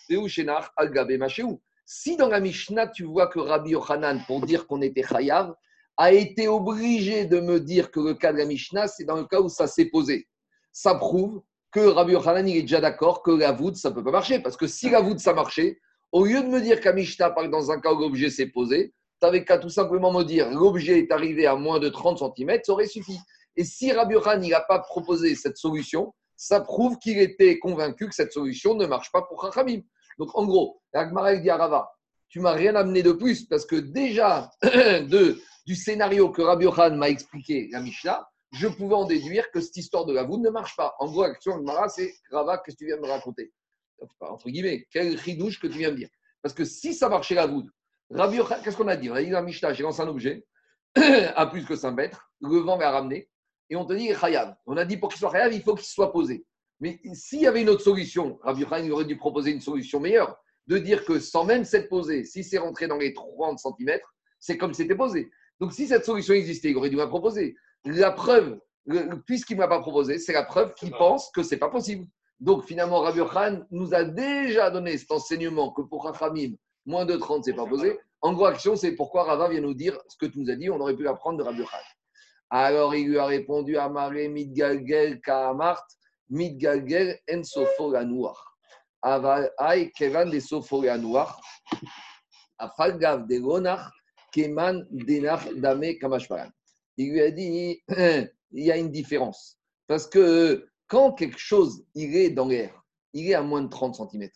Veu 0.08 0.20
Al 0.76 0.90
Gabe 0.90 1.12
Si 1.84 2.16
dans 2.16 2.28
la 2.28 2.40
Mishnah, 2.40 2.86
tu 2.88 3.04
vois 3.04 3.26
que 3.26 3.38
Rabbi 3.38 3.70
Yochanan, 3.70 4.22
pour 4.26 4.40
dire 4.46 4.66
qu'on 4.66 4.80
était 4.80 5.04
Hayav, 5.10 5.54
a 5.98 6.12
été 6.12 6.48
obligé 6.48 7.26
de 7.26 7.40
me 7.40 7.60
dire 7.60 7.90
que 7.90 8.00
le 8.00 8.14
cas 8.14 8.32
de 8.32 8.38
la 8.38 8.46
Mishnah, 8.46 8.88
c'est 8.88 9.04
dans 9.04 9.16
le 9.16 9.24
cas 9.24 9.40
où 9.40 9.48
ça 9.48 9.66
s'est 9.66 9.86
posé. 9.86 10.26
Ça 10.72 10.94
prouve 10.94 11.42
que 11.70 11.80
Rabbi 11.80 12.12
Yochanan 12.12 12.48
est 12.48 12.62
déjà 12.62 12.80
d'accord 12.80 13.22
que 13.22 13.30
la 13.30 13.52
voûte, 13.52 13.76
ça 13.76 13.90
ne 13.90 13.94
peut 13.94 14.04
pas 14.04 14.12
marcher. 14.12 14.38
Parce 14.38 14.56
que 14.56 14.66
si 14.66 14.88
la 14.88 15.00
voûte, 15.00 15.18
ça 15.18 15.34
marchait, 15.34 15.80
au 16.12 16.24
lieu 16.24 16.40
de 16.40 16.46
me 16.48 16.62
dire 16.62 16.80
qu'à 16.80 16.94
Mishnah, 16.94 17.30
par 17.30 17.46
dans 17.50 17.70
un 17.70 17.78
cas 17.78 17.92
où 17.92 18.00
l'objet 18.00 18.30
s'est 18.30 18.46
posé, 18.46 18.94
tu 19.20 19.26
n'avais 19.26 19.44
qu'à 19.44 19.58
tout 19.58 19.68
simplement 19.68 20.12
me 20.12 20.22
dire 20.22 20.50
l'objet 20.50 21.00
est 21.00 21.12
arrivé 21.12 21.46
à 21.46 21.56
moins 21.56 21.78
de 21.78 21.90
30 21.90 22.18
cm, 22.18 22.60
ça 22.64 22.72
aurait 22.72 22.86
suffi. 22.86 23.18
Et 23.58 23.64
si 23.64 23.90
Rabbi 23.90 24.14
Yochanan 24.14 24.48
n'a 24.48 24.60
pas 24.60 24.78
proposé 24.78 25.34
cette 25.34 25.56
solution, 25.56 26.14
ça 26.36 26.60
prouve 26.60 26.96
qu'il 26.98 27.18
était 27.18 27.58
convaincu 27.58 28.08
que 28.08 28.14
cette 28.14 28.32
solution 28.32 28.76
ne 28.76 28.86
marche 28.86 29.10
pas 29.10 29.22
pour 29.22 29.42
Chachamim. 29.42 29.80
Donc 30.16 30.30
en 30.38 30.46
gros, 30.46 30.80
Agmarek 30.92 31.42
dit 31.42 31.50
à 31.50 31.56
Rava, 31.56 31.90
tu 32.28 32.38
m'as 32.38 32.52
rien 32.52 32.76
amené 32.76 33.02
de 33.02 33.10
plus 33.10 33.46
parce 33.46 33.66
que 33.66 33.74
déjà 33.74 34.48
du 35.66 35.74
scénario 35.74 36.30
que 36.30 36.40
Rabbi 36.40 36.66
Yohan 36.66 36.94
m'a 36.96 37.08
expliqué, 37.08 37.68
la 37.72 37.80
Mishnah, 37.80 38.28
je 38.52 38.68
pouvais 38.68 38.94
en 38.94 39.06
déduire 39.06 39.50
que 39.50 39.60
cette 39.60 39.76
histoire 39.76 40.06
de 40.06 40.12
la 40.12 40.22
voûte 40.22 40.40
ne 40.40 40.50
marche 40.50 40.76
pas. 40.76 40.94
En 41.00 41.10
gros, 41.10 41.24
l'action 41.24 41.58
de 41.58 41.64
Mara, 41.64 41.88
c'est 41.88 42.14
Rava, 42.30 42.58
qu'est-ce 42.58 42.76
que 42.76 42.84
tu 42.84 42.86
viens 42.86 42.96
de 42.96 43.02
me 43.02 43.08
raconter? 43.08 43.52
Entre 44.20 44.48
guillemets, 44.50 44.86
quel 44.92 45.16
ridouche 45.16 45.58
que 45.58 45.66
tu 45.66 45.78
viens 45.78 45.90
de 45.90 45.96
dire? 45.96 46.10
Parce 46.42 46.54
que 46.54 46.64
si 46.64 46.94
ça 46.94 47.08
marchait 47.08 47.34
la 47.34 47.48
voûte, 47.48 47.66
Rabbi 48.08 48.38
qu'est-ce 48.62 48.76
qu'on 48.76 48.86
a 48.86 48.94
dit? 48.94 49.10
On 49.10 49.14
a 49.14 49.22
dit 49.24 49.30
dans 49.30 49.42
Mishnah, 49.42 49.72
j'ai 49.72 49.82
lancé 49.82 50.00
un 50.00 50.06
objet 50.06 50.46
à 50.94 51.46
plus 51.48 51.64
que 51.64 51.74
5 51.74 51.90
mètres, 51.90 52.30
le 52.40 52.60
vent 52.60 52.76
l'a 52.76 52.92
ramené, 52.92 53.28
et 53.70 53.76
on 53.76 53.84
te 53.84 53.92
dit 53.92 54.12
Chayav. 54.14 54.54
On 54.66 54.76
a 54.76 54.84
dit 54.84 54.96
pour 54.96 55.10
qu'il 55.10 55.18
soit 55.18 55.30
Chayav, 55.30 55.52
il 55.52 55.62
faut 55.62 55.74
qu'il 55.74 55.86
soit 55.86 56.12
posé. 56.12 56.44
Mais 56.80 57.00
s'il 57.12 57.40
y 57.40 57.46
avait 57.46 57.62
une 57.62 57.68
autre 57.68 57.82
solution, 57.82 58.38
Rabbi 58.42 58.64
Khan 58.64 58.88
aurait 58.90 59.04
dû 59.04 59.16
proposer 59.16 59.50
une 59.50 59.60
solution 59.60 60.00
meilleure, 60.00 60.36
de 60.68 60.78
dire 60.78 61.04
que 61.04 61.18
sans 61.18 61.44
même 61.44 61.64
s'être 61.64 61.88
posé, 61.88 62.24
si 62.24 62.44
c'est 62.44 62.58
rentré 62.58 62.86
dans 62.86 62.98
les 62.98 63.12
30 63.12 63.58
cm, 63.58 63.98
c'est 64.38 64.56
comme 64.56 64.74
c'était 64.74 64.94
posé. 64.94 65.30
Donc, 65.60 65.72
si 65.72 65.88
cette 65.88 66.04
solution 66.04 66.34
existait, 66.34 66.70
il 66.70 66.76
aurait 66.76 66.90
dû 66.90 66.96
la 66.96 67.08
proposer. 67.08 67.56
La 67.84 68.12
preuve, 68.12 68.60
puisqu'il 69.26 69.54
ne 69.54 69.60
m'a 69.60 69.68
pas 69.68 69.80
proposé, 69.80 70.18
c'est 70.18 70.32
la 70.32 70.44
preuve 70.44 70.72
qu'il 70.74 70.90
pense 70.92 71.30
que 71.32 71.42
ce 71.42 71.54
n'est 71.54 71.58
pas 71.58 71.68
possible. 71.68 72.06
Donc, 72.38 72.64
finalement, 72.64 73.00
Rabbi 73.00 73.20
Khan 73.32 73.64
nous 73.72 73.92
a 73.94 74.04
déjà 74.04 74.70
donné 74.70 74.96
cet 74.98 75.10
enseignement 75.10 75.72
que 75.72 75.82
pour 75.82 76.04
Rachamim, 76.04 76.54
moins 76.86 77.04
de 77.04 77.16
30, 77.16 77.44
ce 77.44 77.50
n'est 77.50 77.56
pas 77.56 77.66
posé. 77.66 77.98
En 78.20 78.32
gros, 78.32 78.46
action, 78.46 78.76
c'est 78.76 78.92
pourquoi 78.92 79.24
Rava 79.24 79.48
vient 79.48 79.60
nous 79.60 79.74
dire 79.74 79.98
ce 80.08 80.16
que 80.16 80.26
tu 80.26 80.38
nous 80.38 80.50
as 80.50 80.56
dit, 80.56 80.70
on 80.70 80.80
aurait 80.80 80.94
pu 80.94 81.02
l'apprendre 81.02 81.38
de 81.38 81.42
Rabbi 81.42 81.62
Khan. 81.62 81.78
Alors, 82.50 82.94
il 82.94 83.08
lui 83.08 83.18
a 83.18 83.26
répondu 83.26 83.76
Amare 83.76 84.28
Midgalgel 84.28 85.20
Kaamart, 85.20 85.86
Noir. 86.30 88.56
Aïe, 89.02 89.92
Kevan 89.92 90.30
de. 90.30 90.38
Afalgav 92.58 93.26
de 93.26 93.40
Keman 94.32 94.86
Dame 94.90 95.98
Kamashparan. 96.00 96.50
Il 96.96 97.12
lui 97.12 97.20
a 97.20 97.30
dit 97.30 97.82
il 97.88 98.64
y 98.64 98.72
a 98.72 98.76
une 98.76 98.90
différence. 98.90 99.58
Parce 99.86 100.06
que 100.06 100.68
quand 100.86 101.12
quelque 101.12 101.38
chose 101.38 101.84
il 101.94 102.16
est 102.16 102.30
dans 102.30 102.46
l'air, 102.46 102.82
il 103.12 103.30
est 103.30 103.34
à 103.34 103.42
moins 103.42 103.62
de 103.62 103.68
30 103.68 104.10
cm, 104.10 104.28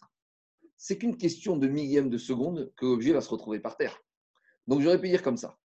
c'est 0.77 0.99
qu'une 0.99 1.17
question 1.17 1.57
de 1.57 1.69
millième 1.69 2.11
de 2.11 2.19
seconde 2.19 2.73
que 2.77 2.87
l'objet 2.87 3.13
va 3.13 3.21
se 3.21 3.29
retrouver 3.29 3.61
par 3.61 3.77
terre. 3.77 3.99
Donc 4.67 4.81
j'aurais 4.81 5.01
pu 5.01 5.09
dire 5.09 5.23
comme 5.23 5.37
ça. 5.37 5.57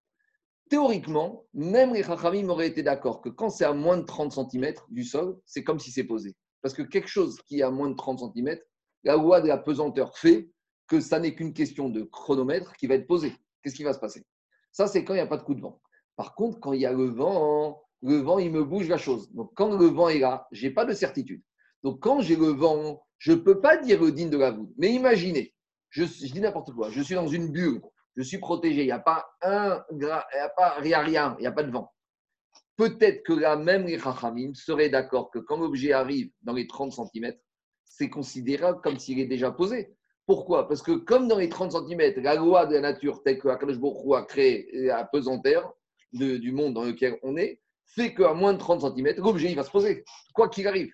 Théoriquement, 0.69 1.45
même 1.53 1.93
les 1.93 2.03
Chachamim 2.03 2.49
auraient 2.49 2.67
été 2.67 2.83
d'accord 2.83 3.21
que 3.21 3.29
quand 3.29 3.49
c'est 3.49 3.65
à 3.65 3.73
moins 3.73 3.97
de 3.97 4.03
30 4.03 4.33
cm 4.33 4.73
du 4.89 5.03
sol, 5.03 5.39
c'est 5.45 5.63
comme 5.63 5.79
si 5.79 5.91
c'est 5.91 6.03
posé. 6.03 6.35
Parce 6.61 6.73
que 6.73 6.81
quelque 6.81 7.07
chose 7.07 7.39
qui 7.47 7.59
est 7.59 7.63
à 7.63 7.71
moins 7.71 7.89
de 7.89 7.95
30 7.95 8.19
cm, 8.19 8.57
la 9.03 9.15
loi 9.15 9.41
de 9.41 9.47
la 9.47 9.57
pesanteur 9.57 10.17
fait 10.17 10.49
que 10.87 10.99
ça 10.99 11.19
n'est 11.19 11.35
qu'une 11.35 11.53
question 11.53 11.89
de 11.89 12.03
chronomètre 12.03 12.73
qui 12.75 12.87
va 12.87 12.95
être 12.95 13.07
posé 13.07 13.33
qu'est-ce 13.67 13.75
qui 13.75 13.83
va 13.83 13.93
se 13.93 13.99
passer? 13.99 14.25
Ça, 14.71 14.87
c'est 14.87 15.03
quand 15.03 15.13
il 15.13 15.17
n'y 15.17 15.21
a 15.21 15.27
pas 15.27 15.37
de 15.37 15.43
coup 15.43 15.55
de 15.55 15.61
vent. 15.61 15.81
Par 16.15 16.35
contre, 16.35 16.59
quand 16.61 16.71
il 16.71 16.79
y 16.81 16.85
a 16.85 16.93
le 16.93 17.09
vent, 17.09 17.83
le 18.01 18.17
vent, 18.17 18.39
il 18.39 18.51
me 18.51 18.63
bouge 18.63 18.87
la 18.87 18.97
chose. 18.97 19.29
Donc, 19.33 19.51
quand 19.55 19.75
le 19.77 19.85
vent 19.87 20.07
est 20.07 20.19
là, 20.19 20.47
je 20.51 20.65
n'ai 20.65 20.73
pas 20.73 20.85
de 20.85 20.93
certitude. 20.93 21.41
Donc, 21.83 21.99
quand 21.99 22.21
j'ai 22.21 22.37
le 22.37 22.47
vent, 22.47 23.03
je 23.17 23.33
ne 23.33 23.37
peux 23.37 23.59
pas 23.59 23.77
dire 23.77 24.01
le 24.01 24.11
digne 24.11 24.29
de 24.29 24.37
la 24.37 24.51
voûte. 24.51 24.71
Mais 24.77 24.93
imaginez, 24.93 25.53
je, 25.89 26.03
dis 26.03 26.39
n'importe 26.39 26.73
quoi, 26.73 26.89
je 26.89 27.01
suis 27.01 27.15
dans 27.15 27.27
une 27.27 27.51
bulle, 27.51 27.81
je 28.17 28.23
suis 28.23 28.39
protégé, 28.39 28.81
il 28.81 28.85
n'y 28.85 28.91
a 28.91 28.99
pas 28.99 29.29
un, 29.43 29.83
il 29.91 29.97
n'y 29.97 30.05
a 30.05 30.49
pas 30.55 30.71
rien, 30.79 31.35
il 31.37 31.41
n'y 31.41 31.47
a 31.47 31.51
pas 31.51 31.63
de 31.63 31.71
vent. 31.71 31.93
Peut-être 32.75 33.23
que 33.23 33.33
là 33.33 33.55
même 33.55 33.85
les 33.85 33.99
Chachamim 33.99 34.53
seraient 34.55 34.89
d'accord 34.89 35.29
que 35.29 35.39
quand 35.39 35.57
l'objet 35.57 35.93
arrive 35.93 36.31
dans 36.41 36.53
les 36.53 36.67
30 36.67 36.93
cm, 36.93 37.33
c'est 37.85 38.09
considérable 38.09 38.81
comme 38.81 38.97
s'il 38.97 39.19
est 39.19 39.27
déjà 39.27 39.51
posé. 39.51 39.95
Pourquoi? 40.25 40.67
Parce 40.67 40.81
que 40.81 40.91
comme 40.91 41.27
dans 41.27 41.37
les 41.37 41.47
30 41.47 41.71
cm, 41.71 42.21
la 42.21 42.35
loi 42.35 42.65
de 42.65 42.73
la 42.73 42.81
nature 42.81 43.21
telle 43.23 43.39
que 43.39 43.47
Akadosh 43.47 43.77
a 44.15 44.21
créé 44.23 44.67
la 44.73 45.05
pesanteur 45.05 45.73
du 46.11 46.51
monde 46.51 46.73
dans 46.73 46.83
lequel 46.83 47.17
on 47.23 47.37
est, 47.37 47.61
fait 47.85 48.13
qu'à 48.13 48.33
moins 48.33 48.53
de 48.53 48.59
30 48.59 48.81
cm, 48.81 49.15
l'objet 49.17 49.53
va 49.53 49.63
se 49.63 49.71
poser, 49.71 50.03
quoi 50.33 50.49
qu'il 50.49 50.67
arrive. 50.67 50.91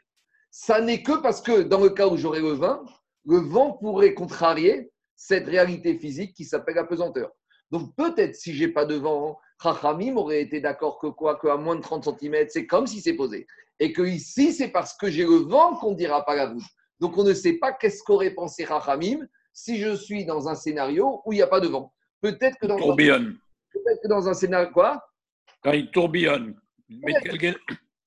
Ça 0.52 0.82
n'est 0.82 1.02
que 1.02 1.20
parce 1.22 1.42
que 1.42 1.64
dans 1.64 1.80
le 1.80 1.90
cas 1.90 2.08
où 2.08 2.16
j'aurais 2.16 2.42
le 2.42 2.52
vent, 2.52 2.84
le 3.26 3.38
vent 3.38 3.74
pourrait 3.74 4.14
contrarier 4.14 4.92
cette 5.16 5.48
réalité 5.48 5.98
physique 5.98 6.34
qui 6.34 6.46
s'appelle 6.46 6.76
la 6.76 6.84
pesanteur. 6.84 7.32
Donc 7.72 7.96
peut-être 7.96 8.36
si 8.36 8.54
j'ai 8.54 8.68
pas 8.68 8.86
de 8.86 8.96
vent, 8.96 9.40
Chachamim 9.62 10.16
aurait 10.18 10.42
été 10.42 10.60
d'accord 10.60 11.00
que 11.00 11.08
quoi, 11.08 11.40
qu'à 11.40 11.58
moins 11.58 11.76
de 11.76 11.82
30 11.82 12.20
cm, 12.20 12.46
c'est 12.50 12.68
comme 12.68 12.86
si 12.86 13.02
c'est 13.02 13.14
posé. 13.14 13.48
Et 13.80 13.94
que 13.94 14.04
ici, 14.04 14.54
c'est 14.54 14.68
parce 14.68 14.94
que 14.96 15.10
j'ai 15.10 15.24
le 15.24 15.38
vent 15.38 15.76
qu'on 15.76 15.92
ne 15.92 15.96
dira 15.96 16.24
pas 16.26 16.36
la 16.36 16.48
voûte. 16.48 16.64
Donc 17.00 17.18
on 17.18 17.24
ne 17.24 17.34
sait 17.34 17.54
pas 17.54 17.74
qu'est-ce 17.74 18.04
qu'aurait 18.04 18.32
pensé 18.32 18.64
Rachamim 18.64 19.28
si 19.54 19.78
je 19.78 19.96
suis 19.96 20.26
dans 20.26 20.48
un 20.48 20.56
scénario 20.56 21.22
où 21.26 21.34
il 21.34 21.38
n'y 21.38 21.42
a 21.42 21.48
pas 21.48 21.60
de 21.60 21.68
vent. 21.68 21.94
Peut-être 22.22 22.58
que 22.60 22.68
dans 22.68 22.78
tourbillonne. 22.78 23.38
Peut-être 23.72 24.02
que 24.04 24.08
dans 24.08 24.28
un 24.30 24.34
scénario 24.34 24.72
quoi? 24.72 25.04
Quand 25.64 25.72
il 25.72 25.90
tourbillonne. 25.92 26.56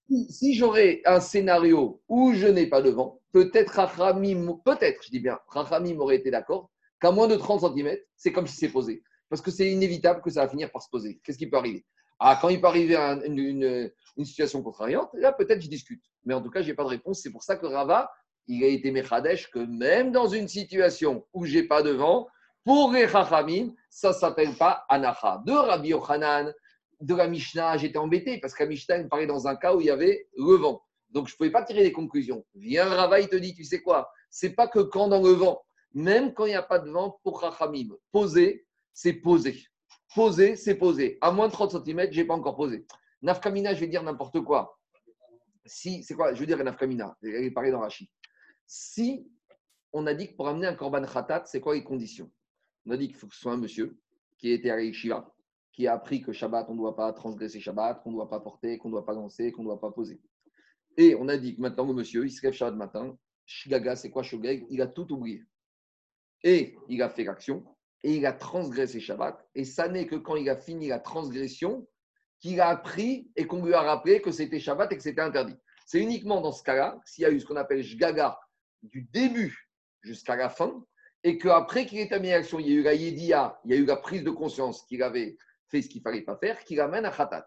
Si, 0.08 0.32
si 0.32 0.54
j'aurais 0.54 1.02
un 1.04 1.18
scénario 1.18 2.00
où 2.08 2.32
je 2.34 2.46
n'ai 2.46 2.68
pas 2.68 2.82
de 2.82 2.90
vent, 2.90 3.20
peut-être 3.32 3.70
Rachamim, 3.70 4.60
peut-être, 4.64 5.02
je 5.04 5.10
dis 5.10 5.20
bien, 5.20 5.40
Rachamim 5.48 5.98
aurait 5.98 6.16
été 6.16 6.30
d'accord 6.30 6.70
qu'à 7.00 7.10
moins 7.10 7.28
de 7.28 7.36
30 7.36 7.60
cm, 7.60 7.96
c'est 8.16 8.32
comme 8.32 8.46
si 8.46 8.56
c'est 8.56 8.68
posé. 8.68 9.02
Parce 9.28 9.42
que 9.42 9.50
c'est 9.50 9.70
inévitable 9.70 10.22
que 10.22 10.30
ça 10.30 10.42
va 10.42 10.48
finir 10.48 10.70
par 10.70 10.82
se 10.82 10.88
poser. 10.88 11.20
Qu'est-ce 11.24 11.38
qui 11.38 11.48
peut 11.48 11.56
arriver? 11.56 11.84
Ah, 12.18 12.38
quand 12.40 12.48
il 12.48 12.60
peut 12.60 12.68
arriver 12.68 12.96
une, 12.96 13.90
une, 14.16 14.24
situation 14.24 14.62
contrariante, 14.62 15.10
là 15.14 15.32
peut-être 15.32 15.60
je 15.60 15.68
discute. 15.68 16.02
Mais 16.24 16.32
en 16.32 16.40
tout 16.40 16.50
cas, 16.50 16.62
je 16.62 16.68
n'ai 16.68 16.74
pas 16.74 16.84
de 16.84 16.88
réponse. 16.88 17.20
C'est 17.20 17.30
pour 17.30 17.42
ça 17.42 17.56
que 17.56 17.66
Rava 17.66 18.10
il 18.48 18.64
a 18.64 18.68
été 18.68 18.90
Mechadesh 18.90 19.50
que 19.50 19.58
même 19.58 20.12
dans 20.12 20.28
une 20.28 20.48
situation 20.48 21.26
où 21.32 21.44
j'ai 21.44 21.64
pas 21.64 21.82
de 21.82 21.90
vent, 21.90 22.28
pour 22.64 22.92
les 22.92 23.08
Chachamim, 23.08 23.72
ça 23.88 24.08
ne 24.08 24.14
s'appelle 24.14 24.54
pas 24.56 24.84
Anacha. 24.88 25.42
De 25.46 25.52
Rabbi 25.52 25.90
Yochanan, 25.90 26.52
de 27.00 27.14
la 27.14 27.28
Mishnah, 27.28 27.76
j'étais 27.76 27.98
embêté 27.98 28.38
parce 28.40 28.54
que 28.54 28.64
la 28.64 28.68
Mishnah 28.68 28.98
me 29.04 29.08
parlait 29.08 29.26
dans 29.26 29.46
un 29.46 29.56
cas 29.56 29.74
où 29.74 29.80
il 29.80 29.86
y 29.86 29.90
avait 29.90 30.28
le 30.36 30.56
vent. 30.56 30.82
Donc 31.10 31.28
je 31.28 31.34
ne 31.34 31.36
pouvais 31.36 31.50
pas 31.50 31.62
tirer 31.62 31.84
des 31.84 31.92
conclusions. 31.92 32.44
Viens 32.54 32.86
Rava, 32.86 33.20
il 33.20 33.28
te 33.28 33.36
dit, 33.36 33.54
tu 33.54 33.64
sais 33.64 33.82
quoi? 33.82 34.10
C'est 34.30 34.50
pas 34.50 34.66
que 34.66 34.80
quand 34.80 35.08
dans 35.08 35.22
le 35.22 35.30
vent, 35.30 35.62
même 35.96 36.34
quand 36.34 36.44
il 36.44 36.50
n'y 36.50 36.54
a 36.54 36.62
pas 36.62 36.78
de 36.78 36.90
vent, 36.90 37.18
pour 37.22 37.40
Chachamim, 37.40 37.88
poser, 38.12 38.66
c'est 38.92 39.14
poser. 39.14 39.64
Poser, 40.14 40.54
c'est 40.54 40.74
poser. 40.74 41.16
À 41.22 41.32
moins 41.32 41.48
de 41.48 41.52
30 41.52 41.82
cm, 41.82 42.12
je 42.12 42.20
n'ai 42.20 42.26
pas 42.26 42.34
encore 42.34 42.54
posé. 42.54 42.86
Nafkamina, 43.22 43.72
je 43.72 43.80
vais 43.80 43.86
dire 43.86 44.02
n'importe 44.02 44.42
quoi. 44.42 44.78
Si, 45.64 46.02
c'est 46.02 46.14
quoi? 46.14 46.34
Je 46.34 46.40
veux 46.40 46.46
dire 46.46 46.62
Nafkamina, 46.62 47.16
elle 47.22 47.44
est 47.44 47.50
parlé 47.50 47.70
dans 47.70 47.80
Rachid. 47.80 48.08
Si 48.66 49.26
on 49.90 50.06
a 50.06 50.12
dit 50.12 50.28
que 50.28 50.36
pour 50.36 50.48
amener 50.48 50.66
un 50.66 50.74
korban 50.74 51.02
khatat, 51.02 51.44
c'est 51.46 51.60
quoi 51.60 51.74
les 51.74 51.82
conditions? 51.82 52.30
On 52.84 52.90
a 52.90 52.98
dit 52.98 53.06
qu'il 53.06 53.16
faut 53.16 53.26
que 53.26 53.34
ce 53.34 53.40
soit 53.40 53.52
un 53.52 53.56
monsieur 53.56 53.98
qui 54.36 54.50
était 54.50 54.70
à 54.70 54.92
Shiva, 54.92 55.34
qui 55.72 55.86
a 55.86 55.94
appris 55.94 56.20
que 56.20 56.30
Shabbat, 56.30 56.66
on 56.68 56.74
ne 56.74 56.78
doit 56.78 56.94
pas 56.94 57.10
transgresser 57.14 57.58
Shabbat, 57.58 58.02
qu'on 58.02 58.10
ne 58.10 58.16
doit 58.16 58.28
pas 58.28 58.40
porter, 58.40 58.76
qu'on 58.76 58.88
ne 58.88 58.92
doit 58.92 59.06
pas 59.06 59.14
danser, 59.14 59.50
qu'on 59.50 59.62
ne 59.62 59.68
doit 59.68 59.80
pas 59.80 59.92
poser. 59.92 60.20
Et 60.98 61.14
on 61.14 61.26
a 61.28 61.38
dit 61.38 61.56
que 61.56 61.62
maintenant, 61.62 61.86
le 61.86 61.94
monsieur, 61.94 62.26
il 62.26 62.30
se 62.30 62.42
lève 62.42 62.52
Shabbat 62.52 62.76
matin, 62.76 63.16
Shigaga, 63.46 63.96
c'est 63.96 64.10
quoi 64.10 64.22
Shogeg? 64.22 64.66
Il 64.68 64.82
a 64.82 64.86
tout 64.88 65.10
oublié. 65.10 65.42
Et 66.46 66.78
il 66.88 67.02
a 67.02 67.08
fait 67.08 67.24
l'action, 67.24 67.64
et 68.04 68.14
il 68.14 68.24
a 68.24 68.32
transgressé 68.32 69.00
Shabbat. 69.00 69.44
Et 69.56 69.64
ça 69.64 69.88
n'est 69.88 70.06
que 70.06 70.14
quand 70.14 70.36
il 70.36 70.48
a 70.48 70.54
fini 70.54 70.86
la 70.86 71.00
transgression 71.00 71.88
qu'il 72.38 72.60
a 72.60 72.68
appris 72.68 73.32
et 73.34 73.48
qu'on 73.48 73.64
lui 73.64 73.74
a 73.74 73.80
rappelé 73.80 74.22
que 74.22 74.30
c'était 74.30 74.60
Shabbat 74.60 74.92
et 74.92 74.96
que 74.96 75.02
c'était 75.02 75.22
interdit. 75.22 75.56
C'est 75.86 75.98
uniquement 75.98 76.40
dans 76.40 76.52
ce 76.52 76.62
cas-là, 76.62 77.00
s'il 77.04 77.22
y 77.22 77.24
a 77.24 77.32
eu 77.32 77.40
ce 77.40 77.46
qu'on 77.46 77.56
appelle 77.56 77.82
Shgaga, 77.82 78.38
du 78.84 79.08
début 79.12 79.68
jusqu'à 80.02 80.36
la 80.36 80.48
fin, 80.48 80.86
et 81.24 81.36
qu'après 81.36 81.84
qu'il 81.84 81.98
ait 81.98 82.20
mis 82.20 82.32
en 82.32 82.36
action, 82.36 82.60
il 82.60 82.68
y 82.68 82.70
a 82.70 82.74
eu 82.74 82.82
la 82.82 82.94
yédia, 82.94 83.58
il 83.64 83.72
y 83.72 83.74
a 83.74 83.78
eu 83.78 83.84
la 83.84 83.96
prise 83.96 84.22
de 84.22 84.30
conscience 84.30 84.84
qu'il 84.84 85.02
avait 85.02 85.36
fait 85.66 85.82
ce 85.82 85.88
qu'il 85.88 85.98
ne 85.98 86.04
fallait 86.04 86.22
pas 86.22 86.36
faire, 86.36 86.62
qu'il 86.62 86.80
amène 86.80 87.06
à 87.06 87.10
khatat. 87.10 87.44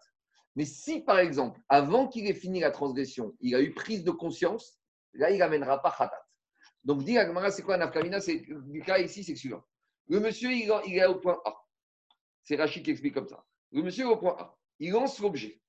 Mais 0.58 0.66
si, 0.66 1.00
par 1.00 1.20
exemple, 1.20 1.62
avant 1.70 2.10
qu'il 2.10 2.28
ait 2.28 2.34
fini 2.34 2.60
la 2.60 2.72
transgression, 2.72 3.34
il 3.39 3.56
a 3.56 3.62
eu 3.62 3.74
prise 3.74 4.04
de 4.04 4.12
conscience, 4.12 4.78
là, 5.14 5.30
il 5.30 5.38
n'amènera 5.39 5.82
pas 5.82 5.95
khatat. 5.97 6.29
Donc, 6.90 7.04
dit 7.04 7.18
c'est 7.52 7.62
quoi 7.62 7.76
un 7.76 7.82
afkamina? 7.82 8.18
Le 8.18 8.84
cas 8.84 8.98
ici, 8.98 9.24
c'est 9.24 9.36
celui-là. 9.36 9.64
Le 10.08 10.20
monsieur, 10.20 10.52
il, 10.52 10.70
est 10.98 11.06
au 11.06 11.20
point 11.20 11.40
A. 11.46 11.56
C'est 12.44 12.56
Rachid 12.56 12.84
qui 12.84 12.90
explique 12.90 13.14
comme 13.14 13.28
ça. 13.28 13.46
Le 13.72 13.84
monsieur 13.84 14.06
est 14.06 14.10
au 14.10 14.18
point 14.18 14.36
A. 14.40 14.58
Il 14.80 14.92
lance 14.92 15.20
l'objet. 15.20 15.62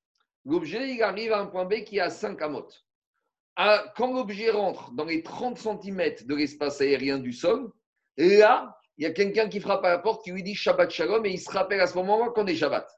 L'objet, 0.47 0.95
il 0.95 1.03
arrive 1.03 1.33
à 1.33 1.41
un 1.41 1.47
point 1.47 1.67
B 1.67 1.85
qui 1.85 1.99
est 1.99 2.01
à 2.01 2.09
5 2.09 2.41
amotes 2.41 2.87
quand 3.97 4.13
l'objet 4.13 4.51
rentre 4.51 4.91
dans 4.93 5.05
les 5.05 5.23
30 5.23 5.59
cm 5.59 6.15
de 6.25 6.35
l'espace 6.35 6.81
aérien 6.81 7.19
du 7.19 7.33
sol, 7.33 7.71
là, 8.17 8.77
il 8.97 9.05
y 9.05 9.07
a 9.07 9.13
quelqu'un 9.13 9.49
qui 9.49 9.61
frappe 9.61 9.85
à 9.85 9.91
la 9.91 9.99
porte 9.99 10.25
qui 10.25 10.33
lui 10.33 10.43
dit 10.43 10.55
Shabbat 10.55 10.91
Shalom 10.91 11.25
et 11.27 11.31
il 11.31 11.41
se 11.41 11.51
rappelle 11.51 11.81
à 11.81 11.87
ce 11.87 11.95
moment-là 11.97 12.31
qu'on 12.31 12.47
est 12.47 12.55
Shabbat. 12.55 12.89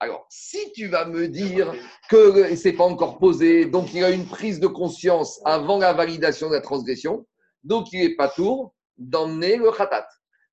Alors, 0.00 0.26
si 0.30 0.72
tu 0.72 0.86
vas 0.86 1.06
me 1.06 1.28
dire 1.28 1.74
que 2.08 2.54
c'est 2.54 2.72
pas 2.72 2.84
encore 2.84 3.18
posé, 3.18 3.66
donc 3.66 3.92
il 3.92 4.00
y 4.00 4.04
a 4.04 4.10
une 4.10 4.26
prise 4.26 4.60
de 4.60 4.68
conscience 4.68 5.40
avant 5.44 5.78
la 5.78 5.92
validation 5.92 6.48
de 6.48 6.54
la 6.54 6.60
transgression, 6.60 7.26
donc 7.64 7.92
il 7.92 8.00
n'est 8.00 8.16
pas 8.16 8.28
tour 8.28 8.74
d'emmener 8.96 9.56
le 9.56 9.70
khatat. 9.70 10.08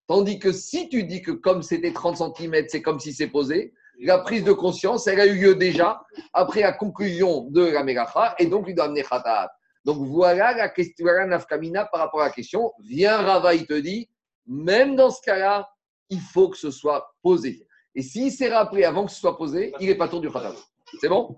Tandis 0.07 0.37
que 0.39 0.51
si 0.51 0.87
tu 0.89 1.03
dis 1.03 1.21
que 1.21 1.31
comme 1.31 1.63
c'était 1.63 1.91
30 1.91 2.17
cm, 2.37 2.65
c'est 2.67 2.81
comme 2.81 2.99
si 2.99 3.13
c'est 3.13 3.27
posé, 3.27 3.73
la 3.99 4.19
prise 4.19 4.43
de 4.43 4.51
conscience, 4.51 5.07
elle 5.07 5.19
a 5.19 5.25
eu 5.25 5.35
lieu 5.35 5.55
déjà 5.55 6.01
après 6.33 6.61
la 6.61 6.73
conclusion 6.73 7.45
de 7.49 7.65
la 7.65 7.83
Melacha, 7.83 8.35
et 8.37 8.45
donc 8.45 8.65
il 8.67 8.75
doit 8.75 8.85
amener 8.85 9.03
khatat. 9.03 9.51
Donc 9.83 10.07
voilà 10.07 10.53
la 10.53 10.69
question, 10.69 11.05
voilà 11.05 11.25
nafkamina 11.25 11.85
par 11.85 12.01
rapport 12.01 12.21
à 12.21 12.25
la 12.25 12.31
question. 12.31 12.71
Viens 12.79 13.17
Rava, 13.17 13.53
il 13.55 13.65
te 13.65 13.73
dit, 13.73 14.09
même 14.47 14.95
dans 14.95 15.11
ce 15.11 15.21
cas-là, 15.21 15.69
il 16.09 16.19
faut 16.19 16.49
que 16.49 16.57
ce 16.57 16.71
soit 16.71 17.15
posé. 17.21 17.65
Et 17.93 18.01
s'il 18.01 18.31
s'est 18.31 18.49
rappelé 18.49 18.83
avant 18.83 19.05
que 19.05 19.11
ce 19.11 19.19
soit 19.19 19.37
posé, 19.37 19.73
il 19.79 19.87
n'est 19.87 19.95
pas 19.95 20.07
tour 20.07 20.21
du 20.21 20.29
khatat. 20.29 20.53
C'est 20.99 21.09
bon? 21.09 21.35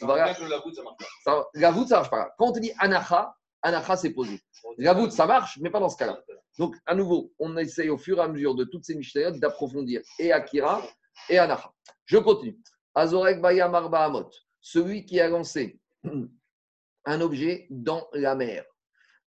Voilà. 0.00 0.34
Ça, 0.34 1.46
La 1.54 1.70
voûte, 1.70 1.88
ça 1.88 1.96
marche 1.96 2.10
pas. 2.10 2.30
Quand 2.38 2.48
on 2.48 2.52
te 2.52 2.58
dit 2.58 2.72
anacha, 2.78 3.34
anacha 3.62 3.96
c'est 3.96 4.10
posé. 4.10 4.40
La 4.78 5.10
ça 5.10 5.26
marche, 5.26 5.58
mais 5.60 5.70
pas 5.70 5.80
dans 5.80 5.88
ce 5.88 5.96
cas-là. 5.96 6.20
Donc, 6.58 6.76
à 6.86 6.94
nouveau, 6.94 7.32
on 7.38 7.56
essaye 7.56 7.88
au 7.88 7.98
fur 7.98 8.18
et 8.18 8.22
à 8.22 8.28
mesure 8.28 8.54
de 8.54 8.64
toutes 8.64 8.84
ces 8.84 8.94
Mishnayot 8.94 9.32
d'approfondir 9.32 10.02
et 10.18 10.32
Akira 10.32 10.82
et 11.28 11.38
Anacha. 11.38 11.72
Je 12.04 12.18
continue. 12.18 12.58
Azorek 12.94 13.40
Bayam 13.40 13.74
Arba 13.74 14.04
Amot, 14.04 14.30
celui 14.60 15.04
qui 15.04 15.20
a 15.20 15.28
lancé 15.28 15.78
un 17.04 17.20
objet 17.20 17.66
dans 17.70 18.08
la 18.12 18.34
mer. 18.34 18.64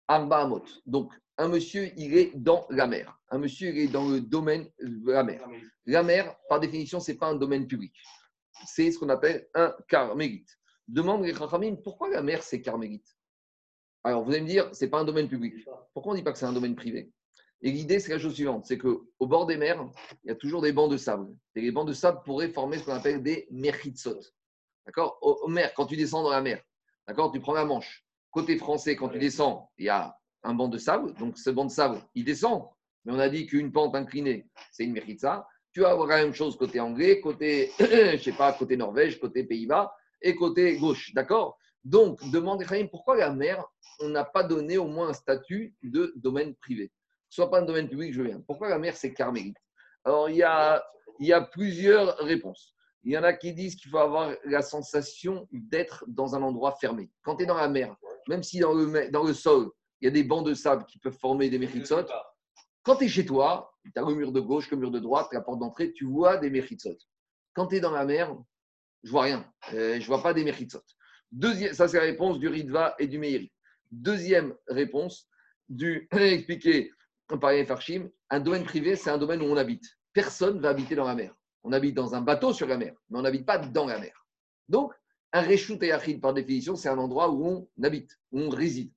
Arba 0.07 0.39
Amot. 0.39 0.65
Donc, 0.87 1.13
un 1.37 1.49
monsieur, 1.49 1.91
il 1.97 2.17
est 2.17 2.33
dans 2.35 2.67
la 2.71 2.87
mer. 2.87 3.17
Un 3.31 3.39
monsieur, 3.39 3.69
il 3.69 3.79
est 3.79 3.89
dans 3.89 4.09
le 4.09 4.21
domaine 4.21 4.67
de 4.81 5.13
la 5.13 5.23
mer. 5.23 5.47
La 5.87 6.03
mer, 6.03 6.35
par 6.49 6.61
définition, 6.61 6.99
ce 6.99 7.13
n'est 7.13 7.19
pas 7.19 7.29
un 7.29 7.37
domaine 7.37 7.67
public. 7.67 7.95
C'est 8.67 8.91
ce 8.91 8.99
qu'on 8.99 9.09
appelle 9.11 9.49
un 9.55 9.75
carmélite. 9.87 10.49
Demande 10.89 11.25
les 11.25 11.35
Chachamim, 11.35 11.77
pourquoi 11.77 12.09
la 12.09 12.23
mer, 12.23 12.43
c'est 12.43 12.63
carmélite 12.63 13.18
Alors, 14.09 14.25
vous 14.25 14.31
allez 14.31 14.41
me 14.41 14.47
dire, 14.47 14.75
ce 14.75 14.83
n'est 14.83 14.91
pas 14.91 15.01
un 15.01 15.05
domaine 15.05 15.29
public. 15.29 15.53
Pourquoi 15.93 16.13
on 16.13 16.15
ne 16.15 16.21
dit 16.21 16.25
pas 16.25 16.33
que 16.33 16.39
c'est 16.39 16.47
un 16.47 16.53
domaine 16.55 16.75
privé? 16.75 17.13
Et 17.61 17.71
l'idée, 17.71 18.01
c'est 18.01 18.11
la 18.11 18.19
chose 18.19 18.33
suivante 18.33 18.65
c'est 18.65 18.79
qu'au 18.79 19.05
bord 19.21 19.45
des 19.45 19.59
mers, 19.59 19.87
il 20.25 20.29
y 20.29 20.31
a 20.31 20.35
toujours 20.35 20.63
des 20.63 20.73
bancs 20.73 20.91
de 20.91 20.97
sable. 20.97 21.29
Et 21.55 21.61
les 21.61 21.73
bancs 21.73 21.87
de 21.87 21.93
sable 21.93 22.23
pourraient 22.25 22.49
former 22.49 22.79
ce 22.79 22.85
qu'on 22.85 22.95
appelle 22.95 23.23
des 23.23 23.47
merchitsot. 23.51 24.19
D'accord? 24.87 25.19
Au 25.21 25.41
au 25.43 25.49
mer, 25.49 25.75
quand 25.75 25.85
tu 25.85 25.95
descends 25.95 26.23
dans 26.23 26.31
la 26.31 26.41
mer, 26.41 26.63
d'accord? 27.07 27.31
Tu 27.33 27.39
prends 27.39 27.53
la 27.53 27.67
Manche. 27.67 28.03
Côté 28.31 28.57
français, 28.57 28.97
quand 28.97 29.11
tu 29.11 29.19
descends, 29.19 29.71
il 29.77 29.85
y 29.85 29.89
a 29.91 30.17
un 30.43 30.55
banc 30.55 30.69
de 30.69 30.79
sable. 30.79 31.13
Donc, 31.19 31.37
ce 31.37 31.51
banc 31.51 31.67
de 31.67 31.71
sable, 31.71 31.99
il 32.15 32.25
descend. 32.25 32.65
Mais 33.05 33.13
on 33.13 33.19
a 33.19 33.29
dit 33.29 33.47
qu'une 33.47 33.73
pente 33.73 33.95
inclinée, 33.95 34.47
c'est 34.73 34.85
une 34.85 34.93
mérita. 34.93 35.47
Tu 35.73 35.81
vas 35.81 35.91
avoir 35.91 36.09
la 36.09 36.25
même 36.25 36.33
chose 36.33 36.57
côté 36.57 36.81
anglais, 36.81 37.21
côté, 37.21 37.73
je 37.79 38.23
sais 38.23 38.33
pas, 38.33 38.55
côté 38.55 38.79
Norvège, 38.79 39.21
côté 39.21 39.45
Pays-Bas 39.45 39.93
et 40.23 40.35
côté 40.35 40.79
gauche. 40.79 41.13
D'accord? 41.13 41.59
Donc, 41.89 42.23
demande 42.31 42.63
pourquoi 42.91 43.17
la 43.17 43.31
mer, 43.31 43.65
on 44.01 44.11
n'a 44.11 44.23
pas 44.23 44.43
donné 44.43 44.77
au 44.77 44.87
moins 44.87 45.09
un 45.09 45.13
statut 45.15 45.75
de 45.83 46.13
domaine 46.17 46.55
privé? 46.55 46.93
Soit 47.31 47.51
pas 47.51 47.61
un 47.61 47.65
domaine 47.65 47.89
public, 47.89 48.13
je 48.13 48.21
viens. 48.21 48.43
Pourquoi 48.47 48.69
la 48.69 48.79
mer, 48.79 48.95
c'est 48.95 49.15
carmélite? 49.15 49.57
Alors, 50.05 50.29
il 50.29 50.37
y, 50.37 50.43
a, 50.43 51.41
plusieurs 51.51 52.19
réponses. 52.19 52.75
Il 53.05 53.13
y 53.13 53.17
en 53.17 53.23
a 53.23 53.33
qui 53.33 53.55
disent 53.55 53.75
qu'il 53.75 53.91
faut 53.91 53.99
avoir 53.99 54.35
la 54.45 54.61
sensation 54.61 55.49
d'être 55.51 56.05
dans 56.09 56.35
un 56.35 56.43
endroit 56.43 56.77
fermé. 56.79 57.11
Quand 57.23 57.37
tu 57.37 57.45
es 57.45 57.47
dans 57.47 57.57
la 57.57 57.69
mer, 57.69 57.97
même 58.29 58.43
si 58.43 58.61
dans 58.61 58.75
le, 58.75 59.33
sol, 59.33 59.71
il 60.03 60.05
y 60.05 60.09
a 60.09 60.11
des 60.11 60.25
bancs 60.25 60.45
de 60.45 60.53
sable 60.53 60.85
qui 60.85 60.99
peuvent 60.99 61.19
former 61.19 61.49
des 61.49 61.59
méritsot, 61.59 62.05
quand 62.83 62.97
tu 62.97 63.05
es 63.05 63.09
chez 63.09 63.25
toi, 63.25 63.73
tu 63.83 63.99
as 63.99 64.03
le 64.03 64.15
mur 64.15 64.31
de 64.31 64.41
gauche, 64.41 64.71
le 64.71 64.77
mur 64.77 64.91
de 64.91 64.99
droite, 64.99 65.29
la 65.33 65.41
porte 65.41 65.59
d'entrée, 65.59 65.95
tu 65.95 66.05
vois 66.05 66.37
des 66.37 66.51
méritsot. 66.51 66.99
Quand 67.55 67.69
tu 67.69 67.77
es 67.77 67.81
dans 67.81 67.93
la 67.93 68.05
mer, 68.05 68.37
je 69.03 69.11
vois 69.11 69.23
rien. 69.23 69.51
Euh, 69.73 69.99
je 69.99 70.07
vois 70.07 70.23
pas 70.23 70.35
des 70.35 70.45
méritsot. 70.45 70.83
Deuxième, 71.33 71.73
ça, 71.75 71.89
c'est 71.89 71.99
la 71.99 72.05
réponse 72.05 72.39
du 72.39 72.49
Ritva 72.49 72.95
et 72.99 73.07
du 73.07 73.19
Meiri. 73.19 73.53
Deuxième 73.91 74.55
réponse, 74.69 75.29
du 75.69 76.09
expliqué 76.13 76.91
par 77.41 77.51
les 77.53 77.65
Farshim, 77.67 78.09
un 78.31 78.41
domaine 78.41 78.65
privé, 78.65 78.97
c'est 78.97 79.11
un 79.11 79.19
domaine 79.19 79.43
où 79.43 79.47
on 79.47 79.57
habite. 79.57 79.85
Personne 80.13 80.57
ne 80.57 80.61
va 80.61 80.71
habiter 80.71 80.95
dans 80.95 81.05
la 81.07 81.15
mer. 81.15 81.35
On 81.65 81.73
habite 81.73 81.95
dans 81.95 82.15
un 82.15 82.21
bateau 82.23 82.53
sur 82.53 82.67
la 82.67 82.79
mer, 82.79 82.95
mais 83.11 83.19
on 83.19 83.23
n'habite 83.23 83.45
pas 83.45 83.59
dans 83.59 83.87
la 83.87 83.99
mer. 83.99 84.27
Donc, 84.69 84.93
un 85.33 85.43
Reshut 85.43 85.83
Yachid, 85.83 86.21
par 86.21 86.33
définition, 86.33 86.77
c'est 86.77 86.89
un 86.89 86.97
endroit 86.99 87.31
où 87.31 87.47
on 87.47 87.83
habite, 87.83 88.19
où 88.33 88.41
on 88.41 88.49
réside. 88.49 88.91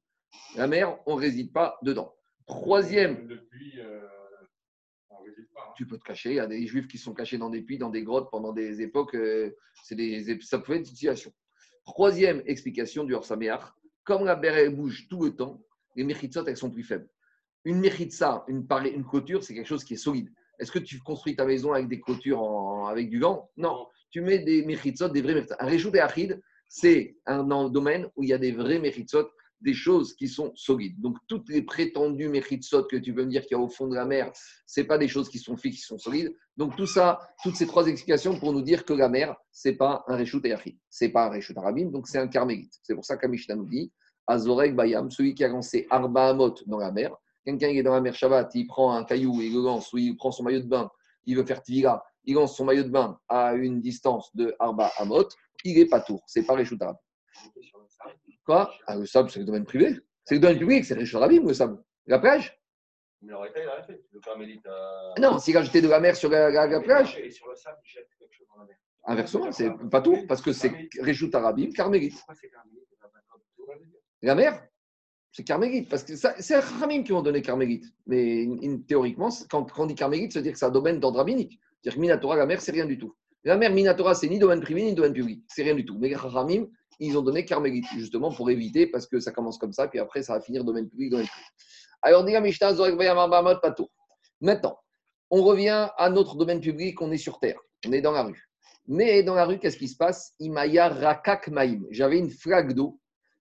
La 0.55 0.67
mer, 0.67 0.97
on 1.05 1.15
ne 1.17 1.21
réside 1.21 1.51
pas 1.51 1.77
dedans. 1.83 2.15
Troisième, 2.45 3.27
Depuis, 3.27 3.79
euh, 3.81 4.01
on 5.09 5.17
réside 5.17 5.49
pas. 5.53 5.65
hein. 5.67 5.73
tu 5.75 5.85
peux 5.85 5.97
te 5.97 6.03
cacher. 6.03 6.29
Il 6.31 6.35
y 6.35 6.39
a 6.39 6.47
des 6.47 6.65
juifs 6.67 6.87
qui 6.87 6.97
sont 6.97 7.13
cachés 7.13 7.37
dans 7.37 7.49
des 7.49 7.61
puits, 7.61 7.77
dans 7.77 7.89
des 7.89 8.03
grottes 8.03 8.31
pendant 8.31 8.53
des 8.53 8.81
époques. 8.81 9.15
euh, 9.15 9.53
c'est 9.83 9.95
des, 9.95 10.39
ça 10.41 10.59
peut 10.59 10.73
être 10.73 10.79
une 10.79 10.85
situation. 10.85 11.33
Troisième 11.85 12.41
explication 12.45 13.03
du 13.03 13.13
Horsaméach, 13.13 13.73
comme 14.03 14.25
la 14.25 14.39
elle 14.43 14.75
bouge 14.75 15.07
tout 15.09 15.23
le 15.23 15.35
temps, 15.35 15.61
les 15.95 16.03
mechitsot, 16.03 16.45
elles 16.47 16.57
sont 16.57 16.71
plus 16.71 16.83
faibles. 16.83 17.09
Une 17.65 17.79
mechitsa, 17.79 18.43
une, 18.47 18.65
une 18.93 19.05
clôture, 19.05 19.43
c'est 19.43 19.53
quelque 19.53 19.67
chose 19.67 19.83
qui 19.83 19.93
est 19.95 19.97
solide. 19.97 20.29
Est-ce 20.59 20.71
que 20.71 20.79
tu 20.79 20.99
construis 20.99 21.35
ta 21.35 21.45
maison 21.45 21.73
avec 21.73 21.87
des 21.87 21.99
clôtures 21.99 22.41
en- 22.41 22.87
avec 22.87 23.09
du 23.09 23.19
vent? 23.19 23.49
Non. 23.57 23.87
Tu 24.11 24.21
mets 24.21 24.39
des 24.39 24.63
mechitsot, 24.65 25.09
des 25.09 25.21
vrais 25.21 25.33
mechitsot. 25.33 25.55
Un 25.59 25.65
réchout 25.65 25.91
achid, 25.95 26.41
c'est 26.67 27.17
un, 27.25 27.49
un 27.51 27.69
domaine 27.69 28.07
où 28.15 28.23
il 28.23 28.29
y 28.29 28.33
a 28.33 28.37
des 28.37 28.51
vrais 28.51 28.79
mechitsot, 28.79 29.29
des 29.61 29.73
choses 29.73 30.15
qui 30.15 30.27
sont 30.27 30.51
solides. 30.55 30.99
Donc, 30.99 31.17
toutes 31.27 31.49
les 31.49 31.61
prétendus 31.61 32.29
mechitsot 32.29 32.83
que 32.85 32.97
tu 32.97 33.13
peux 33.13 33.23
me 33.23 33.29
dire 33.29 33.43
qu'il 33.43 33.57
y 33.57 33.59
a 33.59 33.63
au 33.63 33.69
fond 33.69 33.87
de 33.87 33.95
la 33.95 34.05
mer, 34.05 34.31
c'est 34.65 34.85
pas 34.85 34.97
des 34.97 35.07
choses 35.07 35.29
qui 35.29 35.39
sont 35.39 35.57
fixes, 35.57 35.81
qui 35.81 35.85
sont 35.85 35.99
solides. 35.99 36.35
Donc, 36.57 36.75
tout 36.75 36.87
ça, 36.87 37.19
toutes 37.43 37.55
ces 37.55 37.67
trois 37.67 37.87
explications 37.87 38.39
pour 38.39 38.53
nous 38.53 38.61
dire 38.61 38.85
que 38.85 38.93
la 38.93 39.09
mer, 39.09 39.35
c'est 39.51 39.73
pas 39.75 40.03
un 40.07 40.15
réchout 40.15 40.41
achid. 40.45 40.77
C'est 40.89 41.09
pas 41.09 41.27
un 41.27 41.29
réchout 41.29 41.53
arabim, 41.57 41.91
donc 41.91 42.07
c'est 42.07 42.17
un 42.17 42.27
carmélite. 42.27 42.73
C'est 42.83 42.95
pour 42.95 43.05
ça 43.05 43.17
qu'Amishna 43.17 43.55
nous 43.55 43.69
dit 43.69 43.91
Azorek 44.27 44.75
Bayam, 44.75 45.09
celui 45.11 45.33
qui 45.35 45.43
a 45.43 45.47
lancé 45.47 45.87
Arba 45.89 46.29
Amot 46.29 46.55
dans 46.67 46.77
la 46.77 46.91
mer. 46.91 47.15
Quelqu'un 47.45 47.71
qui 47.71 47.79
est 47.79 47.83
dans 47.83 47.93
la 47.93 48.01
mer 48.01 48.13
Shabbat, 48.13 48.53
il 48.53 48.67
prend 48.67 48.93
un 48.93 49.03
caillou 49.03 49.41
il 49.41 49.53
le 49.53 49.61
lance, 49.61 49.91
ou 49.93 49.97
il 49.97 50.15
prend 50.15 50.31
son 50.31 50.43
maillot 50.43 50.59
de 50.59 50.67
bain, 50.67 50.89
il 51.25 51.35
veut 51.35 51.45
faire 51.45 51.63
tvila, 51.63 52.03
il 52.25 52.35
lance 52.35 52.55
son 52.55 52.65
maillot 52.65 52.83
de 52.83 52.89
bain 52.89 53.19
à 53.27 53.53
une 53.53 53.81
distance 53.81 54.29
de 54.35 54.55
Arba 54.59 54.91
Amot, 54.97 55.27
il 55.63 55.77
est 55.79 55.87
pas 55.87 56.01
tour. 56.01 56.21
C'est 56.27 56.43
pas 56.43 56.53
réchout 56.53 56.77
arabim. 56.79 56.99
Quoi 58.51 58.69
ah, 58.85 58.97
Le 58.97 59.05
sable, 59.05 59.29
c'est 59.29 59.39
le 59.39 59.45
domaine 59.45 59.63
privé. 59.63 59.97
C'est 60.25 60.35
le 60.35 60.41
domaine 60.41 60.59
public, 60.59 60.83
c'est 60.83 60.93
réchout 60.93 61.15
arabim, 61.15 61.41
le 61.47 61.53
sable. 61.53 61.77
La 62.05 62.19
plage 62.19 62.59
Mais 63.21 63.31
arrêtez, 63.31 63.61
il 63.63 63.67
a 63.69 63.71
arrêté. 63.71 64.03
Le 64.11 64.19
carmélite 64.19 64.65
a. 64.67 65.13
Non, 65.21 65.39
s'il 65.39 65.55
a 65.55 65.63
jeté 65.63 65.81
de 65.81 65.87
la 65.87 66.01
mer 66.01 66.17
sur 66.17 66.29
la, 66.29 66.49
la- 66.49 66.67
la 66.67 66.81
plage, 66.81 67.17
Et 67.17 67.31
sur 67.31 67.47
le 67.47 67.55
sable, 67.55 67.77
il 67.85 67.89
jette 67.89 68.09
quelque 68.19 68.33
chose 68.35 68.47
dans 68.53 68.59
la 68.59 68.65
mer. 68.67 68.75
inversement, 69.05 69.51
c'est 69.53 69.69
pas 69.89 70.01
tour, 70.01 70.17
parce 70.27 70.41
que 70.41 70.51
c'est 70.51 70.73
réchout 70.99 71.29
arabim, 71.33 71.69
carmélite. 71.71 72.13
Pourquoi 72.15 72.35
c'est 72.35 72.49
tout, 73.55 73.65
La 74.21 74.35
mer, 74.35 74.61
c'est 75.31 75.45
carmélite, 75.45 75.87
parce 75.87 76.03
que 76.03 76.13
c'est 76.17 76.61
Khamim 76.77 77.03
qui 77.03 77.13
ont 77.13 77.21
donné 77.21 77.41
carmélite. 77.41 77.85
Mais 78.05 78.49
théoriquement, 78.85 79.29
quand, 79.49 79.65
on 79.77 79.85
dit 79.85 79.95
carmélite, 79.95 80.33
ça 80.33 80.39
veut 80.39 80.43
dire 80.43 80.51
que 80.51 80.59
c'est 80.59 80.65
un 80.65 80.71
domaine 80.71 80.99
d'ordre 80.99 81.19
rabbinique. 81.19 81.57
C'est-à-dire 81.81 81.95
que 81.95 82.01
Minatora, 82.01 82.35
la 82.35 82.45
mer, 82.45 82.59
c'est 82.59 82.73
rien 82.73 82.85
du 82.85 82.97
tout. 82.97 83.15
La 83.45 83.55
mer, 83.55 83.71
Minatora, 83.71 84.13
c'est 84.13 84.27
ni 84.27 84.39
domaine 84.39 84.59
privé 84.59 84.83
ni 84.83 84.93
domaine 84.93 85.13
public. 85.13 85.41
C'est 85.47 85.63
rien 85.63 85.73
du 85.73 85.85
tout. 85.85 85.97
Mais 85.97 86.11
Khamim, 86.11 86.67
ils 87.07 87.17
ont 87.17 87.21
donné 87.21 87.45
carmélite, 87.45 87.85
justement 87.95 88.31
pour 88.31 88.49
éviter, 88.49 88.87
parce 88.87 89.07
que 89.07 89.19
ça 89.19 89.31
commence 89.31 89.57
comme 89.57 89.73
ça, 89.73 89.87
puis 89.87 89.99
après, 89.99 90.23
ça 90.23 90.33
va 90.33 90.41
finir 90.41 90.63
domaine 90.63 90.87
public, 90.87 91.09
domaine 91.09 91.27
privé. 91.27 91.45
Alors. 92.03 92.25
Maintenant, 94.41 94.77
on 95.29 95.43
revient 95.43 95.87
à 95.97 96.09
notre 96.09 96.35
domaine 96.35 96.61
public, 96.61 97.01
on 97.01 97.11
est 97.11 97.17
sur 97.17 97.39
Terre, 97.39 97.59
on 97.87 97.91
est 97.91 98.01
dans 98.01 98.11
la 98.11 98.23
rue. 98.23 98.47
Mais 98.87 99.23
dans 99.23 99.35
la 99.35 99.45
rue, 99.45 99.59
qu'est-ce 99.59 99.77
qui 99.77 99.87
se 99.87 99.95
passe? 99.95 100.33
Imaya 100.39 100.89
Rakak 100.89 101.47
Maïm. 101.49 101.85
J'avais 101.91 102.17
une 102.17 102.29
flaque 102.29 102.73
d'eau 102.73 102.99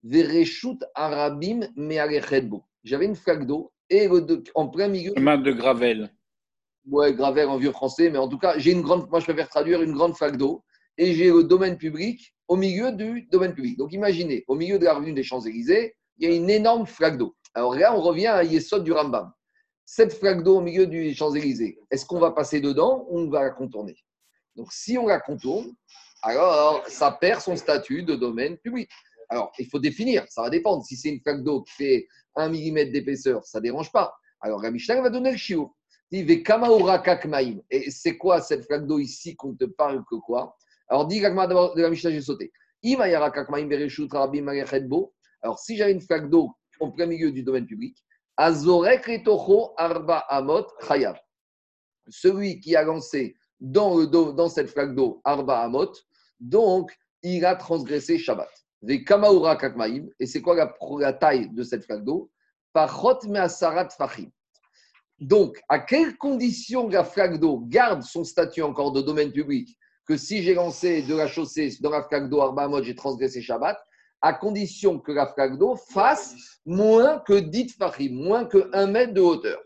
Vereshut 0.03 0.80
Arabim 0.93 1.68
Mealechedbo. 1.76 2.64
J'avais 2.84 3.06
une 3.06 3.16
flaque 3.16 3.45
d'eau 3.45 3.72
et 3.89 4.08
le 4.08 4.43
en 4.53 4.68
plein 4.68 4.88
milieu, 4.88 5.14
Chemin 5.16 5.38
de 5.38 5.51
Gravel. 5.51 6.12
ouais, 6.88 7.14
Gravert 7.14 7.49
en 7.49 7.58
vieux 7.58 7.72
français, 7.72 8.10
mais 8.10 8.18
en 8.18 8.28
tout 8.28 8.38
cas, 8.38 8.58
j'ai 8.58 8.72
une 8.72 8.82
grande, 8.82 9.10
moi 9.10 9.20
je 9.20 9.26
préfère 9.26 9.49
traduire 9.49 9.82
une 9.82 9.93
grande 9.93 10.16
flaque 10.16 10.38
d'eau 10.38 10.64
et 10.97 11.14
j'ai 11.14 11.32
le 11.32 11.43
domaine 11.43 11.78
public 11.78 12.35
au 12.48 12.56
milieu 12.56 12.91
du 12.91 13.24
domaine 13.32 13.54
public. 13.54 13.78
Donc 13.78 13.93
imaginez, 13.93 14.43
au 14.48 14.56
milieu 14.56 14.80
de 14.80 14.86
l'avenue 14.86 15.14
des 15.14 15.24
Champs-Élysées, 15.24 15.96
il 16.18 16.30
y 16.30 16.32
a 16.32 16.36
une 16.36 16.50
énorme 16.50 16.86
flaque 16.86 17.18
d'eau. 17.18 17.36
Alors 17.54 17.76
là, 17.76 17.96
on 17.96 18.02
revient 18.02 18.28
à 18.28 18.43
Yesod 18.43 18.84
du 18.84 18.91
Rambam. 18.91 19.32
Cette 19.86 20.14
flaque 20.14 20.43
d'eau 20.43 20.58
au 20.58 20.62
milieu 20.62 20.88
du 20.88 21.14
Champs-Élysées, 21.14 21.78
est-ce 21.91 22.06
qu'on 22.06 22.20
va 22.20 22.32
passer 22.32 22.60
dedans 22.60 23.06
ou 23.10 23.20
on 23.20 23.30
va 23.30 23.43
la 23.43 23.50
contourner? 23.52 23.96
Donc 24.56 24.72
si 24.72 24.98
on 24.98 25.08
la 25.08 25.20
contourne, 25.20 25.74
alors 26.22 26.84
ça 26.88 27.12
perd 27.12 27.41
son 27.41 27.56
statut 27.56 28.04
de 28.04 28.16
domaine 28.16 28.58
public. 28.58 28.89
Alors, 29.30 29.52
il 29.58 29.68
faut 29.68 29.80
définir, 29.80 30.26
ça 30.30 30.43
va 30.43 30.50
dépendre. 30.50 30.84
Si 30.84 30.96
c'est 30.96 31.10
une 31.10 31.20
flaque 31.22 31.43
d'eau 31.43 31.64
qui 31.64 31.74
fait 31.74 32.08
1 32.36 32.50
mm 32.50 32.91
d'épaisseur, 32.91 33.43
ça 33.43 33.60
ne 33.60 33.64
dérange 33.64 33.91
pas. 33.91 34.14
Alors, 34.41 34.62
la 34.62 35.02
va 35.02 35.10
donner 35.10 35.32
le 35.32 35.38
chiot. 35.38 35.76
Il 36.12 36.26
dit. 36.26 36.43
Et 37.72 37.91
c'est 37.91 38.18
quoi 38.18 38.41
cette 38.41 38.66
flaque 38.66 38.86
d'eau 38.86 39.00
ici 39.00 39.36
qu'on 39.36 39.56
te 39.56 39.66
parle 39.66 40.04
que 40.10 40.16
quoi? 40.16 40.56
Alors, 40.88 41.08
dit 41.08 41.22
d'abord 41.22 41.76
de 41.76 41.82
la 41.82 41.90
Mishnah, 41.90 42.12
j'ai 42.12 42.22
sauté. 42.22 42.52
Alors, 45.42 45.60
si 45.60 45.78
j'avais 45.78 45.92
une 45.92 46.02
flaque 46.02 46.30
d'eau 46.30 46.52
en 46.80 46.92
plein 46.92 47.06
milieu 47.06 47.32
du 47.32 47.44
domaine 47.44 47.66
public, 47.66 47.98
arba 48.38 50.18
amot. 50.30 50.68
Celui 52.08 52.60
qui 52.60 52.76
a 52.76 52.84
lancé 52.84 53.36
dans, 53.60 54.06
dans 54.06 54.50
cette 54.50 54.70
flaque 54.70 54.96
d'eau, 54.96 55.22
Arba 55.24 55.62
Amot, 55.62 55.92
donc 56.40 56.96
il 57.24 57.46
a 57.46 57.56
transgressé 57.56 58.18
Shabbat. 58.18 58.50
Et 58.88 60.26
c'est 60.26 60.42
quoi 60.42 60.56
la, 60.56 60.76
la 61.00 61.14
taille 61.14 61.50
de 61.54 61.64
cette 61.64 61.86
flaque 61.86 62.04
d'eau? 62.04 62.30
Pachot 62.74 63.28
Measarat 63.28 63.90
Fachim. 63.90 64.30
Donc, 65.20 65.60
à 65.70 65.80
quelles 65.80 66.18
conditions 66.18 66.90
la 66.90 67.06
flaque 67.06 67.40
d'eau 67.40 67.62
garde 67.68 68.04
son 68.04 68.24
statut 68.24 68.62
encore 68.62 68.92
de 68.92 69.02
domaine 69.02 69.32
public 69.32 69.76
que 70.06 70.18
si 70.18 70.43
j'ai 70.43 70.53
lancé 70.53 71.01
de 71.01 71.16
la 71.16 71.28
chaussée 71.28 71.74
dans 71.82 71.89
la 71.89 72.03
flaque 72.03 72.30
d'eau 72.30 72.41
Arba 72.41 72.70
j'ai 72.84 72.95
transgressé 72.95 73.41
Shabbat, 73.41 73.78
à 74.22 74.34
condition 74.34 74.99
que 74.99 75.12
la 75.12 75.28
flaque 75.28 75.58
d'eau 75.58 75.76
fasse 75.76 76.36
moins 76.66 77.20
que 77.20 77.39
10 77.39 77.76
Fachim, 77.78 78.10
moins 78.12 78.45
que 78.45 78.70
1 78.74 78.88
mètre 78.88 79.14
de 79.14 79.22
hauteur. 79.22 79.60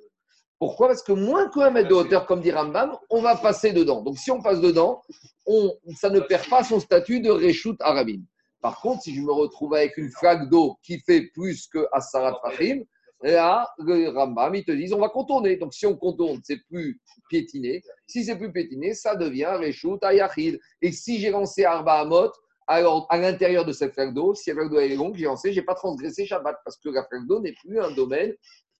Pourquoi? 0.58 0.88
Parce 0.88 1.04
que 1.04 1.14
moins 1.14 1.50
que 1.50 1.60
1 1.60 1.72
mètre 1.72 1.90
de 1.90 1.94
hauteur, 1.94 2.26
comme 2.26 2.42
dit 2.42 2.52
Rambam, 2.52 2.98
on 3.10 3.22
va 3.22 3.36
passer 3.38 3.72
dedans. 3.72 4.02
Donc 4.02 4.18
si 4.18 4.32
on 4.32 4.42
passe 4.42 4.60
dedans, 4.60 5.02
on, 5.46 5.72
ça 5.96 6.10
ne 6.10 6.20
perd 6.20 6.50
pas 6.50 6.64
son 6.64 6.80
statut 6.80 7.22
de 7.22 7.30
Reshut 7.30 7.78
Arabim. 7.80 8.22
Par 8.62 8.82
contre, 8.82 9.04
si 9.04 9.16
je 9.16 9.22
me 9.22 9.32
retrouve 9.32 9.74
avec 9.74 9.98
une 9.98 10.10
flaque 10.10 10.50
d'eau 10.50 10.78
qui 10.84 11.00
fait 11.00 11.30
plus 11.34 11.68
que 11.68 11.88
Assarat 11.94 12.40
Fahim, 12.44 12.84
là, 13.22 13.70
le 13.80 14.10
Rambam, 14.10 14.56
ils 14.56 14.64
te 14.64 14.72
disent 14.72 14.94
on 14.94 15.00
va 15.00 15.10
contourner. 15.10 15.58
Donc 15.58 15.74
si 15.74 15.86
on 15.86 15.96
contourne, 15.96 16.40
c'est 16.44 16.60
plus 16.70 17.00
piétiné. 17.30 17.82
Si 18.08 18.24
c'est 18.24 18.38
plus 18.38 18.52
piétiné, 18.52 18.94
ça 18.94 19.16
devient 19.16 19.58
Reshut 19.60 20.04
Ayachid. 20.04 20.60
Et 20.82 20.92
si 20.92 21.20
j'ai 21.20 21.32
lancé 21.32 21.66
Arba 21.66 22.00
Amot, 22.00 22.32
alors 22.68 23.08
à 23.10 23.18
l'intérieur 23.18 23.66
de 23.66 23.74
cette 23.74 23.94
flaque 23.94 24.14
d'eau, 24.14 24.36
si 24.36 24.50
la 24.50 24.56
flaque 24.56 24.70
d'eau 24.70 24.80
est 24.80 24.96
longue, 24.96 25.16
j'ai 25.16 25.26
lancé, 25.26 25.52
je 25.52 25.60
n'ai 25.60 25.66
pas 25.66 25.76
transgressé 25.76 26.26
Shabbat 26.26 26.58
parce 26.64 26.78
que 26.78 26.90
la 26.90 27.04
flaque 27.06 27.26
d'eau 27.28 27.40
n'est 27.40 27.56
plus 27.64 27.80
un 27.80 27.92
domaine 27.92 28.34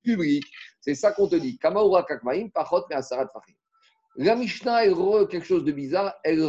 public. 0.04 0.46
C'est 0.80 0.96
ça 0.96 1.12
qu'on 1.12 1.28
te 1.28 1.36
dit. 1.36 1.58
Kamaura 1.58 2.04
kakmaim, 2.04 2.50
pachot 2.50 2.86
mais 2.90 2.96
asarat 2.96 3.28
fachim. 3.34 3.56
La 4.16 4.36
Mishnah, 4.36 4.86
elle 4.86 4.94
re 4.94 5.28
quelque 5.28 5.46
chose 5.46 5.64
de 5.64 5.72
bizarre. 5.72 6.14
Elle, 6.24 6.40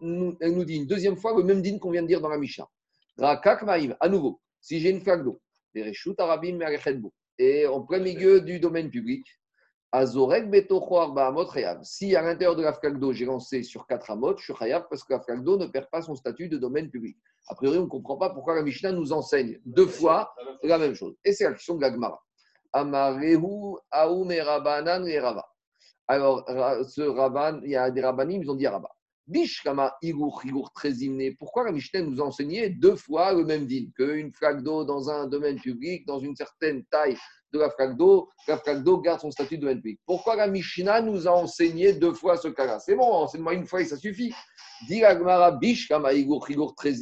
nous, 0.00 0.36
elle 0.40 0.54
nous 0.54 0.64
dit 0.64 0.76
une 0.76 0.86
deuxième 0.86 1.16
fois 1.16 1.36
le 1.36 1.42
même 1.42 1.62
din 1.62 1.78
qu'on 1.78 1.90
vient 1.90 2.02
de 2.02 2.08
dire 2.08 2.20
dans 2.20 2.28
la 2.28 2.38
Mishnah. 2.38 2.66
Rakakmaim, 3.18 3.96
à 4.00 4.08
nouveau, 4.08 4.40
si 4.60 4.80
j'ai 4.80 4.90
une 4.90 5.00
flaque 5.00 5.24
d'eau, 5.24 5.40
et 7.38 7.66
en 7.66 7.80
plein 7.82 7.98
milieu 7.98 8.40
du 8.40 8.60
domaine 8.60 8.90
public, 8.90 9.26
Azorek 9.92 10.48
Betocho 10.50 10.98
Arba 10.98 11.28
Amot 11.28 11.50
Chayav. 11.50 11.80
Si 11.82 12.14
à 12.14 12.22
l'intérieur 12.22 12.54
de 12.54 12.62
la 12.62 12.72
flaque 12.72 12.98
d'eau, 13.00 13.12
j'ai 13.12 13.24
lancé 13.24 13.62
sur 13.62 13.86
4 13.86 14.10
amot, 14.12 14.36
je 14.36 14.44
suis 14.44 14.54
Chayav 14.54 14.86
parce 14.88 15.02
que 15.02 15.12
la 15.12 15.20
flaque 15.20 15.42
d'eau 15.42 15.56
ne 15.56 15.66
perd 15.66 15.88
pas 15.90 16.00
son 16.00 16.14
statut 16.14 16.48
de 16.48 16.58
domaine 16.58 16.90
public. 16.90 17.16
A 17.48 17.54
priori, 17.54 17.78
on 17.78 17.84
ne 17.84 17.88
comprend 17.88 18.16
pas 18.16 18.30
pourquoi 18.30 18.54
la 18.54 18.62
Mishnah 18.62 18.92
nous 18.92 19.12
enseigne 19.12 19.58
deux 19.64 19.86
fois 19.86 20.32
la 20.62 20.78
même 20.78 20.94
chose. 20.94 21.16
Et 21.24 21.32
c'est 21.32 21.44
la 21.44 21.52
question 21.52 21.74
de 21.76 21.82
la 21.82 21.92
Gemara. 21.92 22.22
Amarehu 22.72 23.76
Aoum 23.90 24.30
et 24.30 24.40
Rabanan 24.40 25.06
et 25.06 25.18
Rava. 25.18 25.44
Alors, 26.06 26.44
ce 26.88 27.02
Rabban, 27.02 27.60
il 27.64 27.70
y 27.70 27.76
a 27.76 27.90
des 27.90 28.00
Rabbanim, 28.00 28.42
ils 28.42 28.50
ont 28.50 28.54
dit 28.54 28.66
Rabba. 28.66 28.90
Bishkama 29.26 29.94
Igour, 30.02 30.42
Igour 30.44 30.72
très. 30.72 30.92
Pourquoi 31.38 31.64
la 31.64 31.72
Mishnah 31.72 32.02
nous 32.02 32.20
a 32.20 32.24
enseigné 32.24 32.68
deux 32.68 32.96
fois 32.96 33.32
le 33.32 33.44
même 33.44 33.66
din? 33.66 33.86
Qu'une 33.96 34.32
flaque 34.32 34.62
d'eau 34.62 34.84
dans 34.84 35.08
un 35.08 35.26
domaine 35.26 35.60
public, 35.60 36.06
dans 36.06 36.18
une 36.18 36.34
certaine 36.34 36.84
taille 36.86 37.16
de 37.52 37.58
la 37.58 37.70
flaque 37.70 37.96
d'eau, 37.96 38.28
la 38.48 38.56
flaque 38.58 38.82
d'eau 38.82 38.98
garde 38.98 39.20
son 39.20 39.30
statut 39.30 39.56
de 39.56 39.62
domaine 39.62 39.78
public. 39.78 40.00
Pourquoi 40.06 40.36
la 40.36 40.46
Mishnah 40.46 41.00
nous 41.00 41.26
a 41.26 41.32
enseigné 41.32 41.92
deux 41.92 42.12
fois 42.12 42.36
ce 42.36 42.48
cas-là? 42.48 42.78
C'est 42.80 42.94
bon, 42.94 43.04
enseigne-moi 43.04 43.54
une 43.54 43.66
fois 43.66 43.82
et 43.82 43.84
ça 43.84 43.96
suffit. 43.96 44.32
Dit 44.88 45.02
Bishkama 45.60 46.12
Igour, 46.12 46.74
très. 46.76 46.94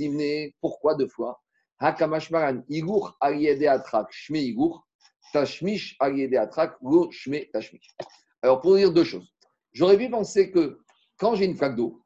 Pourquoi 0.60 0.94
deux 0.94 1.08
fois? 1.08 1.40
Hakamashmaran, 1.78 2.62
Igour, 2.68 3.16
Atrak, 3.20 4.08
Shme 4.10 4.36
Igour, 4.36 4.86
Tashmish, 5.32 5.96
Atrak, 6.00 6.76
Shme, 7.10 7.36
Tashmish. 7.52 7.94
Alors, 8.42 8.60
pour 8.60 8.76
dire 8.76 8.92
deux 8.92 9.04
choses, 9.04 9.32
j'aurais 9.72 9.96
pu 9.96 10.10
penser 10.10 10.50
que 10.50 10.80
quand 11.18 11.34
j'ai 11.36 11.44
une 11.44 11.56
flaque 11.56 11.76
d'eau, 11.76 12.00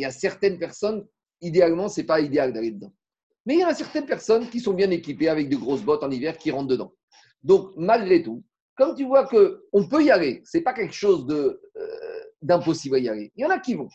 il 0.00 0.04
y 0.04 0.06
a 0.06 0.10
certaines 0.10 0.58
personnes, 0.58 1.06
idéalement, 1.42 1.88
ce 1.88 2.00
n'est 2.00 2.06
pas 2.06 2.20
idéal 2.20 2.52
d'aller 2.52 2.70
dedans. 2.70 2.92
Mais 3.44 3.54
il 3.54 3.60
y 3.60 3.62
a 3.62 3.74
certaines 3.74 4.06
personnes 4.06 4.48
qui 4.48 4.60
sont 4.60 4.72
bien 4.72 4.90
équipées 4.90 5.28
avec 5.28 5.48
de 5.48 5.56
grosses 5.56 5.82
bottes 5.82 6.02
en 6.02 6.10
hiver 6.10 6.38
qui 6.38 6.50
rentrent 6.50 6.68
dedans. 6.68 6.94
Donc, 7.42 7.72
malgré 7.76 8.22
tout, 8.22 8.42
comme 8.76 8.94
tu 8.94 9.04
vois 9.04 9.26
qu'on 9.26 9.88
peut 9.88 10.02
y 10.02 10.10
aller, 10.10 10.42
ce 10.44 10.56
n'est 10.56 10.64
pas 10.64 10.72
quelque 10.72 10.94
chose 10.94 11.26
euh, 11.30 11.54
d'impossible 12.40 12.96
à 12.96 12.98
y 12.98 13.08
aller. 13.10 13.32
Il 13.36 13.42
y 13.42 13.44
en 13.44 13.50
a 13.50 13.58
qui 13.58 13.74
vont. 13.74 13.88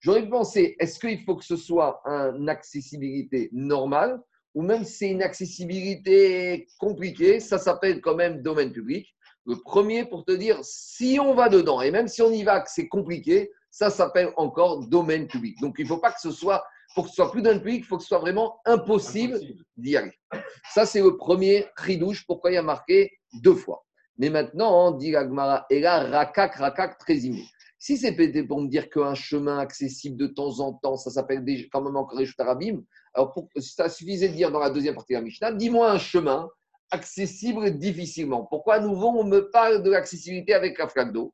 J'aurais 0.00 0.22
pu 0.22 0.28
penser, 0.28 0.76
est-ce 0.78 1.00
qu'il 1.00 1.20
faut 1.24 1.34
que 1.34 1.44
ce 1.44 1.56
soit 1.56 2.00
une 2.06 2.48
accessibilité 2.48 3.48
normale 3.52 4.20
ou 4.54 4.62
même 4.62 4.84
c'est 4.84 5.10
une 5.10 5.22
accessibilité 5.22 6.68
compliquée, 6.78 7.40
ça 7.40 7.58
s'appelle 7.58 8.00
quand 8.00 8.14
même 8.14 8.42
domaine 8.42 8.72
public. 8.72 9.12
Le 9.44 9.56
premier 9.56 10.04
pour 10.04 10.24
te 10.24 10.32
dire, 10.32 10.60
si 10.62 11.18
on 11.20 11.34
va 11.34 11.48
dedans, 11.48 11.80
et 11.80 11.90
même 11.90 12.06
si 12.06 12.22
on 12.22 12.30
y 12.30 12.44
va, 12.44 12.60
que 12.60 12.70
c'est 12.70 12.86
compliqué, 12.86 13.50
ça 13.70 13.90
s'appelle 13.90 14.32
encore 14.36 14.86
domaine 14.86 15.26
public. 15.26 15.58
Donc 15.60 15.76
il 15.78 15.84
ne 15.84 15.88
faut 15.88 15.98
pas 15.98 16.12
que 16.12 16.20
ce 16.20 16.30
soit, 16.30 16.64
pour 16.94 17.04
que 17.04 17.10
ce 17.10 17.16
soit 17.16 17.30
plus 17.30 17.42
domaine 17.42 17.60
public, 17.60 17.80
il 17.80 17.84
faut 17.84 17.96
que 17.96 18.02
ce 18.02 18.08
soit 18.08 18.18
vraiment 18.18 18.60
impossible 18.64 19.38
d'y 19.76 19.96
aller. 19.96 20.14
Ça, 20.72 20.86
c'est 20.86 21.00
le 21.00 21.16
premier 21.16 21.66
ridouche, 21.76 22.26
pourquoi 22.26 22.50
il 22.50 22.54
y 22.54 22.58
a 22.58 22.62
marqué 22.62 23.12
deux 23.42 23.54
fois? 23.54 23.84
Mais 24.16 24.30
maintenant, 24.30 24.88
on 24.88 24.90
dit 24.92 25.12
l'Agmara, 25.12 25.66
et 25.70 25.80
là, 25.80 26.00
rakak, 26.00 26.56
rakak, 26.56 26.98
très 26.98 27.18
imé. 27.18 27.44
Si 27.78 27.96
c'est 27.96 28.12
pour 28.46 28.60
me 28.60 28.66
dire 28.66 28.90
qu'un 28.90 29.14
chemin 29.14 29.58
accessible 29.58 30.16
de 30.16 30.26
temps 30.26 30.58
en 30.58 30.72
temps, 30.72 30.96
ça 30.96 31.10
s'appelle 31.10 31.44
quand 31.70 31.80
même 31.80 31.96
encore 31.96 32.18
Reshut 32.18 32.40
Arabim, 32.40 32.82
alors 33.14 33.32
pour, 33.32 33.48
ça 33.60 33.88
suffisait 33.88 34.28
de 34.28 34.34
dire 34.34 34.50
dans 34.50 34.58
la 34.58 34.70
deuxième 34.70 34.96
partie 34.96 35.12
de 35.12 35.18
la 35.18 35.24
Mishnah, 35.24 35.52
dis-moi 35.52 35.92
un 35.92 35.98
chemin 35.98 36.48
accessible 36.90 37.78
difficilement. 37.78 38.44
Pourquoi 38.46 38.74
à 38.74 38.80
nouveau 38.80 39.08
on 39.10 39.24
me 39.24 39.48
parle 39.50 39.84
de 39.84 39.90
l'accessibilité 39.90 40.54
avec 40.54 40.76
la 40.78 40.88
flaque 40.88 41.12
d'eau? 41.12 41.32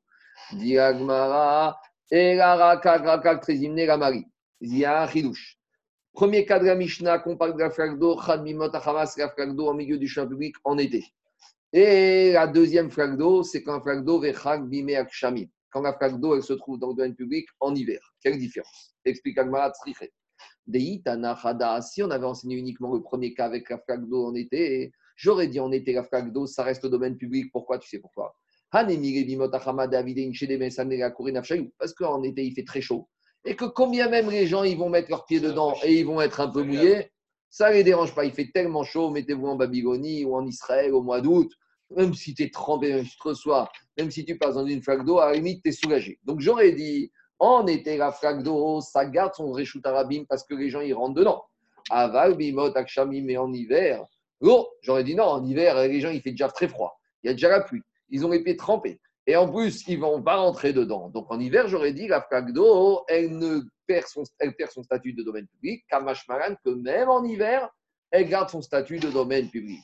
Dit 0.51 0.77
Agmara, 0.77 1.79
et 2.11 2.35
la 2.35 2.55
rakak, 2.55 3.41
très 3.41 3.55
imé, 3.55 3.85
la 3.85 3.97
Marie. 3.97 4.25
Il 4.61 4.77
y 4.77 4.85
a 4.85 5.03
un 5.03 5.05
ridouche. 5.05 5.57
Premier 6.13 6.45
cas 6.45 6.59
de 6.59 6.65
la 6.65 6.75
Mishnah, 6.75 7.19
qu'on 7.19 7.35
parle 7.35 7.55
de 7.55 7.59
la 7.59 7.69
flaque 7.69 7.99
d'eau, 7.99 8.19
Chad 8.21 8.43
Bimot 8.43 8.73
Hamas, 8.73 9.17
la 9.17 9.33
en 9.37 9.73
milieu 9.73 9.97
du 9.97 10.07
chemin 10.07 10.27
public 10.27 10.55
en 10.63 10.77
été. 10.77 11.03
Et 11.73 12.31
la 12.31 12.47
deuxième 12.47 12.89
d'eau, 13.17 13.43
c'est 13.43 13.63
quand 13.63 13.75
la 13.75 13.81
flaque 13.81 14.05
d'eau, 14.05 14.19
Vechak 14.19 14.65
Bimé 14.69 14.95
Akshamim. 14.95 15.47
Quand 15.69 15.81
la 15.81 15.91
d'eau, 16.17 16.35
elle 16.35 16.43
se 16.43 16.53
trouve 16.53 16.79
dans 16.79 16.89
le 16.89 16.95
domaine 16.95 17.15
public 17.15 17.47
en 17.59 17.75
hiver. 17.75 17.99
Quelle 18.21 18.37
différence? 18.37 18.95
Explique 19.03 19.37
Agmara 19.37 19.71
Tzrichet. 19.71 20.13
Deitana 20.65 21.37
Hada, 21.43 21.81
si 21.81 22.01
on 22.01 22.09
avait 22.11 22.25
enseigné 22.25 22.55
uniquement 22.55 22.93
le 22.93 23.01
premier 23.01 23.33
cas 23.33 23.45
avec 23.45 23.69
la 23.69 23.81
en 23.87 24.35
été, 24.35 24.93
j'aurais 25.17 25.47
dit 25.47 25.59
en 25.59 25.71
été, 25.73 25.91
la 25.93 26.21
d'eau, 26.21 26.47
ça 26.47 26.63
reste 26.63 26.85
au 26.85 26.89
domaine 26.89 27.17
public. 27.17 27.51
Pourquoi? 27.51 27.77
Tu 27.77 27.89
sais 27.89 27.99
pourquoi? 27.99 28.33
Parce 31.79 31.93
qu'en 31.93 32.23
été, 32.23 32.43
il 32.43 32.53
fait 32.53 32.65
très 32.65 32.81
chaud. 32.81 33.07
Et 33.45 33.55
que 33.55 33.65
combien 33.65 34.09
même 34.09 34.29
les 34.29 34.47
gens 34.47 34.63
ils 34.63 34.77
vont 34.77 34.89
mettre 34.89 35.09
leurs 35.09 35.25
pieds 35.25 35.39
dedans 35.39 35.75
et 35.83 35.93
ils 35.99 36.05
vont 36.05 36.19
être 36.19 36.41
un 36.41 36.49
peu 36.49 36.63
mouillés, 36.63 37.11
ça 37.49 37.69
ne 37.69 37.75
les 37.75 37.83
dérange 37.83 38.13
pas. 38.13 38.25
Il 38.25 38.31
fait 38.31 38.49
tellement 38.53 38.83
chaud, 38.83 39.11
mettez-vous 39.11 39.47
en 39.47 39.55
Babylonie 39.55 40.25
ou 40.25 40.35
en 40.35 40.45
Israël 40.45 40.93
au 40.93 41.01
mois 41.01 41.21
d'août, 41.21 41.49
même 41.95 42.13
si 42.13 42.33
tu 42.33 42.43
es 42.43 42.49
trempé, 42.49 42.93
même 42.93 43.05
si 43.05 43.15
tu 43.15 43.27
reçois, 43.27 43.71
même 43.97 44.11
si 44.11 44.25
tu 44.25 44.37
passes 44.37 44.55
dans 44.55 44.65
une 44.65 44.81
flaque 44.81 45.05
d'eau, 45.05 45.19
à 45.19 45.27
la 45.27 45.33
limite, 45.35 45.63
tu 45.63 45.69
es 45.69 45.71
soulagé. 45.71 46.19
Donc 46.25 46.41
j'aurais 46.41 46.73
dit, 46.73 47.11
en 47.39 47.65
été, 47.67 47.95
la 47.95 48.11
flaque 48.11 48.43
d'eau, 48.43 48.81
ça 48.81 49.05
garde 49.05 49.33
son 49.35 49.51
réchout 49.51 49.81
arabim 49.85 50.23
parce 50.27 50.43
que 50.43 50.53
les 50.53 50.69
gens 50.69 50.81
ils 50.81 50.93
rentrent 50.93 51.13
dedans. 51.13 51.43
Aval, 51.91 52.35
bimot, 52.35 52.75
akshami, 52.75 53.21
mais 53.21 53.37
en 53.37 53.53
hiver, 53.53 54.03
oh, 54.41 54.67
j'aurais 54.81 55.03
dit 55.03 55.15
non, 55.15 55.25
en 55.25 55.45
hiver, 55.45 55.87
les 55.87 56.01
gens 56.01 56.09
il 56.09 56.21
fait 56.21 56.31
déjà 56.31 56.49
très 56.49 56.67
froid. 56.67 56.99
Il 57.23 57.27
y 57.27 57.29
a 57.29 57.33
déjà 57.33 57.49
la 57.49 57.61
pluie. 57.61 57.81
Ils 58.09 58.25
ont 58.25 58.29
les 58.29 58.43
pieds 58.43 58.57
trempés. 58.57 58.99
Et 59.27 59.35
en 59.35 59.51
plus, 59.51 59.87
ils 59.87 59.97
ne 59.97 60.01
vont 60.01 60.21
pas 60.21 60.35
rentrer 60.35 60.71
dedans. 60.71 61.09
Donc 61.09 61.31
en 61.31 61.39
hiver, 61.39 61.67
j'aurais 61.67 61.93
dit, 61.93 62.07
la 62.07 62.21
flaque 62.21 62.49
elle, 63.07 63.39
perd 63.87 64.07
son, 64.07 64.23
elle 64.39 64.55
perd 64.55 64.71
son 64.71 64.83
statut 64.83 65.13
de 65.13 65.23
domaine 65.23 65.47
public, 65.47 65.83
Kamashmaran, 65.89 66.55
que 66.63 66.69
même 66.69 67.09
en 67.09 67.23
hiver, 67.23 67.69
elle 68.11 68.29
garde 68.29 68.49
son 68.49 68.61
statut 68.61 68.99
de 68.99 69.09
domaine 69.09 69.49
public. 69.49 69.81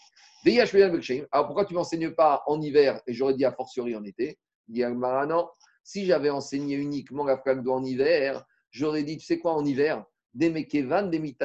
Alors 1.32 1.46
pourquoi 1.46 1.66
tu 1.66 1.74
ne 1.74 1.80
m'enseignes 1.80 2.12
pas 2.12 2.42
en 2.48 2.60
hiver 2.62 3.00
et 3.06 3.14
j'aurais 3.14 3.36
dit 3.36 3.46
a 3.46 3.52
fortiori 3.52 3.96
en 3.96 4.04
été? 4.04 4.40
Agmara, 4.76 5.28
non. 5.28 5.50
Si 5.84 6.06
j'avais 6.06 6.30
enseigné 6.30 6.76
uniquement 6.76 7.26
la 7.26 7.42
en 7.68 7.84
hiver, 7.84 8.44
j'aurais 8.72 9.04
dit, 9.04 9.18
tu 9.18 9.26
sais 9.26 9.38
quoi, 9.38 9.54
en 9.54 9.66
hiver 9.66 10.06
des 10.34 10.50
mekevan, 10.50 11.10
des 11.10 11.36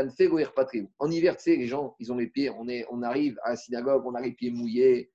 patrim. 0.54 0.88
En 0.98 1.10
hiver, 1.10 1.36
tu 1.36 1.42
sais, 1.42 1.56
les 1.56 1.66
gens, 1.66 1.96
ils 1.98 2.12
ont 2.12 2.16
les 2.16 2.28
pieds, 2.28 2.50
on, 2.50 2.68
est, 2.68 2.86
on 2.90 3.02
arrive 3.02 3.38
à 3.42 3.50
la 3.50 3.56
synagogue, 3.56 4.04
on 4.06 4.14
a 4.14 4.20
les 4.20 4.32
pieds 4.32 4.50
mouillés, 4.50 5.10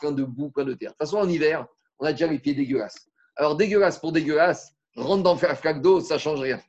plein 0.00 0.12
de 0.12 0.24
boue, 0.24 0.50
plein 0.50 0.64
de 0.64 0.74
terre. 0.74 0.90
De 0.90 0.94
toute 0.94 1.08
façon, 1.08 1.18
en 1.18 1.28
hiver, 1.28 1.66
on 1.98 2.06
a 2.06 2.12
déjà 2.12 2.26
les 2.26 2.38
pieds 2.38 2.54
dégueulasses. 2.54 3.08
Alors, 3.36 3.56
dégueulasse 3.56 3.98
pour 3.98 4.12
dégueulasse, 4.12 4.72
rentre 4.96 5.22
dans 5.22 5.38
la 5.40 5.54
flaque 5.54 5.82
d'eau, 5.82 6.00
ça 6.00 6.14
ne 6.14 6.20
change 6.20 6.40
rien. 6.40 6.60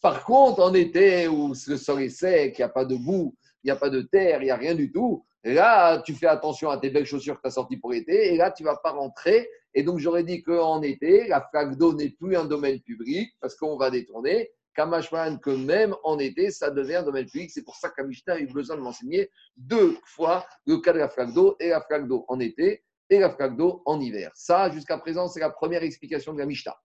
Par 0.00 0.24
contre, 0.24 0.62
en 0.62 0.72
été, 0.74 1.28
où 1.28 1.52
le 1.66 1.76
sol 1.76 2.02
est 2.02 2.08
sec, 2.08 2.54
il 2.58 2.60
n'y 2.60 2.64
a 2.64 2.68
pas 2.68 2.84
de 2.84 2.96
boue, 2.96 3.34
il 3.62 3.66
n'y 3.66 3.70
a 3.70 3.76
pas 3.76 3.90
de 3.90 4.02
terre, 4.02 4.42
il 4.42 4.46
n'y 4.46 4.50
a 4.50 4.56
rien 4.56 4.74
du 4.74 4.90
tout, 4.90 5.24
là, 5.44 6.00
tu 6.02 6.14
fais 6.14 6.26
attention 6.26 6.70
à 6.70 6.78
tes 6.78 6.90
belles 6.90 7.06
chaussures 7.06 7.36
que 7.36 7.42
tu 7.42 7.48
as 7.48 7.52
sorties 7.52 7.76
pour 7.76 7.92
l'été, 7.92 8.32
et 8.32 8.36
là, 8.36 8.50
tu 8.50 8.62
ne 8.62 8.68
vas 8.68 8.76
pas 8.76 8.92
rentrer. 8.92 9.48
Et 9.74 9.82
donc, 9.82 9.98
j'aurais 9.98 10.24
dit 10.24 10.42
qu'en 10.42 10.82
été, 10.82 11.28
la 11.28 11.40
flaque 11.50 11.76
d'eau 11.76 11.94
n'est 11.94 12.10
plus 12.10 12.36
un 12.36 12.44
domaine 12.44 12.80
public, 12.80 13.30
parce 13.40 13.54
qu'on 13.54 13.76
va 13.76 13.90
détourner. 13.90 14.50
Kamashman, 14.74 15.38
que 15.40 15.50
même 15.50 15.94
en 16.04 16.18
été, 16.18 16.50
ça 16.50 16.70
devient 16.70 16.96
un 16.96 17.02
domaine 17.02 17.26
public. 17.26 17.50
C'est 17.50 17.64
pour 17.64 17.76
ça 17.76 17.90
qu'Amishta 17.90 18.34
a 18.34 18.38
eu 18.38 18.46
besoin 18.46 18.76
de 18.76 18.82
m'enseigner 18.82 19.30
deux 19.56 19.96
fois 20.04 20.46
le 20.66 20.78
cas 20.78 20.92
de 20.92 20.98
la 20.98 21.08
flaque 21.08 21.32
d'eau 21.32 21.56
et 21.60 21.68
la 21.68 21.80
flaque 21.80 22.06
d'eau 22.06 22.24
en 22.28 22.40
été 22.40 22.84
et 23.08 23.18
la 23.18 23.30
flaque 23.30 23.56
d'eau 23.56 23.82
en 23.86 24.00
hiver. 24.00 24.30
Ça, 24.34 24.70
jusqu'à 24.70 24.98
présent, 24.98 25.28
c'est 25.28 25.40
la 25.40 25.50
première 25.50 25.82
explication 25.82 26.32
de 26.32 26.38
la 26.38 26.46
Mishnah. 26.46 26.76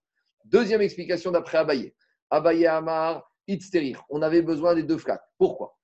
Deuxième 0.45 0.81
explication 0.81 1.31
d'après 1.31 1.59
Abaye. 1.59 1.93
Abaye 2.29 2.65
Amar, 2.65 3.29
Itzterir. 3.47 4.03
On 4.09 4.21
avait 4.21 4.41
besoin 4.41 4.73
des 4.73 4.83
deux 4.83 4.97
flaques. 4.97 5.23
Pourquoi? 5.37 5.75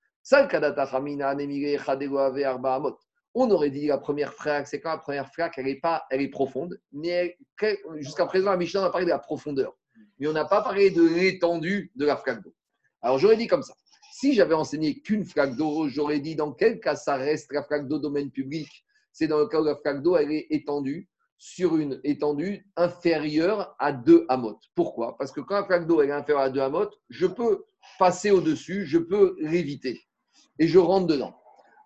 On 3.34 3.50
aurait 3.50 3.70
dit 3.70 3.88
la 3.88 3.98
première 3.98 4.34
flaque, 4.34 4.68
c'est 4.68 4.82
quand 4.82 4.90
la 4.92 4.98
première 4.98 5.32
flaque, 5.32 5.54
elle 5.58 5.68
est, 5.68 5.80
pas, 5.80 6.06
elle 6.10 6.22
est 6.22 6.28
profonde, 6.28 6.80
mais 6.92 7.38
jusqu'à 7.98 8.26
présent, 8.26 8.52
la 8.52 8.58
Mishnah, 8.58 8.86
a 8.86 8.90
parlé 8.90 9.06
de 9.06 9.12
la 9.12 9.20
profondeur. 9.20 9.78
Mais 10.20 10.28
on 10.28 10.34
n'a 10.34 10.46
pas 10.46 10.62
parlé 10.62 10.92
de 10.92 11.04
l'étendue 11.04 11.92
de 11.96 12.06
la 12.06 12.18
flaque 12.18 12.44
d'eau. 12.44 12.54
Alors 13.02 13.18
j'aurais 13.18 13.38
dit 13.38 13.48
comme 13.48 13.64
ça. 13.64 13.74
Si 14.14 14.34
j'avais 14.34 14.54
enseigné 14.54 15.02
qu'une 15.02 15.26
flaque 15.26 15.56
d'eau, 15.56 15.88
j'aurais 15.88 16.20
dit 16.20 16.36
dans 16.36 16.52
quel 16.52 16.80
cas 16.80 16.96
ça 16.96 17.16
reste 17.16 17.52
la 17.52 17.64
flaque 17.64 17.88
domaine 17.88 18.30
public? 18.30 18.68
C'est 19.12 19.28
dans 19.28 19.40
le 19.40 19.48
cas 19.48 19.60
où 19.60 19.64
la 19.64 19.76
flaque 19.76 20.04
d'eau, 20.04 20.16
elle 20.16 20.32
est 20.32 20.48
étendue 20.52 21.10
sur 21.38 21.78
une 21.78 22.00
étendue 22.04 22.68
inférieure 22.76 23.76
à 23.80 23.92
2 23.92 24.26
amotes. 24.30 24.62
Pourquoi? 24.76 25.18
Parce 25.18 25.32
que 25.32 25.42
quand 25.42 25.56
la 25.56 25.66
flaque 25.66 25.88
d'eau 25.88 26.04
est 26.04 26.12
inférieure 26.12 26.44
à 26.44 26.50
2 26.52 26.60
amotes, 26.60 26.94
je 27.10 27.26
peux 27.26 27.66
passer 27.98 28.30
au-dessus, 28.30 28.86
je 28.86 29.00
peux 29.00 29.36
l'éviter. 29.40 30.00
Et 30.60 30.68
je 30.68 30.78
rentre 30.78 31.08
dedans. 31.08 31.36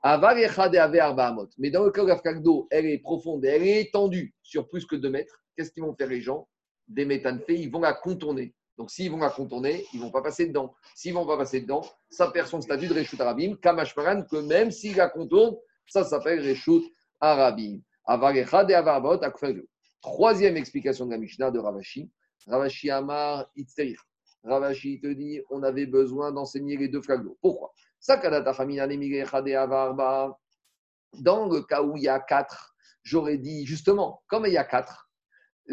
Amot. 0.04 1.50
Mais 1.58 1.72
dans 1.72 1.84
le 1.84 1.92
cas 1.92 2.04
où 2.04 2.08
la 2.08 2.18
flaque 2.18 2.44
d'eau, 2.44 2.68
elle 2.70 2.86
est 2.86 3.00
profonde, 3.00 3.46
et 3.46 3.48
elle 3.48 3.64
est 3.64 3.82
étendue 3.82 4.36
sur 4.44 4.68
plus 4.68 4.86
que 4.86 4.96
2 4.96 5.10
mètres, 5.10 5.42
qu'est-ce 5.56 5.72
qu'ils 5.72 5.84
vont 5.84 5.96
faire 5.96 6.10
les 6.10 6.22
gens? 6.22 6.48
Des 6.88 7.06
méthanes-faits, 7.06 7.60
ils 7.60 7.72
vont 7.72 7.82
la 7.82 7.94
contourner. 7.94 8.54
Donc 8.78 8.92
s'ils 8.92 9.10
vont 9.10 9.18
la 9.18 9.30
contourner, 9.30 9.86
ils 9.94 10.00
ne 10.00 10.06
vont 10.06 10.12
pas 10.12 10.22
passer 10.22 10.48
dedans. 10.48 10.74
S'ils 10.96 11.14
ne 11.14 11.20
vont 11.20 11.26
pas 11.26 11.38
passer 11.38 11.62
dedans, 11.62 11.86
ça 12.10 12.30
perd 12.30 12.48
son 12.48 12.62
statut 12.62 12.88
de 12.88 12.94
Reshut 12.94 13.20
Arabim, 13.20 13.56
Kamashmaran, 13.56 14.24
que 14.24 14.38
même 14.38 14.72
s'il 14.72 14.98
la 14.98 15.10
contourne, 15.10 15.56
ça 15.88 16.04
s'appelle 16.04 16.46
Reshut 16.46 16.84
Arabim. 17.22 17.80
Troisième 20.02 20.58
explication 20.58 21.06
de 21.06 21.12
la 21.12 21.18
Mishnah 21.18 21.52
de 21.52 21.60
Ravashi. 21.60 22.12
Ravashi 22.48 22.92
Amar 22.92 23.50
Itzteir. 23.56 23.98
Ravashi 24.44 25.00
te 25.00 25.08
dit 25.08 25.42
on 25.50 25.64
avait 25.64 25.88
besoin 25.88 26.32
d'enseigner 26.32 26.78
les 26.78 26.90
deux 26.90 27.02
d'eau. 27.02 27.38
Pourquoi? 27.42 27.74
Dans 31.14 31.48
le 31.48 31.62
cas 31.62 31.82
où 31.82 31.98
il 31.98 32.04
y 32.04 32.08
a 32.08 32.20
quatre, 32.20 32.76
j'aurais 33.02 33.38
dit 33.38 33.66
justement, 33.66 34.22
comme 34.28 34.46
il 34.46 34.54
y 34.54 34.58
a 34.58 34.64
quatre, 34.64 35.05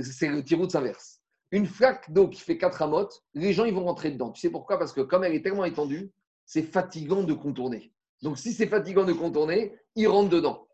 c'est 0.01 0.28
le 0.28 0.43
tirout 0.43 0.68
inverse. 0.74 1.20
Une 1.51 1.66
flaque 1.66 2.11
d'eau 2.11 2.28
qui 2.28 2.40
fait 2.40 2.57
4 2.57 2.82
amotes, 2.82 3.22
les 3.34 3.53
gens 3.53 3.64
ils 3.64 3.74
vont 3.74 3.84
rentrer 3.84 4.11
dedans. 4.11 4.30
Tu 4.30 4.40
sais 4.40 4.51
pourquoi? 4.51 4.78
Parce 4.78 4.93
que 4.93 5.03
comme 5.03 5.24
elle 5.24 5.34
est 5.34 5.43
tellement 5.43 5.64
étendue, 5.64 6.11
c'est 6.47 6.62
fatigant 6.62 7.22
de 7.22 7.34
contourner. 7.34 7.93
Donc 8.22 8.38
si 8.38 8.53
c'est 8.53 8.66
fatigant 8.66 9.05
de 9.05 9.12
contourner, 9.12 9.74
ils 9.95 10.09
rentrent 10.09 10.30
dedans. 10.30 10.66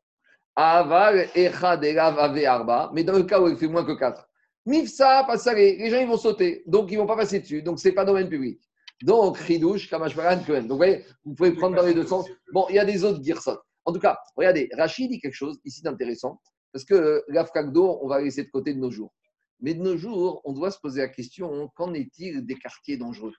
Aval, 0.54 1.28
Echad, 1.34 1.84
Elav, 1.84 2.18
Ave, 2.18 2.44
Arba. 2.44 2.90
Mais 2.94 3.04
dans 3.04 3.16
le 3.16 3.24
cas 3.24 3.40
où 3.40 3.48
elle 3.48 3.56
fait 3.56 3.68
moins 3.68 3.84
que 3.84 3.98
4, 3.98 4.28
Mifsa, 4.66 5.24
Passaré, 5.24 5.76
les 5.76 5.90
gens 5.90 5.98
ils 5.98 6.06
vont 6.06 6.16
sauter. 6.16 6.62
Donc 6.66 6.90
ils 6.90 6.94
ne 6.94 7.00
vont 7.00 7.06
pas 7.06 7.16
passer 7.16 7.40
dessus. 7.40 7.62
Donc 7.62 7.80
ce 7.80 7.88
n'est 7.88 7.94
pas 7.94 8.04
domaine 8.04 8.28
public. 8.28 8.60
Donc, 9.02 9.38
Ridouche, 9.38 9.88
Kamashmaran, 9.88 10.42
Cohen. 10.44 10.62
Donc 10.62 10.70
vous 10.72 10.76
voyez, 10.76 11.04
vous 11.24 11.34
pouvez 11.34 11.52
prendre 11.52 11.76
dans 11.76 11.86
les 11.86 11.94
deux 11.94 12.06
sens. 12.06 12.26
Bon, 12.52 12.66
il 12.68 12.74
y 12.74 12.78
a 12.78 12.84
des 12.84 13.04
autres 13.04 13.22
Girsot. 13.22 13.58
En 13.84 13.92
tout 13.92 14.00
cas, 14.00 14.18
regardez, 14.36 14.68
Rachid 14.76 15.08
dit 15.10 15.20
quelque 15.20 15.34
chose 15.34 15.60
ici 15.64 15.82
d'intéressant. 15.82 16.40
Parce 16.72 16.84
que 16.84 16.94
euh, 16.94 17.20
la 17.28 17.44
d'eau, 17.64 17.98
on 18.02 18.08
va 18.08 18.20
laisser 18.20 18.44
de 18.44 18.50
côté 18.50 18.74
de 18.74 18.78
nos 18.78 18.90
jours. 18.90 19.12
Mais 19.60 19.74
de 19.74 19.82
nos 19.82 19.96
jours, 19.96 20.40
on 20.44 20.52
doit 20.52 20.70
se 20.70 20.78
poser 20.78 21.00
la 21.00 21.08
question 21.08 21.68
qu'en 21.74 21.92
est-il 21.94 22.44
des 22.46 22.54
quartiers 22.54 22.96
dangereux? 22.96 23.32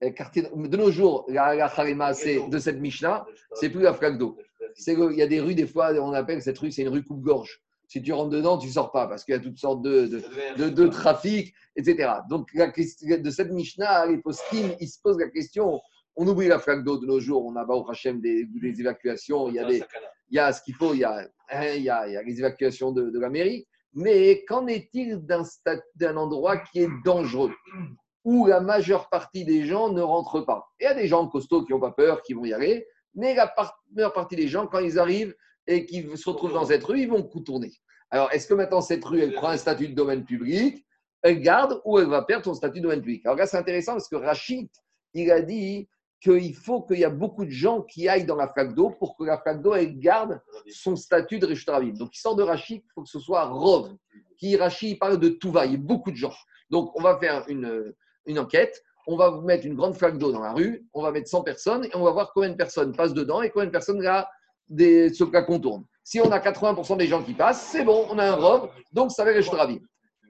De 0.00 0.76
nos 0.76 0.92
jours, 0.92 1.24
la, 1.28 2.14
c'est 2.14 2.48
de 2.48 2.58
cette 2.58 2.78
Mishnah, 2.78 3.26
c'est 3.54 3.70
plus 3.70 3.82
la 3.82 3.92
d'eau. 4.10 4.38
Il 4.86 5.14
y 5.14 5.22
a 5.22 5.26
des 5.26 5.40
rues, 5.40 5.54
des 5.54 5.66
fois, 5.66 5.92
on 5.94 6.12
appelle 6.12 6.40
cette 6.42 6.58
rue, 6.58 6.70
c'est 6.70 6.82
une 6.82 6.88
rue 6.88 7.02
coupe-gorge. 7.02 7.60
Si 7.88 8.02
tu 8.02 8.12
rentres 8.12 8.30
dedans, 8.30 8.58
tu 8.58 8.68
ne 8.68 8.72
sors 8.72 8.92
pas 8.92 9.08
parce 9.08 9.24
qu'il 9.24 9.34
y 9.34 9.38
a 9.38 9.40
toutes 9.40 9.58
sortes 9.58 9.82
de, 9.82 10.86
trafic, 10.88 11.54
etc. 11.74 12.10
Donc, 12.28 12.54
de 12.54 13.30
cette 13.30 13.50
Mishnah, 13.50 14.06
les 14.06 14.18
poskim, 14.18 14.72
ils 14.78 14.88
se 14.88 15.00
posent 15.02 15.18
la 15.18 15.30
question. 15.30 15.80
On 16.14 16.28
oublie 16.28 16.48
la 16.48 16.58
flaque 16.58 16.84
d'eau 16.84 16.98
de 16.98 17.06
nos 17.06 17.18
jours, 17.18 17.46
on 17.46 17.56
a 17.56 17.64
au 17.64 17.88
Hachem 17.90 18.20
des, 18.20 18.44
des 18.44 18.80
évacuations, 18.80 19.48
il 19.48 19.54
y 19.54 19.58
a 19.58 19.64
des, 19.64 19.82
il 20.30 20.36
y 20.36 20.38
a 20.38 20.52
ce 20.52 20.62
qu'il 20.62 20.74
faut, 20.74 20.94
il 20.94 21.00
y 21.00 21.04
a, 21.04 22.22
les 22.22 22.38
évacuations 22.38 22.92
de, 22.92 23.18
la 23.18 23.30
mairie. 23.30 23.66
Mais 23.94 24.44
qu'en 24.46 24.66
est-il 24.66 25.24
d'un, 25.24 26.16
endroit 26.16 26.58
qui 26.58 26.80
est 26.80 26.90
dangereux, 27.04 27.52
où 28.24 28.46
la 28.46 28.60
majeure 28.60 29.08
partie 29.08 29.44
des 29.44 29.64
gens 29.66 29.92
ne 29.92 30.02
rentrent 30.02 30.42
pas? 30.42 30.68
Il 30.80 30.84
y 30.84 30.86
a 30.86 30.94
des 30.94 31.08
gens 31.08 31.26
costauds 31.28 31.64
qui 31.64 31.72
n'ont 31.72 31.80
pas 31.80 31.92
peur, 31.92 32.22
qui 32.22 32.34
vont 32.34 32.44
y 32.44 32.52
aller, 32.52 32.86
mais 33.14 33.34
la 33.34 33.46
par- 33.46 33.82
majeure 33.92 34.12
partie 34.12 34.36
des 34.36 34.48
gens, 34.48 34.66
quand 34.66 34.80
ils 34.80 34.98
arrivent 34.98 35.34
et 35.66 35.86
qu'ils 35.86 36.16
se 36.16 36.28
retrouvent 36.28 36.52
dans 36.52 36.66
cette 36.66 36.84
rue, 36.84 37.00
ils 37.00 37.08
vont 37.08 37.22
contourner. 37.22 37.72
Alors, 38.10 38.32
est-ce 38.32 38.46
que 38.46 38.54
maintenant 38.54 38.80
cette 38.80 39.04
rue, 39.04 39.20
elle 39.20 39.34
prend 39.34 39.48
un 39.48 39.56
statut 39.56 39.88
de 39.88 39.94
domaine 39.94 40.24
public, 40.24 40.84
elle 41.22 41.40
garde 41.40 41.80
ou 41.84 41.98
elle 41.98 42.06
va 42.06 42.22
perdre 42.22 42.44
son 42.44 42.54
statut 42.54 42.78
de 42.78 42.84
domaine 42.84 43.00
public? 43.00 43.24
Alors 43.26 43.36
là, 43.36 43.46
c'est 43.46 43.56
intéressant 43.56 43.92
parce 43.92 44.08
que 44.08 44.16
Rachid, 44.16 44.68
il 45.14 45.30
a 45.30 45.42
dit 45.42 45.88
qu'il 46.20 46.54
faut 46.54 46.82
qu'il 46.82 46.98
y 46.98 47.04
a 47.04 47.10
beaucoup 47.10 47.44
de 47.44 47.50
gens 47.50 47.82
qui 47.82 48.08
aillent 48.08 48.24
dans 48.24 48.36
la 48.36 48.48
flaque 48.48 48.74
d'eau 48.74 48.90
pour 48.90 49.16
que 49.16 49.24
la 49.24 49.38
flaque 49.38 49.62
d'eau, 49.62 49.74
garde 49.76 50.40
son 50.70 50.96
statut 50.96 51.38
de 51.38 51.46
Rishut 51.46 51.70
Rabim. 51.70 51.92
Donc, 51.92 52.16
il 52.16 52.20
sort 52.20 52.34
de 52.34 52.42
Rachid, 52.42 52.82
il 52.84 52.92
faut 52.92 53.02
que 53.02 53.08
ce 53.08 53.20
soit 53.20 53.44
Rov. 53.44 53.94
Qui 54.36 54.56
Rachid 54.56 54.90
il 54.90 54.98
parle 54.98 55.18
de 55.18 55.28
tout 55.28 55.52
va, 55.52 55.66
il 55.66 55.72
y 55.72 55.74
a 55.74 55.78
beaucoup 55.78 56.10
de 56.10 56.16
gens. 56.16 56.34
Donc, 56.70 56.90
on 56.96 57.02
va 57.02 57.18
faire 57.18 57.44
une, 57.48 57.94
une 58.26 58.38
enquête. 58.38 58.82
On 59.06 59.16
va 59.16 59.30
vous 59.30 59.42
mettre 59.42 59.64
une 59.64 59.74
grande 59.74 59.94
flaque 59.94 60.18
d'eau 60.18 60.32
dans 60.32 60.40
la 60.40 60.52
rue. 60.52 60.86
On 60.92 61.02
va 61.02 61.12
mettre 61.12 61.28
100 61.28 61.42
personnes 61.42 61.84
et 61.84 61.90
on 61.94 62.02
va 62.02 62.10
voir 62.10 62.32
combien 62.34 62.50
de 62.50 62.56
personnes 62.56 62.94
passent 62.94 63.14
dedans 63.14 63.40
et 63.42 63.50
combien 63.50 63.66
de 63.66 63.72
personnes 63.72 64.02
là, 64.02 64.28
des, 64.68 65.12
se 65.14 65.24
la 65.32 65.42
contournent. 65.42 65.86
Si 66.04 66.20
on 66.20 66.30
a 66.30 66.38
80% 66.38 66.96
des 66.98 67.06
gens 67.06 67.22
qui 67.22 67.34
passent, 67.34 67.68
c'est 67.70 67.84
bon, 67.84 68.06
on 68.10 68.18
a 68.18 68.24
un 68.24 68.34
Rov. 68.34 68.70
Donc, 68.92 69.12
ça 69.12 69.24
va 69.24 69.30
Rishut 69.30 69.54
Rabim. 69.54 69.80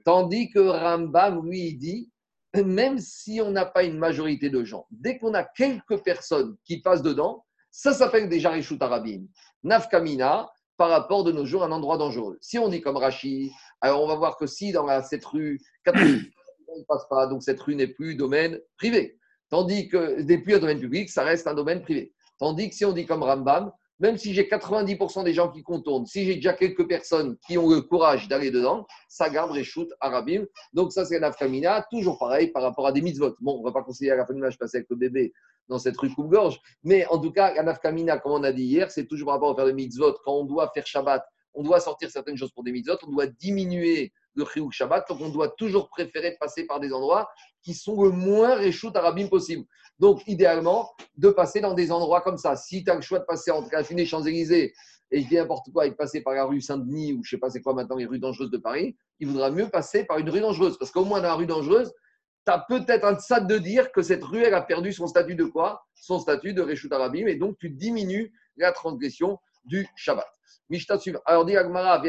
Tandis 0.05 0.49
que 0.49 0.59
Rambam, 0.59 1.45
lui, 1.45 1.69
il 1.69 1.77
dit 1.77 2.09
même 2.65 2.99
si 2.99 3.41
on 3.41 3.51
n'a 3.51 3.65
pas 3.65 3.83
une 3.83 3.97
majorité 3.97 4.49
de 4.49 4.63
gens, 4.63 4.87
dès 4.91 5.17
qu'on 5.17 5.33
a 5.33 5.43
quelques 5.43 6.03
personnes 6.03 6.55
qui 6.65 6.81
passent 6.81 7.01
dedans, 7.01 7.45
ça 7.71 7.93
s'appelle 7.93 8.29
déjà 8.29 8.51
Rishut 8.51 8.81
Arabim. 8.81 9.25
Nafkamina, 9.63 10.49
par 10.77 10.89
rapport 10.89 11.23
de 11.23 11.31
nos 11.31 11.45
jours, 11.45 11.63
un 11.63 11.71
endroit 11.71 11.97
dangereux. 11.97 12.37
Si 12.41 12.57
on 12.57 12.69
dit 12.69 12.81
comme 12.81 12.97
Rachi, 12.97 13.51
alors 13.81 14.01
on 14.01 14.07
va 14.07 14.15
voir 14.15 14.37
que 14.37 14.47
si 14.47 14.71
dans 14.71 14.87
cette 15.03 15.25
rue, 15.25 15.59
80% 15.85 16.31
ne 16.77 16.83
passent 16.87 17.09
pas, 17.09 17.27
donc 17.27 17.43
cette 17.43 17.59
rue 17.59 17.75
n'est 17.75 17.87
plus 17.87 18.15
domaine 18.15 18.59
privé. 18.77 19.19
Tandis 19.49 19.89
que 19.89 20.21
n'est 20.21 20.37
plus 20.37 20.55
un 20.55 20.59
domaine 20.59 20.79
public, 20.79 21.09
ça 21.09 21.23
reste 21.23 21.47
un 21.47 21.53
domaine 21.53 21.81
privé. 21.81 22.13
Tandis 22.37 22.69
que 22.69 22.75
si 22.75 22.85
on 22.85 22.93
dit 22.93 23.05
comme 23.05 23.23
Rambam, 23.23 23.71
même 23.99 24.17
si 24.17 24.33
j'ai 24.33 24.43
90% 24.43 25.23
des 25.23 25.33
gens 25.33 25.49
qui 25.49 25.61
contournent, 25.61 26.05
si 26.05 26.25
j'ai 26.25 26.35
déjà 26.35 26.53
quelques 26.53 26.87
personnes 26.87 27.37
qui 27.45 27.57
ont 27.57 27.69
le 27.69 27.81
courage 27.81 28.27
d'aller 28.27 28.51
dedans, 28.51 28.87
ça 29.07 29.29
garde 29.29 29.51
Reshut 29.51 29.89
Arabim. 29.99 30.45
Donc 30.73 30.93
ça, 30.93 31.05
c'est 31.05 31.19
Nafkamina, 31.19 31.85
toujours 31.91 32.17
pareil 32.17 32.47
par 32.47 32.63
rapport 32.63 32.87
à 32.87 32.91
des 32.91 33.01
mitzvot. 33.01 33.35
Bon, 33.41 33.55
on 33.55 33.59
ne 33.59 33.65
va 33.65 33.71
pas 33.71 33.83
considérer 33.83 34.17
la 34.17 34.25
famille, 34.25 34.43
je 34.49 34.57
passais 34.57 34.77
avec 34.77 34.89
le 34.89 34.95
bébé 34.95 35.33
dans 35.67 35.79
cette 35.79 35.97
rue 35.97 36.09
coupe-gorge, 36.09 36.59
mais 36.83 37.05
en 37.07 37.19
tout 37.19 37.31
cas, 37.31 37.53
la 37.53 37.63
Nafkamina, 37.63 38.17
comme 38.17 38.31
on 38.31 38.43
a 38.43 38.51
dit 38.51 38.63
hier, 38.63 38.89
c'est 38.89 39.05
toujours 39.05 39.27
par 39.27 39.35
rapport 39.35 39.51
à 39.51 39.55
faire 39.55 39.65
des 39.65 39.73
mitzvot. 39.73 40.13
Quand 40.23 40.33
on 40.33 40.45
doit 40.45 40.71
faire 40.73 40.87
Shabbat, 40.87 41.23
on 41.53 41.63
doit 41.63 41.79
sortir 41.79 42.09
certaines 42.09 42.37
choses 42.37 42.51
pour 42.51 42.63
des 42.63 42.71
mitzvot, 42.71 42.97
on 43.05 43.11
doit 43.11 43.27
diminuer 43.27 44.13
le 44.35 44.45
Chiyuk 44.45 44.71
Shabbat, 44.71 45.07
donc 45.09 45.19
on 45.21 45.29
doit 45.29 45.49
toujours 45.49 45.89
préférer 45.89 46.37
passer 46.39 46.65
par 46.65 46.79
des 46.79 46.93
endroits 46.93 47.29
qui 47.61 47.73
sont 47.73 48.01
le 48.03 48.11
moins 48.11 48.55
Reshut 48.55 48.95
Arabim 48.95 49.27
possible. 49.27 49.65
Donc, 49.97 50.21
idéalement, 50.27 50.89
de 51.17 51.29
passer 51.29 51.59
dans 51.59 51.73
des 51.73 51.91
endroits 51.91 52.21
comme 52.21 52.37
ça. 52.37 52.55
Si 52.55 52.83
tu 52.83 52.89
as 52.89 52.95
le 52.95 53.01
choix 53.01 53.19
de 53.19 53.25
passer 53.25 53.51
entre 53.51 53.69
la 53.71 53.83
des 53.83 54.05
Champs-Élysées 54.05 54.73
et 55.11 55.21
je 55.21 55.27
dis 55.27 55.35
n'importe 55.35 55.71
quoi 55.73 55.87
et 55.87 55.89
de 55.89 55.95
passer 55.95 56.21
par 56.21 56.33
la 56.33 56.45
rue 56.45 56.61
Saint-Denis 56.61 57.13
ou 57.13 57.23
je 57.23 57.31
sais 57.31 57.37
pas 57.37 57.49
c'est 57.49 57.61
quoi 57.61 57.73
maintenant 57.73 57.95
les 57.95 58.05
rues 58.05 58.19
dangereuses 58.19 58.51
de 58.51 58.57
Paris, 58.57 58.95
il 59.19 59.27
vaudra 59.27 59.51
mieux 59.51 59.67
passer 59.67 60.05
par 60.05 60.19
une 60.19 60.29
rue 60.29 60.39
dangereuse. 60.39 60.77
Parce 60.77 60.91
qu'au 60.91 61.03
moins 61.03 61.19
dans 61.19 61.27
la 61.27 61.33
rue 61.35 61.47
dangereuse, 61.47 61.91
tu 62.45 62.53
as 62.53 62.59
peut-être 62.59 63.03
un 63.03 63.15
tsad 63.15 63.47
de 63.47 63.57
dire 63.57 63.91
que 63.91 64.01
cette 64.01 64.23
rue, 64.23 64.43
elle 64.43 64.53
a 64.53 64.61
perdu 64.61 64.93
son 64.93 65.07
statut 65.07 65.35
de 65.35 65.45
quoi? 65.45 65.83
Son 65.95 66.19
statut 66.19 66.53
de 66.53 66.61
Reshut 66.61 66.91
Arabim 66.93 67.27
et 67.27 67.35
donc 67.35 67.57
tu 67.59 67.69
diminues 67.69 68.31
la 68.55 68.71
transgression 68.71 69.39
du 69.65 69.87
Shabbat. 69.95 70.27
Suivant. 70.99 71.19
Alors, 71.25 71.45
dit 71.45 71.57
Agmara, 71.57 72.01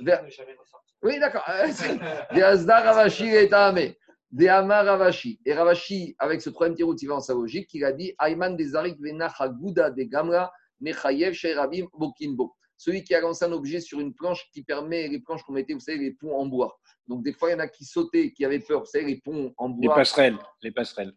Ve- 0.00 0.79
Oui, 1.02 1.18
d'accord. 1.18 1.44
Des 4.32 4.46
Amar 4.46 4.84
Ravashi. 4.84 5.40
Et 5.44 5.52
Ravashi, 5.52 6.14
avec 6.18 6.40
ce 6.40 6.50
troisième 6.50 6.76
tirou, 6.76 6.94
il 7.00 7.08
va 7.08 7.16
en 7.16 7.20
sa 7.20 7.34
logique, 7.34 7.72
il 7.74 7.84
a 7.84 7.92
dit 7.92 8.14
Ayman 8.20 8.56
des 8.56 8.70
Gouda 9.58 9.90
de 9.90 10.02
Gamra 10.04 10.52
Mechayev 10.80 11.32
Sheirabim 11.32 11.86
Bokinbo. 11.94 12.54
Celui 12.76 13.02
qui 13.02 13.14
a 13.14 13.20
lancé 13.20 13.44
un 13.44 13.52
objet 13.52 13.80
sur 13.80 14.00
une 14.00 14.14
planche 14.14 14.48
qui 14.52 14.62
permet 14.62 15.08
les 15.08 15.20
planches 15.20 15.42
qu'on 15.42 15.52
mettait, 15.52 15.74
vous 15.74 15.80
savez, 15.80 15.98
les 15.98 16.12
ponts 16.12 16.34
en 16.38 16.46
bois. 16.46 16.78
Donc, 17.08 17.22
des 17.24 17.32
fois, 17.32 17.50
il 17.50 17.52
y 17.52 17.56
en 17.56 17.58
a 17.58 17.68
qui 17.68 17.84
sautaient, 17.84 18.32
qui 18.32 18.44
avaient 18.44 18.60
peur, 18.60 18.80
vous 18.80 18.86
savez, 18.86 19.04
les 19.04 19.20
ponts 19.20 19.52
en 19.58 19.68
Les 19.80 19.86
bois. 19.88 19.96
passerelles. 19.96 20.38
Les 20.62 20.70
passerelles. 20.70 21.12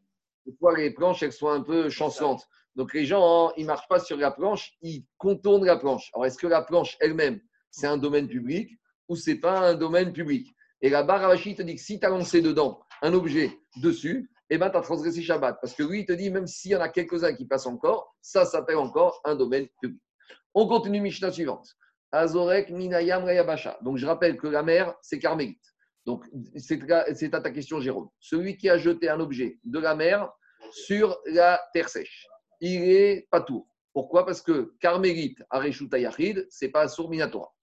Des 0.45 0.53
fois, 0.57 0.75
les 0.77 0.91
planches, 0.91 1.23
elles 1.23 1.31
sont 1.31 1.49
un 1.49 1.61
peu 1.61 1.89
chancelantes. 1.89 2.45
Donc, 2.75 2.93
les 2.93 3.05
gens, 3.05 3.47
hein, 3.49 3.53
ils 3.55 3.61
ne 3.61 3.67
marchent 3.67 3.87
pas 3.87 3.99
sur 3.99 4.17
la 4.17 4.31
planche, 4.31 4.73
ils 4.81 5.05
contournent 5.17 5.65
la 5.65 5.77
planche. 5.77 6.09
Alors, 6.13 6.25
est-ce 6.25 6.37
que 6.37 6.47
la 6.47 6.63
planche 6.63 6.97
elle-même, 6.99 7.39
c'est 7.69 7.87
un 7.87 7.97
domaine 7.97 8.27
public? 8.27 8.71
Ou 9.07 9.15
c'est 9.15 9.39
pas 9.39 9.69
un 9.69 9.75
domaine 9.75 10.13
public 10.13 10.47
Et 10.81 10.89
là-bas, 10.89 11.17
Ravashi 11.17 11.55
te 11.55 11.61
dit 11.61 11.75
que 11.75 11.81
si 11.81 11.99
tu 11.99 12.05
as 12.05 12.09
lancé 12.09 12.41
dedans 12.41 12.81
un 13.01 13.13
objet 13.13 13.57
dessus, 13.81 14.29
eh 14.49 14.57
ben, 14.57 14.69
tu 14.69 14.77
as 14.77 14.81
transgressé 14.81 15.21
Shabbat. 15.21 15.57
Parce 15.61 15.73
que 15.73 15.83
lui, 15.83 16.01
il 16.01 16.05
te 16.05 16.13
dit, 16.13 16.29
même 16.29 16.47
s'il 16.47 16.71
y 16.71 16.75
en 16.75 16.81
a 16.81 16.89
quelques-uns 16.89 17.33
qui 17.33 17.45
passent 17.45 17.65
encore, 17.65 18.15
ça 18.21 18.45
s'appelle 18.45 18.77
encore 18.77 19.21
un 19.23 19.35
domaine 19.35 19.67
public. 19.81 20.01
On 20.53 20.67
continue 20.67 21.01
Mishnah 21.01 21.31
suivante. 21.31 21.67
Azorek 22.11 22.69
Minayam 22.69 23.23
Rayabasha. 23.23 23.79
Donc, 23.81 23.97
je 23.97 24.05
rappelle 24.05 24.37
que 24.37 24.47
la 24.47 24.61
mer, 24.61 24.93
c'est 25.01 25.17
Carmélite. 25.19 25.63
Donc, 26.05 26.25
c'est 26.55 27.33
à 27.33 27.41
ta 27.41 27.51
question, 27.51 27.79
Jérôme. 27.79 28.09
Celui 28.19 28.57
qui 28.57 28.69
a 28.69 28.77
jeté 28.77 29.09
un 29.09 29.19
objet 29.19 29.59
de 29.63 29.79
la 29.79 29.95
mer 29.95 30.29
sur 30.71 31.17
la 31.25 31.61
terre 31.73 31.89
sèche, 31.89 32.27
il 32.59 32.83
est 32.83 33.27
pas 33.31 33.41
tour. 33.41 33.67
Pourquoi? 33.93 34.25
Parce 34.25 34.41
que 34.41 34.73
Carmélite, 34.79 35.41
Areshuta 35.49 35.97
Yachid, 35.97 36.45
c'est 36.49 36.69
pas 36.69 36.81
Assour 36.81 37.09
Minatora. 37.09 37.53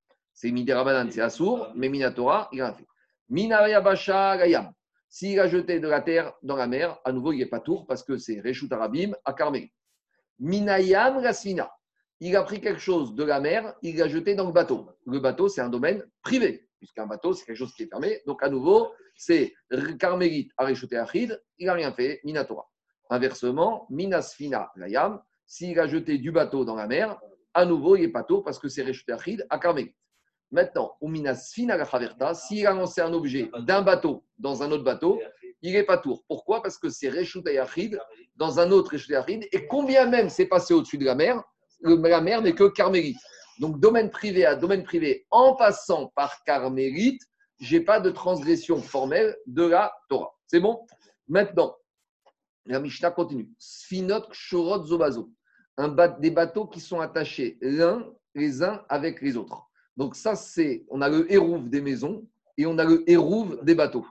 C'est 0.41 0.53
Miderabanan, 0.53 1.11
c'est 1.11 1.21
Assour, 1.21 1.71
mais 1.75 1.91
Minatora, 1.91 2.49
il 2.51 2.63
a 2.63 2.73
fait. 2.73 2.87
Minaya 3.29 3.83
Basha 3.83 4.39
Gayam. 4.39 4.73
S'il 5.07 5.39
a 5.39 5.47
jeté 5.47 5.81
de 5.81 5.87
la 5.87 6.01
terre 6.01 6.33
dans 6.43 6.57
la 6.57 6.67
mer, 6.67 6.99
à 7.05 7.13
nouveau, 7.13 7.35
il 7.35 7.41
n'est 7.41 7.47
pas 7.47 7.61
tour 7.61 7.87
parce 7.87 8.03
que 8.03 8.17
c'est 8.17 8.41
Reshut 8.41 8.73
Arabim 8.73 9.13
à 9.27 9.35
Carmélite. 9.35 9.75
Minayam 10.39 11.19
Rasmina. 11.19 11.71
Il 12.21 12.35
a 12.37 12.43
pris 12.43 12.59
quelque 12.63 12.81
chose 12.81 13.15
de 13.15 13.23
la 13.23 13.39
mer, 13.39 13.75
il 13.83 13.99
l'a 13.99 14.09
jeté 14.09 14.35
dans 14.35 14.47
le 14.47 14.53
bateau. 14.55 14.89
Le 15.05 15.21
bateau, 15.21 15.49
c'est 15.49 15.61
un 15.61 15.69
domaine 15.69 16.03
privé, 16.23 16.67
puisqu'un 16.79 17.07
bateau, 17.07 17.35
c'est 17.35 17.45
quelque 17.45 17.59
chose 17.59 17.75
qui 17.75 17.83
est 17.83 17.89
fermé. 17.89 18.23
Donc, 18.27 18.43
à 18.43 18.49
nouveau, 18.49 18.93
c'est 19.15 19.53
Carmélite, 19.99 20.53
Areshuta 20.57 20.97
Yachid, 20.97 21.39
il 21.59 21.67
n'a 21.67 21.75
rien 21.75 21.93
fait, 21.93 22.23
Minatora. 22.25 22.67
Inversement, 23.11 23.87
Minasfina 23.91 24.73
Layam, 24.77 25.21
s'il 25.45 25.79
a 25.79 25.87
jeté 25.87 26.17
du 26.17 26.33
bateau 26.33 26.65
dans 26.65 26.77
la 26.77 26.87
mer, 26.87 27.21
à 27.53 27.67
nouveau, 27.67 27.97
il 27.97 28.01
n'est 28.01 28.09
pas 28.09 28.25
tour 28.25 28.43
parce 28.43 28.59
que 28.59 28.71
c'est 28.71 28.85
Reshut 28.85 29.07
Yachid 29.07 29.47
à 29.51 29.59
Carmélite. 29.59 29.95
Maintenant, 30.51 30.97
Uminasfina 31.01 31.77
la 31.77 31.85
Chaverta, 31.85 32.35
s'il 32.35 32.67
a 32.67 32.73
lancé 32.73 33.01
un 33.01 33.13
objet 33.13 33.51
d'un 33.61 33.83
bateau 33.83 34.25
dans 34.39 34.63
un 34.63 34.71
autre 34.73 34.83
bateau, 34.83 35.21
il 35.63 35.73
n'est 35.73 35.85
pas 35.85 35.99
tour. 35.99 36.25
Pourquoi? 36.27 36.63
Parce 36.63 36.79
que 36.79 36.89
c'est 36.89 37.09
Reshut 37.09 37.47
Yachid 37.47 38.01
dans 38.37 38.59
un 38.59 38.71
autre 38.71 38.93
Reshut 38.93 39.11
Yachid. 39.11 39.47
Et 39.53 39.67
combien 39.67 40.07
même 40.07 40.29
c'est 40.29 40.47
passé 40.47 40.75
au-dessus 40.75 40.99
de 40.99 41.05
la 41.05 41.15
mer, 41.15 41.43
la 41.83 42.21
mer 42.21 42.43
n'est 42.43 42.55
que 42.55 42.69
Carmélite. 42.69 43.19
Donc, 43.61 43.79
domaine 43.79 44.11
privé 44.11 44.47
à 44.47 44.57
domaine 44.57 44.83
privé, 44.83 45.27
en 45.31 45.55
passant 45.55 46.07
par 46.17 46.43
Carmélite, 46.45 47.23
je 47.61 47.77
n'ai 47.77 47.85
pas 47.85 48.01
de 48.01 48.11
transgression 48.11 48.81
formelle 48.81 49.37
de 49.47 49.65
la 49.67 49.93
Torah. 50.09 50.33
C'est 50.47 50.61
bon? 50.61 50.81
Maintenant, 51.29 51.77
la 52.67 52.81
Mishnah 52.81 53.11
continue. 53.11 53.51
Sfinot 53.59 54.23
Kshorot 54.31 54.87
Zobazo. 54.87 55.31
Des 56.21 56.31
bateaux 56.31 56.67
qui 56.67 56.81
sont 56.81 57.01
attachés 57.01 57.59
l'un 57.61 58.05
les 58.35 58.63
uns 58.63 58.85
avec 58.89 59.21
les 59.21 59.37
autres. 59.37 59.70
Donc 60.01 60.17
ça, 60.17 60.35
c'est, 60.35 60.87
on 60.89 61.03
a 61.03 61.11
le 61.11 61.31
hérouve 61.31 61.69
des 61.69 61.83
maisons 61.83 62.27
et 62.57 62.65
on 62.65 62.79
a 62.79 62.85
le 62.85 63.05
hérouve 63.07 63.63
des 63.63 63.75
bateaux. 63.75 64.07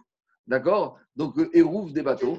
D'accord? 0.45 0.99
Donc 1.15 1.35
le 1.35 1.49
hérouve 1.57 1.93
des 1.93 2.03
bateaux. 2.03 2.37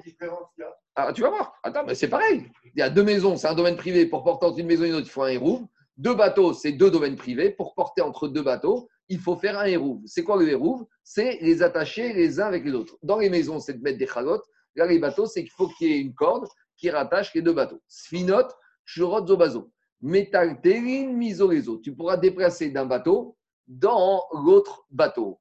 Ah, 0.94 1.12
tu 1.12 1.22
vas 1.22 1.30
voir. 1.30 1.58
Attends, 1.64 1.84
mais 1.84 1.96
c'est 1.96 2.06
pareil. 2.06 2.46
Il 2.76 2.78
y 2.78 2.82
a 2.82 2.88
deux 2.88 3.02
maisons, 3.02 3.36
c'est 3.36 3.48
un 3.48 3.56
domaine 3.56 3.74
privé. 3.76 4.06
Pour 4.06 4.22
porter 4.22 4.46
entre 4.46 4.60
une 4.60 4.68
maison 4.68 4.84
et 4.84 4.90
une 4.90 4.94
autre, 4.94 5.08
il 5.08 5.10
faut 5.10 5.24
un 5.24 5.30
hérouve. 5.30 5.66
Deux 5.96 6.14
bateaux, 6.14 6.52
c'est 6.52 6.70
deux 6.70 6.92
domaines 6.92 7.16
privés. 7.16 7.50
Pour 7.50 7.74
porter 7.74 8.02
entre 8.02 8.28
deux 8.28 8.42
bateaux, 8.42 8.88
il 9.08 9.18
faut 9.18 9.34
faire 9.34 9.58
un 9.58 9.64
hérouve. 9.64 10.00
C'est 10.06 10.22
quoi 10.22 10.36
le 10.36 10.48
hérouve? 10.48 10.86
C'est 11.02 11.38
les 11.40 11.64
attacher 11.64 12.12
les 12.12 12.38
uns 12.38 12.46
avec 12.46 12.64
les 12.64 12.72
autres. 12.72 12.98
Dans 13.02 13.18
les 13.18 13.30
maisons, 13.30 13.58
c'est 13.58 13.74
de 13.74 13.82
mettre 13.82 13.98
des 13.98 14.06
chalotes. 14.06 14.44
Là, 14.76 14.86
les 14.86 15.00
bateaux, 15.00 15.26
c'est 15.26 15.42
qu'il 15.42 15.50
faut 15.50 15.66
qu'il 15.66 15.88
y 15.88 15.94
ait 15.94 16.00
une 16.00 16.14
corde 16.14 16.46
qui 16.76 16.88
rattache 16.88 17.34
les 17.34 17.42
deux 17.42 17.52
bateaux. 17.52 17.82
Sfinot, 17.88 18.46
shurot, 18.84 19.26
zobazo. 19.26 19.72
Terin, 20.62 21.12
misorezo. 21.14 21.78
Tu 21.78 21.92
pourras 21.96 22.16
déplacer 22.16 22.70
d'un 22.70 22.86
bateau 22.86 23.36
dans 23.70 24.24
l'autre 24.32 24.84
bateau. 24.90 25.40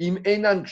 Im 0.00 0.16
enan. 0.24 0.64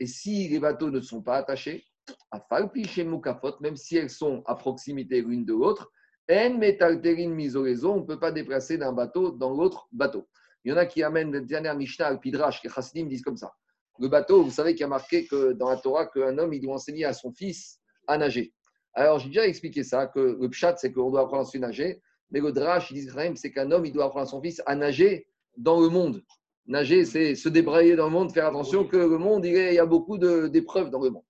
Et 0.00 0.06
si 0.06 0.48
les 0.48 0.58
bateaux 0.58 0.90
ne 0.90 1.00
sont 1.00 1.20
pas 1.20 1.36
attachés, 1.36 1.84
à 2.30 2.40
falpi 2.40 2.84
chez 2.84 3.04
même 3.04 3.76
si 3.76 3.96
elles 3.96 4.10
sont 4.10 4.42
à 4.46 4.54
proximité 4.54 5.20
l'une 5.20 5.44
de 5.44 5.52
l'autre, 5.52 5.90
en 6.30 6.56
metal, 6.56 7.00
terin, 7.00 7.28
misorezo, 7.28 7.92
on 7.92 8.00
ne 8.00 8.06
peut 8.06 8.18
pas 8.18 8.32
déplacer 8.32 8.78
d'un 8.78 8.92
bateau 8.92 9.32
dans 9.32 9.50
l'autre 9.50 9.88
bateau. 9.92 10.28
Il 10.64 10.70
y 10.70 10.72
en 10.72 10.76
a 10.78 10.86
qui 10.86 11.02
amènent 11.02 11.32
la 11.32 11.40
dernière 11.40 11.76
Mishnah 11.76 12.06
al 12.06 12.20
Pidrash, 12.20 12.62
les 12.62 12.70
Chassidim 12.70 13.06
disent 13.06 13.22
comme 13.22 13.36
ça. 13.36 13.52
Le 13.98 14.08
bateau, 14.08 14.42
vous 14.42 14.50
savez 14.50 14.72
qu'il 14.72 14.80
y 14.80 14.84
a 14.84 14.88
marqué 14.88 15.26
que 15.26 15.52
dans 15.52 15.68
la 15.68 15.76
Torah 15.76 16.06
qu'un 16.06 16.38
homme, 16.38 16.54
il 16.54 16.60
doit 16.60 16.74
enseigner 16.74 17.04
à 17.04 17.12
son 17.12 17.32
fils 17.32 17.78
à 18.06 18.16
nager. 18.16 18.54
Alors, 18.94 19.18
j'ai 19.18 19.28
déjà 19.28 19.46
expliqué 19.46 19.82
ça, 19.82 20.06
que 20.06 20.38
le 20.40 20.48
pshat, 20.48 20.76
c'est 20.78 20.92
qu'on 20.92 21.10
doit 21.10 21.22
apprendre 21.22 21.42
à 21.42 21.50
se 21.50 21.58
nager, 21.58 22.00
mais 22.30 22.40
le 22.40 22.52
drash, 22.52 22.90
ils 22.90 22.94
disent 22.94 23.14
c'est 23.36 23.52
qu'un 23.52 23.70
homme, 23.70 23.84
il 23.84 23.92
doit 23.92 24.06
apprendre 24.06 24.26
à 24.26 24.30
son 24.30 24.40
fils 24.40 24.62
à 24.66 24.74
nager 24.74 25.26
dans 25.56 25.80
le 25.80 25.88
monde. 25.88 26.22
Nager, 26.66 27.04
c'est 27.04 27.34
se 27.34 27.48
débrayer 27.48 27.94
dans 27.94 28.06
le 28.06 28.12
monde, 28.12 28.32
faire 28.32 28.46
attention 28.46 28.84
que 28.84 28.96
le 28.96 29.18
monde, 29.18 29.44
il, 29.44 29.52
y 29.52 29.78
a 29.78 29.86
beaucoup 29.86 30.16
d'épreuves 30.16 30.90
dans 30.90 31.00
le 31.00 31.10
monde. 31.10 31.24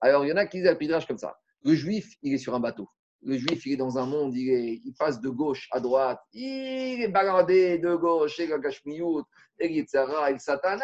Alors, 0.00 0.24
il 0.24 0.28
y 0.28 0.32
en 0.32 0.36
a 0.36 0.46
qui 0.46 0.58
disent 0.58 0.68
à 0.68 0.76
Pidrash 0.76 1.06
comme 1.06 1.18
ça. 1.18 1.36
Le 1.64 1.74
juif, 1.74 2.14
il 2.22 2.34
est 2.34 2.38
sur 2.38 2.54
un 2.54 2.60
bateau. 2.60 2.88
Le 3.22 3.36
juif, 3.36 3.66
il 3.66 3.72
est 3.72 3.76
dans 3.76 3.98
un 3.98 4.06
monde, 4.06 4.36
il, 4.36 4.48
est- 4.50 4.80
il 4.84 4.92
passe 4.96 5.20
de 5.20 5.28
gauche 5.28 5.68
à 5.72 5.80
droite, 5.80 6.20
il 6.32 7.02
est 7.02 7.08
baladé 7.08 7.78
de 7.78 7.94
gauche, 7.96 8.38
et 8.38 8.46
Gagashmiyut, 8.46 9.24
et 9.58 9.68
Yitzhara, 9.72 10.30
et 10.30 10.34
le 10.34 10.38
Satan. 10.38 10.76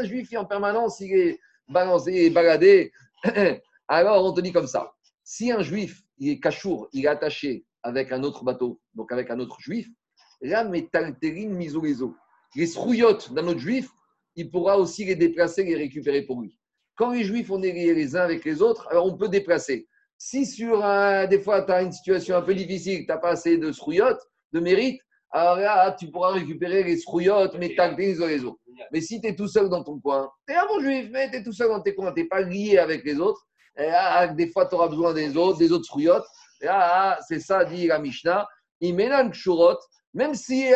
Un, 0.00 0.04
juif, 0.04 0.28
il 0.30 0.34
est 0.34 0.38
en 0.38 0.46
permanence, 0.46 1.00
il 1.00 1.12
est 1.12 1.38
balancé, 1.68 2.30
baladé. 2.30 2.92
Alors, 3.88 4.24
on 4.24 4.32
te 4.32 4.40
dit 4.40 4.52
comme 4.52 4.66
ça. 4.66 4.92
Si 5.22 5.52
un 5.52 5.60
juif, 5.62 6.00
il 6.16 6.30
est 6.30 6.40
cachour, 6.40 6.88
il 6.92 7.04
est 7.04 7.08
attaché 7.08 7.66
avec 7.82 8.12
un 8.12 8.22
autre 8.22 8.44
bateau, 8.44 8.80
donc 8.94 9.12
avec 9.12 9.30
un 9.30 9.38
autre 9.40 9.60
juif, 9.60 9.88
là, 10.40 10.64
métalterine 10.64 11.52
misorezo. 11.52 12.14
Les 12.54 12.66
srouillottes 12.66 13.32
d'un 13.32 13.46
autre 13.46 13.60
juif, 13.60 13.88
il 14.36 14.50
pourra 14.50 14.78
aussi 14.78 15.04
les 15.04 15.16
déplacer, 15.16 15.64
les 15.64 15.76
récupérer 15.76 16.22
pour 16.22 16.40
lui. 16.40 16.58
Quand 16.96 17.12
les 17.12 17.24
juifs, 17.24 17.50
on 17.50 17.62
est 17.62 17.72
liés 17.72 17.94
les 17.94 18.16
uns 18.16 18.22
avec 18.22 18.44
les 18.44 18.60
autres, 18.62 18.86
alors 18.90 19.06
on 19.06 19.16
peut 19.16 19.28
déplacer. 19.28 19.88
Si 20.18 20.46
sur 20.46 20.78
des 21.28 21.40
fois, 21.40 21.62
tu 21.62 21.72
as 21.72 21.82
une 21.82 21.92
situation 21.92 22.36
un 22.36 22.42
peu 22.42 22.54
difficile, 22.54 23.00
tu 23.00 23.06
n'as 23.06 23.18
pas 23.18 23.30
assez 23.30 23.58
de 23.58 23.72
srouillottes, 23.72 24.22
de 24.52 24.60
mérite, 24.60 25.00
alors 25.30 25.56
là, 25.56 25.92
tu 25.92 26.10
pourras 26.10 26.32
récupérer 26.32 26.84
les 26.84 26.98
srouillottes, 26.98 27.54
métalterine 27.54 28.10
misorezo. 28.10 28.60
Mais 28.92 29.00
si 29.00 29.20
tu 29.20 29.28
es 29.28 29.34
tout 29.34 29.48
seul 29.48 29.70
dans 29.70 29.82
ton 29.82 29.98
coin, 29.98 30.30
tu 30.46 30.52
es 30.52 30.56
un 30.56 30.66
bon 30.66 30.80
juif, 30.80 31.08
mais 31.10 31.30
tu 31.30 31.38
es 31.38 31.42
tout 31.42 31.52
seul 31.54 31.68
dans 31.68 31.80
tes 31.80 31.94
coins, 31.94 32.12
tu 32.12 32.20
n'es 32.20 32.28
pas 32.28 32.42
lié 32.42 32.76
avec 32.78 33.02
les 33.04 33.18
autres. 33.18 33.46
Et 33.78 33.90
des 34.34 34.48
fois, 34.48 34.66
tu 34.66 34.74
auras 34.74 34.88
besoin 34.88 35.14
des 35.14 35.36
autres, 35.36 35.58
des 35.58 35.72
autres 35.72 35.86
srouillottes. 35.86 36.26
Là, 36.60 37.18
c'est 37.26 37.40
ça, 37.40 37.64
dit 37.64 37.86
la 37.86 37.98
Mishnah. 37.98 38.46
Mélange 38.82 39.30
kshurot, 39.30 39.78
même 40.14 40.34
si 40.34 40.70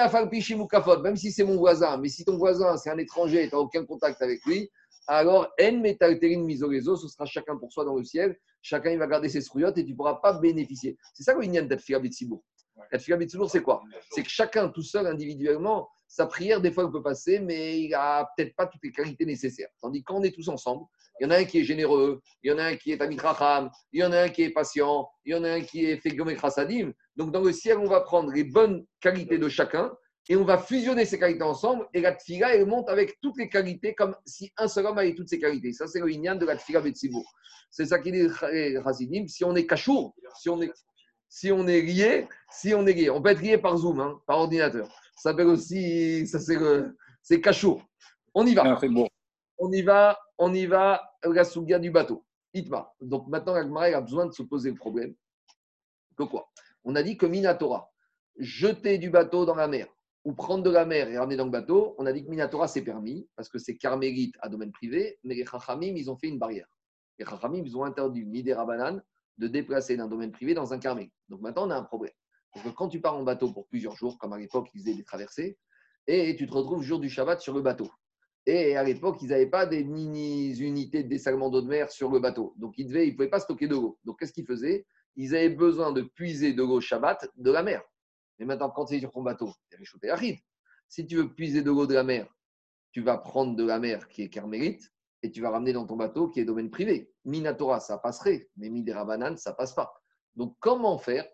même 1.02 1.16
si 1.16 1.32
c'est 1.32 1.44
mon 1.44 1.56
voisin, 1.56 1.96
mais 1.98 2.08
si 2.08 2.24
ton 2.24 2.36
voisin, 2.36 2.76
c'est 2.76 2.90
un 2.90 2.98
étranger 2.98 3.44
et 3.44 3.48
tu 3.48 3.54
n'as 3.54 3.60
aucun 3.60 3.84
contact 3.84 4.22
avec 4.22 4.44
lui, 4.44 4.70
alors 5.06 5.48
en 5.60 5.72
metalterin 5.72 6.42
misorezo, 6.42 6.96
ce 6.96 7.08
sera 7.08 7.26
chacun 7.26 7.56
pour 7.56 7.72
soi 7.72 7.84
dans 7.84 7.96
le 7.96 8.04
ciel. 8.04 8.36
Chacun, 8.62 8.90
il 8.90 8.98
va 8.98 9.06
garder 9.06 9.28
ses 9.28 9.40
srouillottes 9.40 9.78
et 9.78 9.84
tu 9.84 9.92
ne 9.92 9.96
pourras 9.96 10.16
pas 10.16 10.32
bénéficier. 10.32 10.98
C'est 11.14 11.22
ça 11.22 11.34
le 11.34 11.44
Inyan 11.44 11.66
d'Atfila 11.66 12.00
Betsibour. 12.00 12.42
Atfila 12.90 13.16
Betsibour, 13.16 13.48
c'est 13.48 13.62
quoi? 13.62 13.82
C'est 14.10 14.22
que 14.22 14.28
chacun, 14.28 14.68
tout 14.68 14.82
seul, 14.82 15.06
individuellement, 15.06 15.88
sa 16.08 16.26
prière, 16.26 16.60
des 16.60 16.70
fois, 16.70 16.84
elle 16.84 16.92
peut 16.92 17.02
passer, 17.02 17.40
mais 17.40 17.80
il 17.80 17.90
n'a 17.90 18.28
peut-être 18.36 18.54
pas 18.54 18.66
toutes 18.66 18.82
les 18.84 18.92
qualités 18.92 19.24
nécessaires. 19.24 19.68
Tandis 19.80 20.00
que 20.00 20.04
quand 20.06 20.20
on 20.20 20.22
est 20.22 20.34
tous 20.34 20.48
ensemble, 20.48 20.84
il 21.18 21.24
y 21.24 21.26
en 21.26 21.30
a 21.30 21.38
un 21.38 21.44
qui 21.44 21.58
est 21.60 21.64
généreux, 21.64 22.20
il 22.42 22.50
y 22.50 22.54
en 22.54 22.58
a 22.58 22.64
un 22.64 22.76
qui 22.76 22.92
est 22.92 23.00
Amit 23.00 23.18
Racham, 23.18 23.70
il 23.92 24.00
y 24.00 24.04
en 24.04 24.12
a 24.12 24.22
un 24.22 24.28
qui 24.28 24.42
est 24.42 24.50
patient, 24.50 25.08
il 25.24 25.32
y 25.32 25.34
en 25.34 25.44
a 25.44 25.50
un 25.50 25.60
qui 25.60 25.84
est 25.86 25.96
Fegom 25.96 26.28
et 26.28 26.36
Chassadim. 26.36 26.92
Donc, 27.16 27.32
dans 27.32 27.40
le 27.40 27.52
ciel, 27.52 27.78
on 27.78 27.86
va 27.86 28.00
prendre 28.00 28.30
les 28.32 28.44
bonnes 28.44 28.84
qualités 29.00 29.38
de 29.38 29.48
chacun 29.48 29.92
et 30.28 30.36
on 30.36 30.44
va 30.44 30.58
fusionner 30.58 31.04
ces 31.04 31.18
qualités 31.18 31.42
ensemble. 31.42 31.86
Et 31.94 32.00
la 32.00 32.12
tfila, 32.12 32.54
elle 32.54 32.66
monte 32.66 32.88
avec 32.88 33.18
toutes 33.22 33.38
les 33.38 33.48
qualités, 33.48 33.94
comme 33.94 34.14
si 34.26 34.52
un 34.56 34.68
seul 34.68 34.86
homme 34.86 34.98
avait 34.98 35.14
toutes 35.14 35.28
ces 35.28 35.38
qualités. 35.38 35.72
Ça, 35.72 35.86
c'est 35.86 36.00
le 36.00 36.10
Inyan 36.10 36.36
de 36.36 36.46
la 36.46 36.56
tfila 36.56 36.80
Betsibour. 36.80 37.24
C'est 37.70 37.86
ça 37.86 37.98
qu'il 37.98 38.12
dit 38.12 38.28
Chassidim. 38.84 39.26
Si 39.26 39.44
on 39.44 39.54
est 39.54 39.66
cachour, 39.66 40.14
si 40.38 40.48
on 40.48 40.60
est, 40.60 40.72
si 41.28 41.50
on 41.52 41.66
est 41.66 41.80
lié, 41.80 42.26
si 42.50 42.74
on 42.74 42.86
est 42.86 42.92
lié, 42.92 43.10
on 43.10 43.22
peut 43.22 43.30
être 43.30 43.42
lié 43.42 43.58
par 43.58 43.76
Zoom, 43.76 44.00
hein, 44.00 44.20
par 44.26 44.38
ordinateur. 44.38 44.88
Ça 45.16 45.30
s'appelle 45.30 45.47
aussi, 45.48 46.26
ça 46.26 46.38
c'est 46.38 46.56
le- 46.56 46.97
c'est 47.22 47.40
cachour. 47.40 47.82
On 48.34 48.47
y 48.47 48.55
va. 48.55 48.62
Ah, 48.66 48.86
bon. 48.88 49.09
On 49.59 49.72
y 49.72 49.82
va, 49.82 50.18
on 50.38 50.52
y 50.52 50.66
va, 50.66 51.02
la 51.24 51.44
souga 51.44 51.78
du 51.78 51.90
bateau. 51.90 52.24
Itma. 52.52 52.93
Donc 53.01 53.26
maintenant, 53.28 53.55
l'Agmara 53.55 53.86
a 53.86 54.01
besoin 54.01 54.26
de 54.26 54.32
se 54.32 54.43
poser 54.43 54.70
le 54.70 54.76
problème. 54.76 55.14
Que 56.16 56.24
quoi? 56.24 56.48
On 56.84 56.94
a 56.94 57.02
dit 57.02 57.16
que 57.16 57.26
Minatora, 57.26 57.90
jeter 58.38 58.98
du 58.98 59.10
bateau 59.10 59.44
dans 59.47 59.55
la 59.55 59.66
mer 59.68 59.86
ou 60.24 60.34
prendre 60.34 60.62
de 60.62 60.70
la 60.70 60.84
mer 60.84 61.09
et 61.09 61.18
ramener 61.18 61.36
dans 61.36 61.44
le 61.44 61.51
bateau, 61.51 61.94
on 61.98 62.06
a 62.06 62.12
dit 62.12 62.24
que 62.24 62.30
Minatora 62.30 62.68
c'est 62.68 62.82
permis 62.82 63.28
parce 63.36 63.48
que 63.48 63.59
c'est 63.59 63.76
carmélite 63.76 64.34
à 64.40 64.48
domaine 64.48 64.72
privé, 64.72 65.18
mais 65.24 65.34
les 65.34 65.44
Chachamim, 65.47 65.94
ils 65.97 66.10
ont 66.10 66.16
fait 66.16 66.28
une 66.28 66.38
barrière. 66.38 66.66
Les 67.18 67.24
Chachamim, 67.24 67.62
ils 67.64 67.76
ont 67.76 67.84
interdit 67.84 68.24
Midera 68.24 68.64
Banane 68.66 69.02
de 69.38 69.48
déplacer 69.48 69.97
d'un 69.97 70.09
domaine 70.09 70.32
privé 70.32 70.52
dans 70.55 70.72
un 70.72 70.78
carmélite. 70.78 71.12
Donc 71.28 71.40
maintenant, 71.40 71.66
on 71.66 71.70
a 71.70 71.76
un 71.76 71.82
problème. 71.84 72.12
Parce 72.62 72.74
quand 72.74 72.88
tu 72.88 73.00
pars 73.00 73.16
en 73.16 73.22
bateau 73.22 73.52
pour 73.52 73.66
plusieurs 73.66 73.96
jours, 73.96 74.18
comme 74.18 74.32
à 74.32 74.38
l'époque, 74.38 74.68
ils 74.74 74.80
faisaient 74.80 74.94
des 74.94 75.04
traversées, 75.04 75.58
et 76.06 76.36
tu 76.36 76.46
te 76.46 76.52
retrouves 76.52 76.82
jour 76.82 77.00
du 77.00 77.10
Shabbat 77.10 77.40
sur 77.40 77.54
le 77.54 77.60
bateau. 77.60 77.90
Et 78.46 78.76
à 78.76 78.84
l'époque, 78.84 79.18
ils 79.22 79.28
n'avaient 79.28 79.50
pas 79.50 79.66
des 79.66 79.82
mini-unités 79.82 81.02
de 81.02 81.08
dessalement 81.08 81.50
d'eau 81.50 81.62
de 81.62 81.66
mer 81.66 81.90
sur 81.90 82.10
le 82.10 82.20
bateau. 82.20 82.54
Donc, 82.56 82.74
ils 82.78 82.88
ne 82.88 83.10
pouvaient 83.10 83.28
pas 83.28 83.40
stocker 83.40 83.66
de 83.66 83.74
l'eau. 83.74 83.98
Donc, 84.04 84.20
qu'est-ce 84.20 84.32
qu'ils 84.32 84.46
faisaient? 84.46 84.86
Ils 85.16 85.34
avaient 85.34 85.50
besoin 85.50 85.92
de 85.92 86.02
puiser 86.02 86.52
de 86.52 86.62
l'eau 86.62 86.80
Shabbat 86.80 87.28
de 87.36 87.50
la 87.50 87.62
mer. 87.62 87.82
Et 88.38 88.44
maintenant, 88.44 88.70
quand 88.70 88.84
tu 88.84 88.94
es 88.94 89.00
sur 89.00 89.10
ton 89.10 89.22
bateau, 89.22 89.52
tu 89.68 89.74
es 89.74 89.78
réchauffé 89.78 90.10
aride. 90.10 90.38
Si 90.88 91.06
tu 91.06 91.16
veux 91.16 91.34
puiser 91.34 91.62
de 91.62 91.70
l'eau 91.70 91.86
de 91.86 91.94
la 91.94 92.04
mer, 92.04 92.28
tu 92.92 93.02
vas 93.02 93.18
prendre 93.18 93.56
de 93.56 93.64
la 93.64 93.80
mer 93.80 94.08
qui 94.08 94.22
est 94.22 94.28
carmélite 94.28 94.92
et 95.22 95.30
tu 95.32 95.40
vas 95.40 95.50
ramener 95.50 95.72
dans 95.72 95.86
ton 95.86 95.96
bateau 95.96 96.28
qui 96.28 96.38
est 96.38 96.44
domaine 96.44 96.70
privé. 96.70 97.10
Minatora, 97.24 97.80
ça 97.80 97.98
passerait, 97.98 98.48
mais 98.56 98.68
Midera 98.68 99.04
Banane, 99.04 99.36
ça 99.36 99.52
passe 99.52 99.74
pas. 99.74 99.92
Donc, 100.36 100.56
comment 100.60 100.98
faire 100.98 101.26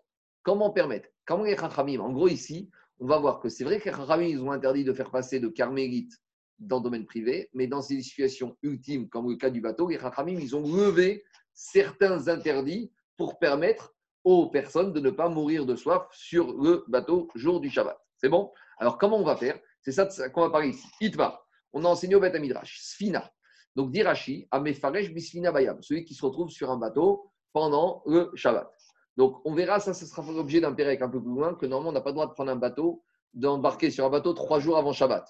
Comment 0.43 0.71
permettre? 0.71 1.09
Comment 1.25 1.43
les 1.43 1.57
En 1.97 2.11
gros, 2.11 2.27
ici, 2.27 2.69
on 2.99 3.07
va 3.07 3.17
voir 3.17 3.39
que 3.39 3.49
c'est 3.49 3.63
vrai 3.63 3.79
que 3.79 3.89
les 3.89 4.29
ils 4.29 4.41
ont 4.41 4.51
interdit 4.51 4.83
de 4.83 4.93
faire 4.93 5.09
passer 5.09 5.39
de 5.39 5.47
carmélite 5.47 6.11
dans 6.59 6.77
le 6.77 6.83
domaine 6.83 7.05
privé, 7.05 7.49
mais 7.53 7.67
dans 7.67 7.81
ces 7.81 8.01
situations 8.01 8.55
ultimes, 8.61 9.09
comme 9.09 9.29
le 9.29 9.35
cas 9.35 9.49
du 9.49 9.61
bateau, 9.61 9.89
les 9.89 9.97
ils 10.27 10.55
ont 10.55 10.61
levé 10.61 11.23
certains 11.53 12.27
interdits 12.27 12.91
pour 13.17 13.39
permettre 13.39 13.93
aux 14.23 14.49
personnes 14.49 14.93
de 14.93 14.99
ne 14.99 15.09
pas 15.09 15.29
mourir 15.29 15.65
de 15.65 15.75
soif 15.75 16.07
sur 16.11 16.53
le 16.53 16.83
bateau 16.87 17.29
jour 17.35 17.59
du 17.59 17.69
Shabbat. 17.69 17.97
C'est 18.17 18.29
bon? 18.29 18.51
Alors, 18.79 18.97
comment 18.97 19.17
on 19.17 19.23
va 19.23 19.35
faire? 19.35 19.59
C'est 19.81 19.91
ça 19.91 20.29
qu'on 20.29 20.41
va 20.41 20.49
parler 20.49 20.69
ici. 20.69 20.87
Itma, 21.01 21.41
on 21.73 21.83
a 21.83 21.87
enseigné 21.87 22.15
au 22.15 22.19
Beth 22.19 22.39
Midrash, 22.39 22.79
Sfina. 22.81 23.31
Donc, 23.75 23.91
Dirachi, 23.91 24.47
Amefaresh 24.51 25.13
Bisfina 25.13 25.51
Bayam, 25.51 25.81
celui 25.81 26.05
qui 26.05 26.13
se 26.13 26.25
retrouve 26.25 26.49
sur 26.49 26.69
un 26.71 26.77
bateau 26.77 27.31
pendant 27.51 28.01
le 28.05 28.31
Shabbat. 28.35 28.71
Donc, 29.17 29.41
on 29.45 29.53
verra, 29.53 29.79
ça, 29.79 29.93
ce 29.93 30.05
sera 30.05 30.23
l'objet 30.31 30.59
d'un 30.59 30.73
pérec 30.73 31.01
un 31.01 31.09
peu 31.09 31.21
plus 31.21 31.31
loin, 31.31 31.53
que 31.53 31.65
normalement, 31.65 31.91
on 31.91 31.93
n'a 31.93 32.01
pas 32.01 32.09
le 32.09 32.15
droit 32.15 32.27
de 32.27 32.33
prendre 32.33 32.51
un 32.51 32.55
bateau, 32.55 33.03
d'embarquer 33.33 33.89
sur 33.91 34.05
un 34.05 34.09
bateau 34.09 34.33
trois 34.33 34.59
jours 34.59 34.77
avant 34.77 34.93
Shabbat, 34.93 35.25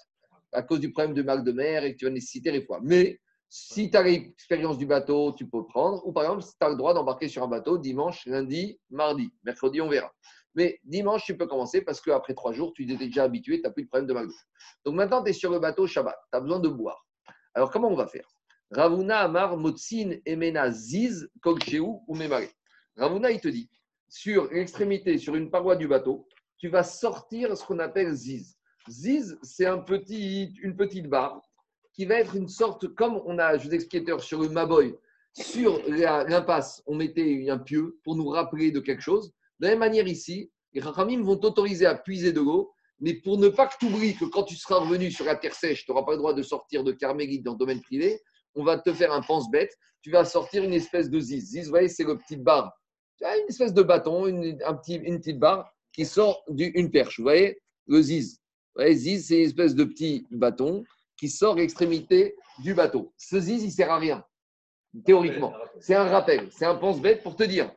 à 0.52 0.62
cause 0.62 0.80
du 0.80 0.90
problème 0.92 1.14
de 1.14 1.22
mal 1.22 1.44
de 1.44 1.52
mer 1.52 1.84
et 1.84 1.92
que 1.92 1.98
tu 1.98 2.04
vas 2.04 2.10
nécessiter 2.10 2.50
les 2.50 2.62
fois. 2.62 2.80
Mais 2.82 3.20
si 3.48 3.90
tu 3.90 3.96
as 3.96 4.02
l'expérience 4.02 4.78
du 4.78 4.86
bateau, 4.86 5.32
tu 5.32 5.48
peux 5.48 5.64
prendre. 5.64 6.04
Ou 6.06 6.12
par 6.12 6.24
exemple, 6.24 6.42
si 6.42 6.58
tu 6.58 6.66
as 6.66 6.70
le 6.70 6.76
droit 6.76 6.94
d'embarquer 6.94 7.28
sur 7.28 7.42
un 7.42 7.48
bateau 7.48 7.78
dimanche, 7.78 8.26
lundi, 8.26 8.80
mardi. 8.90 9.30
Mercredi, 9.44 9.80
on 9.80 9.88
verra. 9.88 10.10
Mais 10.54 10.80
dimanche, 10.84 11.24
tu 11.24 11.36
peux 11.36 11.46
commencer 11.46 11.82
parce 11.82 12.00
qu'après 12.00 12.34
trois 12.34 12.52
jours, 12.52 12.72
tu 12.74 12.86
t'es 12.86 12.96
déjà 12.96 13.24
habitué, 13.24 13.56
tu 13.56 13.62
n'as 13.62 13.70
plus 13.70 13.84
de 13.84 13.88
problème 13.88 14.06
de 14.06 14.12
mal 14.12 14.24
de 14.24 14.28
mer. 14.28 14.42
Donc 14.84 14.94
maintenant, 14.94 15.22
tu 15.22 15.30
es 15.30 15.32
sur 15.32 15.50
le 15.50 15.58
bateau 15.58 15.86
Shabbat, 15.86 16.16
tu 16.32 16.36
as 16.36 16.40
besoin 16.40 16.60
de 16.60 16.68
boire. 16.68 17.06
Alors 17.54 17.70
comment 17.70 17.88
on 17.88 17.96
va 17.96 18.06
faire? 18.06 18.28
Ravuna 18.70 19.20
Amar 19.20 19.56
Motsin 19.56 20.16
Emena 20.24 20.70
Ziz 20.70 21.28
Kogcheu 21.40 21.80
ou 21.80 22.14
Memare. 22.14 22.48
Ravuna, 22.96 23.30
il 23.30 23.40
te 23.40 23.48
dit, 23.48 23.68
sur 24.08 24.50
l'extrémité, 24.52 25.18
sur 25.18 25.34
une 25.34 25.50
paroi 25.50 25.76
du 25.76 25.88
bateau, 25.88 26.26
tu 26.58 26.68
vas 26.68 26.84
sortir 26.84 27.56
ce 27.56 27.64
qu'on 27.64 27.78
appelle 27.78 28.12
Ziz. 28.12 28.56
Ziz, 28.88 29.38
c'est 29.42 29.66
un 29.66 29.78
petit, 29.78 30.54
une 30.62 30.76
petite 30.76 31.08
barre 31.08 31.40
qui 31.92 32.04
va 32.04 32.16
être 32.16 32.36
une 32.36 32.48
sorte, 32.48 32.88
comme 32.94 33.20
on 33.24 33.38
a, 33.38 33.56
je 33.56 33.68
vous 33.68 33.74
expliquais 33.74 34.18
sur 34.18 34.40
le 34.40 34.48
Maboy, 34.48 34.94
sur 35.32 35.82
l'impasse, 35.88 36.82
on 36.86 36.94
mettait 36.94 37.48
un 37.50 37.58
pieu 37.58 37.98
pour 38.04 38.14
nous 38.14 38.28
rappeler 38.28 38.70
de 38.70 38.80
quelque 38.80 39.02
chose. 39.02 39.32
De 39.58 39.66
la 39.66 39.70
même 39.70 39.80
manière 39.80 40.06
ici, 40.06 40.50
les 40.72 40.80
Rachamim 40.80 41.22
vont 41.22 41.36
t'autoriser 41.36 41.86
à 41.86 41.94
puiser 41.94 42.32
de 42.32 42.40
l'eau, 42.40 42.72
mais 43.00 43.14
pour 43.14 43.38
ne 43.38 43.48
pas 43.48 43.66
que 43.66 43.74
tu 43.78 43.86
oublies 43.86 44.16
que 44.16 44.24
quand 44.24 44.44
tu 44.44 44.54
seras 44.56 44.76
revenu 44.76 45.10
sur 45.10 45.24
la 45.24 45.36
terre 45.36 45.54
sèche, 45.54 45.84
tu 45.84 45.90
n'auras 45.90 46.04
pas 46.04 46.12
le 46.12 46.18
droit 46.18 46.34
de 46.34 46.42
sortir 46.42 46.84
de 46.84 46.92
Carmélite 46.92 47.42
dans 47.42 47.52
le 47.52 47.58
domaine 47.58 47.80
privé, 47.80 48.20
on 48.54 48.64
va 48.64 48.78
te 48.78 48.92
faire 48.92 49.12
un 49.12 49.22
pense-bête, 49.22 49.76
tu 50.02 50.10
vas 50.10 50.24
sortir 50.24 50.62
une 50.62 50.72
espèce 50.72 51.10
de 51.10 51.18
ziz. 51.18 51.40
Ziz, 51.40 51.64
vous 51.64 51.70
voyez, 51.70 51.88
c'est 51.88 52.04
le 52.04 52.16
petit 52.18 52.36
barre. 52.36 52.72
Tu 53.18 53.24
as 53.24 53.36
une 53.38 53.48
espèce 53.48 53.72
de 53.72 53.82
bâton, 53.82 54.26
une, 54.26 54.58
un 54.64 54.74
petit, 54.74 54.96
une 54.96 55.18
petite 55.18 55.38
barre 55.38 55.72
qui 55.92 56.04
sort 56.04 56.44
d'une 56.48 56.90
perche. 56.90 57.18
Vous 57.18 57.24
voyez, 57.24 57.60
le 57.86 58.02
ziz. 58.02 58.40
Vous 58.74 58.82
voyez, 58.82 58.94
ziz, 58.94 59.26
c'est 59.26 59.38
une 59.38 59.46
espèce 59.46 59.74
de 59.74 59.84
petit 59.84 60.26
bâton 60.30 60.84
qui 61.16 61.28
sort 61.28 61.54
l'extrémité 61.54 62.34
du 62.58 62.74
bateau. 62.74 63.12
Ce 63.16 63.38
ziz, 63.38 63.62
il 63.62 63.70
sert 63.70 63.90
à 63.90 63.98
rien, 63.98 64.24
théoriquement. 65.04 65.52
C'est 65.80 65.94
un 65.94 66.04
rappel, 66.04 66.48
c'est 66.50 66.66
un 66.66 66.74
pense-bête 66.74 67.22
pour 67.22 67.36
te 67.36 67.44
dire 67.44 67.70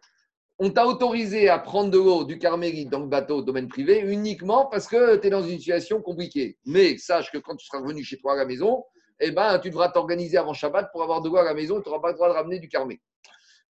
on 0.60 0.72
t'a 0.72 0.88
autorisé 0.88 1.50
à 1.50 1.60
prendre 1.60 1.92
de 1.92 1.98
l'eau 1.98 2.24
du 2.24 2.40
Carmélite 2.40 2.90
dans 2.90 3.00
le 3.00 3.08
bateau 3.08 3.44
domaine 3.44 3.68
privé 3.68 4.00
uniquement 4.00 4.66
parce 4.66 4.88
que 4.88 5.16
tu 5.18 5.28
es 5.28 5.30
dans 5.30 5.44
une 5.44 5.60
situation 5.60 6.02
compliquée. 6.02 6.58
Mais 6.66 6.98
sache 6.98 7.32
que 7.32 7.38
quand 7.38 7.56
tu 7.56 7.66
seras 7.66 7.80
revenu 7.80 8.04
chez 8.04 8.18
toi 8.18 8.34
à 8.34 8.38
la 8.38 8.46
maison, 8.46 8.84
eh 9.20 9.32
ben, 9.32 9.60
tu 9.60 9.70
devras 9.70 9.90
t'organiser 9.90 10.38
avant 10.38 10.54
Shabbat 10.54 10.92
pour 10.92 11.04
avoir 11.04 11.22
de 11.22 11.30
l'eau 11.30 11.38
à 11.38 11.44
la 11.44 11.54
maison, 11.54 11.80
tu 11.82 11.90
n'auras 11.90 12.02
pas 12.02 12.10
le 12.10 12.16
droit 12.16 12.30
de 12.30 12.34
ramener 12.34 12.60
du 12.60 12.70
Carmé. 12.70 13.00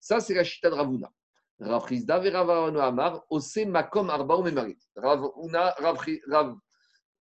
Ça, 0.00 0.20
c'est 0.20 0.34
la 0.34 0.44
chita 0.44 0.70
de 0.70 0.74
Ravuna. 0.74 1.10
Rav 1.60 1.86
Chizda 1.88 2.18
ve 2.18 2.28
Rav 2.30 2.50
Amar, 2.78 3.24
Ose 3.30 3.64
Makom 3.66 4.10
Arba 4.10 4.36
ou 4.36 4.42
Memari. 4.42 4.76
Ravuna, 4.96 5.74
Rav 5.78 5.98
Chi- 6.04 6.20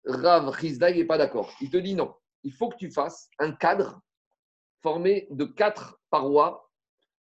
Rav- 0.05 0.59
Chizda, 0.59 0.89
il 0.91 0.97
n'est 0.97 1.05
pas 1.05 1.18
d'accord. 1.18 1.51
Il 1.61 1.69
te 1.69 1.77
dit 1.77 1.95
non. 1.95 2.14
Il 2.43 2.53
faut 2.53 2.69
que 2.69 2.77
tu 2.77 2.91
fasses 2.91 3.30
un 3.39 3.51
cadre 3.51 3.99
formé 4.81 5.27
de 5.31 5.45
quatre 5.45 5.99
parois 6.09 6.69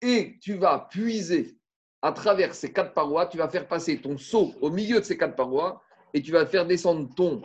et 0.01 0.37
tu 0.41 0.55
vas 0.55 0.87
puiser 0.89 1.57
à 2.01 2.11
travers 2.11 2.55
ces 2.55 2.71
quatre 2.71 2.93
parois, 2.93 3.27
tu 3.27 3.37
vas 3.37 3.49
faire 3.49 3.67
passer 3.67 3.99
ton 4.01 4.17
seau 4.17 4.53
au 4.61 4.69
milieu 4.69 4.99
de 4.99 5.05
ces 5.05 5.17
quatre 5.17 5.35
parois 5.35 5.81
et 6.13 6.21
tu 6.21 6.31
vas 6.31 6.45
faire 6.45 6.65
descendre 6.65 7.13
ton 7.15 7.41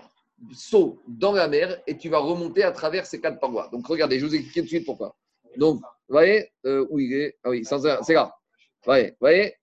seau 0.53 1.03
dans 1.09 1.33
la 1.33 1.49
mer 1.49 1.83
et 1.87 1.97
tu 1.97 2.09
vas 2.09 2.19
remonter 2.19 2.63
à 2.63 2.73
travers 2.73 3.07
ces 3.07 3.21
quatre 3.21 3.39
parois. 3.41 3.69
Donc 3.73 3.87
regardez, 3.87 4.19
je 4.19 4.27
vous 4.27 4.35
explique 4.35 4.55
tout 4.55 4.63
de 4.63 4.69
suite 4.69 4.87
pourquoi. 4.87 5.17
Donc, 5.57 5.81
vous 5.81 6.13
voyez 6.15 6.51
euh, 6.67 6.87
où 6.91 6.99
il 6.99 7.13
est 7.15 7.39
Ah 7.43 7.51
oui, 7.51 7.65
c'est 7.65 8.15
là. 8.15 8.35
Vous 8.87 9.17
voyez, 9.21 9.55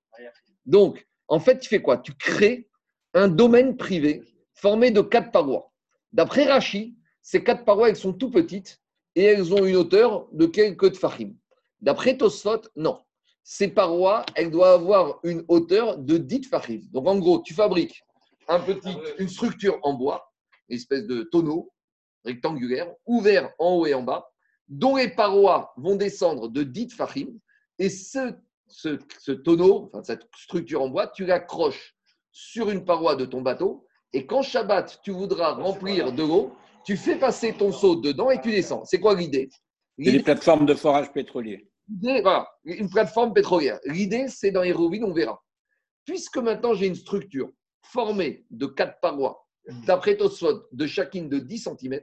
Donc, 0.65 1.05
en 1.27 1.39
fait, 1.39 1.59
tu 1.59 1.69
fais 1.69 1.81
quoi? 1.81 1.97
Tu 1.97 2.13
crées 2.13 2.67
un 3.13 3.27
domaine 3.27 3.77
privé 3.77 4.21
formé 4.53 4.91
de 4.91 5.01
quatre 5.01 5.31
parois. 5.31 5.71
D'après 6.11 6.45
Rachi, 6.45 6.97
ces 7.21 7.43
quatre 7.43 7.65
parois, 7.65 7.89
elles 7.89 7.95
sont 7.95 8.13
tout 8.13 8.29
petites 8.29 8.81
et 9.15 9.23
elles 9.23 9.53
ont 9.53 9.65
une 9.65 9.75
hauteur 9.75 10.27
de 10.31 10.45
quelques 10.45 10.93
tfachim. 10.93 11.33
D'après 11.81 12.17
Tosfot, 12.17 12.61
non 12.75 12.99
ces 13.43 13.67
parois, 13.67 14.25
elles 14.35 14.51
doivent 14.51 14.81
avoir 14.81 15.19
une 15.23 15.43
hauteur 15.49 15.97
de 15.97 16.17
10 16.17 16.47
fachim. 16.47 16.79
Donc, 16.91 17.07
en 17.07 17.19
gros, 17.19 17.41
tu 17.41 17.53
fabriques 17.53 18.01
un 18.47 18.59
petit, 18.59 18.95
une 19.19 19.27
structure 19.27 19.79
en 19.83 19.93
bois, 19.93 20.31
une 20.69 20.77
espèce 20.77 21.05
de 21.05 21.23
tonneau 21.23 21.71
rectangulaire, 22.23 22.89
ouvert 23.05 23.51
en 23.59 23.75
haut 23.75 23.85
et 23.85 23.93
en 23.93 24.01
bas, 24.01 24.29
dont 24.69 24.95
les 24.95 25.09
parois 25.09 25.73
vont 25.75 25.97
descendre 25.97 26.47
de 26.47 26.63
10 26.63 26.93
fachim. 26.93 27.27
Et 27.79 27.89
ce, 27.89 28.33
ce, 28.73 28.99
ce 29.19 29.31
tonneau, 29.31 29.89
enfin, 29.93 30.03
cette 30.03 30.27
structure 30.35 30.81
en 30.81 30.89
bois, 30.89 31.07
tu 31.07 31.25
l'accroches 31.25 31.95
sur 32.31 32.69
une 32.69 32.83
paroi 32.83 33.15
de 33.15 33.25
ton 33.25 33.41
bateau. 33.41 33.85
Et 34.11 34.25
quand 34.25 34.41
Shabbat, 34.41 34.99
tu 35.03 35.11
voudras 35.11 35.53
remplir 35.53 36.11
de 36.11 36.23
l'eau, 36.23 36.55
tu 36.85 36.97
fais 36.97 37.17
passer 37.17 37.53
ton 37.53 37.71
seau 37.71 37.95
dedans 37.95 38.29
et 38.31 38.41
tu 38.41 38.51
descends. 38.51 38.83
C'est 38.85 38.99
quoi 38.99 39.15
l'idée? 39.15 39.49
C'est 39.99 40.11
les 40.11 40.23
plateformes 40.23 40.65
de 40.65 40.73
forage 40.73 41.11
pétrolier. 41.13 41.69
Voilà, 42.01 42.47
une 42.63 42.89
plateforme 42.89 43.33
pétrolière. 43.33 43.79
L'idée, 43.85 44.27
c'est 44.27 44.51
dans 44.51 44.61
les 44.61 44.71
rovines, 44.71 45.03
on 45.03 45.13
verra. 45.13 45.41
Puisque 46.05 46.37
maintenant 46.37 46.73
j'ai 46.73 46.87
une 46.87 46.95
structure 46.95 47.49
formée 47.83 48.45
de 48.49 48.65
quatre 48.65 48.99
parois, 49.01 49.45
d'après 49.85 50.17
Tosfot, 50.17 50.63
de 50.71 50.87
chacune 50.87 51.29
de 51.29 51.39
10 51.39 51.69
cm, 51.79 52.01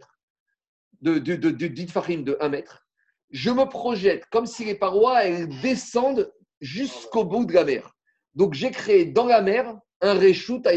de, 1.01 1.19
de, 1.19 1.35
de, 1.35 1.51
de 1.51 1.67
10 1.67 1.89
farim 1.89 2.23
de 2.23 2.37
1 2.41 2.49
mètre, 2.49 2.87
je 3.31 3.51
me 3.51 3.65
projette 3.65 4.27
comme 4.31 4.47
si 4.47 4.65
les 4.65 4.75
parois 4.75 5.25
elles 5.25 5.49
descendent 5.61 6.33
jusqu'au 6.61 7.24
bout 7.24 7.45
de 7.45 7.53
la 7.53 7.65
mer. 7.65 7.95
Donc 8.35 8.55
j'ai 8.55 8.70
créé 8.70 9.05
dans 9.05 9.27
la 9.27 9.43
mer 9.43 9.78
un 10.01 10.15
réchout 10.15 10.62
à. 10.65 10.73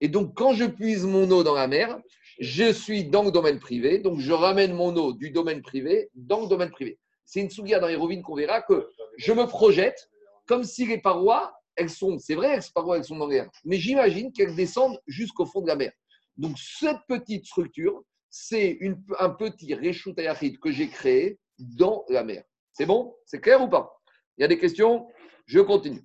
Et 0.00 0.08
donc 0.08 0.34
quand 0.34 0.54
je 0.54 0.64
puise 0.64 1.04
mon 1.04 1.30
eau 1.30 1.42
dans 1.42 1.54
la 1.54 1.66
mer, 1.66 1.98
je 2.38 2.72
suis 2.72 3.04
dans 3.04 3.22
le 3.22 3.30
domaine 3.30 3.58
privé, 3.58 3.98
donc 3.98 4.18
je 4.20 4.32
ramène 4.32 4.72
mon 4.72 4.96
eau 4.96 5.12
du 5.12 5.30
domaine 5.30 5.62
privé 5.62 6.10
dans 6.14 6.42
le 6.42 6.48
domaine 6.48 6.70
privé. 6.70 6.98
C'est 7.26 7.40
une 7.40 7.50
souga 7.50 7.78
dans 7.78 7.86
les 7.86 7.96
rovines 7.96 8.22
qu'on 8.22 8.34
verra 8.34 8.62
que 8.62 8.88
je 9.18 9.32
me 9.32 9.46
projette 9.46 10.08
comme 10.46 10.64
si 10.64 10.86
les 10.86 10.98
parois, 10.98 11.54
elles 11.76 11.90
sont, 11.90 12.18
c'est 12.18 12.34
vrai, 12.34 12.60
ces 12.60 12.72
parois, 12.72 12.96
elles 12.96 13.04
sont 13.04 13.18
dans 13.18 13.28
l'air, 13.28 13.48
mais 13.64 13.76
j'imagine 13.76 14.32
qu'elles 14.32 14.56
descendent 14.56 14.98
jusqu'au 15.06 15.46
fond 15.46 15.60
de 15.60 15.68
la 15.68 15.76
mer. 15.76 15.92
Donc, 16.36 16.58
cette 16.58 16.98
petite 17.06 17.46
structure, 17.46 18.02
c'est 18.30 18.80
un 19.18 19.30
petit 19.30 19.74
réchout 19.74 20.14
ayachid 20.16 20.58
que 20.58 20.72
j'ai 20.72 20.88
créé 20.88 21.38
dans 21.58 22.04
la 22.08 22.24
mer. 22.24 22.42
C'est 22.72 22.86
bon? 22.86 23.14
C'est 23.26 23.40
clair 23.40 23.62
ou 23.62 23.68
pas? 23.68 23.99
Il 24.40 24.44
y 24.44 24.46
a 24.46 24.48
des 24.48 24.58
questions 24.58 25.06
Je 25.44 25.60
continue. 25.60 26.02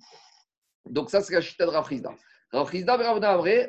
Donc, 0.84 1.08
ça, 1.08 1.22
c'est 1.22 1.32
la 1.32 1.40
chita 1.40 1.64
de 1.64 1.70
Rafrizda. 1.70 2.14
Rafrizda, 2.52 2.98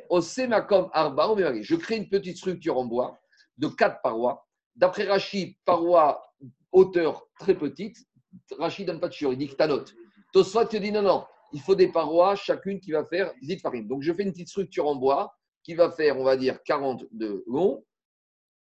Osemakom 0.09 0.89
Arba. 0.91 1.33
Je 1.61 1.75
crée 1.75 1.95
une 1.95 2.09
petite 2.09 2.35
structure 2.35 2.77
en 2.77 2.83
bois 2.83 3.17
de 3.57 3.67
quatre 3.67 4.01
parois. 4.01 4.45
D'après 4.75 5.05
Rachid, 5.05 5.55
parois 5.63 6.21
hauteur 6.73 7.29
très 7.39 7.55
petite. 7.55 7.95
Rachid 8.59 8.85
donne 8.85 8.99
pas 8.99 9.07
de 9.07 9.13
chiur, 9.13 9.31
il 9.31 9.37
dit 9.37 9.47
que 9.47 9.55
ta 9.55 9.67
note. 9.67 9.95
Tosfot 10.33 10.65
te 10.65 10.75
dit 10.75 10.91
non, 10.91 11.01
non, 11.01 11.25
il 11.53 11.61
faut 11.61 11.73
des 11.73 11.87
parois, 11.87 12.35
chacune 12.35 12.81
qui 12.81 12.91
va 12.91 13.05
faire 13.05 13.33
10 13.41 13.59
farines. 13.59 13.87
Donc 13.87 14.03
je 14.03 14.11
fais 14.11 14.23
une 14.23 14.33
petite 14.33 14.49
structure 14.49 14.85
en 14.85 14.95
bois 14.95 15.33
qui 15.63 15.75
va 15.75 15.91
faire, 15.91 16.19
on 16.19 16.25
va 16.25 16.35
dire, 16.35 16.61
40 16.63 17.05
de 17.11 17.41
long, 17.47 17.85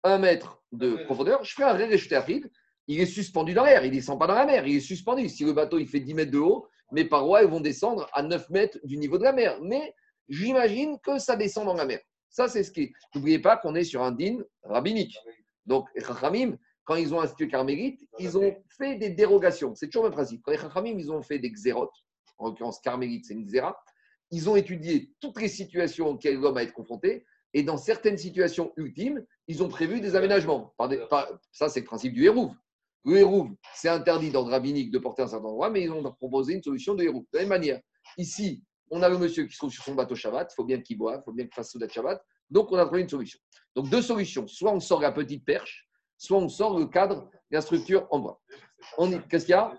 1 0.04 0.18
mètre 0.18 0.62
de 0.70 1.04
profondeur. 1.04 1.42
Je 1.42 1.52
fais 1.52 1.64
un 1.64 1.76
rapide. 2.16 2.48
Il 2.88 3.00
est 3.00 3.06
suspendu 3.06 3.52
dans 3.54 3.64
l'air, 3.64 3.84
il 3.84 3.90
ne 3.90 3.94
descend 3.94 4.18
pas 4.18 4.26
dans 4.26 4.34
la 4.34 4.46
mer, 4.46 4.66
il 4.66 4.76
est 4.76 4.80
suspendu. 4.80 5.28
Si 5.28 5.44
le 5.44 5.52
bateau 5.52 5.78
il 5.78 5.88
fait 5.88 6.00
10 6.00 6.14
mètres 6.14 6.30
de 6.30 6.38
haut, 6.38 6.68
mes 6.92 7.04
parois 7.04 7.44
vont 7.44 7.60
descendre 7.60 8.08
à 8.12 8.22
9 8.22 8.50
mètres 8.50 8.78
du 8.84 8.96
niveau 8.96 9.18
de 9.18 9.24
la 9.24 9.32
mer. 9.32 9.58
Mais 9.60 9.94
j'imagine 10.28 10.98
que 11.00 11.18
ça 11.18 11.36
descend 11.36 11.66
dans 11.66 11.74
la 11.74 11.84
mer. 11.84 12.00
Ça, 12.28 12.48
c'est 12.48 12.62
ce 12.62 12.70
qui. 12.70 12.92
N'oubliez 13.14 13.38
pas 13.38 13.56
qu'on 13.56 13.74
est 13.74 13.84
sur 13.84 14.02
un 14.02 14.12
din 14.12 14.38
rabbinique. 14.62 15.16
Donc, 15.64 15.88
les 15.94 16.02
Chachamim, 16.02 16.56
quand 16.84 16.94
ils 16.94 17.14
ont 17.14 17.20
institué 17.20 17.48
Carmélite, 17.48 18.06
ils 18.18 18.38
ont 18.38 18.54
fait 18.78 18.96
des 18.96 19.10
dérogations. 19.10 19.74
C'est 19.74 19.86
toujours 19.88 20.04
le 20.04 20.10
même 20.10 20.16
principe. 20.16 20.42
Quand 20.42 20.52
les 20.52 20.58
Chachamim, 20.58 20.96
ils 20.98 21.10
ont 21.10 21.22
fait 21.22 21.38
des 21.38 21.50
xérotes, 21.50 21.94
en 22.38 22.46
l'occurrence 22.46 22.78
Carmélite, 22.80 23.24
c'est 23.26 23.34
une 23.34 23.44
xéra, 23.44 23.76
ils 24.30 24.48
ont 24.48 24.56
étudié 24.56 25.12
toutes 25.20 25.40
les 25.40 25.48
situations 25.48 26.10
auxquelles 26.10 26.38
l'homme 26.38 26.56
a 26.56 26.62
été 26.62 26.72
confronté, 26.72 27.24
et 27.54 27.62
dans 27.62 27.76
certaines 27.76 28.18
situations 28.18 28.72
ultimes, 28.76 29.24
ils 29.48 29.62
ont 29.62 29.68
prévu 29.68 30.00
des 30.00 30.14
aménagements. 30.14 30.74
Ça, 31.52 31.68
c'est 31.68 31.80
le 31.80 31.86
principe 31.86 32.12
du 32.12 32.24
hérouve. 32.24 32.54
Le 33.06 33.18
hérouve, 33.18 33.54
c'est 33.72 33.88
interdit 33.88 34.30
dans 34.30 34.44
le 34.44 34.50
rabbinique 34.50 34.90
de 34.90 34.98
porter 34.98 35.22
un 35.22 35.28
certain 35.28 35.46
endroit, 35.46 35.70
mais 35.70 35.82
ils 35.82 35.92
ont 35.92 36.02
proposé 36.12 36.54
une 36.54 36.62
solution 36.62 36.94
de 36.96 37.04
hérouve. 37.04 37.22
De 37.32 37.38
la 37.38 37.40
même 37.40 37.50
manière, 37.50 37.80
ici, 38.18 38.64
on 38.90 39.00
a 39.00 39.08
le 39.08 39.16
monsieur 39.16 39.44
qui 39.44 39.52
se 39.52 39.58
trouve 39.58 39.70
sur 39.70 39.84
son 39.84 39.94
bateau 39.94 40.16
Shabbat, 40.16 40.52
il 40.52 40.54
faut 40.56 40.64
bien 40.64 40.80
qu'il 40.80 40.98
boive, 40.98 41.20
il 41.22 41.24
faut 41.24 41.32
bien 41.32 41.44
qu'il 41.44 41.54
fasse 41.54 41.70
Soudat 41.70 41.88
Shabbat, 41.88 42.20
donc 42.50 42.72
on 42.72 42.76
a 42.76 42.84
trouvé 42.84 43.02
une 43.02 43.08
solution. 43.08 43.38
Donc 43.76 43.88
deux 43.90 44.02
solutions. 44.02 44.48
Soit 44.48 44.72
on 44.72 44.80
sort 44.80 45.00
la 45.00 45.12
petite 45.12 45.44
perche, 45.44 45.88
soit 46.18 46.38
on 46.38 46.48
sort 46.48 46.76
le 46.78 46.86
cadre, 46.86 47.30
la 47.52 47.60
structure 47.60 48.08
en 48.10 48.18
bois. 48.18 48.40
Qu'est-ce 49.30 49.46
qu'il 49.46 49.52
y 49.52 49.54
a? 49.54 49.72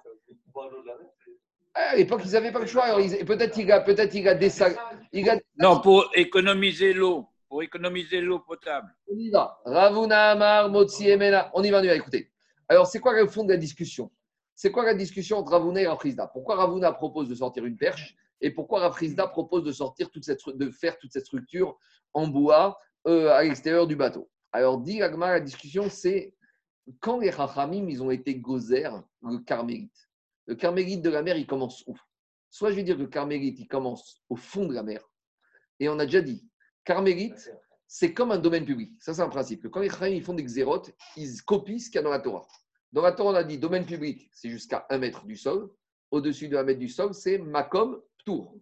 Ah, 1.73 1.89
À 1.91 1.95
l'époque, 1.97 2.21
ils 2.23 2.31
n'avaient 2.31 2.53
pas 2.53 2.59
le 2.59 2.65
choix. 2.65 2.83
Alors, 2.83 2.99
Peut-être 3.25 3.57
il 3.57 3.69
a, 3.71 3.81
peut-être 3.81 4.15
il 4.15 4.27
a 4.27 4.35
des 4.35 4.49
sacs. 4.49 4.77
Il 5.11 5.29
a, 5.29 5.37
Non, 5.57 5.81
pour 5.81 6.09
économiser 6.15 6.93
l'eau, 6.93 7.25
pour 7.49 7.61
économiser 7.61 8.21
l'eau 8.21 8.39
potable. 8.39 8.87
On 9.11 9.17
y 9.17 9.29
va. 9.29 9.59
Ravuna 9.65 10.31
Amar, 10.31 10.69
Motsi 10.69 11.09
Emena. 11.09 11.51
On 11.53 11.63
y 11.63 11.71
va, 11.71 11.79
on 11.79 11.83
y 11.83 11.87
va, 11.87 11.95
écoutez. 11.95 12.31
Alors, 12.69 12.87
c'est 12.87 12.99
quoi 12.99 13.13
le 13.13 13.27
fond 13.27 13.43
de 13.43 13.51
la 13.51 13.57
discussion? 13.57 14.11
C'est 14.55 14.71
quoi 14.71 14.85
la 14.85 14.93
discussion 14.93 15.37
entre 15.37 15.51
Ravuna 15.51 15.81
et 15.81 15.87
Rafrizda? 15.87 16.27
Pourquoi 16.27 16.55
Ravuna 16.55 16.91
propose 16.91 17.29
de 17.29 17.35
sortir 17.35 17.65
une 17.65 17.77
perche 17.77 18.15
et 18.41 18.51
pourquoi 18.51 18.81
Rafrizda 18.81 19.27
propose 19.27 19.63
de, 19.63 19.71
sortir 19.71 20.09
toute 20.09 20.25
cette, 20.25 20.41
de 20.47 20.69
faire 20.69 20.97
toute 20.97 21.11
cette 21.13 21.25
structure 21.25 21.77
en 22.13 22.27
bois 22.27 22.77
euh, 23.07 23.29
à 23.29 23.43
l'extérieur 23.43 23.87
du 23.87 23.95
bateau? 23.95 24.29
Alors, 24.51 24.79
dit 24.79 25.01
Agma, 25.01 25.31
la 25.31 25.39
discussion, 25.39 25.89
c'est 25.89 26.33
quand 26.99 27.19
les 27.19 27.31
Chachamim, 27.31 27.87
ils 27.89 28.01
ont 28.01 28.11
été 28.11 28.35
gozer 28.35 28.89
le 29.21 29.39
carmélite. 29.39 30.09
Le 30.45 30.55
carmélite 30.55 31.01
de 31.01 31.09
la 31.09 31.21
mer, 31.21 31.37
il 31.37 31.45
commence 31.45 31.83
où? 31.87 31.95
Soit 32.49 32.71
je 32.71 32.75
vais 32.75 32.83
dire 32.83 32.95
que 32.95 33.01
le 33.01 33.07
carmélite, 33.07 33.59
il 33.59 33.67
commence 33.67 34.23
au 34.29 34.35
fond 34.35 34.65
de 34.65 34.73
la 34.73 34.83
mer. 34.83 35.01
Et 35.79 35.89
on 35.89 35.99
a 35.99 36.05
déjà 36.05 36.21
dit, 36.21 36.47
carmélite, 36.83 37.51
c'est 37.87 38.13
comme 38.13 38.31
un 38.31 38.37
domaine 38.37 38.65
public. 38.65 38.91
Ça, 38.99 39.13
c'est 39.13 39.21
un 39.21 39.29
principe. 39.29 39.63
Que 39.63 39.67
quand 39.67 39.79
les 39.79 39.89
Chachamim 39.89 40.21
font 40.21 40.33
des 40.33 40.43
xérotes, 40.43 40.91
ils 41.15 41.41
copient 41.43 41.79
ce 41.79 41.85
qu'il 41.85 41.95
y 41.95 41.99
a 41.99 42.01
dans 42.01 42.09
la 42.09 42.19
Torah. 42.19 42.45
Dans 42.91 43.01
la 43.01 43.11
Torah, 43.11 43.31
on 43.31 43.35
a 43.35 43.43
dit 43.43 43.57
domaine 43.57 43.85
public, 43.85 44.29
c'est 44.33 44.49
jusqu'à 44.49 44.85
un 44.89 44.97
mètre 44.97 45.25
du 45.25 45.35
sol. 45.35 45.71
Au-dessus 46.11 46.47
de 46.47 46.57
un 46.57 46.63
mètre 46.63 46.79
du 46.79 46.89
sol, 46.89 47.13
c'est 47.13 47.37
makom 47.37 48.01
ptour. 48.19 48.55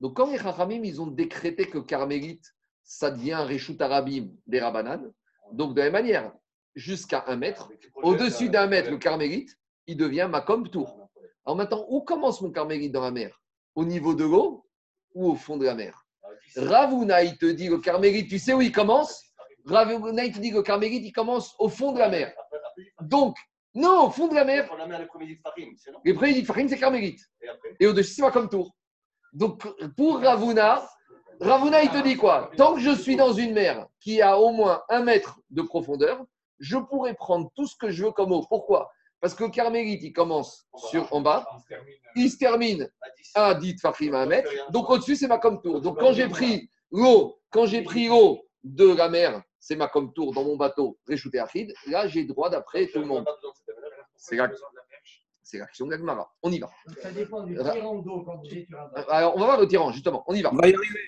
Donc, 0.00 0.16
quand 0.16 0.30
les 0.30 0.38
Chachamim, 0.38 0.82
ils 0.84 1.00
ont 1.00 1.06
décrété 1.06 1.66
que 1.68 1.78
carmélite, 1.78 2.54
ça 2.82 3.10
devient 3.10 3.34
un 3.34 3.44
Reshut 3.44 3.80
Arabim 3.80 4.30
des 4.46 4.60
Rabbanan, 4.60 5.12
donc 5.52 5.74
de 5.74 5.78
la 5.78 5.84
même 5.90 5.92
manière, 5.92 6.32
jusqu'à 6.74 7.24
un 7.26 7.36
mètre, 7.36 7.70
au-dessus 8.02 8.48
d'un 8.48 8.66
mètre, 8.66 8.90
le 8.90 8.98
carmélite, 8.98 9.56
il 9.86 9.96
devient 9.96 10.28
makom 10.30 10.64
ptour. 10.64 11.08
Alors 11.44 11.56
maintenant, 11.56 11.86
où 11.88 12.02
commence 12.02 12.40
mon 12.40 12.50
carmélite 12.50 12.92
dans 12.92 13.02
la 13.02 13.10
mer? 13.10 13.40
Au 13.74 13.84
niveau 13.84 14.14
de 14.14 14.24
l'eau 14.24 14.66
ou 15.14 15.30
au 15.30 15.34
fond 15.34 15.56
de 15.56 15.64
la 15.64 15.74
mer? 15.74 16.06
Ravuna, 16.56 17.22
il 17.22 17.36
te 17.38 17.46
dit 17.46 17.68
le 17.68 17.78
carmélite, 17.78 18.28
tu 18.28 18.38
sais 18.38 18.52
où 18.52 18.60
il 18.60 18.72
commence? 18.72 19.24
Ravuna, 19.64 20.24
il 20.24 20.32
te 20.32 20.38
dit 20.38 20.50
que 20.50 20.56
le 20.56 20.62
carmélite, 20.62 21.04
il 21.04 21.12
commence 21.12 21.54
au 21.58 21.68
fond 21.68 21.92
de 21.92 21.98
la 21.98 22.08
mer. 22.08 22.32
Donc, 23.00 23.36
non, 23.74 24.06
au 24.06 24.10
fond 24.10 24.26
de 24.28 24.34
la 24.34 24.44
mer, 24.44 24.68
les 24.98 25.06
premiers 26.14 26.44
Farim, 26.44 26.68
c'est 26.68 26.78
carmélite. 26.78 27.20
Et 27.78 27.86
au-dessus, 27.86 28.22
c'est 28.22 28.30
comme 28.32 28.48
tour. 28.48 28.74
Donc, 29.32 29.62
pour 29.96 30.20
Ravuna, 30.20 30.88
Ravuna, 31.40 31.82
il 31.82 31.90
te 31.90 32.02
dit 32.02 32.16
quoi? 32.16 32.50
Tant 32.56 32.74
que 32.74 32.80
je 32.80 32.94
suis 32.94 33.16
dans 33.16 33.32
une 33.32 33.52
mer 33.52 33.86
qui 34.00 34.20
a 34.20 34.38
au 34.38 34.50
moins 34.50 34.82
un 34.88 35.02
mètre 35.02 35.38
de 35.50 35.62
profondeur, 35.62 36.24
je 36.58 36.76
pourrais 36.76 37.14
prendre 37.14 37.50
tout 37.54 37.66
ce 37.66 37.76
que 37.76 37.90
je 37.90 38.04
veux 38.04 38.10
comme 38.10 38.32
eau. 38.32 38.44
Pourquoi? 38.48 38.90
Parce 39.20 39.34
que 39.34 39.44
le 39.44 39.50
carmélite, 39.50 40.02
il 40.02 40.12
commence 40.12 40.66
sur, 40.90 41.12
en 41.12 41.20
bas, 41.20 41.46
il 42.16 42.30
se 42.30 42.38
termine 42.38 42.82
À 43.02 43.10
10. 43.10 43.32
à 43.34 43.54
10 43.54 43.80
Farim 43.80 44.14
à 44.14 44.20
un 44.20 44.26
mètre. 44.26 44.50
Donc, 44.70 44.88
au-dessus, 44.90 45.16
c'est 45.16 45.28
ma 45.28 45.38
comme 45.38 45.60
tour. 45.60 45.80
Donc, 45.80 45.98
quand 46.00 46.12
j'ai 46.14 46.26
pris 46.28 46.70
l'eau, 46.90 47.38
quand 47.50 47.66
j'ai 47.66 47.82
pris 47.82 48.08
l'eau 48.08 48.46
de 48.64 48.94
la 48.94 49.08
mer, 49.08 49.42
c'est 49.58 49.76
ma 49.76 49.88
comme 49.88 50.12
tour 50.14 50.32
dans 50.32 50.42
mon 50.44 50.56
bateau, 50.56 50.98
réchouté 51.06 51.38
Achid, 51.38 51.72
là, 51.86 52.08
j'ai 52.08 52.24
droit 52.24 52.48
d'après 52.48 52.86
tout 52.86 52.98
le 52.98 53.04
monde. 53.06 53.26
C'est 54.16 54.36
la- 54.36 54.48
C'est 55.42 55.58
l'action 55.58 55.84
de 55.86 55.90
l'Agmara. 55.90 56.32
On 56.42 56.50
y 56.52 56.60
va. 56.60 56.70
Ça 57.02 57.10
dépend 57.10 57.42
du 57.42 57.58
Ra- 57.58 57.72
tirant 57.72 57.96
d'eau 57.96 58.22
quand 58.22 58.36
bateau. 58.36 59.10
Alors, 59.10 59.34
on 59.36 59.40
va 59.40 59.46
voir 59.46 59.60
le 59.60 59.66
tyran, 59.66 59.90
justement. 59.92 60.22
On 60.28 60.34
y 60.34 60.42
va. 60.42 60.50
On 60.52 60.56
va 60.56 60.68
y 60.68 60.74
arriver. 60.74 61.00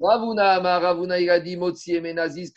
Ravuna, 0.00 0.52
Amar, 0.52 0.80
Ravuna, 0.80 1.20
il 1.20 1.28
a 1.28 1.38
dit 1.38 1.56
Motsi 1.58 1.94
et 1.94 2.00
Menazis. 2.00 2.52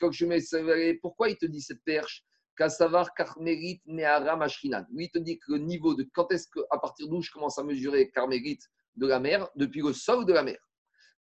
Pourquoi 1.02 1.30
il 1.30 1.38
te 1.38 1.46
dit 1.46 1.62
cette 1.62 1.84
perche? 1.84 2.24
Kassavar, 2.56 3.14
Karmerit, 3.14 3.82
Neara, 3.86 4.36
Mashrinan. 4.36 4.86
Lui, 4.92 5.06
il 5.06 5.12
te 5.12 5.18
dit 5.20 5.40
que 5.40 5.54
le 5.54 5.58
niveau 5.60 5.96
de 5.96 6.08
quand 6.14 6.32
est-ce 6.32 6.48
qu'à 6.48 6.78
partir 6.78 7.08
d'où 7.08 7.22
je 7.22 7.32
commence 7.32 7.58
à 7.58 7.64
mesurer 7.64 8.10
Karmerit 8.12 8.60
de 8.96 9.08
la 9.08 9.20
mer, 9.20 9.50
depuis 9.56 9.82
le 9.82 9.94
sol 9.94 10.26
de 10.26 10.34
la 10.34 10.44
mer. 10.44 10.58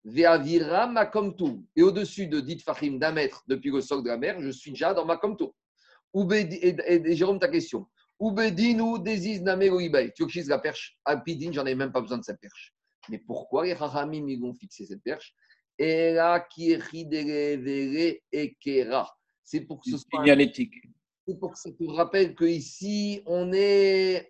Veavira, 0.05 0.87
Makomtu. 0.87 1.65
Et 1.75 1.81
au-dessus 1.81 2.27
de 2.27 2.39
dit 2.39 2.59
Fahim 2.59 2.99
d'un 2.99 3.11
mètre 3.13 3.43
depuis 3.47 3.71
le 3.71 3.81
sol 3.81 4.03
de 4.03 4.09
la 4.09 4.17
mer, 4.17 4.39
je 4.41 4.49
suis 4.49 4.71
déjà 4.71 4.93
dans 4.93 5.05
Makomtu. 5.05 5.45
Ubedi- 6.13 6.59
Et, 6.61 7.15
Jérôme, 7.15 7.39
ta 7.39 7.47
question. 7.47 7.87
Ubedinu, 8.19 8.99
Deziz, 8.99 9.41
Namero, 9.41 9.79
Ibai. 9.79 10.11
Tu 10.13 10.23
veux 10.23 10.29
que 10.29 10.49
la 10.49 10.59
perche 10.59 10.97
À 11.05 11.17
Pidin, 11.17 11.51
j'en 11.51 11.65
ai 11.65 11.73
même 11.75 11.91
pas 11.91 12.01
besoin 12.01 12.17
de 12.19 12.23
cette 12.23 12.39
perche. 12.39 12.73
Mais 13.09 13.17
pourquoi 13.17 13.65
les 13.65 13.73
Rahamim, 13.73 14.27
ils 14.27 14.39
vont 14.39 14.53
fixer 14.53 14.85
cette 14.85 15.01
perche? 15.03 15.33
Et 15.79 16.13
là, 16.13 16.39
qui 16.39 16.71
est 16.71 16.81
ridere 16.81 18.19
et 18.31 18.55
kera. 18.63 19.09
C'est 19.43 19.61
pour 19.61 19.81
que 19.81 19.89
ce 19.89 19.97
soit 19.97 20.19
Signalétique. 20.21 20.75
C'est 21.27 21.39
pour 21.39 21.53
que 21.53 21.59
ça 21.59 21.71
te 21.71 21.89
rappelle 21.91 22.35
qu'ici, 22.35 23.21
on, 23.25 23.51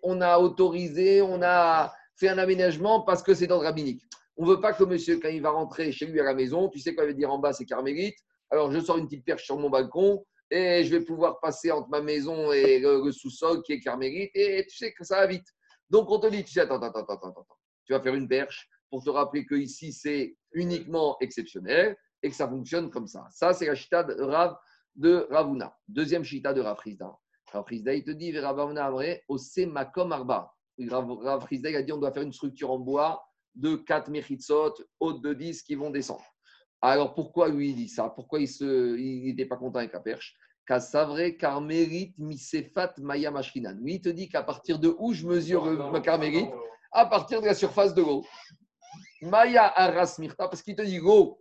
on 0.02 0.20
a 0.20 0.38
autorisé, 0.38 1.22
on 1.22 1.42
a 1.42 1.92
fait 2.16 2.28
un 2.28 2.38
aménagement 2.38 3.02
parce 3.02 3.22
que 3.22 3.34
c'est 3.34 3.46
dans 3.46 3.60
le 3.60 3.66
rabbinique. 3.66 4.02
On 4.36 4.44
ne 4.44 4.50
veut 4.50 4.60
pas 4.60 4.72
que 4.72 4.84
monsieur, 4.84 5.18
quand 5.18 5.28
il 5.28 5.42
va 5.42 5.50
rentrer 5.50 5.92
chez 5.92 6.06
lui 6.06 6.20
à 6.20 6.24
la 6.24 6.34
maison, 6.34 6.68
tu 6.68 6.78
sais 6.78 6.94
quoi 6.94 7.06
veut 7.06 7.14
dire 7.14 7.32
en 7.32 7.38
bas, 7.38 7.52
c'est 7.52 7.64
carmélite. 7.64 8.16
Alors, 8.50 8.70
je 8.70 8.78
sors 8.80 8.98
une 8.98 9.06
petite 9.06 9.24
perche 9.24 9.44
sur 9.44 9.58
mon 9.58 9.70
balcon 9.70 10.24
et 10.50 10.84
je 10.84 10.90
vais 10.90 11.04
pouvoir 11.04 11.40
passer 11.40 11.70
entre 11.72 11.88
ma 11.88 12.00
maison 12.00 12.52
et 12.52 12.78
le, 12.78 13.02
le 13.04 13.12
sous-sol 13.12 13.62
qui 13.62 13.72
est 13.72 13.80
carmélite 13.80 14.30
et 14.34 14.64
tu 14.68 14.76
sais 14.76 14.92
que 14.92 15.04
ça 15.04 15.16
va 15.16 15.26
vite. 15.26 15.46
Donc, 15.90 16.10
on 16.10 16.18
te 16.18 16.28
dit, 16.28 16.44
tu 16.44 16.52
sais, 16.52 16.60
attends, 16.60 16.76
attends, 16.76 17.00
attends, 17.00 17.14
attends, 17.14 17.28
attends. 17.30 17.58
Tu 17.86 17.92
vas 17.92 18.00
faire 18.00 18.14
une 18.14 18.28
perche 18.28 18.68
pour 18.90 19.02
te 19.02 19.10
rappeler 19.10 19.44
que 19.44 19.56
ici 19.56 19.92
c'est 19.92 20.36
uniquement 20.52 21.16
exceptionnel 21.20 21.96
et 22.22 22.30
que 22.30 22.36
ça 22.36 22.48
fonctionne 22.48 22.90
comme 22.90 23.06
ça. 23.06 23.26
Ça, 23.30 23.52
c'est 23.52 23.66
la 23.66 23.74
chita 23.74 24.04
de 24.04 24.22
Rav 24.22 24.56
de 24.94 25.26
Ravuna. 25.30 25.76
Deuxième 25.88 26.24
chita 26.24 26.52
de 26.52 26.60
Rav 26.60 26.78
Rizda. 26.78 27.16
Rav 27.52 27.64
Rizda, 27.64 27.94
il 27.94 28.04
te 28.04 28.10
dit, 28.10 28.36
Ravuna 28.38 28.86
Amre, 28.86 29.20
Ose 29.28 29.66
Makom 29.66 30.12
Arba. 30.12 30.52
Rav 30.88 31.10
Rav 31.10 31.44
Rizda, 31.44 31.70
il 31.70 31.76
a 31.76 31.82
dit, 31.82 31.92
on 31.92 31.98
doit 31.98 32.12
faire 32.12 32.22
une 32.22 32.32
structure 32.32 32.70
en 32.70 32.78
bois 32.78 33.24
de 33.54 33.76
4 33.76 34.10
mechitsot, 34.10 34.74
haute 35.00 35.22
de 35.22 35.32
10 35.32 35.62
qui 35.62 35.74
vont 35.74 35.90
descendre. 35.90 36.24
Alors 36.80 37.14
pourquoi 37.14 37.48
lui 37.48 37.70
il 37.70 37.76
dit 37.76 37.88
ça? 37.88 38.10
Pourquoi 38.10 38.40
il 38.40 38.48
n'était 39.24 39.42
il 39.42 39.48
pas 39.48 39.56
content 39.56 39.78
avec 39.78 39.92
la 39.92 40.00
perche? 40.00 40.36
Kasavre 40.66 41.36
Karmerit 41.38 42.14
Misefat 42.18 42.94
Maya 42.98 43.30
Mashkinan. 43.30 43.74
Lui, 43.80 43.94
il 43.94 44.00
te 44.00 44.08
dit 44.08 44.28
qu'à 44.28 44.42
partir 44.42 44.78
de 44.78 44.94
où 44.98 45.12
je 45.12 45.26
mesure 45.26 45.64
le 45.64 46.00
Karmerit 46.00 46.48
À 46.92 47.06
partir 47.06 47.40
de 47.40 47.46
la 47.46 47.54
surface 47.54 47.94
de 47.94 48.02
l'eau. 48.02 48.24
Maya 49.22 49.66
Aras 49.66 50.16
Mirta, 50.18 50.48
parce 50.48 50.62
qu'il 50.62 50.76
te 50.76 50.82
dit 50.82 50.98
l'eau, 50.98 51.40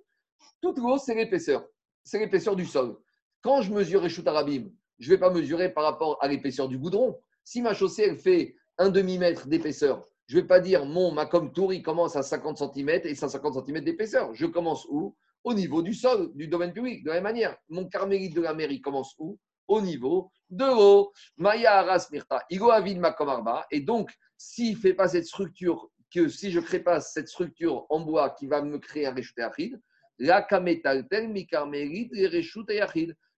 toute 0.62 0.78
l'eau, 0.78 0.98
c'est 0.98 1.16
l'épaisseur. 1.16 1.66
C'est 2.04 2.20
l'épaisseur 2.20 2.56
du 2.56 2.66
sol. 2.66 2.98
Quand 3.44 3.62
je 3.62 3.74
mesure 3.74 4.02
Reshut 4.02 4.26
Arabim, 4.26 4.70
je 5.00 5.10
ne 5.10 5.16
vais 5.16 5.20
pas 5.20 5.30
mesurer 5.30 5.74
par 5.74 5.84
rapport 5.84 6.18
à 6.22 6.30
l'épaisseur 6.30 6.70
du 6.70 6.78
goudron. 6.78 7.20
Si 7.44 7.62
ma 7.62 7.74
chaussée, 7.74 8.04
elle 8.04 8.18
fait 8.18 8.56
un 8.78 8.90
demi-mètre 8.90 9.48
d'épaisseur, 9.48 10.08
je 10.28 10.38
ne 10.38 10.42
vais 10.42 10.48
pas 10.48 10.62
dire 10.62 10.86
mon 10.86 11.12
Macom 11.12 11.52
Tour, 11.52 11.74
il 11.74 11.84
commence 11.84 12.16
à 12.16 12.24
50 12.24 12.74
cm 12.74 13.02
et 13.04 13.14
150 13.14 13.66
cm 13.66 13.84
d'épaisseur. 13.84 14.34
Je 14.34 14.46
commence 14.46 14.88
où? 14.90 15.14
Au 15.44 15.54
niveau 15.54 15.82
du 15.82 15.94
sol, 15.94 16.32
du 16.36 16.48
domaine 16.48 16.72
public. 16.72 17.04
De 17.04 17.10
la 17.10 17.16
même 17.16 17.24
manière, 17.24 17.58
mon 17.68 17.86
carmélite 17.86 18.34
de 18.34 18.40
la 18.40 18.54
mer, 18.54 18.72
il 18.72 18.82
commence 18.82 19.14
où? 19.20 19.38
Au 19.68 19.82
niveau 19.82 20.32
de 20.50 20.64
l'eau. 20.64 21.12
Maya 21.36 21.80
Aras 21.80 22.08
Mirta, 22.14 22.46
Igo 22.50 22.72
Avid 22.72 22.98
Makom 22.98 23.28
Arba. 23.28 23.66
Et 23.72 23.82
donc, 23.82 24.10
s'il 24.38 24.76
ne 24.76 24.80
fait 24.80 24.94
pas 24.94 25.10
cette 25.10 25.26
structure, 25.26 25.90
si 26.30 26.50
je 26.50 26.60
ne 26.60 26.64
crée 26.64 26.80
pas 26.80 27.02
cette 27.02 27.28
structure 27.28 27.86
en 27.90 28.00
bois 28.00 28.30
qui 28.30 28.48
va 28.48 28.62
me 28.62 28.80
créer 28.80 29.06
un 29.06 29.14
Reshut 29.14 29.38
Achid, 29.40 29.78
la 30.18 30.42
Kametaltel, 30.42 31.28
mi 31.28 31.46
Karmélite, 31.46 32.14
et. 32.16 32.30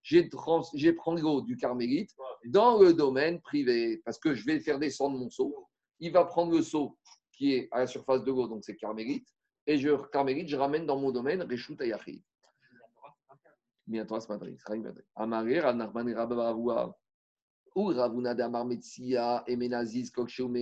J'ai 0.06 0.30
l'eau 0.32 1.41
du 1.41 1.57
carmélite 1.57 2.15
dans 2.45 2.80
le 2.80 2.94
domaine 2.94 3.41
privé 3.41 3.98
parce 4.06 4.19
que 4.19 4.36
je 4.36 4.45
vais 4.45 4.60
faire 4.60 4.77
descendre 4.77 5.18
mon 5.18 5.32
seau. 5.32 5.68
Il 5.99 6.11
va 6.11 6.26
prendre 6.26 6.52
le 6.52 6.61
seau 6.61 6.95
qui 7.32 7.53
est 7.53 7.68
à 7.72 7.80
la 7.80 7.88
surface 7.88 8.23
de 8.23 8.32
l'eau, 8.32 8.48
donc 8.48 8.64
c'est 8.64 8.76
carmélite, 8.76 9.27
et 9.65 9.80
je 9.80 9.90
carmélite, 10.11 10.48
je 10.48 10.57
ramène 10.57 10.86
dans 10.86 10.99
mon 10.99 11.11
domaine 11.11 11.41
Reshut 11.41 11.82
Ayachid. 11.82 12.22
Bientôt, 13.88 14.19
c'est 14.19 14.27
pas 14.27 14.38
vrai, 14.38 14.53
c'est 14.56 14.84
pas 14.84 14.91
vrai. 14.91 15.03
Amaré, 15.15 15.60
Ranarman, 15.60 16.14
Rabbarua, 16.14 16.95
ou 17.76 17.88
Ravuna 17.88 18.36
Damar 18.36 18.64
Metsia, 18.64 19.44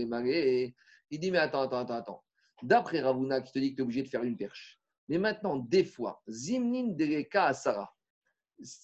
Maré. 0.07 0.75
Il 1.09 1.19
dit 1.19 1.31
Mais 1.31 1.37
attends, 1.37 1.63
attends, 1.63 1.79
attends, 1.79 1.95
attends. 1.95 2.23
D'après 2.61 3.01
Ravuna 3.01 3.41
qui 3.41 3.51
te 3.51 3.59
dit 3.59 3.71
que 3.71 3.75
tu 3.75 3.81
es 3.81 3.83
obligé 3.83 4.03
de 4.03 4.07
faire 4.07 4.23
une 4.23 4.37
perche. 4.37 4.79
Mais 5.09 5.17
maintenant, 5.17 5.57
des 5.57 5.83
fois, 5.83 6.23
Zimnin 6.29 6.93
Dereka 6.93 7.47
Asara. 7.47 7.93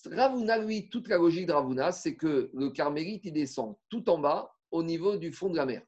Ravuna, 0.05 0.57
lui, 0.57 0.89
toute 0.89 1.07
la 1.07 1.17
logique 1.17 1.47
de 1.47 1.53
Ravuna, 1.53 1.91
c'est 1.91 2.15
que 2.15 2.49
le 2.53 2.69
carmélite, 2.69 3.25
il 3.25 3.33
descend 3.33 3.75
tout 3.89 4.09
en 4.09 4.17
bas 4.17 4.51
au 4.71 4.83
niveau 4.83 5.17
du 5.17 5.31
fond 5.31 5.49
de 5.49 5.55
la 5.55 5.65
mer. 5.65 5.81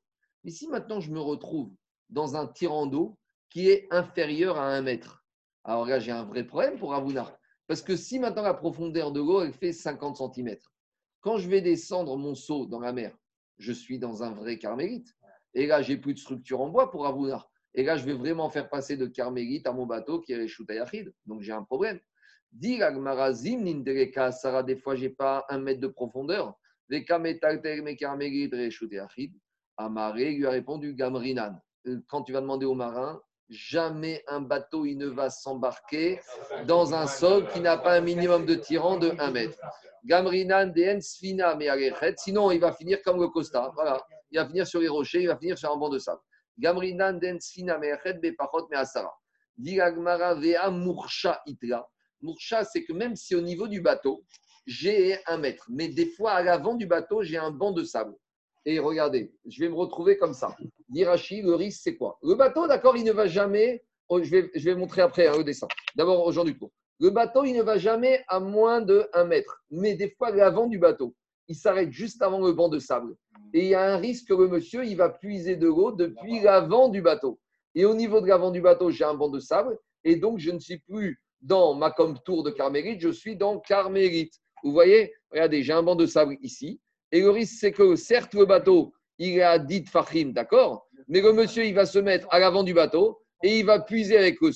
Mais 0.44 0.52
si 0.52 0.68
maintenant 0.68 1.00
je 1.00 1.12
me 1.12 1.20
retrouve 1.20 1.72
dans 2.10 2.36
un 2.36 2.48
tirant 2.48 2.86
d'eau 2.86 3.18
qui 3.50 3.70
est 3.70 3.88
inférieur 3.92 4.58
à 4.58 4.68
un 4.68 4.82
mètre, 4.82 5.26
alors 5.64 5.86
là, 5.86 6.00
j'ai 6.00 6.12
un 6.12 6.24
vrai 6.24 6.46
problème 6.46 6.78
pour 6.78 6.92
Ravuna. 6.92 7.38
Parce 7.68 7.82
que 7.82 7.96
si 7.96 8.20
maintenant 8.20 8.42
la 8.42 8.54
profondeur 8.54 9.12
de 9.12 9.20
l'eau, 9.20 9.42
elle 9.42 9.54
fait 9.54 9.74
50 9.74 10.18
cm, 10.34 10.58
quand 11.20 11.38
je 11.38 11.48
vais 11.48 11.62
descendre 11.62 12.18
mon 12.18 12.34
seau 12.34 12.66
dans 12.66 12.80
la 12.80 12.92
mer, 12.92 13.16
je 13.60 13.72
suis 13.72 14.00
dans 14.00 14.24
un 14.24 14.32
vrai 14.32 14.58
carmélite. 14.58 15.16
Et 15.54 15.68
là, 15.68 15.82
j'ai 15.82 15.98
plus 15.98 16.14
de 16.14 16.20
structure 16.20 16.62
en 16.62 16.70
bois 16.70 16.90
pour 16.90 17.04
Ravuna. 17.04 17.48
Et 17.74 17.84
là, 17.84 17.96
je 17.96 18.06
vais 18.06 18.14
vraiment 18.14 18.50
faire 18.50 18.70
passer 18.70 18.98
de 18.98 19.06
carmélite 19.06 19.68
à 19.68 19.72
mon 19.72 19.86
bateau 19.86 20.20
qui 20.20 20.34
est 20.34 20.48
Shutayachid. 20.48 21.14
Donc, 21.26 21.42
j'ai 21.42 21.52
un 21.52 21.64
problème. 21.64 22.00
Dit 22.52 22.78
l'Agmarazim, 22.78 23.62
Nindereka, 23.62 24.32
Sarah, 24.32 24.64
des 24.64 24.76
fois, 24.76 24.96
j'ai 24.96 25.10
pas 25.10 25.46
un 25.50 25.60
mètre 25.60 25.80
de 25.80 25.88
profondeur. 25.88 26.58
Amaré 29.78 30.32
lui 30.32 30.46
a 30.46 30.50
répondu 30.50 30.94
Gamrinan. 30.94 31.56
Euh, 31.88 32.00
Quand 32.08 32.24
tu 32.24 32.34
vas 32.34 32.42
demander 32.42 32.66
aux 32.66 32.76
marins, 32.76 33.22
jamais 33.50 34.24
un 34.28 34.42
bateau 34.42 34.86
il 34.86 34.98
ne 34.98 35.08
va 35.08 35.30
s'embarquer 35.30 36.20
dans 36.68 36.94
un 36.94 37.08
sol 37.08 37.48
qui 37.50 37.60
n'a 37.60 37.78
pas 37.78 37.96
un 37.96 38.02
minimum 38.02 38.46
de 38.46 38.56
tirant 38.56 38.98
de 38.98 39.14
1 39.20 39.32
mètre. 39.32 39.58
Gamrinan 40.06 40.68
de 40.68 41.00
sfina 41.00 41.56
mais 41.56 41.68
sinon 42.18 42.52
il 42.52 42.60
va 42.60 42.74
finir 42.74 43.02
comme 43.04 43.22
le 43.22 43.28
Costa. 43.28 43.72
Voilà, 43.76 44.02
il 44.32 44.40
va 44.40 44.48
finir 44.48 44.66
sur 44.66 44.80
les 44.80 44.88
rochers, 44.88 45.22
il 45.22 45.28
va 45.28 45.38
finir 45.38 45.58
sur 45.58 45.72
un 45.72 45.78
banc 45.78 45.90
de 45.90 46.00
sable. 46.00 46.22
Gamrinan 46.58 47.14
de 47.14 47.38
sfina 47.40 47.78
mais 47.78 47.94
bepachot 48.22 48.68
me 48.70 48.78
asara. 48.78 49.14
Dilagmara 49.58 50.36
vea 50.36 50.70
mursha 50.72 51.42
itra. 51.46 51.88
Mursha, 52.22 52.64
c'est 52.64 52.84
que 52.84 52.94
même 52.94 53.16
si 53.16 53.36
au 53.36 53.42
niveau 53.42 53.68
du 53.68 53.82
bateau, 53.82 54.24
j'ai 54.66 55.18
un 55.28 55.38
mètre, 55.38 55.66
mais 55.70 55.88
des 55.88 56.06
fois 56.06 56.34
à 56.34 56.44
l'avant 56.44 56.76
du 56.76 56.86
bateau, 56.86 57.24
j'ai 57.24 57.38
un 57.38 57.52
banc 57.52 57.72
de 57.72 57.84
sable. 57.84 58.16
Et 58.66 58.80
regardez, 58.80 59.34
je 59.48 59.60
vais 59.60 59.70
me 59.70 59.76
retrouver 59.76 60.18
comme 60.18 60.34
ça. 60.34 60.56
Dirachi, 60.90 61.42
le 61.42 61.56
risque, 61.56 61.82
c'est 61.84 61.96
quoi? 61.96 62.20
Le 62.22 62.36
bateau, 62.36 62.68
d'accord, 62.68 62.96
il 62.96 63.04
ne 63.04 63.12
va 63.12 63.28
jamais. 63.28 63.84
oh, 64.08 64.22
je, 64.22 64.30
vais, 64.30 64.52
je 64.54 64.66
vais 64.66 64.76
montrer 64.76 65.02
après 65.02 65.28
hein, 65.28 65.34
le. 65.38 65.52
D'abord, 65.96 66.26
aujourd'hui, 66.26 66.58
cours. 66.58 66.72
Le 67.00 67.10
bateau, 67.10 67.44
il 67.44 67.54
ne 67.54 67.64
va 67.64 67.80
jamais 67.80 68.24
à 68.28 68.40
moins 68.40 68.82
de 68.82 69.10
1 69.14 69.24
mètre. 69.24 69.64
Mais 69.72 69.96
des 69.96 70.12
fois, 70.12 70.30
l'avant 70.30 70.68
du 70.68 70.78
bateau, 70.78 71.16
il 71.48 71.56
s'arrête 71.56 71.92
juste 71.92 72.22
avant 72.22 72.40
le 72.40 72.54
banc 72.54 72.70
de 72.70 72.78
sable. 72.78 73.16
Et 73.54 73.62
il 73.62 73.70
y 73.70 73.76
a 73.76 73.94
un 73.94 73.98
risque 73.98 74.28
que 74.28 74.34
le 74.36 74.48
monsieur, 74.48 74.86
il 74.86 74.96
va 74.96 75.10
puiser 75.10 75.56
de 75.56 75.66
l'eau 75.66 75.92
depuis 75.92 76.40
l'avant 76.42 76.90
du 76.90 77.02
bateau. 77.02 77.40
Et 77.74 77.86
au 77.86 77.96
niveau 77.96 78.22
de 78.22 78.28
l'avant 78.28 78.52
du 78.52 78.62
bateau, 78.62 78.92
j'ai 78.92 79.04
un 79.04 79.16
banc 79.16 79.30
de 79.30 79.40
sable. 79.40 79.80
Et 80.04 80.18
donc, 80.18 80.38
je 80.38 80.52
ne 80.52 80.60
suis 80.60 80.78
plus 80.78 81.20
dans 81.42 81.74
ma 81.74 81.92
tour 82.26 82.44
de 82.44 82.52
Carmérite, 82.52 83.02
je 83.02 83.10
suis 83.10 83.36
dans 83.36 83.60
Carmérite. 83.60 84.34
Vous 84.64 84.72
voyez 84.72 85.14
Regardez, 85.32 85.64
j'ai 85.64 85.74
un 85.74 85.84
banc 85.84 85.96
de 85.96 86.06
sable 86.06 86.38
ici. 86.42 86.82
Et 87.12 87.22
le 87.22 87.30
risque, 87.30 87.56
c'est 87.60 87.72
que 87.72 87.96
certes, 87.96 88.34
le 88.34 88.46
bateau, 88.46 88.94
il 89.18 89.38
est 89.38 89.44
à 89.44 89.60
10 89.60 89.86
fachim, 89.86 90.32
d'accord 90.34 90.88
Mais 91.08 91.22
le 91.22 91.34
monsieur, 91.34 91.66
il 91.66 91.74
va 91.74 91.86
se 91.86 92.00
mettre 92.00 92.28
à 92.32 92.40
l'avant 92.40 92.64
du 92.64 92.74
bateau 92.74 93.22
et 93.44 93.60
il 93.60 93.66
va 93.66 93.80
puiser 93.80 94.18
avec 94.18 94.40
le. 94.42 94.52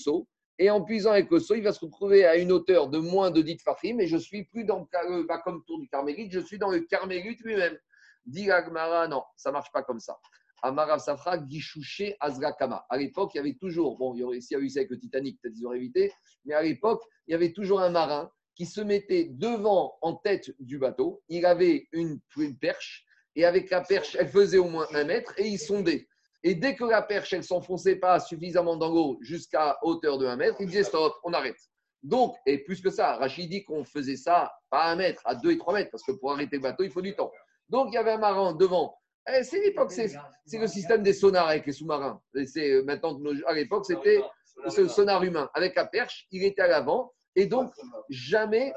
Et 0.58 0.70
en 0.70 0.82
puisant 0.82 1.12
avec 1.12 1.30
le 1.32 1.40
il 1.58 1.64
va 1.64 1.74
se 1.74 1.84
retrouver 1.84 2.24
à 2.26 2.38
une 2.38 2.52
hauteur 2.52 2.88
de 2.88 2.98
moins 2.98 3.30
de 3.30 3.42
10 3.42 3.58
fachim. 3.64 4.00
Et 4.00 4.08
je 4.08 4.18
suis 4.18 4.46
plus 4.46 4.64
dans 4.64 4.88
le 5.08 5.44
comme 5.44 5.64
tour 5.66 5.80
du 5.80 5.88
Carmérite, 5.90 6.32
je 6.32 6.40
suis 6.40 6.58
dans 6.58 6.70
le 6.70 6.80
Carmérite 6.82 7.42
lui-même. 7.42 7.78
Dit 8.26 8.50
Agmara, 8.50 9.08
non, 9.08 9.24
ça 9.36 9.52
marche 9.52 9.72
pas 9.72 9.84
comme 9.84 10.00
ça. 10.00 10.18
Amarav 10.66 11.00
Safra, 11.00 11.38
Gishouché, 11.48 12.16
Azrakama. 12.20 12.86
À 12.90 12.98
l'époque, 12.98 13.32
il 13.34 13.38
y 13.38 13.40
avait 13.40 13.56
toujours, 13.56 13.98
bon, 13.98 14.14
il 14.16 14.20
y 14.20 14.24
aurait, 14.24 14.42
s'il 14.42 14.58
y 14.58 14.62
a 14.62 14.64
eu 14.64 14.70
ça 14.70 14.80
avec 14.80 14.92
le 14.92 15.00
Titanic, 15.00 15.40
peut-être 15.42 15.56
ils 15.58 15.66
auraient 15.66 15.78
évité, 15.78 16.12
mais 16.46 16.54
à 16.54 16.62
l'époque, 16.62 17.04
il 17.28 17.32
y 17.32 17.36
avait 17.36 17.54
toujours 17.54 17.82
un 17.82 17.90
marin 17.90 18.32
qui 18.56 18.66
se 18.66 18.82
mettait 18.82 19.30
devant, 19.32 19.98
en 20.02 20.16
tête 20.16 20.52
du 20.60 20.78
bateau. 20.78 21.22
Il 21.30 21.46
avait 21.46 21.88
une, 21.92 22.20
une 22.38 22.58
perche, 22.58 23.06
et 23.36 23.46
avec 23.46 23.70
la 23.70 23.82
perche, 23.82 24.16
elle 24.20 24.30
faisait 24.30 24.58
au 24.58 24.70
moins 24.70 24.88
un 24.94 25.04
mètre, 25.04 25.34
et 25.38 25.48
il 25.48 25.60
sondait. 25.60 26.08
Et 26.44 26.56
dès 26.56 26.76
que 26.76 26.86
la 26.86 27.02
perche, 27.02 27.34
elle 27.34 27.44
s'enfonçait 27.44 27.96
pas 27.96 28.20
suffisamment 28.20 28.78
dans 28.78 28.90
l'eau 28.90 29.18
jusqu'à 29.22 29.78
hauteur 29.82 30.18
de 30.18 30.28
un 30.28 30.36
mètre, 30.36 30.58
il 30.60 30.68
disait 30.68 30.84
stop, 30.84 31.14
on 31.24 31.34
arrête. 31.34 31.58
Donc, 32.04 32.36
et 32.46 32.60
plus 32.60 32.82
que 32.82 32.92
ça, 32.92 33.16
Rachid 33.16 33.50
dit 33.50 33.64
qu'on 33.64 33.84
faisait 33.84 34.16
ça 34.16 34.54
pas 34.70 34.84
à 34.84 34.92
un 34.92 34.96
mètre, 34.96 35.24
à 35.26 35.34
deux 35.34 35.52
et 35.52 35.58
trois 35.58 35.74
mètres, 35.74 35.90
parce 35.90 36.04
que 36.04 36.12
pour 36.12 36.32
arrêter 36.32 36.58
le 36.58 36.62
bateau, 36.62 36.84
il 36.84 36.92
faut 36.92 37.02
du 37.02 37.16
temps. 37.16 37.32
Donc, 37.68 37.88
il 37.90 37.96
y 37.96 37.98
avait 37.98 38.12
un 38.12 38.20
marin 38.20 38.54
devant. 38.54 38.96
Eh, 39.28 39.44
c'est 39.44 39.60
l'époque, 39.60 39.92
c'est 39.92 40.60
le 40.60 40.68
système 40.68 41.02
des 41.02 41.14
sonars 41.14 41.48
avec 41.48 41.66
les 41.66 41.72
sous-marins. 41.74 42.22
C'est 42.46 42.72
euh, 42.74 42.84
maintenant, 42.84 43.16
que 43.16 43.22
nos- 43.22 43.48
à 43.48 43.54
l'époque, 43.54 43.86
c'était 43.86 44.22
ce 44.70 44.88
sonar 44.88 45.24
humain. 45.24 45.50
Avec 45.54 45.76
la 45.76 45.86
perche, 45.86 46.28
il 46.32 46.44
était 46.44 46.62
à 46.62 46.68
l'avant. 46.68 47.12
Et 47.36 47.48
donc, 47.48 47.74
jamais, 48.10 48.72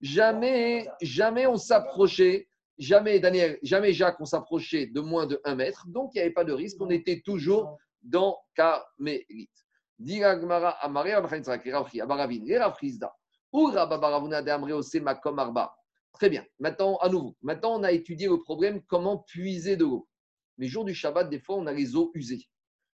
jamais, 0.00 0.88
jamais 1.00 1.46
on 1.46 1.56
s'approchait, 1.56 2.48
jamais, 2.78 3.20
Daniel, 3.20 3.58
jamais 3.62 3.92
Jacques, 3.92 4.20
on 4.20 4.24
s'approchait 4.24 4.86
de 4.86 5.00
moins 5.00 5.26
de 5.26 5.40
1 5.44 5.54
mètre. 5.54 5.86
Donc, 5.88 6.10
il 6.14 6.18
n'y 6.18 6.22
avait 6.22 6.32
pas 6.32 6.44
de 6.44 6.52
risque. 6.52 6.78
On 6.80 6.90
était 6.90 7.22
toujours 7.24 7.78
dans 8.02 8.36
Carmélite. 8.54 9.50
Dira 9.98 10.36
Gmara 10.36 10.70
Amare 10.84 11.16
Abaravin, 11.16 12.44
Erafrizda, 12.46 13.14
ou 13.52 13.66
Rababaravuna 13.66 14.42
de 14.42 14.50
Amre 14.50 14.80
Makom 15.00 15.38
Arba. 15.38 15.75
Très 16.16 16.30
bien. 16.30 16.46
Maintenant, 16.58 16.96
à 16.96 17.10
nouveau, 17.10 17.36
maintenant, 17.42 17.78
on 17.78 17.82
a 17.82 17.92
étudié 17.92 18.26
le 18.26 18.38
problème 18.38 18.80
comment 18.88 19.18
puiser 19.18 19.76
de 19.76 19.84
l'eau. 19.84 20.08
Les 20.56 20.66
jours 20.66 20.86
du 20.86 20.94
Shabbat, 20.94 21.28
des 21.28 21.38
fois, 21.38 21.56
on 21.56 21.66
a 21.66 21.72
les 21.74 21.94
eaux 21.94 22.10
usées. 22.14 22.48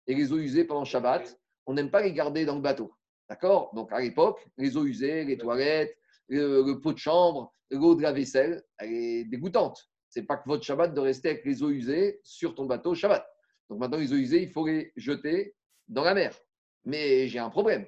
Et 0.07 0.15
les 0.15 0.33
eaux 0.33 0.39
usées 0.39 0.65
pendant 0.65 0.85
Shabbat, 0.85 1.41
on 1.65 1.73
n'aime 1.73 1.91
pas 1.91 2.03
les 2.03 2.13
garder 2.13 2.45
dans 2.45 2.57
le 2.57 2.61
bateau. 2.61 2.93
D'accord? 3.31 3.75
Donc, 3.75 3.91
à 3.91 4.01
l'époque, 4.01 4.47
les 4.59 4.77
eaux 4.77 4.85
usées, 4.85 5.25
les 5.25 5.39
toilettes, 5.39 5.97
le, 6.29 6.75
pot 6.75 6.93
de 6.93 6.99
chambre, 6.99 7.55
l'eau 7.71 7.95
de 7.95 8.03
la 8.03 8.13
vaisselle, 8.13 8.63
elle 8.77 8.93
est 8.93 9.25
dégoûtante. 9.25 9.89
C'est 10.11 10.25
pas 10.25 10.37
que 10.37 10.47
votre 10.47 10.63
Shabbat 10.63 10.93
de 10.93 11.01
rester 11.01 11.31
avec 11.31 11.45
les 11.47 11.63
eaux 11.63 11.71
usées 11.71 12.21
sur 12.23 12.55
ton 12.55 12.67
bateau 12.67 12.95
Shabbat. 12.95 13.27
Donc, 13.71 13.79
maintenant, 13.79 13.99
les 13.99 14.13
eaux 14.13 14.17
usées, 14.17 14.43
il 14.43 14.51
faut 14.51 14.67
les 14.67 14.93
jeter 14.95 15.57
dans 15.89 16.05
la 16.05 16.13
mer. 16.13 16.39
Mais 16.85 17.29
j'ai 17.29 17.39
un 17.39 17.51
problème. 17.51 17.87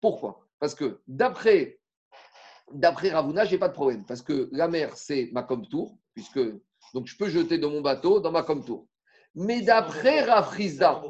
Pourquoi? 0.00 0.48
Parce 0.58 0.74
que 0.74 1.02
d'après 1.06 1.79
D'après 2.72 3.10
Ravuna, 3.10 3.44
je 3.44 3.52
n'ai 3.52 3.58
pas 3.58 3.68
de 3.68 3.74
problème 3.74 4.04
parce 4.06 4.22
que 4.22 4.48
la 4.52 4.68
mer, 4.68 4.96
c'est 4.96 5.30
ma 5.32 5.42
comme 5.42 5.66
tour, 5.66 5.96
puisque 6.14 6.40
donc 6.94 7.06
je 7.06 7.16
peux 7.16 7.28
jeter 7.28 7.58
de 7.58 7.66
mon 7.66 7.80
bateau 7.80 8.20
dans 8.20 8.30
ma 8.32 8.42
comme 8.42 8.64
tour. 8.64 8.86
Mais 9.34 9.60
d'après 9.62 10.22
Rafrizda, 10.22 11.02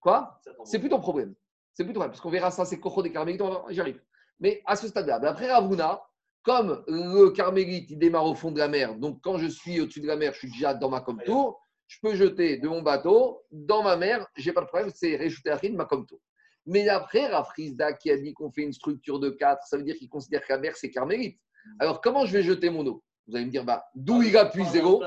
quoi? 0.00 0.40
C'est 0.64 0.78
plus 0.78 0.88
ton 0.88 1.00
problème. 1.00 1.34
C'est 1.74 1.84
plus 1.84 1.92
ton 1.92 2.00
problème 2.00 2.10
parce 2.10 2.20
qu'on 2.20 2.30
verra 2.30 2.50
ça, 2.50 2.64
c'est 2.64 2.78
Cocho 2.80 3.02
des 3.02 3.12
Carmélites, 3.12 3.40
on 3.42 3.50
va- 3.50 3.64
j'y 3.70 3.80
arrive. 3.80 4.00
Mais 4.40 4.62
à 4.66 4.76
ce 4.76 4.88
stade-là, 4.88 5.18
d'après 5.18 5.50
Ravuna, 5.52 6.02
comme 6.42 6.82
le 6.86 7.30
Carmélite, 7.30 7.90
il 7.90 7.98
démarre 7.98 8.26
au 8.26 8.34
fond 8.34 8.50
de 8.50 8.58
la 8.58 8.68
mer, 8.68 8.94
donc 8.96 9.20
quand 9.22 9.38
je 9.38 9.46
suis 9.48 9.80
au-dessus 9.80 10.00
de 10.00 10.06
la 10.06 10.16
mer, 10.16 10.32
je 10.32 10.38
suis 10.38 10.50
déjà 10.50 10.72
dans 10.74 10.88
ma 10.88 11.00
comme 11.00 11.20
tour, 11.22 11.60
je 11.88 11.98
peux 12.00 12.14
jeter 12.14 12.58
de 12.58 12.68
mon 12.68 12.82
bateau 12.82 13.42
dans 13.50 13.82
ma 13.82 13.96
mer, 13.96 14.26
j'ai 14.36 14.52
pas 14.52 14.60
de 14.60 14.66
problème, 14.66 14.90
c'est 14.94 15.16
rajouter 15.16 15.50
à 15.50 15.58
ma 15.72 15.84
comme 15.84 16.06
tour. 16.06 16.20
Mais 16.68 16.86
après, 16.90 17.26
Rafrizda 17.26 17.94
qui 17.94 18.10
a 18.10 18.18
dit 18.18 18.34
qu'on 18.34 18.50
fait 18.50 18.60
une 18.60 18.74
structure 18.74 19.18
de 19.18 19.30
4, 19.30 19.66
ça 19.66 19.78
veut 19.78 19.82
dire 19.82 19.96
qu'il 19.96 20.10
considère 20.10 20.42
la 20.50 20.58
mer, 20.58 20.76
c'est 20.76 20.90
carmélite. 20.90 21.40
Alors, 21.78 22.02
comment 22.02 22.26
je 22.26 22.32
vais 22.34 22.42
jeter 22.42 22.68
mon 22.68 22.86
eau? 22.86 23.02
Vous 23.26 23.36
allez 23.36 23.46
me 23.46 23.50
dire, 23.50 23.64
bah, 23.64 23.86
d'où 23.94 24.22
il 24.22 24.36
a 24.36 24.44
puisé 24.44 24.82
l'eau 24.82 25.02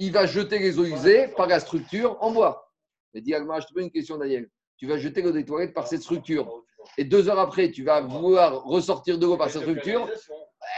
Il 0.00 0.10
va 0.10 0.26
jeter 0.26 0.58
les 0.58 0.80
eaux 0.80 0.84
usées 0.84 1.28
par 1.28 1.46
la 1.46 1.60
structure 1.60 2.16
en 2.20 2.32
bois. 2.32 2.72
Mais 3.14 3.20
dis, 3.20 3.34
Agmara, 3.34 3.60
je 3.60 3.68
te 3.68 3.72
pose 3.72 3.84
une 3.84 3.90
question, 3.92 4.18
Daniel. 4.18 4.50
Tu 4.78 4.88
vas 4.88 4.98
jeter 4.98 5.22
l'eau 5.22 5.30
des 5.30 5.44
toilettes 5.44 5.74
par 5.74 5.86
cette 5.86 6.02
structure. 6.02 6.64
Et 6.98 7.04
deux 7.04 7.28
heures 7.28 7.38
après, 7.38 7.70
tu 7.70 7.84
vas 7.84 8.00
vouloir 8.00 8.64
ressortir 8.64 9.16
de 9.16 9.26
l'eau 9.26 9.36
par 9.36 9.48
cette 9.48 9.62
structure. 9.62 10.10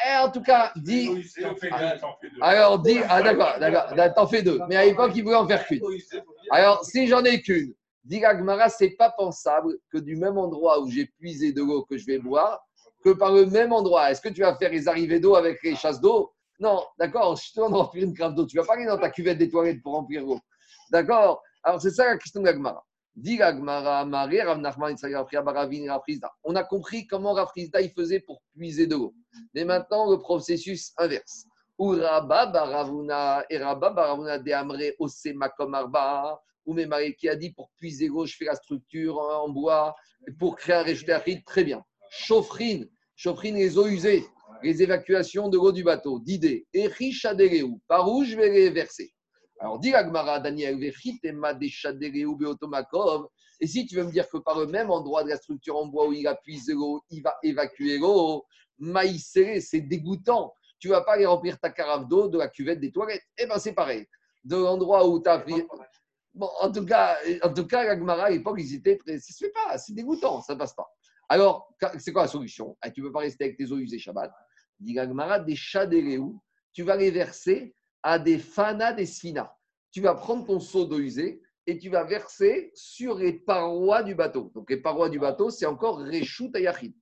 Eh, 0.07 0.17
en 0.19 0.31
tout 0.31 0.43
cas, 0.43 0.73
dis. 0.77 1.09
Alors, 2.43 2.81
dis. 2.81 2.99
Ah, 3.09 3.23
d'accord, 3.23 3.59
d'accord. 3.59 4.15
T'en 4.15 4.27
fais 4.27 4.43
deux. 4.43 4.61
Mais 4.69 4.77
à 4.77 4.85
l'époque, 4.85 5.13
il 5.15 5.25
voulait 5.25 5.37
en 5.37 5.49
faire 5.49 5.67
qu'une. 5.67 5.83
Alors, 6.51 6.85
si 6.85 7.07
j'en 7.07 7.25
ai 7.25 7.41
qu'une, 7.41 7.75
dit 8.09 8.25
Agmara, 8.25 8.71
c'est 8.71 8.91
pas 8.91 9.11
pensable 9.11 9.79
que 9.93 9.99
du 9.99 10.17
même 10.17 10.39
endroit 10.39 10.81
où 10.81 10.89
j'ai 10.89 11.07
puisé 11.07 11.53
de 11.53 11.63
l'eau 11.63 11.85
que 11.85 11.99
je 11.99 12.07
vais 12.07 12.19
boire, 12.19 12.59
que 13.05 13.11
par 13.11 13.33
le 13.33 13.47
même 13.47 13.73
endroit. 13.73 14.11
Est-ce 14.11 14.23
que 14.23 14.31
tu 14.31 14.41
vas 14.41 14.57
faire 14.57 14.71
les 14.71 14.89
arrivées 14.89 15.21
d'eau 15.21 15.37
avec 15.37 15.63
les 15.63 15.77
chasses 15.77 16.01
d'eau? 16.01 16.33
Non, 16.59 16.83
d'accord, 16.99 17.37
je 17.37 17.53
te 17.53 17.61
de 17.61 17.75
remplir 17.75 18.05
une 18.05 18.15
crabe 18.15 18.35
d'eau. 18.35 18.47
Tu 18.47 18.57
vas 18.57 18.65
pas 18.65 18.75
aller 18.75 18.87
dans 18.87 18.99
ta 18.99 19.11
cuvette 19.11 19.39
des 19.39 19.51
toilettes 19.51 19.83
pour 19.83 19.93
remplir 19.93 20.25
l'eau. 20.25 20.41
D'accord? 20.91 21.43
Alors, 21.63 21.81
c'est 21.81 21.91
ça 21.91 22.07
la 22.07 22.17
question 22.17 22.41
de 22.41 22.47
l'Agmara. 22.47 22.83
Dit. 23.15 23.39
On 26.45 26.55
a 26.55 26.65
compris 26.65 27.07
comment 27.07 27.33
Rav 27.33 27.49
Frizda, 27.49 27.81
il 27.81 27.91
faisait 27.91 28.21
pour 28.21 28.41
puiser 28.55 28.87
de 28.87 28.95
l'eau. 28.95 29.13
Mais 29.55 29.65
maintenant, 29.65 30.11
le 30.11 30.19
processus 30.19 30.93
inverse. 30.97 31.45
Ou 31.79 31.91
Rabba 31.91 32.47
Baravuna 32.47 33.45
de 33.51 34.53
Amre 34.53 34.95
Osema 34.99 35.49
comme 35.51 35.75
Arba. 35.75 36.41
Ou 36.69 36.75
Memare 36.75 37.15
qui 37.19 37.31
a 37.31 37.35
dit 37.35 37.51
pour 37.51 37.71
puiser 37.79 38.09
l'eau, 38.09 38.27
je 38.27 38.37
fais 38.37 38.45
la 38.45 38.55
structure 38.55 39.19
en 39.19 39.49
bois 39.49 39.95
pour 40.39 40.55
créer 40.55 40.77
un 40.77 41.15
aride. 41.15 41.43
Très 41.47 41.65
bien. 41.65 41.83
Chauffrine, 42.11 42.87
chauffrine 43.17 43.57
les 43.57 43.79
eaux 43.79 43.87
usées, 43.87 44.27
les 44.63 44.83
évacuations 44.83 45.49
de 45.49 45.57
l'eau 45.57 45.73
du 45.73 45.83
bateau. 45.83 46.21
D'idée. 46.21 46.67
Et 46.75 46.87
Richadereu. 46.87 47.71
Par 47.87 48.13
où 48.13 48.23
je 48.23 48.37
vais 48.37 48.51
les 48.51 48.69
verser 48.69 49.15
Alors, 49.61 49.79
dit 49.79 49.95
Agmara, 49.95 50.41
Daniel, 50.41 50.77
Beotomakov. 52.37 53.29
Et 53.61 53.67
si 53.67 53.87
tu 53.87 53.97
veux 53.97 54.05
me 54.05 54.13
dire 54.13 54.29
que 54.29 54.37
par 54.37 54.59
le 54.59 54.67
même 54.67 54.91
endroit 54.91 55.25
de 55.25 55.31
la 55.31 55.37
structure 55.39 55.79
en 55.79 55.87
bois 55.87 56.07
où 56.07 56.13
il 56.13 56.27
a 56.27 56.35
puisé 56.35 56.75
l'eau, 56.75 57.01
il 57.09 57.23
va 57.23 57.35
évacuer 57.43 57.97
l'eau, 57.97 58.45
maïsé, 58.77 59.63
c'est 59.63 59.81
dégoûtant. 59.81 60.53
Tu 60.79 60.89
vas 60.89 61.01
pas 61.01 61.15
aller 61.15 61.25
remplir 61.25 61.59
ta 61.59 61.71
carafe 61.71 62.07
d'eau 62.07 62.29
de 62.29 62.37
la 62.37 62.49
cuvette 62.49 62.79
des 62.79 62.93
toilettes. 62.93 63.25
Eh 63.39 63.47
bien, 63.47 63.59
c'est 63.59 63.73
pareil. 63.73 64.07
De 64.45 64.57
l'endroit 64.57 65.09
où 65.09 65.21
tu 65.23 65.31
as 65.31 65.39
pris. 65.39 65.65
En 66.41 66.71
tout 66.71 66.85
cas, 66.85 67.17
en 67.43 67.53
tout 67.53 67.67
cas, 67.67 67.85
l'Agmara, 67.85 68.25
à 68.25 68.31
l'époque, 68.31 68.59
ils 68.61 68.75
étaient 68.75 68.97
très. 68.97 69.19
Ça 69.19 69.33
se 69.33 69.45
fait 69.45 69.53
pas, 69.53 69.79
c'est 69.79 69.93
dégoûtant, 69.93 70.41
ça 70.43 70.55
ne 70.55 70.59
passe 70.59 70.75
pas. 70.75 70.89
Alors, 71.29 71.75
c'est 71.99 72.13
quoi 72.13 72.23
la 72.23 72.29
solution? 72.29 72.77
Ah, 72.81 72.91
Tu 72.91 73.01
ne 73.01 73.07
peux 73.07 73.13
pas 73.13 73.21
rester 73.21 73.45
avec 73.45 73.57
tes 73.57 73.71
eaux 73.71 73.79
usées 73.79 73.99
Shabbat. 73.99 74.33
Dit 74.81 74.95
l'Agmara, 74.95 75.41
des 75.41 75.55
des 75.91 76.21
tu 76.73 76.83
vas 76.85 76.97
les 76.97 77.11
verser 77.11 77.75
à 78.03 78.19
des 78.19 78.39
fanas 78.39 78.93
des 78.93 79.07
sfinas. 79.07 79.53
Tu 79.91 80.01
vas 80.01 80.15
prendre 80.15 80.47
ton 80.47 80.61
seau 80.61 80.85
d'eau 80.85 80.99
usée 80.99 81.43
et 81.67 81.79
tu 81.79 81.91
vas 81.91 82.05
verser 82.05 82.71
sur 82.75 83.19
les 83.19 83.33
parois 83.33 84.03
du 84.03 84.15
bateau. 84.15 84.51
Donc, 84.55 84.71
les 84.71 84.79
parois 84.79 85.11
du 85.11 85.19
bateau, 85.19 85.51
c'est 85.51 85.67
encore 85.67 85.99
Reshut 85.99 86.55
Ayachid. 86.55 86.95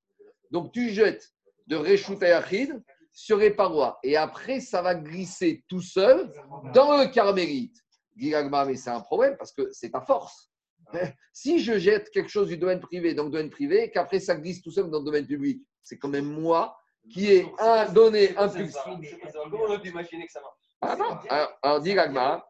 Donc, 0.51 0.73
tu 0.73 0.91
jettes 0.91 1.31
de 1.67 1.77
Reshut 1.77 2.23
Ayachid 2.23 2.83
sur 3.13 3.37
les 3.37 3.51
parois. 3.51 3.99
Et 4.03 4.17
après, 4.17 4.61
ça 4.61 4.83
va 4.83 4.95
glisser 4.95 5.65
tout 5.69 5.81
seul 5.81 6.33
dans 6.75 6.97
le 6.97 7.07
carmélite. 7.13 7.77
Dit 8.17 8.33
mais 8.33 8.77
c'est 8.77 8.91
un 8.91 9.01
problème 9.01 9.37
parce 9.37 9.53
que 9.53 9.71
c'est 9.73 9.91
ta 9.91 10.01
force. 10.01 10.51
Si 11.33 11.59
je 11.59 11.79
jette 11.79 12.11
quelque 12.11 12.31
chose 12.31 12.49
du 12.49 12.57
domaine 12.57 12.81
privé 12.81 13.13
dans 13.13 13.25
le 13.25 13.31
domaine 13.31 13.51
privé, 13.51 13.91
qu'après 13.91 14.21
ça 14.21 14.37
glisse 14.37 14.63
tout 14.63 14.71
seul 14.71 14.89
dans 14.91 15.01
le 15.01 15.05
domaine 15.05 15.27
public, 15.27 15.63
c'est 15.83 15.99
quand 15.99 16.09
même 16.09 16.25
moi 16.25 16.79
qui 17.11 17.31
ai 17.31 17.47
un, 17.59 17.93
donné 17.93 18.35
ça 20.33 20.41
marche? 20.41 20.57
Ah 20.81 20.97
non, 20.97 21.19
alors, 21.29 21.59
alors 21.63 21.81
dit 21.81 21.95
l'Agma, 21.95 22.45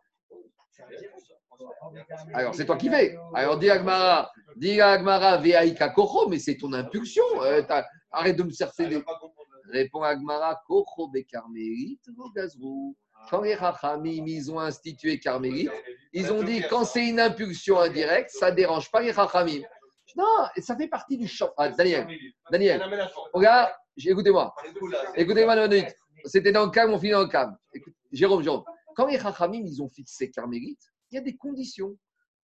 alors 2.32 2.54
c'est 2.54 2.66
toi 2.66 2.76
qui 2.76 2.88
fais. 2.88 3.16
Alors 3.34 3.58
dit 3.58 3.66
l'Agmara, 3.66 4.30
dit 4.56 4.76
l'Agmara, 4.76 5.38
Veaïka 5.38 5.88
Koro, 5.90 6.28
mais 6.28 6.38
c'est 6.38 6.56
ton 6.56 6.72
impulsion. 6.72 7.24
Euh, 7.42 7.62
t'as- 7.62 7.86
arrête 8.10 8.36
de 8.36 8.42
me 8.42 8.50
chercher 8.50 8.88
des. 8.88 9.02
Répond 9.70 10.02
Agmara, 10.02 10.60
Koro 10.66 11.08
Bekarmélite, 11.08 12.08
Vogazrou. 12.16 12.96
Quand 13.30 13.40
les 13.42 13.54
Rachamim, 13.54 14.24
ils 14.26 14.50
ont 14.52 14.60
institué 14.60 15.18
Carmélite, 15.18 15.70
ils 16.12 16.32
ont 16.32 16.42
dit 16.42 16.62
quand 16.70 16.84
c'est 16.84 17.06
une 17.08 17.18
impulsion 17.20 17.78
indirecte, 17.80 18.30
ça 18.30 18.50
ne 18.50 18.56
dérange 18.56 18.90
pas 18.90 19.00
les 19.00 19.10
Rachamim. 19.10 19.62
Non, 20.16 20.24
ça 20.58 20.76
fait 20.76 20.88
partie 20.88 21.16
du 21.18 21.26
champ. 21.28 21.50
Ah, 21.56 21.68
Daniel, 21.68 22.06
Daniel, 22.50 22.82
regarde, 23.32 23.70
écoutez-moi. 23.98 24.54
Écoutez-moi 25.14 25.68
minute. 25.68 25.94
C'était 26.24 26.52
dans 26.52 26.64
le 26.64 26.70
calme, 26.70 26.92
on 26.92 26.98
finit 26.98 27.12
dans 27.12 27.22
le 27.22 27.28
calme. 27.28 27.56
Jérôme, 28.12 28.42
Jérôme, 28.42 28.64
quand 28.94 29.06
les 29.06 29.16
Rachamim, 29.18 29.62
ils 29.64 29.82
ont 29.82 29.88
fixé 29.88 30.30
Carmélite, 30.30 30.80
il 31.10 31.16
y 31.16 31.18
a 31.18 31.20
des 31.20 31.36
conditions. 31.36 31.96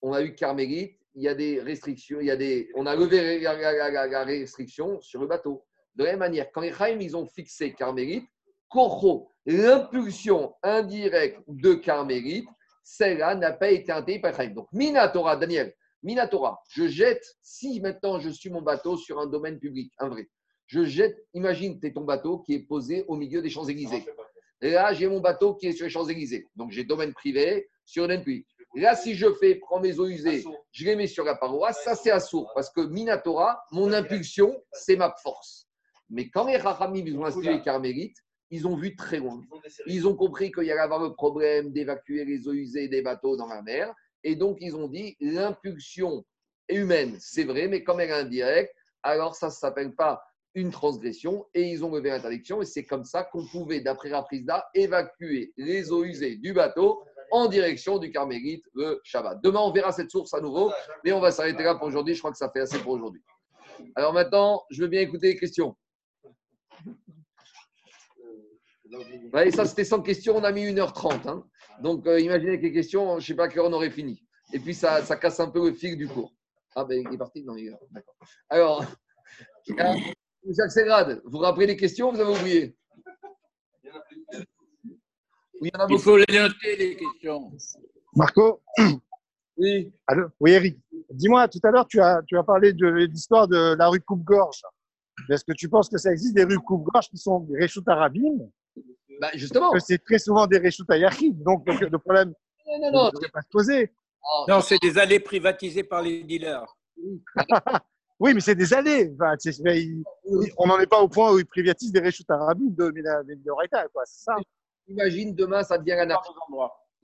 On 0.03 0.13
a 0.13 0.21
eu 0.23 0.35
Carmélite, 0.35 0.99
il 1.15 1.23
y 1.23 1.29
a 1.29 1.35
des 1.35 1.61
restrictions, 1.61 2.19
il 2.21 2.27
y 2.27 2.31
a 2.31 2.37
des, 2.37 2.69
on 2.75 2.87
a 2.87 2.95
levé 2.97 3.41
la, 3.41 3.55
la- 3.55 3.73
la- 3.73 3.91
la- 3.91 4.07
la 4.07 4.25
restriction 4.25 5.01
sur 5.01 5.21
le 5.21 5.27
bateau. 5.27 5.65
De 5.95 6.05
la 6.05 6.11
même 6.11 6.19
manière, 6.21 6.51
quand 6.53 6.61
les 6.61 6.71
Rachamim, 6.71 7.01
ils 7.01 7.17
ont 7.17 7.27
fixé 7.27 7.73
Carmélite, 7.73 8.27
Korcho, 8.73 9.29
l'impulsion 9.45 10.55
indirecte 10.63 11.43
de 11.47 11.75
Carmélite, 11.75 12.49
celle-là 12.83 13.35
n'a 13.35 13.53
pas 13.53 13.71
été 13.71 13.93
interdite 13.93 14.23
par 14.23 14.33
Rachamim. 14.33 14.55
Donc, 14.55 14.69
Minatora, 14.73 15.37
Daniel, 15.37 15.75
Minatora, 16.03 16.61
je 16.71 16.89
jette, 16.89 17.25
si 17.43 17.81
maintenant 17.81 18.19
je 18.19 18.31
suis 18.31 18.51
mon 18.51 18.63
bateau 18.63 18.97
sur 18.97 19.21
un 19.21 19.27
domaine 19.27 19.59
public, 19.59 19.93
un 19.99 20.09
vrai, 20.09 20.29
je 20.67 20.85
jette, 20.85 21.17
imagine, 21.35 21.79
tu 21.79 21.87
es 21.87 21.93
ton 21.93 22.05
bateau 22.05 22.39
qui 22.39 22.55
est 22.55 22.67
posé 22.67 23.05
au 23.09 23.17
milieu 23.17 23.43
des 23.43 23.51
Champs-Élysées. 23.51 24.05
Là, 24.63 24.95
j'ai 24.95 25.07
mon 25.07 25.21
bateau 25.21 25.55
qui 25.55 25.67
est 25.67 25.73
sur 25.73 25.85
les 25.85 25.91
Champs-Élysées. 25.91 26.47
Donc, 26.57 26.71
j'ai 26.71 26.85
domaine 26.85 27.13
privé 27.13 27.69
sur 27.85 28.05
domaine 28.05 28.23
public. 28.23 28.47
Là, 28.75 28.97
si 28.97 29.15
je 29.15 29.31
fais, 29.35 29.57
prends 29.57 29.81
mes 29.81 29.99
eaux 29.99 30.07
usées, 30.07 30.45
je 30.71 30.85
les 30.87 30.97
mets 30.97 31.07
sur 31.07 31.25
la 31.25 31.35
paroi, 31.35 31.75
ça 31.75 31.95
c'est 31.95 32.11
assourd. 32.11 32.51
Parce 32.55 32.71
que 32.71 32.81
Minatora, 32.81 33.63
mon 33.71 33.93
impulsion, 33.93 34.59
c'est 34.73 34.97
ma 34.97 35.15
force. 35.23 35.69
Mais 36.09 36.31
quand 36.31 36.47
les 36.47 36.57
Rachamim 36.57 37.05
ils 37.07 37.19
ont 37.19 37.27
installé 37.27 37.55
les 37.55 37.61
Carmélites, 37.61 38.17
ils 38.53 38.67
ont 38.69 38.77
vu 38.77 38.95
très 38.95 39.19
loin. 39.19 39.43
Ils 39.87 40.07
ont 40.07 40.15
compris 40.15 40.53
qu'il 40.53 40.65
y 40.65 40.71
allait 40.71 40.81
avoir 40.83 41.03
le 41.03 41.15
problème 41.15 41.73
d'évacuer 41.73 42.25
les 42.27 42.47
eaux 42.47 42.53
usées 42.53 42.87
des 42.87 43.01
bateaux 43.01 43.35
dans 43.35 43.47
la 43.47 43.63
mer. 43.63 43.93
Et 44.25 44.37
donc, 44.37 44.59
ils 44.61 44.77
ont 44.77 44.89
dit 44.89 45.17
l'impulsion 45.21 46.25
est 46.69 46.77
humaine, 46.77 47.17
c'est 47.19 47.45
vrai, 47.45 47.67
mais 47.67 47.83
comme 47.83 47.99
elle 48.01 48.11
est 48.11 48.13
indirecte, 48.13 48.73
alors 49.03 49.35
ça 49.35 49.47
ne 49.47 49.53
s'appelle 49.53 49.95
pas 49.95 50.23
une 50.55 50.71
transgression. 50.71 51.47
Et 51.55 51.63
ils 51.63 51.83
ont 51.83 51.95
levé 51.95 52.11
l'interdiction. 52.11 52.61
Et 52.61 52.67
c'est 52.67 52.85
comme 52.85 53.05
ça 53.05 53.25
qu'on 53.25 53.47
pouvait, 53.47 53.81
d'après 53.81 54.11
Raprisda, 54.11 54.69
évacuer 54.75 55.55
les 55.57 55.91
eaux 55.91 56.05
usées 56.05 56.37
du 56.37 56.53
bateau 56.53 57.03
en 57.31 57.49
direction 57.49 57.97
du 57.97 58.11
Carmélite 58.11 58.67
le 58.75 59.01
Shabbat. 59.03 59.41
Demain, 59.43 59.61
on 59.61 59.73
verra 59.73 59.93
cette 59.93 60.11
source 60.11 60.35
à 60.35 60.41
nouveau, 60.41 60.71
mais 61.05 61.13
on 61.13 61.21
va 61.21 61.33
s'arrêter 61.33 61.63
là 61.63 61.75
pour 61.77 61.89
aujourd'hui. 61.89 62.15
Je 62.15 62.19
crois 62.19 62.31
que 62.31 62.37
ça 62.37 62.51
fait 62.51 62.61
assez 62.61 62.79
pour 62.81 62.93
aujourd'hui. 62.93 63.23
Alors 63.97 64.13
maintenant, 64.13 64.63
je 64.71 64.83
veux 64.83 64.89
bien 64.89 65.01
écouter 65.01 65.29
les 65.29 65.37
questions. 65.37 65.75
Et 69.45 69.51
ça, 69.51 69.65
c'était 69.65 69.85
sans 69.85 70.03
questions. 70.03 70.37
On 70.37 70.45
a 70.45 70.53
mis 70.53 70.65
1h30. 70.67 71.29
hein. 71.29 71.45
Donc, 71.83 72.07
euh, 72.07 72.21
imaginez 72.21 72.59
que 72.59 72.63
les 72.63 72.73
questions, 72.73 73.13
je 73.13 73.15
ne 73.17 73.21
sais 73.21 73.35
pas 73.35 73.45
à 73.45 73.49
quelle 73.49 73.61
heure 73.61 73.67
on 73.69 73.73
aurait 73.73 73.91
fini. 73.91 74.23
Et 74.53 74.59
puis, 74.59 74.75
ça, 74.75 75.03
ça 75.03 75.17
casse 75.17 75.41
un 75.41 75.51
peu 75.51 75.69
le 75.69 75.75
fil 75.75 75.97
du 75.97 76.07
cours. 76.09 76.33
Ah, 76.75 76.85
ben, 76.85 77.03
il 77.07 77.15
est 77.15 77.19
parti? 77.19 77.43
Non, 77.45 77.57
il 77.57 77.69
est 77.69 77.71
là. 77.71 77.79
D'accord. 77.91 78.15
Alors, 78.49 78.83
euh, 79.71 79.95
Jacques 80.57 80.73
Ségrade, 80.73 81.21
vous 81.25 81.31
vous 81.33 81.39
rappelez 81.39 81.67
les 81.67 81.77
questions 81.77 82.11
ou 82.11 82.13
vous 82.15 82.21
avez 82.21 82.39
oublié? 82.39 82.77
Oui, 85.61 85.69
il 85.69 85.71
y 85.73 85.77
en 85.81 85.85
a 85.85 85.87
Il 85.89 85.99
faut 85.99 86.17
les 86.17 86.39
noter, 86.39 86.77
les 86.77 86.97
questions. 86.97 87.53
Marco? 88.15 88.63
Oui. 89.57 89.93
Allô? 90.07 90.29
Oui, 90.41 90.53
Eric. 90.53 90.79
Dis-moi, 91.11 91.47
tout 91.49 91.61
à 91.63 91.71
l'heure, 91.71 91.87
tu 91.87 92.01
as, 92.01 92.23
tu 92.27 92.37
as 92.37 92.43
parlé 92.43 92.73
de 92.73 92.87
l'histoire 92.87 93.47
de 93.47 93.75
la 93.77 93.89
rue 93.89 94.01
Coupe-Gorge. 94.01 94.63
Est-ce 95.29 95.45
que 95.45 95.53
tu 95.53 95.69
penses 95.69 95.89
que 95.89 95.99
ça 95.99 96.11
existe 96.11 96.35
des 96.35 96.45
rues 96.45 96.59
Coupe-Gorge 96.59 97.09
qui 97.09 97.19
sont 97.19 97.41
des 97.41 97.59
réchoutes 97.59 97.87
arabines 97.89 98.51
Bah, 99.21 99.31
justement. 99.35 99.71
Que 99.73 99.79
c'est 99.81 99.99
très 99.99 100.19
souvent 100.19 100.47
des 100.47 100.59
réchoutes 100.59 100.91
à 100.91 100.97
Yachid. 100.97 101.43
Donc, 101.43 101.65
le, 101.67 101.89
le 101.89 101.99
problème 101.99 102.33
Non, 102.67 102.79
non, 102.81 102.87
ne 102.91 102.93
non. 102.97 103.11
devrait 103.11 103.29
pas 103.33 103.43
se 103.43 103.49
poser. 103.51 103.93
Non, 104.49 104.61
c'est 104.61 104.79
des 104.81 104.99
allées 104.99 105.21
privatisées 105.21 105.85
par 105.85 106.03
les 106.03 106.23
dealers. 106.23 106.65
Oui, 108.21 108.33
mais 108.35 108.41
c'est 108.41 108.55
des 108.55 108.73
allées. 108.73 109.13
Enfin, 109.15 109.35
il- 109.75 110.03
on 110.57 110.67
n'en 110.67 110.79
est 110.79 110.87
pas 110.87 111.01
au 111.01 111.09
point 111.09 111.33
où 111.33 111.39
ils 111.39 111.47
privatisent 111.47 111.93
des 111.93 112.01
réchoutes 112.01 112.31
arabines 112.31 112.75
de 112.75 112.91
Minorita, 113.27 113.87
quoi. 113.93 114.03
C'est 114.07 114.25
ça. 114.25 114.37
Imagine 114.89 115.35
demain, 115.35 115.63
ça 115.63 115.79
devient 115.79 115.97
l'anarchie. 115.97 116.31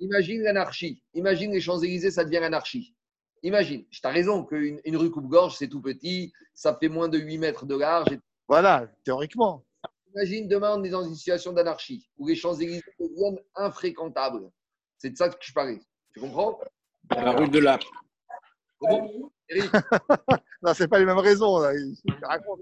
Imagine 0.00 0.42
l'anarchie. 0.42 1.02
Imagine 1.14 1.52
les 1.52 1.60
Champs-Élysées, 1.60 2.10
ça 2.12 2.24
devient 2.24 2.38
l'anarchie. 2.40 2.94
Imagine. 3.42 3.84
Tu 3.90 4.00
as 4.04 4.10
raison 4.10 4.44
qu'une 4.44 4.80
une 4.84 4.96
rue 4.96 5.10
Coupe-Gorge, 5.10 5.56
c'est 5.56 5.68
tout 5.68 5.80
petit, 5.80 6.32
ça 6.54 6.76
fait 6.80 6.88
moins 6.88 7.08
de 7.08 7.18
8 7.18 7.38
mètres 7.38 7.66
de 7.66 7.76
large. 7.76 8.12
et 8.12 8.18
Voilà, 8.48 8.86
théoriquement. 9.04 9.64
Imagine 10.14 10.48
demain, 10.48 10.74
on 10.78 10.84
est 10.84 10.90
dans 10.90 11.04
une 11.04 11.14
situation 11.14 11.52
d'anarchie 11.52 12.08
où 12.16 12.26
les 12.28 12.34
Champs-Élysées 12.34 12.82
deviennent 12.98 13.38
infréquentables. 13.54 14.50
C'est 14.98 15.10
de 15.10 15.16
ça 15.16 15.28
que 15.28 15.36
je 15.40 15.52
parlais. 15.52 15.80
Tu 16.14 16.20
comprends? 16.20 16.58
La 17.10 17.32
rue 17.32 17.48
de 17.48 17.58
la. 17.58 17.78
C'est 17.78 18.88
bon 18.88 19.30
Eric? 19.48 19.70
Non, 20.62 20.74
c'est 20.74 20.88
pas 20.88 20.98
les 20.98 21.04
mêmes 21.04 21.18
raisons. 21.18 21.58
Là. 21.58 21.72
Il- 21.74 21.94
il 22.04 22.24
raconte. 22.24 22.60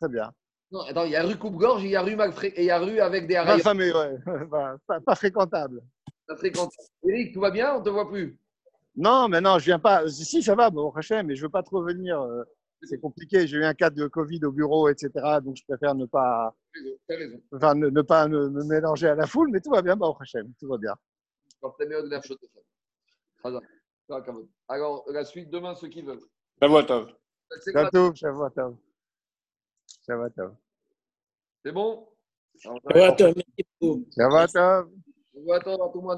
Très 0.00 0.08
bien. 0.08 0.32
Non, 0.72 0.80
attends, 0.82 1.04
il 1.04 1.10
y 1.10 1.16
a 1.16 1.22
rue 1.24 1.36
Coupe-Gorge 1.36 1.82
et 1.84 1.88
il 1.88 1.90
y 1.90 1.96
a 1.96 2.02
rue, 2.02 2.14
Malfré- 2.16 2.52
et 2.54 2.62
il 2.62 2.66
y 2.66 2.70
a 2.70 2.78
rue 2.78 3.00
avec 3.00 3.26
des 3.26 3.34
ouais, 3.92 4.46
pas, 4.50 4.76
pas- 4.86 5.00
pas 5.00 5.14
fréquentable. 5.14 5.82
Eric, 7.06 7.34
tout 7.34 7.40
va 7.40 7.50
bien? 7.50 7.74
On 7.74 7.80
ne 7.80 7.84
te 7.84 7.90
voit 7.90 8.08
plus? 8.08 8.38
Non, 8.96 9.28
mais 9.28 9.40
non, 9.40 9.58
je 9.58 9.64
viens 9.66 9.78
pas. 9.78 10.08
Si, 10.08 10.42
ça 10.42 10.54
va, 10.54 10.70
bon, 10.70 10.92
mais 11.24 11.34
je 11.34 11.42
veux 11.42 11.48
pas 11.50 11.62
trop 11.62 11.82
venir. 11.82 12.20
C'est 12.82 13.00
compliqué. 13.00 13.46
J'ai 13.46 13.58
eu 13.58 13.64
un 13.64 13.74
cas 13.74 13.90
de 13.90 14.06
Covid 14.06 14.44
au 14.44 14.52
bureau, 14.52 14.88
etc. 14.88 15.10
Donc, 15.42 15.56
je 15.56 15.64
préfère 15.64 15.94
ne 15.94 16.06
pas, 16.06 16.54
raison. 17.08 17.40
enfin, 17.52 17.74
ne, 17.74 17.88
ne 17.88 18.02
pas 18.02 18.26
me, 18.26 18.48
me 18.48 18.64
mélanger 18.64 19.08
à 19.08 19.14
la 19.14 19.26
foule, 19.26 19.50
mais 19.50 19.60
tout 19.60 19.70
va 19.70 19.82
bien, 19.82 19.96
bah, 19.96 20.14
Hachem, 20.18 20.52
tout 20.58 20.68
va 20.68 20.78
bien. 20.78 20.94
Alors, 24.68 25.04
la 25.10 25.24
suite 25.24 25.50
demain, 25.50 25.74
ceux 25.74 25.88
qui 25.88 26.02
veulent. 26.02 26.22
Ça 26.60 26.68
va, 26.68 26.82
Tov. 26.84 27.12
C'est 27.60 27.72
quoi 27.72 27.82
Bientôt, 27.82 28.14
Shavuot 28.14 28.78
Shavuot 30.06 30.28
C'est 31.64 31.72
bon? 31.72 32.08
Attends, 32.94 33.32
merci 33.34 33.64
beaucoup. 33.80 34.06
Va 35.46 35.56
attendre 35.56 35.84
à 35.84 35.88
tout 35.88 35.98
le 36.00 36.02
monde. 36.02 36.08